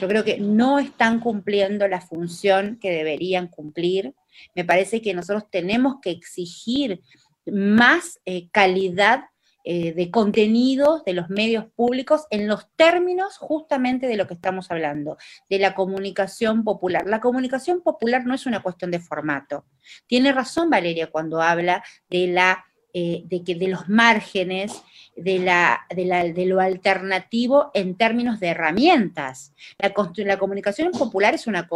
Yo 0.01 0.09
creo 0.09 0.24
que 0.24 0.39
no 0.39 0.78
están 0.78 1.20
cumpliendo 1.20 1.89
la 1.89 2.01
función 2.01 2.78
que 2.81 2.90
deberían 2.90 3.48
cumplir 3.48 4.15
me 4.55 4.65
parece 4.65 5.03
que 5.03 5.15
nosotros 5.15 5.44
tenemos 5.51 5.97
que 6.01 6.11
exigir 6.11 7.03
más 7.47 8.20
eh, 8.24 8.48
calidad 8.51 9.24
eh, 9.69 9.93
de 9.93 10.11
contenidos 10.12 11.05
de 11.05 11.12
los 11.12 11.28
medios 11.28 11.66
públicos 11.74 12.27
en 12.31 12.47
los 12.47 12.70
términos 12.77 13.36
justamente 13.39 14.07
de 14.07 14.16
lo 14.16 14.28
que 14.28 14.35
estamos 14.35 14.70
hablando, 14.70 15.16
de 15.51 15.59
la 15.59 15.74
comunicación 15.74 16.62
popular. 16.62 17.05
La 17.07 17.20
comunicación 17.20 17.82
popular 17.82 18.24
no 18.27 18.35
es 18.35 18.47
una 18.47 18.62
cuestión 18.62 18.93
de 18.93 19.01
formato. 19.01 19.65
Tiene 20.07 20.32
razón 20.32 20.70
Valeria 20.70 21.11
cuando 21.11 21.43
habla 21.43 21.82
de 22.09 22.28
la 22.28 22.65
eh, 22.98 23.24
de, 23.27 23.44
que, 23.44 23.55
de 23.56 23.68
los 23.68 23.90
márgenes 23.90 24.82
de, 25.14 25.39
la, 25.39 25.86
de, 25.94 26.47
lo 26.47 26.60
alternativo 26.60 27.70
en 27.74 27.94
términos 27.94 28.40
de 28.40 28.48
herramientas. 28.48 29.52
La, 29.78 29.93
la 30.24 30.39
comunicación 30.39 30.93
popular 30.93 31.35
es 31.35 31.47
una, 31.47 31.68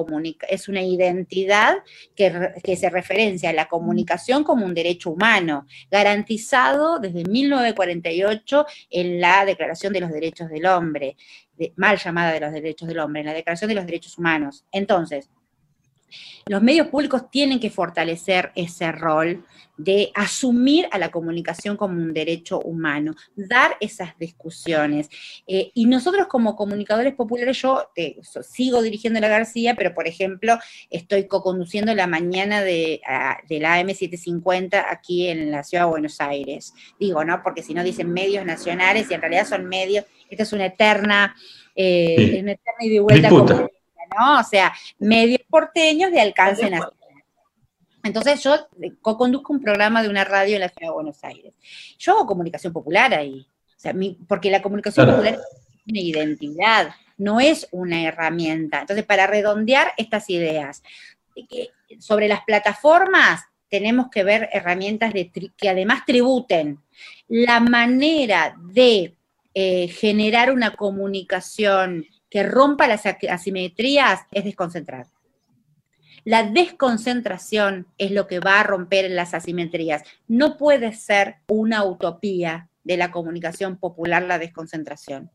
es 0.49 0.69
una 0.69 0.81
identidad 0.81 1.75
que, 2.17 2.55
que, 2.65 2.75
se 2.75 2.89
referencia 2.89 3.51
a 3.51 3.53
la 3.53 3.69
comunicación 3.69 4.45
como 4.45 4.65
un 4.65 4.73
derecho 4.73 5.11
humano, 5.11 5.67
garantizado 5.91 6.99
desde 6.99 7.25
1948 7.25 8.65
en 8.89 9.21
la 9.21 9.45
Declaración 9.45 9.93
de 9.93 10.01
los 10.01 10.11
Derechos 10.11 10.49
del 10.49 10.65
Hombre, 10.65 11.19
mal 11.77 11.99
llamada 11.99 12.33
de 12.33 12.41
los 12.41 12.53
Derechos 12.53 12.89
del 12.89 12.99
Hombre, 12.99 13.21
en 13.21 13.27
la 13.27 13.35
Declaración 13.35 13.69
de 13.69 13.75
los 13.75 13.85
Derechos 13.85 14.17
Humanos. 14.17 14.65
Entonces, 14.73 15.29
los 16.47 16.62
medios 16.62 16.89
públicos 16.89 17.31
tienen 17.31 17.61
que 17.61 17.70
fortalecer 17.70 18.53
ese 18.55 18.93
rol 18.93 19.45
de 19.85 20.11
asumir 20.15 20.87
a 20.91 20.99
la 20.99 21.11
comunicación 21.11 21.77
como 21.77 21.95
un 21.95 22.12
derecho 22.12 22.61
humano, 22.61 23.15
dar 23.35 23.77
esas 23.81 24.16
discusiones. 24.19 25.09
Eh, 25.47 25.70
y 25.74 25.87
nosotros 25.87 26.27
como 26.27 26.55
comunicadores 26.55 27.15
populares, 27.15 27.61
yo 27.62 27.91
sigo 28.43 28.82
dirigiendo 28.82 29.20
la 29.20 29.28
García, 29.28 29.74
pero 29.74 29.95
por 29.95 30.07
ejemplo, 30.07 30.59
estoy 30.91 31.27
co-conduciendo 31.27 31.95
la 31.95 32.07
mañana 32.07 32.62
de, 32.62 33.01
la 33.49 33.81
AM750 33.81 34.85
aquí 34.89 35.28
en 35.28 35.51
la 35.51 35.65
ciudad 35.65 35.85
de 35.85 35.91
Buenos 35.91 36.20
Aires. 36.20 36.74
Digo, 36.99 37.24
¿no? 37.24 37.43
Porque 37.43 37.62
si 37.62 37.73
no 37.73 37.82
dicen 37.82 38.12
medios 38.12 38.45
nacionales 38.45 39.11
y 39.11 39.15
en 39.15 39.23
realidad 39.23 39.47
son 39.47 39.66
medios, 39.66 40.05
esta 40.28 40.43
es 40.43 40.53
una 40.53 40.66
eterna, 40.66 41.35
eh, 41.74 42.39
una 42.43 42.53
eterna 42.53 42.81
y 42.81 42.89
de 42.91 43.01
vuelta. 43.01 43.31
¿No? 44.19 44.41
O 44.41 44.45
sea, 44.45 44.73
medios 44.99 45.41
porteños 45.49 46.11
de 46.11 46.20
alcance 46.20 46.62
nacional. 46.69 46.93
Entonces 48.03 48.43
yo 48.43 48.69
co-conduzco 49.03 49.53
un 49.53 49.61
programa 49.61 50.03
de 50.03 50.09
una 50.09 50.24
radio 50.24 50.55
en 50.55 50.62
la 50.62 50.69
ciudad 50.69 50.89
de 50.89 50.95
Buenos 50.95 51.23
Aires. 51.23 51.53
Yo 51.99 52.12
hago 52.12 52.27
comunicación 52.27 52.73
popular 52.73 53.12
ahí, 53.12 53.47
o 53.77 53.81
sea, 53.81 53.95
porque 54.27 54.51
la 54.51 54.62
comunicación 54.62 55.07
popular 55.07 55.35
es 55.35 55.41
una 55.87 56.01
identidad, 56.01 56.95
no 57.19 57.41
es 57.41 57.69
una 57.70 58.03
herramienta. 58.03 58.81
Entonces, 58.81 59.05
para 59.05 59.27
redondear 59.27 59.93
estas 59.99 60.31
ideas, 60.31 60.82
sobre 61.99 62.28
las 62.28 62.43
plataformas 62.45 63.43
tenemos 63.69 64.09
que 64.11 64.24
ver 64.24 64.49
herramientas 64.53 65.12
de 65.12 65.31
que 65.57 65.69
además 65.69 66.05
tributen 66.05 66.81
la 67.28 67.61
manera 67.61 68.57
de 68.59 69.15
eh, 69.55 69.89
generar 69.89 70.53
una 70.53 70.74
comunicación 70.74 72.05
que 72.31 72.44
rompa 72.44 72.86
las 72.86 73.05
asimetrías 73.07 74.20
es 74.31 74.44
desconcentrar. 74.44 75.09
La 76.24 76.44
desconcentración 76.44 77.86
es 77.98 78.11
lo 78.11 78.27
que 78.27 78.40
va 78.40 78.61
a 78.61 78.62
romper 78.62 79.11
las 79.11 79.35
asimetrías. 79.35 80.02
No 80.28 80.57
puede 80.57 80.93
ser 80.93 81.36
una 81.48 81.85
utopía 81.85 82.69
de 82.85 82.97
la 82.97 83.11
comunicación 83.11 83.78
popular 83.78 84.23
la 84.23 84.39
desconcentración. 84.39 85.31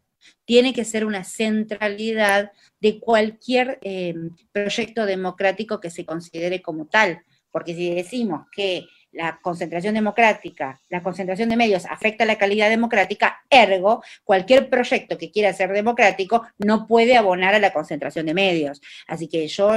Tiene 0.46 0.74
que 0.74 0.86
ser 0.86 1.06
una 1.06 1.24
centralidad 1.24 2.52
de 2.80 3.00
cualquier 3.00 3.80
eh, 3.82 4.16
proyecto 4.52 5.06
democrático 5.06 5.80
que 5.80 5.92
se 5.92 6.06
considere 6.06 6.62
como 6.62 6.86
tal. 6.88 7.22
Porque 7.52 7.76
si 7.76 7.94
decimos 7.94 8.48
que 8.52 8.86
la 9.16 9.40
concentración 9.42 9.94
democrática, 9.94 10.80
la 10.90 11.02
concentración 11.02 11.50
de 11.50 11.56
medios 11.56 11.86
afecta 11.86 12.26
la 12.26 12.38
calidad 12.38 12.70
democrática, 12.70 13.44
ergo, 13.50 14.04
cualquier 14.24 14.70
proyecto 14.70 15.18
que 15.18 15.32
quiera 15.32 15.54
ser 15.54 15.72
democrático 15.72 16.46
no 16.58 16.86
puede 16.86 17.18
abonar 17.18 17.56
a 17.56 17.60
la 17.60 17.74
concentración 17.74 18.26
de 18.26 18.34
medios. 18.34 18.82
Así 19.08 19.28
que 19.28 19.48
yo 19.48 19.72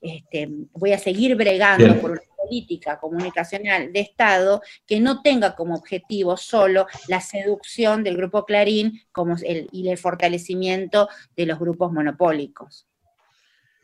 este, 0.00 0.48
voy 0.72 0.92
a 0.92 0.98
seguir 0.98 1.36
bregando 1.36 2.00
por 2.00 2.12
una 2.12 2.20
política 2.36 2.98
comunicacional 2.98 3.92
de 3.92 4.00
Estado 4.00 4.62
que 4.86 4.98
no 4.98 5.22
tenga 5.22 5.54
como 5.54 5.74
objetivo 5.74 6.36
solo 6.36 6.86
la 7.08 7.20
seducción 7.20 8.02
del 8.02 8.16
grupo 8.16 8.44
Clarín 8.44 9.02
como 9.12 9.36
el, 9.44 9.68
y 9.72 9.88
el 9.88 9.98
fortalecimiento 9.98 11.08
de 11.36 11.46
los 11.46 11.58
grupos 11.58 11.92
monopólicos. 11.92 12.86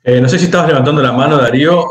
Eh, 0.03 0.21
no 0.21 0.29
sé 0.29 0.39
si 0.39 0.45
estabas 0.45 0.69
levantando 0.69 1.03
la 1.03 1.13
mano, 1.13 1.37
Darío, 1.37 1.85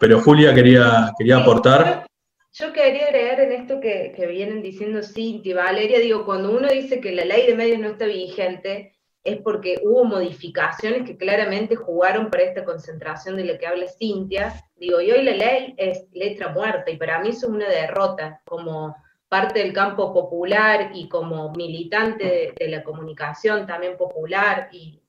pero 0.00 0.20
Julia 0.22 0.54
quería, 0.54 1.12
quería 1.18 1.36
aportar. 1.36 2.06
Yo 2.52 2.72
quería 2.72 3.06
agregar 3.06 3.40
en 3.40 3.52
esto 3.52 3.80
que, 3.80 4.12
que 4.16 4.26
vienen 4.26 4.62
diciendo 4.62 5.02
Cintia 5.02 5.50
y 5.50 5.54
Valeria, 5.54 6.00
digo, 6.00 6.24
cuando 6.24 6.50
uno 6.50 6.68
dice 6.68 7.00
que 7.00 7.12
la 7.12 7.24
ley 7.24 7.46
de 7.46 7.54
medios 7.54 7.78
no 7.78 7.88
está 7.88 8.06
vigente, 8.06 8.92
es 9.22 9.36
porque 9.42 9.78
hubo 9.82 10.04
modificaciones 10.04 11.04
que 11.04 11.16
claramente 11.16 11.76
jugaron 11.76 12.30
para 12.30 12.44
esta 12.44 12.64
concentración 12.64 13.36
de 13.36 13.44
la 13.44 13.58
que 13.58 13.66
habla 13.66 13.86
Cintia. 13.86 14.54
Digo, 14.76 15.00
y 15.00 15.10
hoy 15.10 15.22
la 15.22 15.32
ley 15.32 15.74
es 15.76 16.06
letra 16.12 16.48
muerta, 16.48 16.90
y 16.90 16.96
para 16.96 17.20
mí 17.20 17.28
eso 17.28 17.46
es 17.46 17.52
una 17.52 17.68
derrota, 17.68 18.40
como 18.44 18.96
parte 19.28 19.60
del 19.60 19.72
campo 19.72 20.12
popular 20.12 20.90
y 20.92 21.08
como 21.08 21.52
militante 21.52 22.52
de, 22.58 22.68
la 22.68 22.82
comunicación 22.82 23.64
también 23.64 23.96
popular 23.96 24.68
y, 24.72 25.00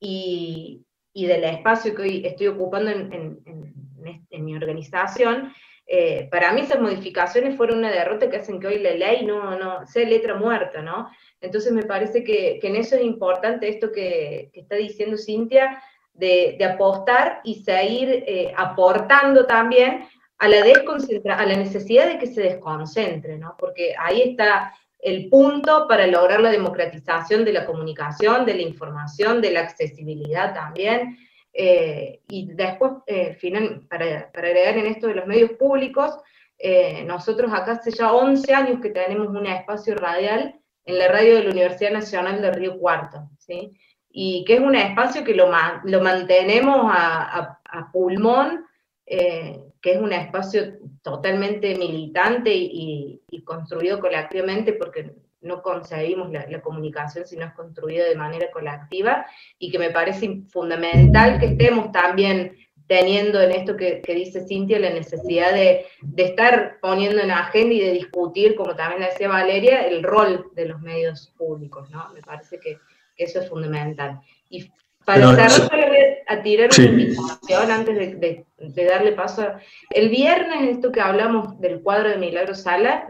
y, 0.00 0.84
del 1.14 1.44
espacio 1.44 1.94
que 1.94 2.02
hoy 2.02 2.26
estoy 2.26 2.48
ocupando 2.48 2.90
en, 2.90 3.12
en, 3.12 4.44
mi 4.44 4.56
organización, 4.56 5.52
eh, 5.92 6.28
para 6.30 6.52
mí 6.52 6.60
esas 6.60 6.80
modificaciones 6.80 7.56
fueron 7.56 7.78
una 7.78 7.90
derrota 7.90 8.30
que 8.30 8.36
hacen 8.36 8.60
que 8.60 8.68
hoy 8.68 8.78
la 8.78 8.92
ley 8.92 9.26
no, 9.26 9.84
sea 9.88 10.06
letra 10.06 10.36
muerta, 10.36 10.82
¿no? 10.82 11.10
Entonces 11.40 11.72
me 11.72 11.82
parece 11.82 12.22
que, 12.22 12.60
en 12.62 12.76
eso 12.76 12.94
es 12.94 13.02
importante 13.02 13.68
esto 13.68 13.90
que, 13.90 14.52
está 14.52 14.76
diciendo 14.76 15.18
Cintia, 15.18 15.82
de, 16.14 16.56
apostar 16.64 17.40
y 17.42 17.64
seguir 17.64 18.22
eh, 18.24 18.54
aportando 18.56 19.46
también 19.46 20.04
a 20.38 20.46
la, 20.48 20.62
a 20.62 21.46
la 21.46 21.56
necesidad 21.56 22.06
de 22.06 22.18
que 22.18 22.28
se 22.28 22.42
desconcentre, 22.42 23.36
¿no? 23.36 23.56
Porque 23.58 23.92
ahí 23.98 24.22
está 24.22 24.72
el 25.00 25.28
punto 25.28 25.88
para 25.88 26.06
lograr 26.06 26.40
la 26.40 26.52
democratización 26.52 27.44
de 27.44 27.52
la 27.52 27.66
comunicación, 27.66 28.46
de 28.46 28.54
la 28.54 28.62
información, 28.62 29.40
de 29.40 29.50
la 29.50 29.60
accesibilidad 29.62 30.54
también. 30.54 31.18
Eh, 31.52 32.20
y 32.28 32.46
después, 32.52 32.92
eh, 33.06 33.34
final, 33.34 33.86
para, 33.88 34.30
para, 34.32 34.48
agregar 34.48 34.78
en 34.78 34.86
esto 34.86 35.08
de 35.08 35.14
los 35.14 35.26
medios 35.26 35.52
públicos, 35.52 36.16
eh, 36.58 37.04
nosotros 37.04 37.52
acá 37.52 37.72
hace 37.72 37.90
ya 37.90 38.12
11 38.12 38.54
años 38.54 38.80
que 38.80 38.90
tenemos 38.90 39.28
un 39.28 39.46
espacio 39.46 39.94
radial 39.96 40.60
en 40.84 40.98
la 40.98 41.08
radio 41.08 41.36
de 41.36 41.44
la 41.44 41.50
Universidad 41.50 41.92
Nacional 41.92 42.40
de 42.40 42.52
Río 42.52 42.78
Cuarto, 42.78 43.30
¿sí? 43.38 43.72
y 44.10 44.44
que 44.44 44.54
es 44.54 44.60
un 44.60 44.74
espacio 44.74 45.24
que 45.24 45.34
lo, 45.34 45.50
lo 45.84 46.00
mantenemos 46.00 46.90
a, 46.92 47.60
a 47.64 47.92
pulmón, 47.92 48.66
eh, 49.06 49.64
que 49.80 49.92
es 49.92 50.00
un 50.00 50.12
espacio 50.12 50.78
totalmente 51.02 51.74
militante 51.74 52.54
y, 52.54 53.22
construido 53.44 53.98
colectivamente 53.98 54.74
porque 54.74 55.12
no 55.42 55.62
concebimos 55.62 56.30
la, 56.30 56.60
comunicación 56.60 57.26
si 57.26 57.36
no 57.36 57.46
es 57.46 57.52
construida 57.54 58.04
de 58.04 58.14
manera 58.14 58.50
colectiva 58.50 59.26
y 59.58 59.70
que 59.70 59.78
me 59.78 59.90
parece 59.90 60.42
fundamental 60.50 61.38
que 61.38 61.46
estemos 61.46 61.90
también 61.92 62.56
teniendo 62.90 63.40
en 63.40 63.52
esto 63.52 63.76
que, 63.76 64.02
dice 64.04 64.44
Cintia 64.48 64.80
la 64.80 64.90
necesidad 64.90 65.52
de, 65.52 65.86
estar 66.16 66.78
poniendo 66.82 67.22
en 67.22 67.30
agenda 67.30 67.72
y 67.72 67.80
de 67.80 67.92
discutir, 67.92 68.56
como 68.56 68.74
también 68.74 69.08
decía 69.08 69.28
Valeria, 69.28 69.86
el 69.86 70.02
rol 70.02 70.46
de 70.56 70.66
los 70.66 70.80
medios 70.80 71.32
públicos, 71.38 71.88
¿no? 71.90 72.12
Me 72.12 72.20
parece 72.20 72.58
que, 72.58 72.78
eso 73.16 73.40
es 73.40 73.48
fundamental. 73.48 74.18
Y 74.48 74.72
para 75.04 75.48
cerrar, 75.48 75.88
voy 75.88 75.98
a 76.26 76.42
tirar 76.42 76.70
una 76.76 76.86
invitación 76.86 77.70
antes 77.70 78.20
de, 78.20 78.44
darle 78.84 79.12
paso. 79.12 79.46
El 79.90 80.08
viernes, 80.08 80.76
esto 80.76 80.90
que 80.90 81.00
hablamos 81.00 81.60
del 81.60 81.82
cuadro 81.82 82.08
de 82.08 82.16
Milagro 82.16 82.56
Sala, 82.56 83.06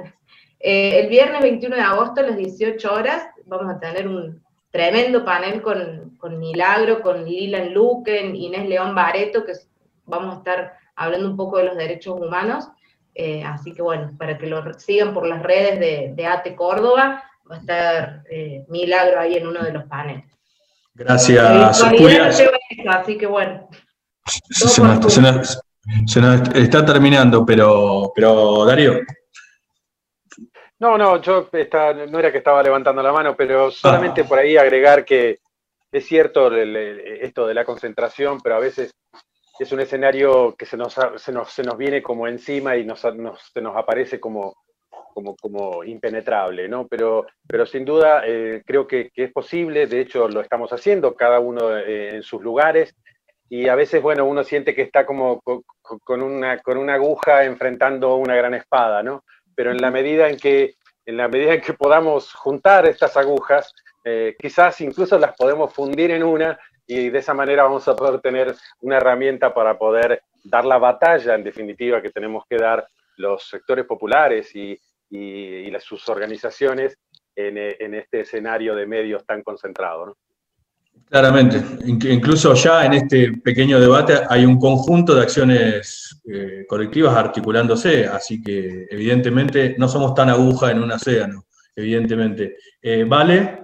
eh, 0.60 1.00
el 1.00 1.08
viernes 1.08 1.40
21 1.40 1.74
de 1.74 1.82
agosto 1.82 2.20
a 2.20 2.24
las 2.24 2.36
18 2.36 2.92
horas 2.92 3.24
vamos 3.46 3.74
a 3.74 3.80
tener 3.80 4.06
un 4.06 4.42
tremendo 4.70 5.24
panel 5.24 5.62
con, 5.62 6.38
Milagro, 6.38 7.02
con 7.02 7.24
Lilan 7.24 7.72
Luquen, 7.72 8.36
Inés 8.36 8.68
León 8.68 8.94
Bareto, 8.94 9.44
que 9.44 9.52
vamos 10.04 10.34
a 10.34 10.38
estar 10.38 10.74
hablando 10.94 11.28
un 11.28 11.36
poco 11.36 11.58
de 11.58 11.64
los 11.64 11.76
derechos 11.76 12.20
humanos. 12.20 12.68
Eh, 13.14 13.42
así 13.42 13.72
que 13.72 13.82
bueno, 13.82 14.10
para 14.18 14.38
que 14.38 14.46
lo 14.46 14.62
sigan 14.74 15.12
por 15.12 15.26
las 15.26 15.42
redes 15.42 16.14
de, 16.16 16.26
ATE 16.26 16.54
Córdoba, 16.54 17.24
va 17.50 17.56
a 17.56 17.58
estar 17.58 18.22
eh, 18.30 18.64
Milagro 18.68 19.18
ahí 19.18 19.34
en 19.34 19.46
uno 19.46 19.62
de 19.62 19.72
los 19.72 19.84
paneles. 19.84 20.26
Gracias, 20.94 21.82
Julia. 21.82 22.26
así 22.90 23.18
que 23.18 23.26
bueno. 23.26 23.68
Se 24.24 26.20
nos, 26.20 26.54
está 26.54 26.84
terminando, 26.84 27.44
pero, 27.44 28.12
pero 28.14 28.64
Darío. 28.66 29.00
No, 30.80 30.96
no, 30.96 31.20
yo 31.20 31.48
no 32.08 32.18
era 32.18 32.32
que 32.32 32.38
estaba 32.38 32.62
levantando 32.62 33.02
la 33.02 33.12
mano, 33.12 33.36
pero 33.36 33.70
solamente 33.70 34.22
ah. 34.22 34.24
por 34.26 34.38
ahí 34.38 34.56
agregar 34.56 35.04
que 35.04 35.38
es 35.92 36.06
cierto 36.06 36.54
esto 36.54 37.46
de 37.46 37.54
la 37.54 37.66
concentración, 37.66 38.40
pero 38.40 38.56
a 38.56 38.60
veces 38.60 38.94
es 39.58 39.72
un 39.72 39.80
escenario 39.80 40.54
que 40.56 40.64
se 40.64 40.78
nos, 40.78 40.96
se 41.16 41.32
nos, 41.32 41.52
se 41.52 41.62
nos 41.62 41.76
viene 41.76 42.02
como 42.02 42.26
encima 42.26 42.76
y 42.76 42.84
nos, 42.84 43.00
se 43.00 43.60
nos 43.60 43.76
aparece 43.76 44.18
como, 44.18 44.54
como, 45.12 45.36
como 45.36 45.84
impenetrable, 45.84 46.66
¿no? 46.66 46.88
Pero, 46.88 47.26
pero 47.46 47.66
sin 47.66 47.84
duda 47.84 48.22
eh, 48.26 48.62
creo 48.64 48.86
que, 48.86 49.10
es 49.14 49.32
posible, 49.32 49.86
de 49.86 50.00
hecho 50.00 50.28
lo 50.28 50.40
estamos 50.40 50.72
haciendo, 50.72 51.14
cada 51.14 51.40
uno 51.40 51.76
eh, 51.76 52.16
en 52.16 52.22
sus 52.22 52.40
lugares, 52.40 52.94
y 53.50 53.68
a 53.68 53.74
veces, 53.74 54.00
bueno, 54.00 54.24
uno 54.24 54.44
siente 54.44 54.74
que 54.74 54.82
está 54.82 55.04
como 55.04 55.42
con 55.42 56.22
una, 56.22 56.58
con 56.60 56.78
una 56.78 56.94
aguja 56.94 57.44
enfrentando 57.44 58.14
una 58.14 58.36
gran 58.36 58.54
espada, 58.54 59.02
¿no? 59.02 59.24
Pero 59.54 59.70
en 59.72 59.78
la 59.78 59.90
medida 59.90 60.28
en 60.28 60.36
que, 60.36 60.74
en 61.06 61.16
la 61.16 61.28
medida 61.28 61.54
en 61.54 61.60
que 61.60 61.74
podamos 61.74 62.32
juntar 62.32 62.86
estas 62.86 63.16
agujas, 63.16 63.72
eh, 64.04 64.36
quizás 64.38 64.80
incluso 64.80 65.18
las 65.18 65.36
podemos 65.36 65.72
fundir 65.72 66.10
en 66.10 66.22
una 66.22 66.58
y 66.86 67.10
de 67.10 67.18
esa 67.18 67.34
manera 67.34 67.62
vamos 67.62 67.86
a 67.86 67.94
poder 67.94 68.20
tener 68.20 68.54
una 68.80 68.96
herramienta 68.96 69.54
para 69.54 69.78
poder 69.78 70.22
dar 70.42 70.64
la 70.64 70.78
batalla, 70.78 71.34
en 71.34 71.44
definitiva, 71.44 72.02
que 72.02 72.10
tenemos 72.10 72.44
que 72.48 72.56
dar 72.56 72.84
los 73.16 73.48
sectores 73.48 73.84
populares 73.84 74.54
y, 74.54 74.80
sus 75.80 76.08
organizaciones 76.08 76.98
eh, 77.34 77.76
en, 77.80 77.94
este 77.94 78.20
escenario 78.20 78.74
de 78.74 78.86
medios 78.86 79.24
tan 79.24 79.42
concentrado. 79.42 80.16
Claramente, 81.08 81.60
incluso 81.86 82.54
ya 82.54 82.86
en 82.86 82.92
este 82.92 83.32
pequeño 83.32 83.80
debate 83.80 84.20
hay 84.28 84.46
un 84.46 84.60
conjunto 84.60 85.12
de 85.12 85.22
acciones 85.22 86.20
eh, 86.24 86.64
colectivas 86.68 87.16
articulándose, 87.16 88.06
así 88.06 88.40
que 88.40 88.86
evidentemente 88.88 89.74
no 89.76 89.88
somos 89.88 90.14
tan 90.14 90.28
aguja 90.28 90.70
en 90.70 90.80
un 90.80 90.92
océano, 90.92 91.46
evidentemente. 91.74 92.56
Eh, 92.80 93.02
¿Vale? 93.02 93.58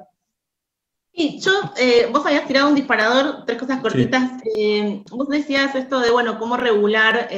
Sí, 1.12 1.38
yo, 1.40 1.52
eh, 1.78 2.08
vos 2.12 2.26
habías 2.26 2.48
tirado 2.48 2.68
un 2.68 2.74
disparador, 2.74 3.44
tres 3.46 3.58
cosas 3.58 3.80
cortitas. 3.80 4.42
Eh, 4.56 5.04
vos 5.08 5.28
decías 5.28 5.72
esto 5.76 6.00
de, 6.00 6.10
bueno, 6.10 6.40
cómo 6.40 6.56
regular 6.56 7.28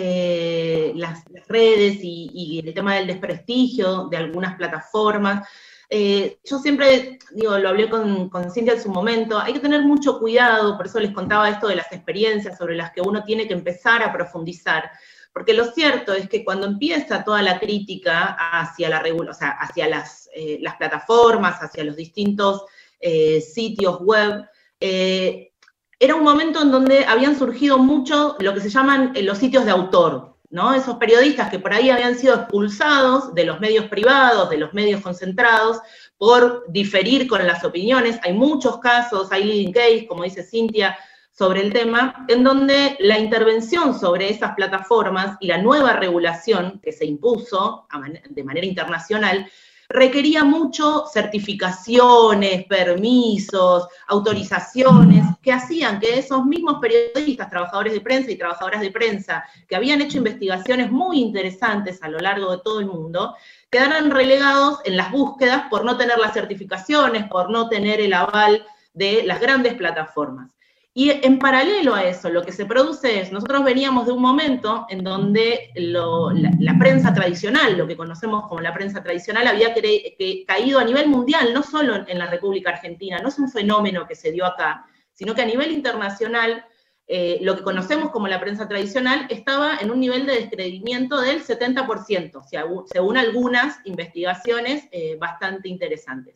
las, 0.95 1.23
redes 1.49 1.99
y, 2.03 2.63
el 2.65 2.73
tema 2.73 2.95
del 2.95 3.09
desprestigio 3.09 4.09
de 4.09 4.17
algunas 4.17 4.57
plataformas. 4.57 5.47
Yo 5.91 6.59
siempre, 6.59 7.19
digo, 7.33 7.59
lo 7.59 7.71
hablé 7.71 7.89
con, 7.89 8.29
con 8.29 8.51
Cintia 8.51 8.75
en 8.75 8.83
su 8.83 8.91
momento, 8.91 9.39
hay 9.39 9.55
que 9.55 9.61
tener 9.61 9.83
mucho 9.83 10.19
cuidado, 10.19 10.77
por 10.77 10.87
eso 10.87 11.01
les 11.01 11.13
contaba 11.13 11.49
esto 11.49 11.69
de 11.69 11.77
las 11.77 11.91
experiencias 11.93 12.59
sobre 12.59 12.77
las 12.77 12.93
que 12.93 13.01
uno 13.01 13.25
tiene 13.25 13.49
que 13.49 13.55
empezar 13.55 14.03
a 14.03 14.13
profundizar. 14.13 14.91
Porque 15.33 15.55
lo 15.55 15.67
cierto 15.67 16.15
es 16.15 16.29
que 16.29 16.45
cuando 16.45 16.67
empieza 16.67 17.25
toda 17.25 17.43
la 17.43 17.61
crítica 17.61 18.37
hacia, 18.53 18.89
la, 18.89 19.03
o 19.03 19.35
sea, 19.35 19.51
hacia 19.51 19.89
las, 19.89 20.29
las 20.61 20.77
plataformas, 20.77 21.63
hacia 21.63 21.85
los 21.85 21.97
distintos 21.97 22.65
eh, 23.01 23.41
sitios 23.41 24.01
web. 24.01 24.45
Eh, 24.81 25.53
era 26.01 26.15
un 26.15 26.25
momento 26.25 26.63
en 26.63 26.71
donde 26.71 27.05
habían 27.05 27.39
surgido 27.39 27.79
mucho 27.79 28.37
lo 28.41 28.55
que 28.55 28.61
se 28.61 28.71
llaman 28.71 29.13
eh, 29.15 29.23
los 29.23 29.39
sitios 29.39 29.65
de 29.65 29.71
autor, 29.71 30.37
¿no? 30.51 30.75
Esos 30.75 30.97
periodistas 30.97 31.51
que 31.51 31.59
por 31.59 31.73
ahí 31.73 31.91
habían 31.91 32.17
sido 32.17 32.35
expulsados 32.35 33.35
de 33.35 33.45
los 33.45 33.61
medios 33.61 33.87
privados, 33.87 34.49
de 34.51 34.59
los 34.59 34.73
medios 34.73 35.01
concentrados, 35.01 35.79
por 36.17 36.65
diferir 36.69 37.27
con 37.27 37.47
las 37.47 37.65
opiniones. 37.65 38.19
Hay 38.23 38.33
muchos 38.33 38.79
casos, 38.79 39.31
hay 39.31 39.45
leading 39.45 39.73
case, 39.73 40.07
como 40.09 40.25
dice 40.25 40.43
Cintia, 40.43 40.97
sobre 41.31 41.61
el 41.61 41.73
tema, 41.73 42.27
en 42.27 42.43
donde 42.43 42.97
la 42.99 43.19
intervención 43.19 43.99
sobre 43.99 44.29
esas 44.29 44.55
plataformas 44.57 45.37
y 45.39 45.47
la 45.47 45.59
nueva 45.59 45.93
regulación 45.93 46.81
que 46.83 46.93
se 46.93 47.07
impuso 47.07 47.87
de 48.29 48.43
manera 48.43 48.67
internacional 48.67 49.49
requería 49.89 50.45
mucho 50.45 51.07
certificaciones, 51.07 52.67
permisos, 52.67 53.89
autorizaciones, 54.07 55.25
que 55.43 55.53
hacían 55.53 55.99
que 55.99 56.19
esos 56.19 56.45
mismos 56.45 56.79
periodistas, 56.79 57.49
trabajadores 57.49 57.95
de 57.95 58.01
prensa 58.01 58.31
y 58.31 58.37
trabajadoras 58.37 58.83
de 58.83 58.91
prensa, 58.91 59.45
que 59.67 59.77
habían 59.77 60.03
hecho 60.03 60.19
investigaciones 60.19 60.91
muy 60.91 61.21
interesantes 61.21 62.03
a 62.03 62.09
lo 62.09 62.19
largo 62.19 62.51
de 62.51 62.63
todo 62.63 62.81
el 62.81 62.87
mundo, 62.87 63.35
quedaran 63.71 64.11
relegados 64.11 64.81
en 64.85 64.97
las 64.97 65.11
búsquedas 65.11 65.65
por 65.71 65.85
no 65.85 65.97
tener 65.97 66.19
las 66.19 66.35
certificaciones, 66.35 67.27
por 67.29 67.51
no 67.51 67.69
tener 67.69 68.01
el 68.01 68.13
aval 68.13 68.67
de 68.93 69.23
las 69.25 69.41
grandes 69.41 69.75
plataformas. 69.75 70.58
Y 70.99 71.13
en 71.13 71.39
paralelo 71.39 71.95
a 71.95 72.03
eso, 72.03 72.29
lo 72.29 72.43
que 72.43 72.51
se 72.51 72.67
produce 72.67 73.21
es, 73.21 73.31
nosotros 73.31 73.63
veníamos 73.63 74.07
de 74.07 74.11
un 74.11 74.21
momento 74.21 74.85
en 74.89 75.05
donde 75.05 75.71
la, 75.77 76.77
prensa 76.77 77.15
tradicional, 77.15 77.79
lo 77.79 77.87
que 77.87 77.97
conocemos 77.97 78.49
como 78.49 78.61
la 78.61 78.75
prensa 78.75 79.01
tradicional, 79.01 79.47
había 79.47 79.73
caído 80.45 80.81
a 80.81 80.85
nivel 80.85 81.07
mundial, 81.07 81.55
no 81.55 81.63
solo 81.63 82.05
en, 82.09 82.19
la 82.19 82.27
República 82.27 82.71
Argentina, 82.71 83.21
no 83.23 83.29
es 83.29 83.39
un 83.39 83.49
fenómeno 83.49 84.09
que 84.09 84.17
se 84.17 84.33
dio 84.33 84.45
acá, 84.45 84.87
sino 85.13 85.37
que 85.37 85.43
a 85.43 85.47
nivel 85.47 85.71
internacional 85.71 86.67
eh, 87.07 87.39
lo 87.43 87.55
que 87.55 87.63
conocemos 87.63 88.11
como 88.11 88.27
la 88.27 88.41
prensa 88.41 88.67
tradicional 88.67 89.29
estaba 89.31 89.79
en 89.79 89.93
un 89.93 90.01
nivel 90.01 90.27
de 90.27 90.35
descreimiento 90.35 91.21
del 91.21 91.45
70%, 91.45 92.85
según 92.93 93.17
algunas 93.17 93.79
investigaciones 93.85 94.89
eh, 94.91 95.17
bastante 95.17 95.69
interesantes. 95.69 96.35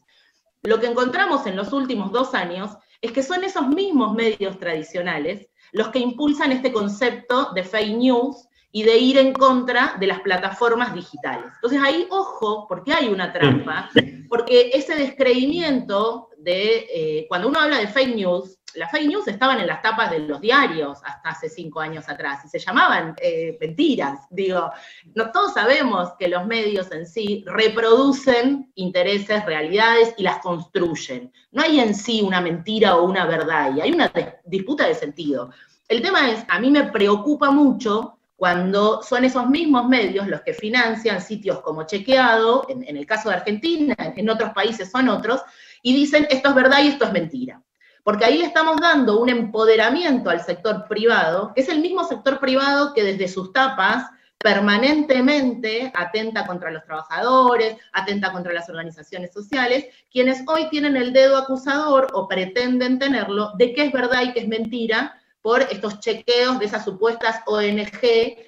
Lo 0.62 0.78
que 0.78 0.86
encontramos 0.86 1.48
en 1.48 1.56
los 1.56 1.72
últimos 1.72 2.12
dos 2.12 2.34
años 2.34 2.76
es 3.02 3.12
que 3.12 3.22
son 3.22 3.44
esos 3.44 3.68
mismos 3.68 4.14
medios 4.14 4.58
tradicionales 4.58 5.48
los 5.72 5.88
que 5.88 5.98
impulsan 5.98 6.52
este 6.52 6.72
concepto 6.72 7.52
de 7.54 7.64
fake 7.64 7.96
news 7.96 8.48
y 8.70 8.84
de 8.84 8.96
ir 8.96 9.18
en 9.18 9.32
contra 9.32 9.96
de 10.00 10.06
las 10.06 10.20
plataformas 10.20 10.94
digitales. 10.94 11.52
Entonces 11.56 11.80
ahí, 11.82 12.06
ojo, 12.10 12.66
porque 12.68 12.92
hay 12.92 13.08
una 13.08 13.32
trampa, 13.32 13.90
porque 14.28 14.70
ese 14.72 14.94
descreimiento 14.94 16.28
de, 16.38 16.86
eh, 16.94 17.26
cuando 17.28 17.48
uno 17.48 17.60
habla 17.60 17.78
de 17.78 17.88
fake 17.88 18.16
news, 18.16 18.58
las 18.74 18.90
fake 18.90 19.08
news 19.08 19.28
estaban 19.28 19.60
en 19.60 19.66
las 19.66 19.82
tapas 19.82 20.10
de 20.10 20.20
los 20.20 20.40
diarios 20.40 20.98
hasta 21.04 21.30
hace 21.30 21.48
cinco 21.48 21.80
años 21.80 22.08
atrás 22.08 22.44
y 22.44 22.48
se 22.48 22.58
llamaban 22.58 23.14
eh, 23.20 23.56
mentiras. 23.60 24.20
Digo, 24.30 24.70
no, 25.14 25.30
todos 25.30 25.54
sabemos 25.54 26.10
que 26.18 26.28
los 26.28 26.46
medios 26.46 26.90
en 26.92 27.06
sí 27.06 27.44
reproducen 27.46 28.70
intereses, 28.74 29.44
realidades 29.44 30.14
y 30.16 30.22
las 30.22 30.38
construyen. 30.38 31.32
No 31.50 31.62
hay 31.62 31.80
en 31.80 31.94
sí 31.94 32.22
una 32.22 32.40
mentira 32.40 32.96
o 32.96 33.04
una 33.04 33.26
verdad 33.26 33.74
y 33.76 33.80
hay 33.80 33.92
una 33.92 34.12
disputa 34.44 34.86
de 34.86 34.94
sentido. 34.94 35.50
El 35.88 36.00
tema 36.00 36.30
es, 36.30 36.44
a 36.48 36.58
mí 36.58 36.70
me 36.70 36.84
preocupa 36.84 37.50
mucho 37.50 38.18
cuando 38.42 39.04
son 39.04 39.24
esos 39.24 39.48
mismos 39.48 39.88
medios 39.88 40.26
los 40.26 40.40
que 40.40 40.52
financian 40.52 41.20
sitios 41.20 41.60
como 41.60 41.84
Chequeado, 41.84 42.66
en, 42.68 42.96
el 42.96 43.06
caso 43.06 43.28
de 43.28 43.36
Argentina, 43.36 43.94
en 43.98 44.28
otros 44.28 44.50
países 44.52 44.90
son 44.90 45.08
otros, 45.08 45.42
y 45.80 45.94
dicen 45.94 46.26
esto 46.28 46.48
es 46.48 46.54
verdad 46.56 46.82
y 46.82 46.88
esto 46.88 47.04
es 47.04 47.12
mentira. 47.12 47.61
Porque 48.02 48.24
ahí 48.24 48.38
le 48.38 48.46
estamos 48.46 48.78
dando 48.80 49.20
un 49.20 49.28
empoderamiento 49.28 50.30
al 50.30 50.42
sector 50.42 50.86
privado, 50.88 51.52
que 51.54 51.60
es 51.60 51.68
el 51.68 51.80
mismo 51.80 52.04
sector 52.04 52.40
privado 52.40 52.92
que 52.94 53.04
desde 53.04 53.28
sus 53.28 53.52
tapas 53.52 54.10
permanentemente 54.42 55.92
atenta 55.94 56.46
contra 56.46 56.72
los 56.72 56.84
trabajadores, 56.84 57.76
atenta 57.92 58.32
contra 58.32 58.52
las 58.52 58.68
organizaciones 58.68 59.32
sociales, 59.32 59.86
quienes 60.10 60.42
hoy 60.48 60.68
tienen 60.68 60.96
el 60.96 61.12
dedo 61.12 61.36
acusador 61.36 62.08
o 62.12 62.26
pretenden 62.26 62.98
tenerlo 62.98 63.52
de 63.56 63.72
que 63.72 63.84
es 63.84 63.92
verdad 63.92 64.22
y 64.22 64.32
que 64.32 64.40
es 64.40 64.48
mentira 64.48 65.16
por 65.40 65.62
estos 65.62 66.00
chequeos 66.00 66.58
de 66.58 66.66
esas 66.66 66.84
supuestas 66.84 67.40
ONG 67.46 68.00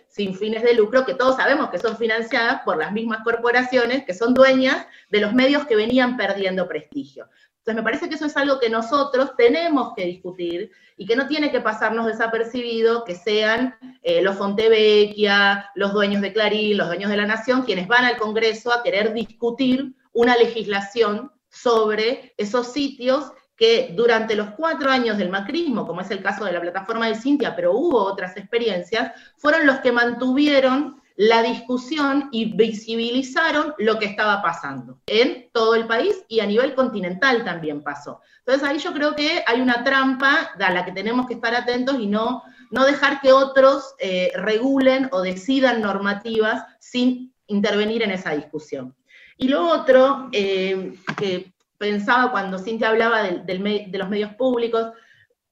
sin 0.09 0.35
fines 0.35 0.63
de 0.63 0.75
lucro, 0.75 1.05
que 1.05 1.15
todos 1.15 1.37
sabemos 1.37 1.71
que 1.71 1.79
son 1.79 1.97
financiadas 1.97 2.63
por 2.65 2.77
las 2.77 2.93
mismas 2.93 3.23
corporaciones 3.25 4.05
que 4.05 4.15
son 4.15 4.33
dueñas 4.33 4.87
de 5.11 5.21
los 5.21 5.33
medios 5.33 5.67
que 5.67 5.75
venían 5.77 6.17
perdiendo 6.17 6.69
prestigio. 6.69 7.29
Entonces 7.65 7.77
me 7.77 7.82
parece 7.82 8.11
que 8.11 8.16
eso 8.16 8.27
es 8.27 8.36
algo 8.36 8.61
que 8.61 8.69
nosotros 8.69 9.31
tenemos 9.39 9.95
que 9.97 10.05
discutir 10.05 10.70
y 10.99 11.07
que 11.07 11.16
no 11.16 11.27
tiene 11.27 11.51
que 11.51 11.62
pasarnos 11.62 12.05
desapercibido 12.05 13.05
que 13.05 13.15
sean 13.15 13.74
eh, 14.03 14.20
los 14.20 14.36
Fontevecchia, 14.36 15.70
los 15.74 15.95
dueños 15.95 16.20
de 16.20 16.35
Clarín, 16.35 16.77
los 16.77 16.89
dueños 16.89 17.11
de 17.11 17.16
la 17.16 17.24
Nación, 17.24 17.62
quienes 17.62 17.89
van 17.89 18.05
al 18.05 18.19
Congreso 18.19 18.70
a 18.70 18.82
querer 18.82 19.15
discutir 19.15 19.95
una 20.12 20.36
legislación 20.36 21.32
sobre 21.49 22.35
esos 22.36 22.70
sitios 22.70 23.32
que 23.57 23.95
durante 23.97 24.35
los 24.35 24.51
cuatro 24.51 24.91
años 24.91 25.16
del 25.16 25.31
macrismo, 25.31 25.86
como 25.86 26.03
es 26.03 26.11
el 26.11 26.23
caso 26.23 26.45
de 26.45 26.53
la 26.53 26.61
plataforma 26.61 27.09
de 27.09 27.15
Cintia, 27.15 27.57
pero 27.57 27.73
hubo 27.73 28.05
otras 28.05 28.36
experiencias, 28.36 29.12
fueron 29.39 29.65
los 29.66 29.78
que 29.78 29.91
mantuvieron 29.91 31.01
la 31.16 31.43
discusión 31.43 32.28
y 32.32 32.57
visibilizaron 32.57 33.74
lo 33.78 33.99
que 33.99 34.07
estaba 34.07 34.43
pasando 34.43 34.99
en 35.07 35.49
todo 35.53 35.74
el 35.74 35.86
país 35.86 36.24
y 36.28 36.41
a 36.41 36.47
nivel 36.47 36.74
continental 36.74 37.45
también 37.45 37.82
pasó. 37.82 38.20
Entonces 38.39 38.69
ahí 38.69 38.78
yo 38.78 38.93
creo 38.93 39.15
que 39.15 39.45
hay 39.47 39.61
una 39.61 39.85
trampa 39.85 40.51
a 40.59 40.70
la 40.73 40.85
que 40.85 40.93
tenemos 40.93 41.27
que 41.27 41.35
estar 41.35 41.55
atentos 41.55 41.99
y 42.01 42.07
no, 42.07 42.43
no 42.70 42.85
dejar 42.85 43.20
que 43.20 43.32
otros 43.32 43.95
eh, 43.99 44.32
regulen 44.35 45.09
o 45.12 45.23
decidan 45.23 45.81
normativas 45.81 46.65
sin 46.81 47.32
intervenir 47.47 48.03
en 48.03 48.11
esa 48.11 48.35
discusión. 48.35 48.95
Y 49.36 49.49
lo 49.49 49.69
otro 49.69 50.28
eh, 50.32 50.95
que 51.16 51.53
pensaba 51.78 52.31
cuando 52.31 52.59
Cintia 52.59 52.89
hablaba 52.89 53.23
de, 53.23 53.89
los 53.93 54.09
medios 54.09 54.35
públicos, 54.35 54.93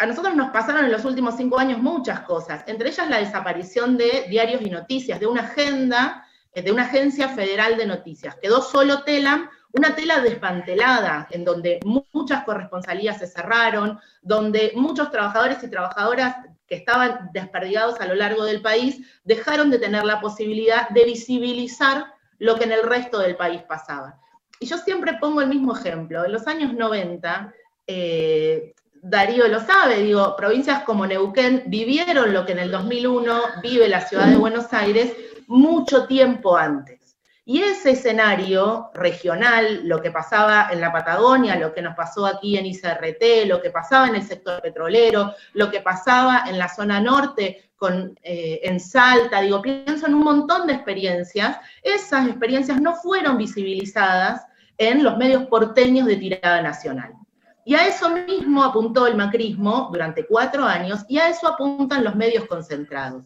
a 0.03 0.07
nosotros 0.07 0.35
nos 0.35 0.51
pasaron 0.51 0.85
en 0.85 0.91
los 0.91 1.05
últimos 1.05 1.37
cinco 1.37 1.61
años 1.61 1.79
muchas 1.79 2.23
cosas, 2.23 2.65
entre 2.67 2.89
ellas 2.89 3.09
la 3.09 3.19
desaparición 3.19 3.97
de 3.97 4.27
diarios 4.29 4.61
y 4.63 4.69
noticias, 4.69 5.21
de 5.21 5.29
una 5.29 5.43
agenda, 5.43 6.27
eh, 6.53 6.61
de 6.61 6.73
una 6.73 6.87
agencia 6.87 7.29
federal 7.29 7.77
de 7.77 7.87
noticias. 7.87 8.35
Quedó 8.43 8.63
solo 8.63 9.05
Telam, 9.05 9.49
una 9.73 9.95
tela 9.95 10.19
desmantelada, 10.19 11.29
en 11.31 11.45
donde 11.45 11.79
muchas 11.85 12.43
corresponsalías 12.43 13.21
se 13.21 13.29
cerraron, 13.29 14.01
donde 14.23 14.73
muchos 14.75 15.09
trabajadores 15.13 15.63
y 15.63 15.71
trabajadoras 15.71 16.35
que 16.67 16.75
estaban 16.75 17.31
desperdigados 17.33 18.01
a 18.01 18.07
lo 18.07 18.17
largo 18.17 18.45
del 18.45 18.61
país 18.61 19.07
dejaron 19.23 19.71
de 19.71 19.79
tener 19.79 20.05
la 20.05 20.21
posibilidad 20.21 20.89
de 20.89 21.05
visibilizar 21.05 22.07
lo 22.41 22.57
que 22.57 22.65
en 22.65 22.73
el 22.73 22.83
resto 22.83 23.21
del 23.21 23.37
país 23.37 23.63
pasaba. 23.69 24.19
Y 24.59 24.67
yo 24.67 24.79
siempre 24.79 25.17
pongo 25.21 25.43
el 25.43 25.49
mismo 25.49 25.77
ejemplo. 25.77 26.25
En 26.25 26.33
los 26.33 26.49
años 26.49 26.75
90, 26.75 27.55
eh, 27.87 28.75
Darío 29.05 29.49
lo 29.49 29.59
sabe, 29.59 29.97
digo, 29.99 30.37
provincias 30.37 30.85
como 30.85 31.05
Neuquén 31.05 31.65
vivieron 31.67 32.33
lo 32.33 32.47
que 32.47 32.53
en 32.53 32.61
el 32.61 32.71
2001 32.71 33.41
vive 33.61 33.89
la 33.89 34.01
ciudad 34.01 34.29
de 34.29 34.37
Buenos 34.37 34.73
Aires 34.73 35.13
mucho 35.49 36.07
tiempo 36.07 36.57
antes. 36.57 37.17
Y 37.45 37.61
ese 37.63 37.91
escenario 37.91 38.91
regional, 38.95 39.81
lo 39.89 40.01
que 40.01 40.13
pasaba 40.13 40.69
en 40.71 40.81
la 40.81 40.93
Patagonia, 40.93 41.57
lo 41.57 41.75
que 41.75 41.83
nos 41.83 41.97
pasó 41.97 42.27
aquí 42.27 42.57
en 42.57 42.67
ICRT, 42.67 43.47
lo 43.47 43.61
que 43.61 43.71
pasaba 43.71 44.07
en 44.07 44.15
el 44.15 44.23
sector 44.23 44.63
petrolero, 44.63 45.35
lo 45.55 45.69
que 45.69 45.81
pasaba 45.81 46.45
en 46.47 46.57
la 46.57 46.69
zona 46.69 47.01
norte 47.01 47.73
con, 47.75 48.17
eh, 48.23 48.61
en 48.63 48.79
Salta, 48.79 49.41
digo, 49.41 49.61
pienso 49.61 50.07
en 50.07 50.15
un 50.15 50.23
montón 50.23 50.69
de 50.69 50.75
experiencias, 50.75 51.57
esas 51.83 52.29
experiencias 52.29 52.81
no 52.81 52.95
fueron 52.95 53.37
visibilizadas 53.37 54.47
en 54.79 55.03
los 55.03 55.17
medios 55.17 55.47
porteños 55.47 56.07
de 56.07 56.17
tirada 56.19 56.63
nacional. 56.63 57.15
Y 57.65 57.75
a 57.75 57.87
eso 57.87 58.11
mismo 58.11 58.65
apuntó 58.65 59.07
el 59.07 59.17
macrismo 59.17 59.89
durante 59.93 60.27
cuatro 60.27 60.65
años 60.65 61.05
y 61.09 61.19
a 61.19 61.29
eso 61.29 61.47
apuntan 61.47 62.05
los 62.05 62.17
medios 62.17 62.47
concentrados. 62.47 63.25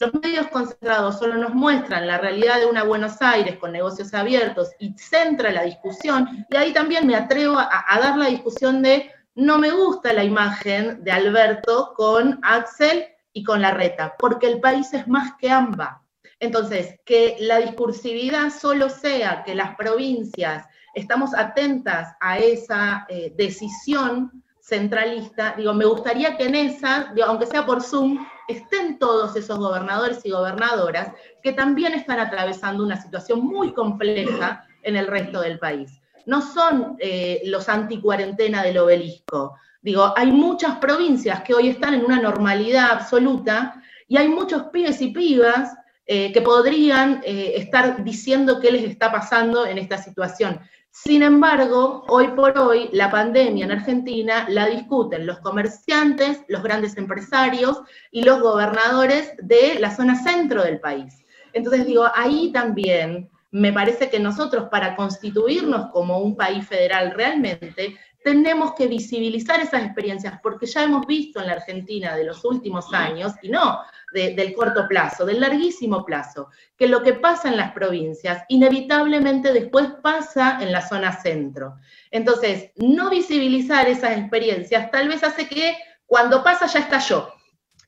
Los 0.00 0.12
medios 0.14 0.48
concentrados 0.48 1.18
solo 1.18 1.36
nos 1.36 1.54
muestran 1.54 2.06
la 2.06 2.18
realidad 2.18 2.58
de 2.58 2.66
una 2.66 2.82
Buenos 2.82 3.22
Aires 3.22 3.58
con 3.58 3.70
negocios 3.70 4.12
abiertos 4.12 4.70
y 4.80 4.92
centra 4.98 5.52
la 5.52 5.62
discusión, 5.62 6.44
y 6.50 6.56
ahí 6.56 6.72
también 6.72 7.06
me 7.06 7.14
atrevo 7.14 7.56
a, 7.58 8.00
dar 8.00 8.16
la 8.16 8.26
discusión 8.26 8.82
de 8.82 9.12
no 9.36 9.58
me 9.58 9.70
gusta 9.70 10.12
la 10.12 10.24
imagen 10.24 11.04
de 11.04 11.12
Alberto 11.12 11.94
con 11.96 12.40
Axel 12.42 13.06
y 13.32 13.44
con 13.44 13.62
Larreta, 13.62 14.16
porque 14.18 14.48
el 14.48 14.60
país 14.60 14.92
es 14.94 15.06
más 15.06 15.34
que 15.38 15.50
ambas. 15.50 16.00
Entonces, 16.40 16.98
que 17.04 17.36
la 17.38 17.58
discursividad 17.58 18.50
solo 18.50 18.90
sea 18.90 19.44
que 19.44 19.54
las 19.54 19.76
provincias 19.76 20.66
estamos 20.94 21.34
atentas 21.34 22.14
a 22.20 22.38
esa 22.38 23.06
eh, 23.08 23.32
decisión 23.36 24.44
centralista, 24.60 25.54
digo, 25.56 25.74
me 25.74 25.84
gustaría 25.84 26.36
que 26.36 26.44
en 26.46 26.54
esa, 26.54 27.12
aunque 27.26 27.46
sea 27.46 27.66
por 27.66 27.82
Zoom, 27.82 28.24
estén 28.48 28.98
todos 28.98 29.36
esos 29.36 29.58
gobernadores 29.58 30.24
y 30.24 30.30
gobernadoras 30.30 31.12
que 31.42 31.52
también 31.52 31.92
están 31.92 32.18
atravesando 32.18 32.82
una 32.82 33.00
situación 33.00 33.44
muy 33.44 33.74
compleja 33.74 34.66
en 34.82 34.96
el 34.96 35.06
resto 35.06 35.40
del 35.40 35.58
país. 35.58 36.00
No 36.26 36.40
son 36.40 36.96
eh, 36.98 37.42
los 37.44 37.68
anticuarentena 37.68 38.62
del 38.62 38.78
obelisco. 38.78 39.56
Digo, 39.82 40.14
hay 40.16 40.32
muchas 40.32 40.76
provincias 40.76 41.42
que 41.42 41.52
hoy 41.52 41.68
están 41.68 41.92
en 41.92 42.04
una 42.04 42.20
normalidad 42.20 42.90
absoluta 42.90 43.82
y 44.08 44.16
hay 44.16 44.28
muchos 44.28 44.64
pibes 44.72 45.00
y 45.02 45.08
pibas 45.08 45.76
eh, 46.06 46.32
que 46.32 46.42
podrían 46.42 47.22
eh, 47.24 47.54
estar 47.56 48.04
diciendo 48.04 48.60
qué 48.60 48.70
les 48.70 48.84
está 48.84 49.10
pasando 49.12 49.66
en 49.66 49.78
esta 49.78 49.98
situación. 49.98 50.60
Sin 50.96 51.24
embargo, 51.24 52.04
hoy 52.06 52.28
por 52.28 52.56
hoy 52.56 52.88
la 52.92 53.10
pandemia 53.10 53.64
en 53.64 53.72
Argentina 53.72 54.46
la 54.48 54.68
discuten 54.68 55.26
los 55.26 55.40
comerciantes, 55.40 56.42
los 56.46 56.62
grandes 56.62 56.96
empresarios 56.96 57.80
y 58.12 58.22
los 58.22 58.40
gobernadores 58.40 59.32
de 59.38 59.80
la 59.80 59.94
zona 59.94 60.14
centro 60.22 60.62
del 60.62 60.78
país. 60.78 61.24
Entonces 61.52 61.84
digo, 61.84 62.06
ahí 62.14 62.52
también 62.52 63.28
me 63.50 63.72
parece 63.72 64.08
que 64.08 64.20
nosotros 64.20 64.68
para 64.70 64.94
constituirnos 64.94 65.90
como 65.90 66.20
un 66.20 66.36
país 66.36 66.64
federal 66.64 67.10
realmente 67.10 67.98
tenemos 68.22 68.74
que 68.74 68.86
visibilizar 68.86 69.58
esas 69.58 69.82
experiencias, 69.82 70.38
porque 70.44 70.66
ya 70.66 70.84
hemos 70.84 71.08
visto 71.08 71.40
en 71.40 71.48
la 71.48 71.54
Argentina 71.54 72.14
de 72.14 72.24
los 72.24 72.44
últimos 72.44 72.94
años, 72.94 73.32
y 73.42 73.48
no 73.48 73.80
del 74.14 74.54
corto 74.54 74.86
plazo, 74.88 75.26
del 75.26 75.40
larguísimo 75.40 76.04
plazo, 76.04 76.48
que 76.76 76.86
lo 76.86 77.02
que 77.02 77.14
pasa 77.14 77.48
en 77.48 77.56
las 77.56 77.72
provincias 77.72 78.44
inevitablemente 78.48 79.52
después 79.52 79.88
pasa 80.02 80.58
en 80.60 80.70
la 80.70 80.86
zona 80.86 81.20
centro. 81.20 81.74
Entonces, 82.10 82.70
no 82.76 83.10
visibilizar 83.10 83.88
esas 83.88 84.16
experiencias 84.16 84.90
tal 84.90 85.08
vez 85.08 85.24
hace 85.24 85.48
que 85.48 85.76
cuando 86.06 86.44
pasa 86.44 86.66
ya 86.66 86.78
estalló. 86.78 87.32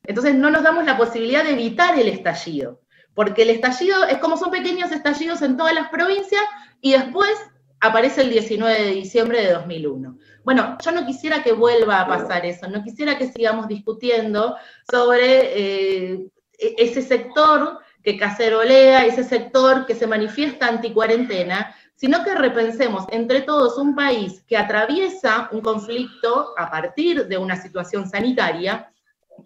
Entonces, 0.05 0.35
no 0.35 0.51
nos 0.51 0.63
damos 0.63 0.85
la 0.85 0.97
posibilidad 0.97 1.45
de 1.45 1.53
evitar 1.53 1.99
el 1.99 2.09
estallido, 2.09 2.83
porque 3.15 3.43
el 3.43 3.51
estallido 3.51 4.05
es 4.05 4.19
como 4.19 4.37
son 4.37 4.51
pequeños 4.51 4.91
estallidos 4.91 5.43
en 5.43 5.57
todas 5.57 5.75
las 5.75 5.89
provincias 5.89 6.43
y 6.81 6.93
después 6.93 7.33
aparece 7.81 8.23
el 8.23 8.31
19 8.31 8.83
de 8.83 8.91
diciembre 8.91 9.43
de 9.43 9.53
2001. 9.53 10.19
Bueno, 10.47 10.79
yo 10.81 10.93
no 10.93 11.05
quisiera 11.05 11.43
que 11.43 11.53
vuelva 11.53 12.01
a 12.01 12.07
pasar 12.07 12.47
eso, 12.47 12.69
no 12.69 12.85
quisiera 12.85 13.19
que 13.19 13.33
sigamos 13.33 13.67
discutiendo 13.67 14.57
sobre 14.89 15.25
eh, 15.25 16.31
e-, 16.57 16.75
ese 16.79 17.03
sector 17.03 17.81
que 18.05 18.17
cacerolea, 18.17 19.07
ese 19.07 19.25
sector 19.25 19.87
que 19.87 19.97
se 19.97 20.07
manifiesta 20.07 20.69
anticuarentena, 20.69 21.75
sino 21.97 22.23
que 22.23 22.37
repensemos 22.37 23.07
entre 23.11 23.41
todos 23.41 23.77
un 23.77 23.97
país 23.97 24.45
que 24.47 24.57
atraviesa 24.57 25.49
un 25.51 25.63
conflicto 25.63 26.55
a 26.57 26.71
partir 26.71 27.27
de 27.27 27.39
una 27.39 27.57
situación 27.57 28.09
sanitaria, 28.09 28.93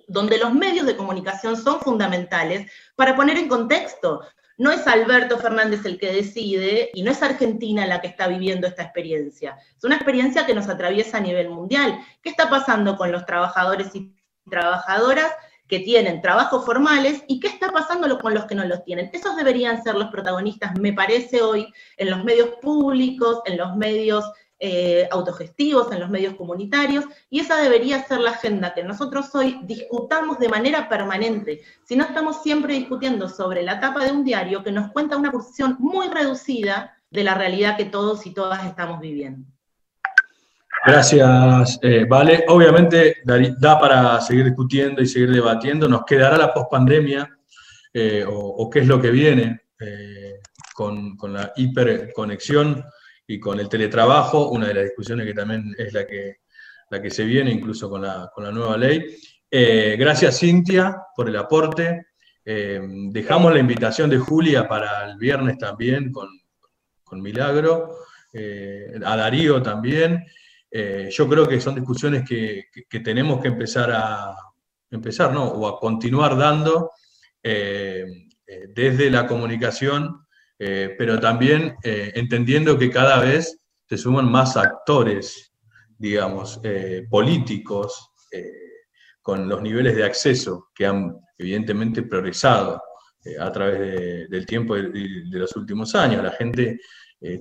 donde 0.07 0.37
los 0.37 0.53
medios 0.53 0.85
de 0.85 0.99
comunicación 0.99 1.57
son 1.57 1.81
fundamentales 1.81 2.71
para 2.95 3.17
poner 3.17 3.39
en 3.39 3.49
contexto. 3.49 4.21
No 4.61 4.71
es 4.71 4.87
Alberto 4.87 5.39
Fernández 5.39 5.87
el 5.87 5.99
que 5.99 6.13
decide 6.13 6.91
y 6.93 7.03
no 7.03 7.13
es 7.13 7.23
Argentina 7.23 7.87
la 7.87 8.03
que 8.03 8.09
está 8.09 8.29
viviendo 8.29 8.67
esta 8.67 8.83
experiencia. 8.83 9.57
Es 9.75 9.83
una 9.85 9.95
experiencia 9.95 10.45
que 10.45 10.53
nos 10.53 10.69
atraviesa 10.69 11.17
a 11.17 11.23
nivel 11.23 11.49
mundial. 11.49 11.99
¿Qué 12.21 12.29
está 12.29 12.51
pasando 12.51 12.99
con 12.99 13.11
los 13.11 13.25
trabajadores 13.25 13.89
y 13.95 14.15
trabajadoras 14.51 15.33
que 15.67 15.81
tienen 15.81 16.21
trabajos 16.21 16.67
formales 16.67 17.25
y 17.27 17.41
qué 17.41 17.47
está 17.47 17.73
pasando 17.73 18.19
con 18.19 18.35
los 18.35 18.45
que 18.45 18.55
no 18.55 18.67
los 18.67 18.85
tienen. 18.85 19.09
Esos 19.15 19.35
deberían 19.35 19.83
ser 19.83 19.95
los 19.95 20.11
protagonistas, 20.11 20.79
me 20.79 20.93
parece 20.93 21.41
hoy, 21.41 21.73
en 21.97 22.11
los 22.11 22.23
medios 22.23 22.51
públicos, 22.61 23.41
en 23.47 23.57
los 23.57 23.75
medios 23.77 24.31
eh, 24.61 25.09
autogestivos, 25.11 25.91
en 25.91 26.01
los 26.01 26.11
medios 26.11 26.35
comunitarios, 26.35 27.07
y 27.31 27.41
esa 27.41 27.57
debería 27.57 28.05
ser 28.05 28.21
la 28.21 28.33
agenda 28.33 28.75
que 28.75 28.85
nosotros 28.85 29.35
hoy 29.35 29.59
discutamos 29.65 30.39
de 30.39 30.51
manera 30.51 30.89
permanente. 30.89 31.63
Si 31.85 31.97
no 31.97 32.05
estamos 32.05 32.43
siempre 32.43 32.75
discutiendo 32.75 33.29
sobre 33.29 33.63
la 33.63 33.81
tapa 33.81 34.05
de 34.05 34.13
un 34.13 34.23
diario 34.23 34.63
que 34.63 34.71
nos 34.71 34.93
cuenta 34.93 35.17
una 35.17 35.33
porción 35.33 35.77
muy 35.79 36.09
reducida 36.09 36.97
de 37.11 37.25
la 37.25 37.35
realidad 37.35 37.77
que 37.77 37.87
todos 37.87 38.27
y 38.27 38.35
todas 38.35 38.65
estamos 38.67 39.01
viviendo. 39.01 39.47
Gracias, 40.87 41.79
eh, 41.83 42.07
Vale. 42.09 42.45
Obviamente 42.49 43.17
da 43.25 43.79
para 43.79 44.21
seguir 44.21 44.47
discutiendo 44.47 45.03
y 45.03 45.07
seguir 45.07 45.31
debatiendo. 45.31 45.89
Nos 45.89 46.05
quedará 46.05 46.39
la 46.39 46.55
pospandemia 46.55 47.29
eh, 47.93 48.25
o, 48.27 48.71
qué 48.71 48.81
es 48.81 48.87
lo 48.87 49.01
que 49.01 49.11
viene 49.11 49.61
eh, 49.79 50.41
con, 50.75 51.17
la 51.33 51.53
hiperconexión 51.57 52.85
y 53.31 53.39
con 53.39 53.61
el 53.61 53.69
teletrabajo, 53.69 54.49
una 54.49 54.67
de 54.67 54.75
las 54.75 54.85
discusiones 54.85 55.25
que 55.25 55.35
también 55.35 55.73
es 55.79 55.93
la 55.93 56.05
que, 56.05 56.39
la 56.91 57.01
que 57.01 57.11
se 57.11 57.25
viene 57.25 57.53
incluso 57.53 57.89
con 57.89 58.03
la, 58.03 58.31
nueva 58.53 58.77
ley. 58.77 59.17
gracias, 59.51 60.41
Cintia, 60.41 61.01
por 61.15 61.29
el 61.29 61.37
aporte. 61.37 62.07
dejamos 62.45 63.53
la 63.53 63.61
invitación 63.61 64.11
de 64.11 64.19
Julia 64.19 64.67
para 64.67 65.09
el 65.09 65.17
viernes 65.17 65.59
también 65.59 66.11
con, 66.11 66.29
con 67.05 67.23
Milagro, 67.23 67.95
a 69.05 69.17
Darío 69.17 69.63
también. 69.63 70.25
Eh, 70.69 71.09
yo 71.13 71.29
creo 71.29 71.47
que 71.47 71.61
son 71.61 71.77
discusiones 71.77 72.29
que, 72.29 72.65
tenemos 73.05 73.41
que 73.41 73.49
empezar 73.49 73.93
a 73.93 74.37
empezar, 74.91 75.33
¿no? 75.33 75.45
O 75.45 75.69
a 75.69 75.79
continuar 75.79 76.37
dando 76.37 76.91
eh, 77.43 78.07
eh, 78.45 78.67
desde 78.75 79.09
la 79.09 79.27
comunicación, 79.27 80.27
pero 80.63 81.19
también 81.19 81.75
entendiendo 81.83 82.77
que 82.77 82.91
cada 82.91 83.19
vez 83.21 83.59
se 83.89 83.97
suman 83.97 84.31
más 84.31 84.59
actores, 84.59 85.55
digamos, 85.97 86.61
políticos, 87.09 88.11
con 89.23 89.49
los 89.49 89.63
niveles 89.63 89.97
de 89.97 90.05
acceso 90.05 90.69
que 90.75 90.85
han 90.85 91.17
evidentemente 91.39 92.03
progresado 92.03 92.83
a 93.39 93.51
través 93.51 94.29
del 94.29 94.45
tiempo 94.45 94.75
de, 94.75 94.91
de, 94.91 95.39
los 95.39 95.57
últimos 95.57 95.95
años. 95.95 96.23
La 96.23 96.33
gente 96.33 96.79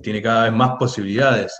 tiene 0.02 0.22
cada 0.22 0.44
vez 0.44 0.52
más 0.54 0.76
posibilidades 0.78 1.52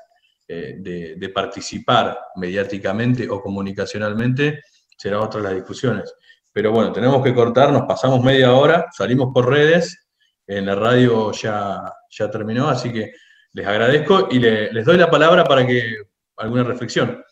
eh, 0.53 1.15
de, 1.17 1.29
participar 1.29 2.19
mediáticamente 2.35 3.31
o 3.31 3.41
comunicacionalmente, 3.41 4.59
será 4.99 5.21
otra 5.21 5.41
de 5.41 5.47
las 5.47 5.55
discusiones. 5.55 6.13
Pero 6.53 6.73
bueno, 6.73 6.91
tenemos 6.91 7.23
que 7.23 7.33
cortar, 7.33 7.73
nos 7.73 7.83
pasamos 7.83 8.21
media 8.21 8.53
hora, 8.53 8.87
salimos 8.91 9.29
por 9.33 9.49
redes, 9.49 10.10
en 10.51 10.67
la 10.67 10.75
radio 10.75 11.31
ya, 11.31 11.93
ya 12.11 12.31
terminó, 12.31 12.69
así 12.69 12.93
que 12.93 13.13
les 13.53 13.67
agradezco 13.67 14.29
y 14.31 14.41
les 14.41 14.85
doy 14.85 14.97
la 14.97 15.11
palabra 15.11 15.45
para 15.45 15.67
que 15.67 16.03
alguna 16.37 16.65
reflexión. 16.65 17.25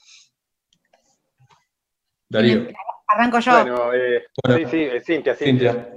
Darío. 2.28 2.68
Arranco 3.08 3.40
yo. 3.40 3.52
Bueno, 3.52 3.92
eh, 3.94 4.24
sí, 4.46 4.66
sí, 4.70 4.88
Cintia, 5.04 5.34
Cintia. 5.34 5.88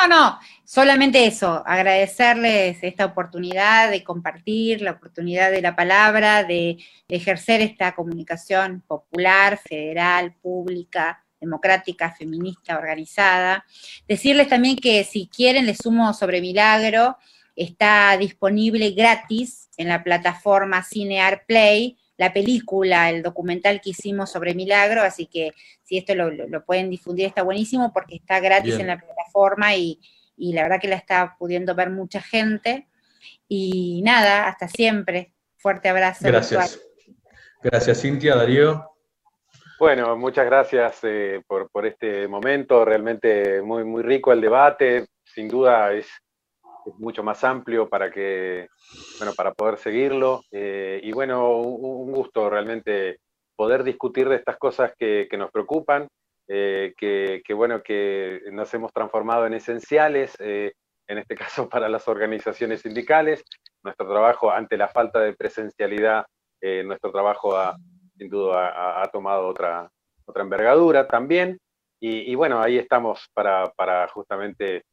No, 0.00 0.06
no, 0.06 0.38
solamente 0.64 1.26
eso, 1.26 1.64
agradecerles 1.66 2.78
esta 2.82 3.06
oportunidad 3.06 3.90
de 3.90 4.04
compartir, 4.04 4.80
la 4.80 4.92
oportunidad 4.92 5.50
de 5.50 5.62
la 5.62 5.74
palabra, 5.74 6.44
de, 6.44 6.78
ejercer 7.08 7.62
esta 7.62 7.96
comunicación 7.96 8.84
popular, 8.86 9.58
federal, 9.58 10.36
pública, 10.40 11.24
democrática, 11.40 12.10
feminista, 12.10 12.78
organizada. 12.78 13.64
Decirles 14.06 14.48
también 14.48 14.76
que 14.76 15.04
si 15.04 15.28
quieren, 15.28 15.66
les 15.66 15.78
sumo 15.78 16.12
sobre 16.14 16.40
Milagro, 16.40 17.16
está 17.56 18.16
disponible 18.16 18.90
gratis 18.92 19.68
en 19.76 19.88
la 19.88 20.02
plataforma 20.02 20.82
Cinear 20.82 21.44
Play 21.46 21.96
la 22.18 22.32
película, 22.32 23.08
el 23.10 23.22
documental 23.22 23.80
que 23.80 23.90
hicimos 23.90 24.30
sobre 24.30 24.52
Milagro, 24.52 25.02
así 25.02 25.26
que 25.26 25.52
si 25.84 25.96
esto 25.96 26.14
lo, 26.16 26.64
pueden 26.66 26.90
difundir 26.90 27.26
está 27.26 27.44
buenísimo 27.44 27.92
porque 27.92 28.16
está 28.16 28.40
gratis 28.40 28.74
en 28.74 28.88
la 28.88 28.98
plataforma 28.98 29.74
y, 29.76 30.00
la 30.36 30.62
verdad 30.64 30.80
que 30.80 30.88
la 30.88 30.96
está 30.96 31.36
pudiendo 31.38 31.74
ver 31.74 31.90
mucha 31.90 32.20
gente. 32.20 32.88
Y 33.48 34.02
nada, 34.02 34.46
hasta 34.46 34.68
siempre. 34.68 35.32
Fuerte 35.56 35.88
abrazo. 35.88 36.20
Gracias. 36.26 36.78
Gracias, 37.62 38.02
Cintia, 38.02 38.36
Darío. 38.36 38.97
Bueno, 39.78 40.16
muchas 40.16 40.44
gracias 40.44 40.98
eh, 41.04 41.40
por, 41.46 41.70
por, 41.70 41.86
este 41.86 42.26
momento, 42.26 42.84
realmente 42.84 43.62
muy, 43.62 43.84
muy 43.84 44.02
rico 44.02 44.32
el 44.32 44.40
debate, 44.40 45.06
sin 45.22 45.46
duda 45.46 45.92
es 45.92 46.08
mucho 46.98 47.22
más 47.22 47.44
amplio 47.44 47.88
para 47.88 48.10
que, 48.10 48.66
bueno, 49.18 49.34
para 49.36 49.52
poder 49.52 49.78
seguirlo. 49.78 50.42
Eh, 50.50 50.98
y 51.04 51.12
bueno, 51.12 51.58
un, 51.58 52.10
gusto 52.10 52.50
realmente 52.50 53.18
poder 53.54 53.84
discutir 53.84 54.28
de 54.28 54.34
estas 54.34 54.56
cosas 54.56 54.94
que, 54.98 55.28
nos 55.38 55.52
preocupan, 55.52 56.08
eh, 56.48 56.92
que, 56.96 57.54
bueno, 57.54 57.80
que 57.80 58.40
nos 58.50 58.74
hemos 58.74 58.92
transformado 58.92 59.46
en 59.46 59.54
esenciales, 59.54 60.34
en 60.40 60.72
este 61.06 61.36
caso 61.36 61.68
para 61.68 61.88
las 61.88 62.08
organizaciones 62.08 62.80
sindicales. 62.80 63.44
Nuestro 63.84 64.08
trabajo 64.08 64.50
ante 64.50 64.76
la 64.76 64.88
falta 64.88 65.20
de 65.20 65.34
presencialidad, 65.34 66.26
nuestro 66.60 67.12
trabajo 67.12 67.56
ha, 67.56 67.76
sin 68.18 68.28
duda 68.28 69.02
ha, 69.02 69.06
tomado 69.10 69.46
otra, 69.46 69.90
otra 70.24 70.42
envergadura 70.42 71.06
también. 71.06 71.58
Y, 72.00 72.30
y, 72.30 72.34
bueno, 72.34 72.60
ahí 72.60 72.76
estamos 72.78 73.28
para, 73.32 73.72
para 73.76 74.06
justamente 74.08 74.84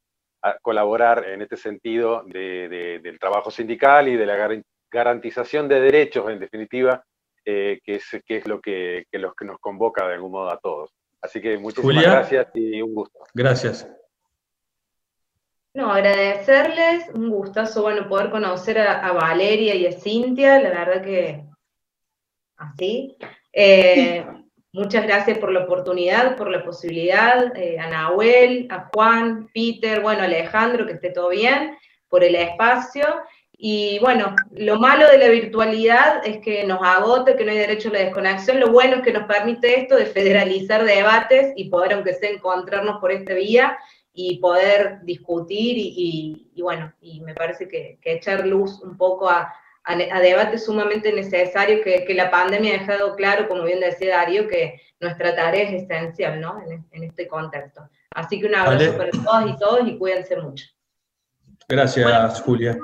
colaborar 0.62 1.28
en 1.28 1.42
este 1.42 1.58
sentido 1.58 2.24
del 2.26 3.18
trabajo 3.20 3.50
sindical 3.50 4.08
y 4.08 4.16
de 4.16 4.26
la 4.26 4.62
garantización 4.92 5.68
de 5.68 5.80
derechos, 5.80 6.30
en 6.30 6.40
definitiva, 6.40 7.04
eh, 7.44 7.80
que, 7.84 7.96
es, 7.96 8.06
que 8.26 8.38
es 8.38 8.48
lo 8.48 8.62
que, 8.62 9.06
que, 9.12 9.20
los 9.20 9.36
que 9.36 9.46
nos 9.46 9.60
convoca 9.60 10.08
de 10.08 10.16
algún 10.16 10.32
modo 10.32 10.50
a 10.50 10.60
todos. 10.60 10.92
Así 11.22 11.42
que 11.42 11.58
muchísimas 11.58 12.04
gracias 12.04 12.48
y 12.54 12.82
un 12.82 12.94
gusto. 12.94 13.20
Gracias. 13.34 13.90
No, 15.74 15.92
agradecerles, 15.92 17.10
un 17.14 17.30
gustazo, 17.30 17.82
bueno, 17.82 18.08
poder 18.08 18.30
conocer 18.30 18.80
a, 18.80 19.12
Valeria 19.12 19.76
y 19.76 19.86
a 19.86 19.92
Cintia, 19.92 20.62
la 20.62 20.70
verdad 20.70 21.04
que 21.04 21.44
así. 22.58 23.18
Eh, 23.54 24.26
Muchas 24.76 25.04
gracias 25.04 25.38
por 25.38 25.54
la 25.54 25.62
oportunidad, 25.62 26.36
por 26.36 26.52
la 26.52 26.62
posibilidad, 26.62 27.56
eh, 27.56 27.80
a 27.80 27.88
Nahuel, 27.88 28.68
a 28.70 28.90
Juan, 28.94 29.48
Peter, 29.54 30.02
bueno, 30.02 30.24
Alejandro, 30.24 30.86
que 30.86 30.92
esté 30.92 31.12
todo 31.12 31.30
bien, 31.30 31.78
por 32.10 32.26
el 32.26 32.36
espacio. 32.36 33.06
Y 33.58 34.00
bueno, 34.00 34.36
lo 34.52 34.78
malo 34.78 35.10
de 35.10 35.18
la 35.18 35.30
virtualidad 35.30 36.28
es 36.28 36.40
que 36.40 36.66
nos 36.66 36.82
agota, 36.84 37.38
que 37.38 37.46
no 37.46 37.52
hay 37.52 37.58
derecho 37.60 37.88
a 37.88 37.94
la 37.94 38.00
desconexión. 38.00 38.60
Lo 38.60 38.70
bueno 38.70 38.98
es 38.98 39.04
que 39.04 39.14
nos 39.14 39.24
permite 39.24 39.80
esto 39.80 39.96
de 39.96 40.08
federalizar 40.08 40.84
debates 40.84 41.54
y 41.56 41.70
poder, 41.70 41.94
aunque 41.94 42.14
sea, 42.14 42.32
encontrarnos 42.32 43.00
por 43.00 43.14
esta 43.14 43.34
vía 43.34 43.78
y 44.14 44.40
poder 44.40 45.00
discutir 45.04 45.78
y, 45.78 46.62
bueno, 46.62 46.92
y 47.00 47.22
me 47.22 47.34
parece 47.34 47.70
que 47.70 47.98
echar 48.04 48.46
luz 48.46 48.82
un 48.82 48.98
poco 48.98 49.30
a, 49.30 49.54
a, 49.86 50.20
debate 50.20 50.58
sumamente 50.58 51.14
necesario 51.14 51.84
que, 51.84 52.06
la 52.16 52.32
pandemia 52.32 52.76
ha 52.76 52.80
dejado 52.80 53.16
claro, 53.16 53.48
como 53.48 53.64
bien 53.64 53.80
decía 53.80 54.18
Darío, 54.18 54.48
que 54.48 54.82
nuestra 55.00 55.36
tarea 55.36 55.64
es 55.64 55.84
esencial, 55.84 56.42
¿no? 56.42 56.60
En, 56.92 57.04
este 57.04 57.28
contexto. 57.28 57.88
Así 58.12 58.40
que 58.40 58.48
un 58.48 58.56
abrazo 58.56 58.98
para 58.98 59.12
todos 59.12 59.50
y 59.50 59.58
todos 59.58 59.88
y 59.88 59.98
cuídense 59.98 60.38
mucho. 60.38 60.66
Gracias, 61.68 62.42
Julia. 62.42 62.78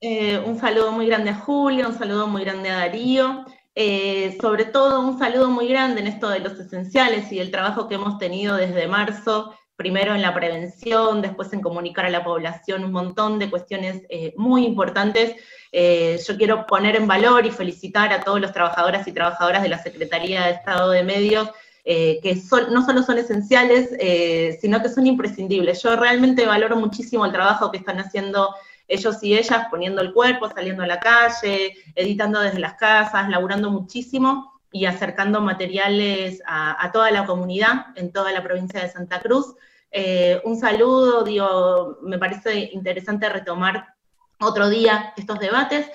Eh, 0.00 0.38
un 0.38 0.58
saludo 0.58 0.92
muy 0.92 1.06
grande 1.06 1.30
a 1.30 1.34
Julia, 1.34 1.86
un 1.86 1.98
saludo 1.98 2.26
muy 2.26 2.44
grande 2.44 2.70
a 2.70 2.76
Darío. 2.76 3.44
Eh, 3.74 4.36
sobre 4.40 4.64
todo 4.64 5.00
un 5.00 5.18
saludo 5.18 5.48
muy 5.50 5.68
grande 5.68 6.00
en 6.00 6.06
esto 6.06 6.28
de 6.28 6.40
los 6.40 6.58
esenciales 6.58 7.30
y 7.32 7.38
el 7.38 7.50
trabajo 7.50 7.86
que 7.86 7.94
hemos 7.94 8.18
tenido 8.18 8.56
desde 8.56 8.88
marzo 8.88 9.54
primero 9.80 10.14
en 10.14 10.20
la 10.20 10.34
prevención, 10.34 11.22
después 11.22 11.50
en 11.54 11.62
comunicar 11.62 12.04
a 12.04 12.10
la 12.10 12.22
población 12.22 12.84
un 12.84 12.92
montón 12.92 13.38
de 13.38 13.48
cuestiones 13.48 14.02
eh, 14.10 14.34
muy 14.36 14.66
importantes. 14.66 15.36
Eh, 15.72 16.20
yo 16.28 16.36
quiero 16.36 16.66
poner 16.66 16.96
en 16.96 17.06
valor 17.06 17.46
y 17.46 17.50
felicitar 17.50 18.12
a 18.12 18.20
todos 18.20 18.42
los 18.42 18.52
trabajadoras 18.52 19.08
y 19.08 19.12
trabajadoras 19.12 19.62
de 19.62 19.70
la 19.70 19.82
Secretaría 19.82 20.42
de 20.44 20.50
Estado 20.50 20.90
de 20.90 21.02
Medios, 21.02 21.48
eh, 21.86 22.20
que 22.22 22.36
no 22.70 22.84
solo 22.84 23.02
son 23.02 23.16
esenciales, 23.16 23.88
sino 24.60 24.82
que 24.82 24.90
son 24.90 25.06
imprescindibles. 25.06 25.82
Yo 25.82 25.96
realmente 25.96 26.44
valoro 26.44 26.76
muchísimo 26.76 27.24
el 27.24 27.32
trabajo 27.32 27.70
que 27.70 27.78
están 27.78 28.00
haciendo 28.00 28.54
ellos 28.86 29.22
y 29.22 29.34
ellas, 29.34 29.66
poniendo 29.70 30.02
el 30.02 30.12
cuerpo, 30.12 30.50
saliendo 30.50 30.82
a 30.82 30.86
la 30.86 31.00
calle, 31.00 31.72
editando 31.94 32.40
desde 32.40 32.58
las 32.58 32.74
casas, 32.74 33.30
laburando 33.30 33.70
muchísimo 33.70 34.60
y 34.72 34.84
acercando 34.84 35.40
materiales 35.40 36.42
a, 36.46 36.90
toda 36.92 37.10
la 37.10 37.26
comunidad 37.26 37.86
en 37.96 38.12
toda 38.12 38.30
la 38.32 38.42
provincia 38.42 38.80
de 38.80 38.88
Santa 38.88 39.20
Cruz. 39.20 39.54
Eh, 39.90 40.40
un 40.44 40.58
saludo, 40.58 41.98
me 42.02 42.18
parece 42.18 42.70
interesante 42.72 43.28
retomar 43.28 43.94
otro 44.40 44.68
día 44.68 45.12
estos 45.16 45.38
debates. 45.38 45.90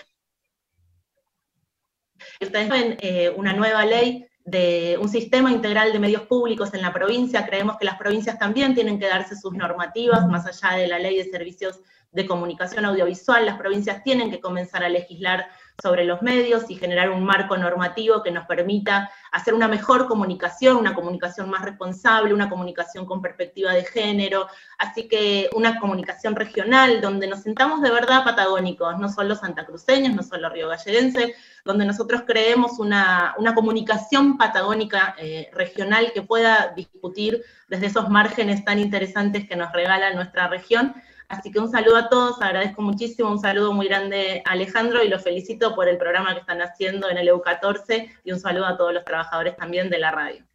Ustedes 2.42 2.70
ven 2.70 2.98
eh, 3.02 3.30
una 3.36 3.54
nueva 3.54 3.86
ley 3.86 4.28
de 4.44 4.98
un 5.02 5.10
sistema 5.10 5.52
integral 5.52 5.92
de 5.92 6.00
medios 6.00 6.24
públicos 6.24 6.74
en 6.74 6.82
la 6.82 6.94
provincia. 6.94 7.46
Creemos 7.46 7.78
que 7.78 7.86
las 7.86 7.98
provincias 7.98 8.38
también 8.38 8.76
tienen 8.76 9.00
que 9.00 9.08
darse 9.08 9.36
sus 9.36 9.54
normativas, 9.54 10.28
más 10.28 10.46
allá 10.46 10.78
de 10.78 10.88
la 10.88 11.00
ley 11.00 11.18
de 11.18 11.32
servicios 11.32 11.80
de 12.12 12.26
comunicación 12.26 12.86
audiovisual. 12.86 13.46
Las 13.46 13.58
provincias 13.58 14.04
tienen 14.04 14.30
que 14.30 14.40
comenzar 14.40 14.84
a 14.84 14.90
legislar 14.90 15.48
sobre 15.82 16.06
los 16.06 16.22
medios 16.22 16.70
y 16.70 16.76
generar 16.76 17.10
un 17.10 17.26
marco 17.26 17.58
normativo 17.58 18.24
que 18.24 18.32
nos 18.32 18.46
permita 18.46 19.10
hacer 19.32 19.54
una 19.54 19.68
mejor 19.68 20.08
comunicación, 20.08 20.78
una 20.78 20.94
comunicación 20.94 21.50
más 21.50 21.64
responsable, 21.64 22.34
una 22.34 22.50
comunicación 22.50 23.06
con 23.06 23.22
perspectiva 23.22 23.74
de 23.74 23.84
género, 23.84 24.48
así 24.78 25.08
que 25.08 25.50
una 25.54 25.80
comunicación 25.80 26.36
regional 26.36 27.02
donde 27.02 27.28
nos 27.28 27.42
sentamos 27.42 27.82
de 27.82 27.92
verdad 27.92 28.24
patagónicos, 28.24 28.98
no 29.00 29.10
solo 29.10 29.36
santacruceños, 29.36 30.16
no 30.16 30.24
solo 30.24 30.50
río 30.50 30.70
galleguense, 30.70 31.36
donde 31.66 31.86
nosotros 31.86 32.24
creemos 32.26 32.80
una, 32.80 33.36
comunicación 33.54 34.38
patagónica 34.38 35.16
eh, 35.18 35.50
regional 35.54 36.12
que 36.14 36.22
pueda 36.22 36.74
discutir 36.76 37.44
desde 37.68 37.88
esos 37.88 38.10
márgenes 38.10 38.64
tan 38.64 38.80
interesantes 38.80 39.48
que 39.48 39.56
nos 39.56 39.72
regala 39.72 40.14
nuestra 40.14 40.48
región 40.48 40.96
Así 41.28 41.52
que 41.52 41.60
un 41.60 41.72
saludo 41.72 41.98
a 41.98 42.10
todos, 42.10 42.42
agradezco 42.42 42.82
muchísimo, 42.82 43.32
un 43.32 43.40
saludo 43.40 43.74
muy 43.74 43.88
grande 43.88 44.44
a 44.46 44.52
Alejandro 44.52 45.04
y 45.04 45.10
lo 45.10 45.20
felicito 45.20 45.74
por 45.76 45.88
el 45.88 45.98
programa 45.98 46.34
que 46.34 46.42
están 46.42 46.62
haciendo 46.62 47.10
en 47.10 47.18
el 47.18 47.28
EU14 47.28 48.10
y 48.24 48.32
un 48.32 48.40
saludo 48.40 48.66
a 48.66 48.78
todos 48.78 48.94
los 48.94 49.04
trabajadores 49.04 49.56
también 49.56 49.90
de 49.90 50.00
la 50.00 50.12
radio. 50.12 50.46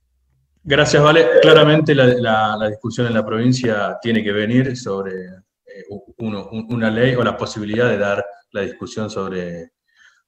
Gracias, 0.62 1.02
Vale. 1.02 1.26
Claramente 1.40 1.94
la, 1.94 2.68
discusión 2.68 3.06
en 3.06 3.14
la 3.14 3.24
provincia 3.24 3.98
tiene 4.01 4.22
que 4.22 4.30
venir 4.30 4.76
sobre 4.76 5.12
eh, 5.14 5.84
una 6.18 6.90
ley 6.90 7.14
o 7.14 7.24
la 7.24 7.36
posibilidad 7.36 7.88
de 7.88 7.98
dar 7.98 8.24
la 8.52 8.60
discusión 8.62 9.10
sobre, 9.10 9.72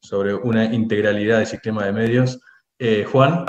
sobre 0.01 0.35
una 0.35 0.65
integralidad 0.65 1.39
del 1.39 1.47
sistema 1.47 1.85
de 1.85 1.93
medios. 1.93 2.41
Eh, 2.79 3.05
Juan. 3.05 3.45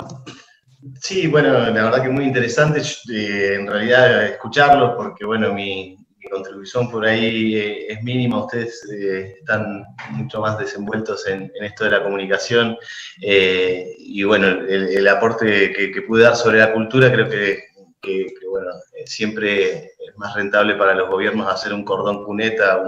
Sí, 1.00 1.26
bueno, 1.26 1.52
la 1.52 1.70
verdad 1.70 2.02
que 2.02 2.10
muy 2.10 2.24
interesante 2.24 2.82
eh, 3.10 3.54
en 3.54 3.66
realidad 3.66 4.26
escucharlo, 4.26 4.94
porque 4.96 5.24
bueno, 5.24 5.54
mi, 5.54 5.96
contribución 6.30 6.90
por 6.90 7.04
ahí 7.06 7.56
eh, 7.56 7.92
es 7.92 8.02
mínima, 8.02 8.44
ustedes 8.44 8.86
eh, 8.92 9.36
están 9.38 9.84
mucho 10.10 10.40
más 10.40 10.58
desenvueltos 10.58 11.26
en, 11.26 11.50
esto 11.60 11.84
de 11.84 11.90
la 11.90 12.02
comunicación 12.02 12.76
eh, 13.22 13.94
y 13.98 14.22
bueno, 14.24 14.46
el, 14.46 15.08
aporte 15.08 15.72
que, 15.72 16.02
pude 16.02 16.24
dar 16.24 16.36
sobre 16.36 16.58
la 16.58 16.72
cultura 16.72 17.10
creo 17.10 17.28
que, 17.28 17.62
bueno, 18.50 18.70
siempre 19.06 19.84
es 19.84 20.16
más 20.16 20.34
rentable 20.34 20.74
para 20.74 20.94
los 20.94 21.08
gobiernos 21.08 21.48
hacer 21.48 21.72
un 21.72 21.84
cordón 21.84 22.24
cuneta, 22.24 22.82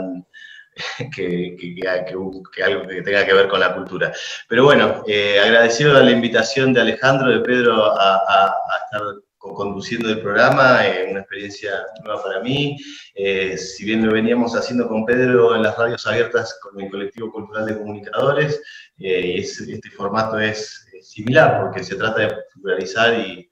que, 1.14 1.56
algo 1.88 2.42
que 2.86 3.02
tenga 3.02 3.24
que 3.24 3.32
ver 3.32 3.48
con 3.48 3.60
la 3.60 3.74
cultura. 3.74 4.12
Pero 4.48 4.64
bueno, 4.64 5.02
agradecido 5.42 5.96
a 5.96 6.02
la 6.02 6.10
invitación 6.10 6.74
de 6.74 6.82
Alejandro, 6.82 7.30
de 7.30 7.40
Pedro, 7.40 7.98
a 7.98 8.54
estar 8.84 9.25
conduciendo 9.54 10.08
el 10.08 10.20
programa, 10.20 10.86
eh, 10.86 11.08
una 11.10 11.20
experiencia 11.20 11.70
nueva 12.02 12.22
para 12.22 12.40
mí. 12.40 12.76
Eh, 13.14 13.56
si 13.56 13.84
bien 13.84 14.04
lo 14.04 14.12
veníamos 14.12 14.54
haciendo 14.54 14.88
con 14.88 15.04
Pedro 15.04 15.54
en 15.54 15.62
las 15.62 15.76
radios 15.76 16.06
abiertas 16.06 16.58
con 16.62 16.80
el 16.80 16.90
colectivo 16.90 17.30
cultural 17.32 17.66
de 17.66 17.78
comunicadores, 17.78 18.62
eh, 18.98 19.36
este 19.38 19.90
formato 19.90 20.38
es 20.38 20.86
similar 21.02 21.60
porque 21.60 21.84
se 21.84 21.96
trata 21.96 22.20
de 22.20 22.34
pluralizar 22.54 23.18
y 23.18 23.48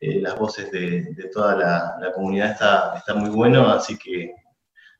las 0.00 0.36
voces 0.36 0.70
de, 0.70 1.12
toda 1.32 1.56
la, 1.56 2.12
comunidad 2.14 2.52
está, 2.52 2.94
está, 2.96 3.14
muy 3.14 3.30
bueno, 3.30 3.68
así 3.68 3.98
que 3.98 4.32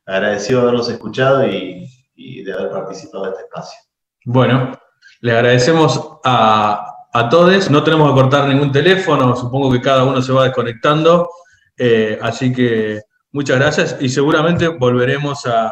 agradecido 0.05 0.61
haberlos 0.61 0.89
escuchado 0.89 1.47
y, 1.47 1.87
y 2.15 2.43
de 2.43 2.53
haber 2.53 2.71
participado 2.71 3.25
en 3.25 3.31
este 3.31 3.43
espacio. 3.43 3.79
Bueno, 4.25 4.77
le 5.21 5.31
agradecemos 5.31 6.19
a, 6.23 6.98
a 7.13 7.29
todos. 7.29 7.69
No 7.69 7.83
tenemos 7.83 8.09
que 8.09 8.21
cortar 8.21 8.47
ningún 8.47 8.71
teléfono, 8.71 9.35
supongo 9.35 9.71
que 9.71 9.81
cada 9.81 10.03
uno 10.03 10.21
se 10.21 10.31
va 10.31 10.45
desconectando. 10.45 11.29
Eh, 11.77 12.19
así 12.21 12.51
que 12.53 13.01
muchas 13.31 13.57
gracias 13.57 13.97
y 13.99 14.09
seguramente 14.09 14.67
volveremos 14.67 15.45
a, 15.45 15.71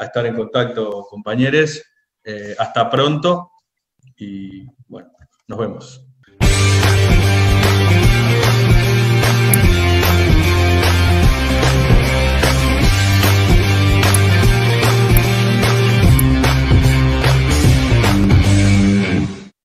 estar 0.00 0.26
en 0.26 0.34
contacto, 0.34 1.06
compañeros. 1.08 1.82
Eh, 2.24 2.54
hasta 2.58 2.88
pronto 2.88 3.50
y 4.16 4.64
bueno, 4.86 5.10
nos 5.48 5.58
vemos. 5.58 6.11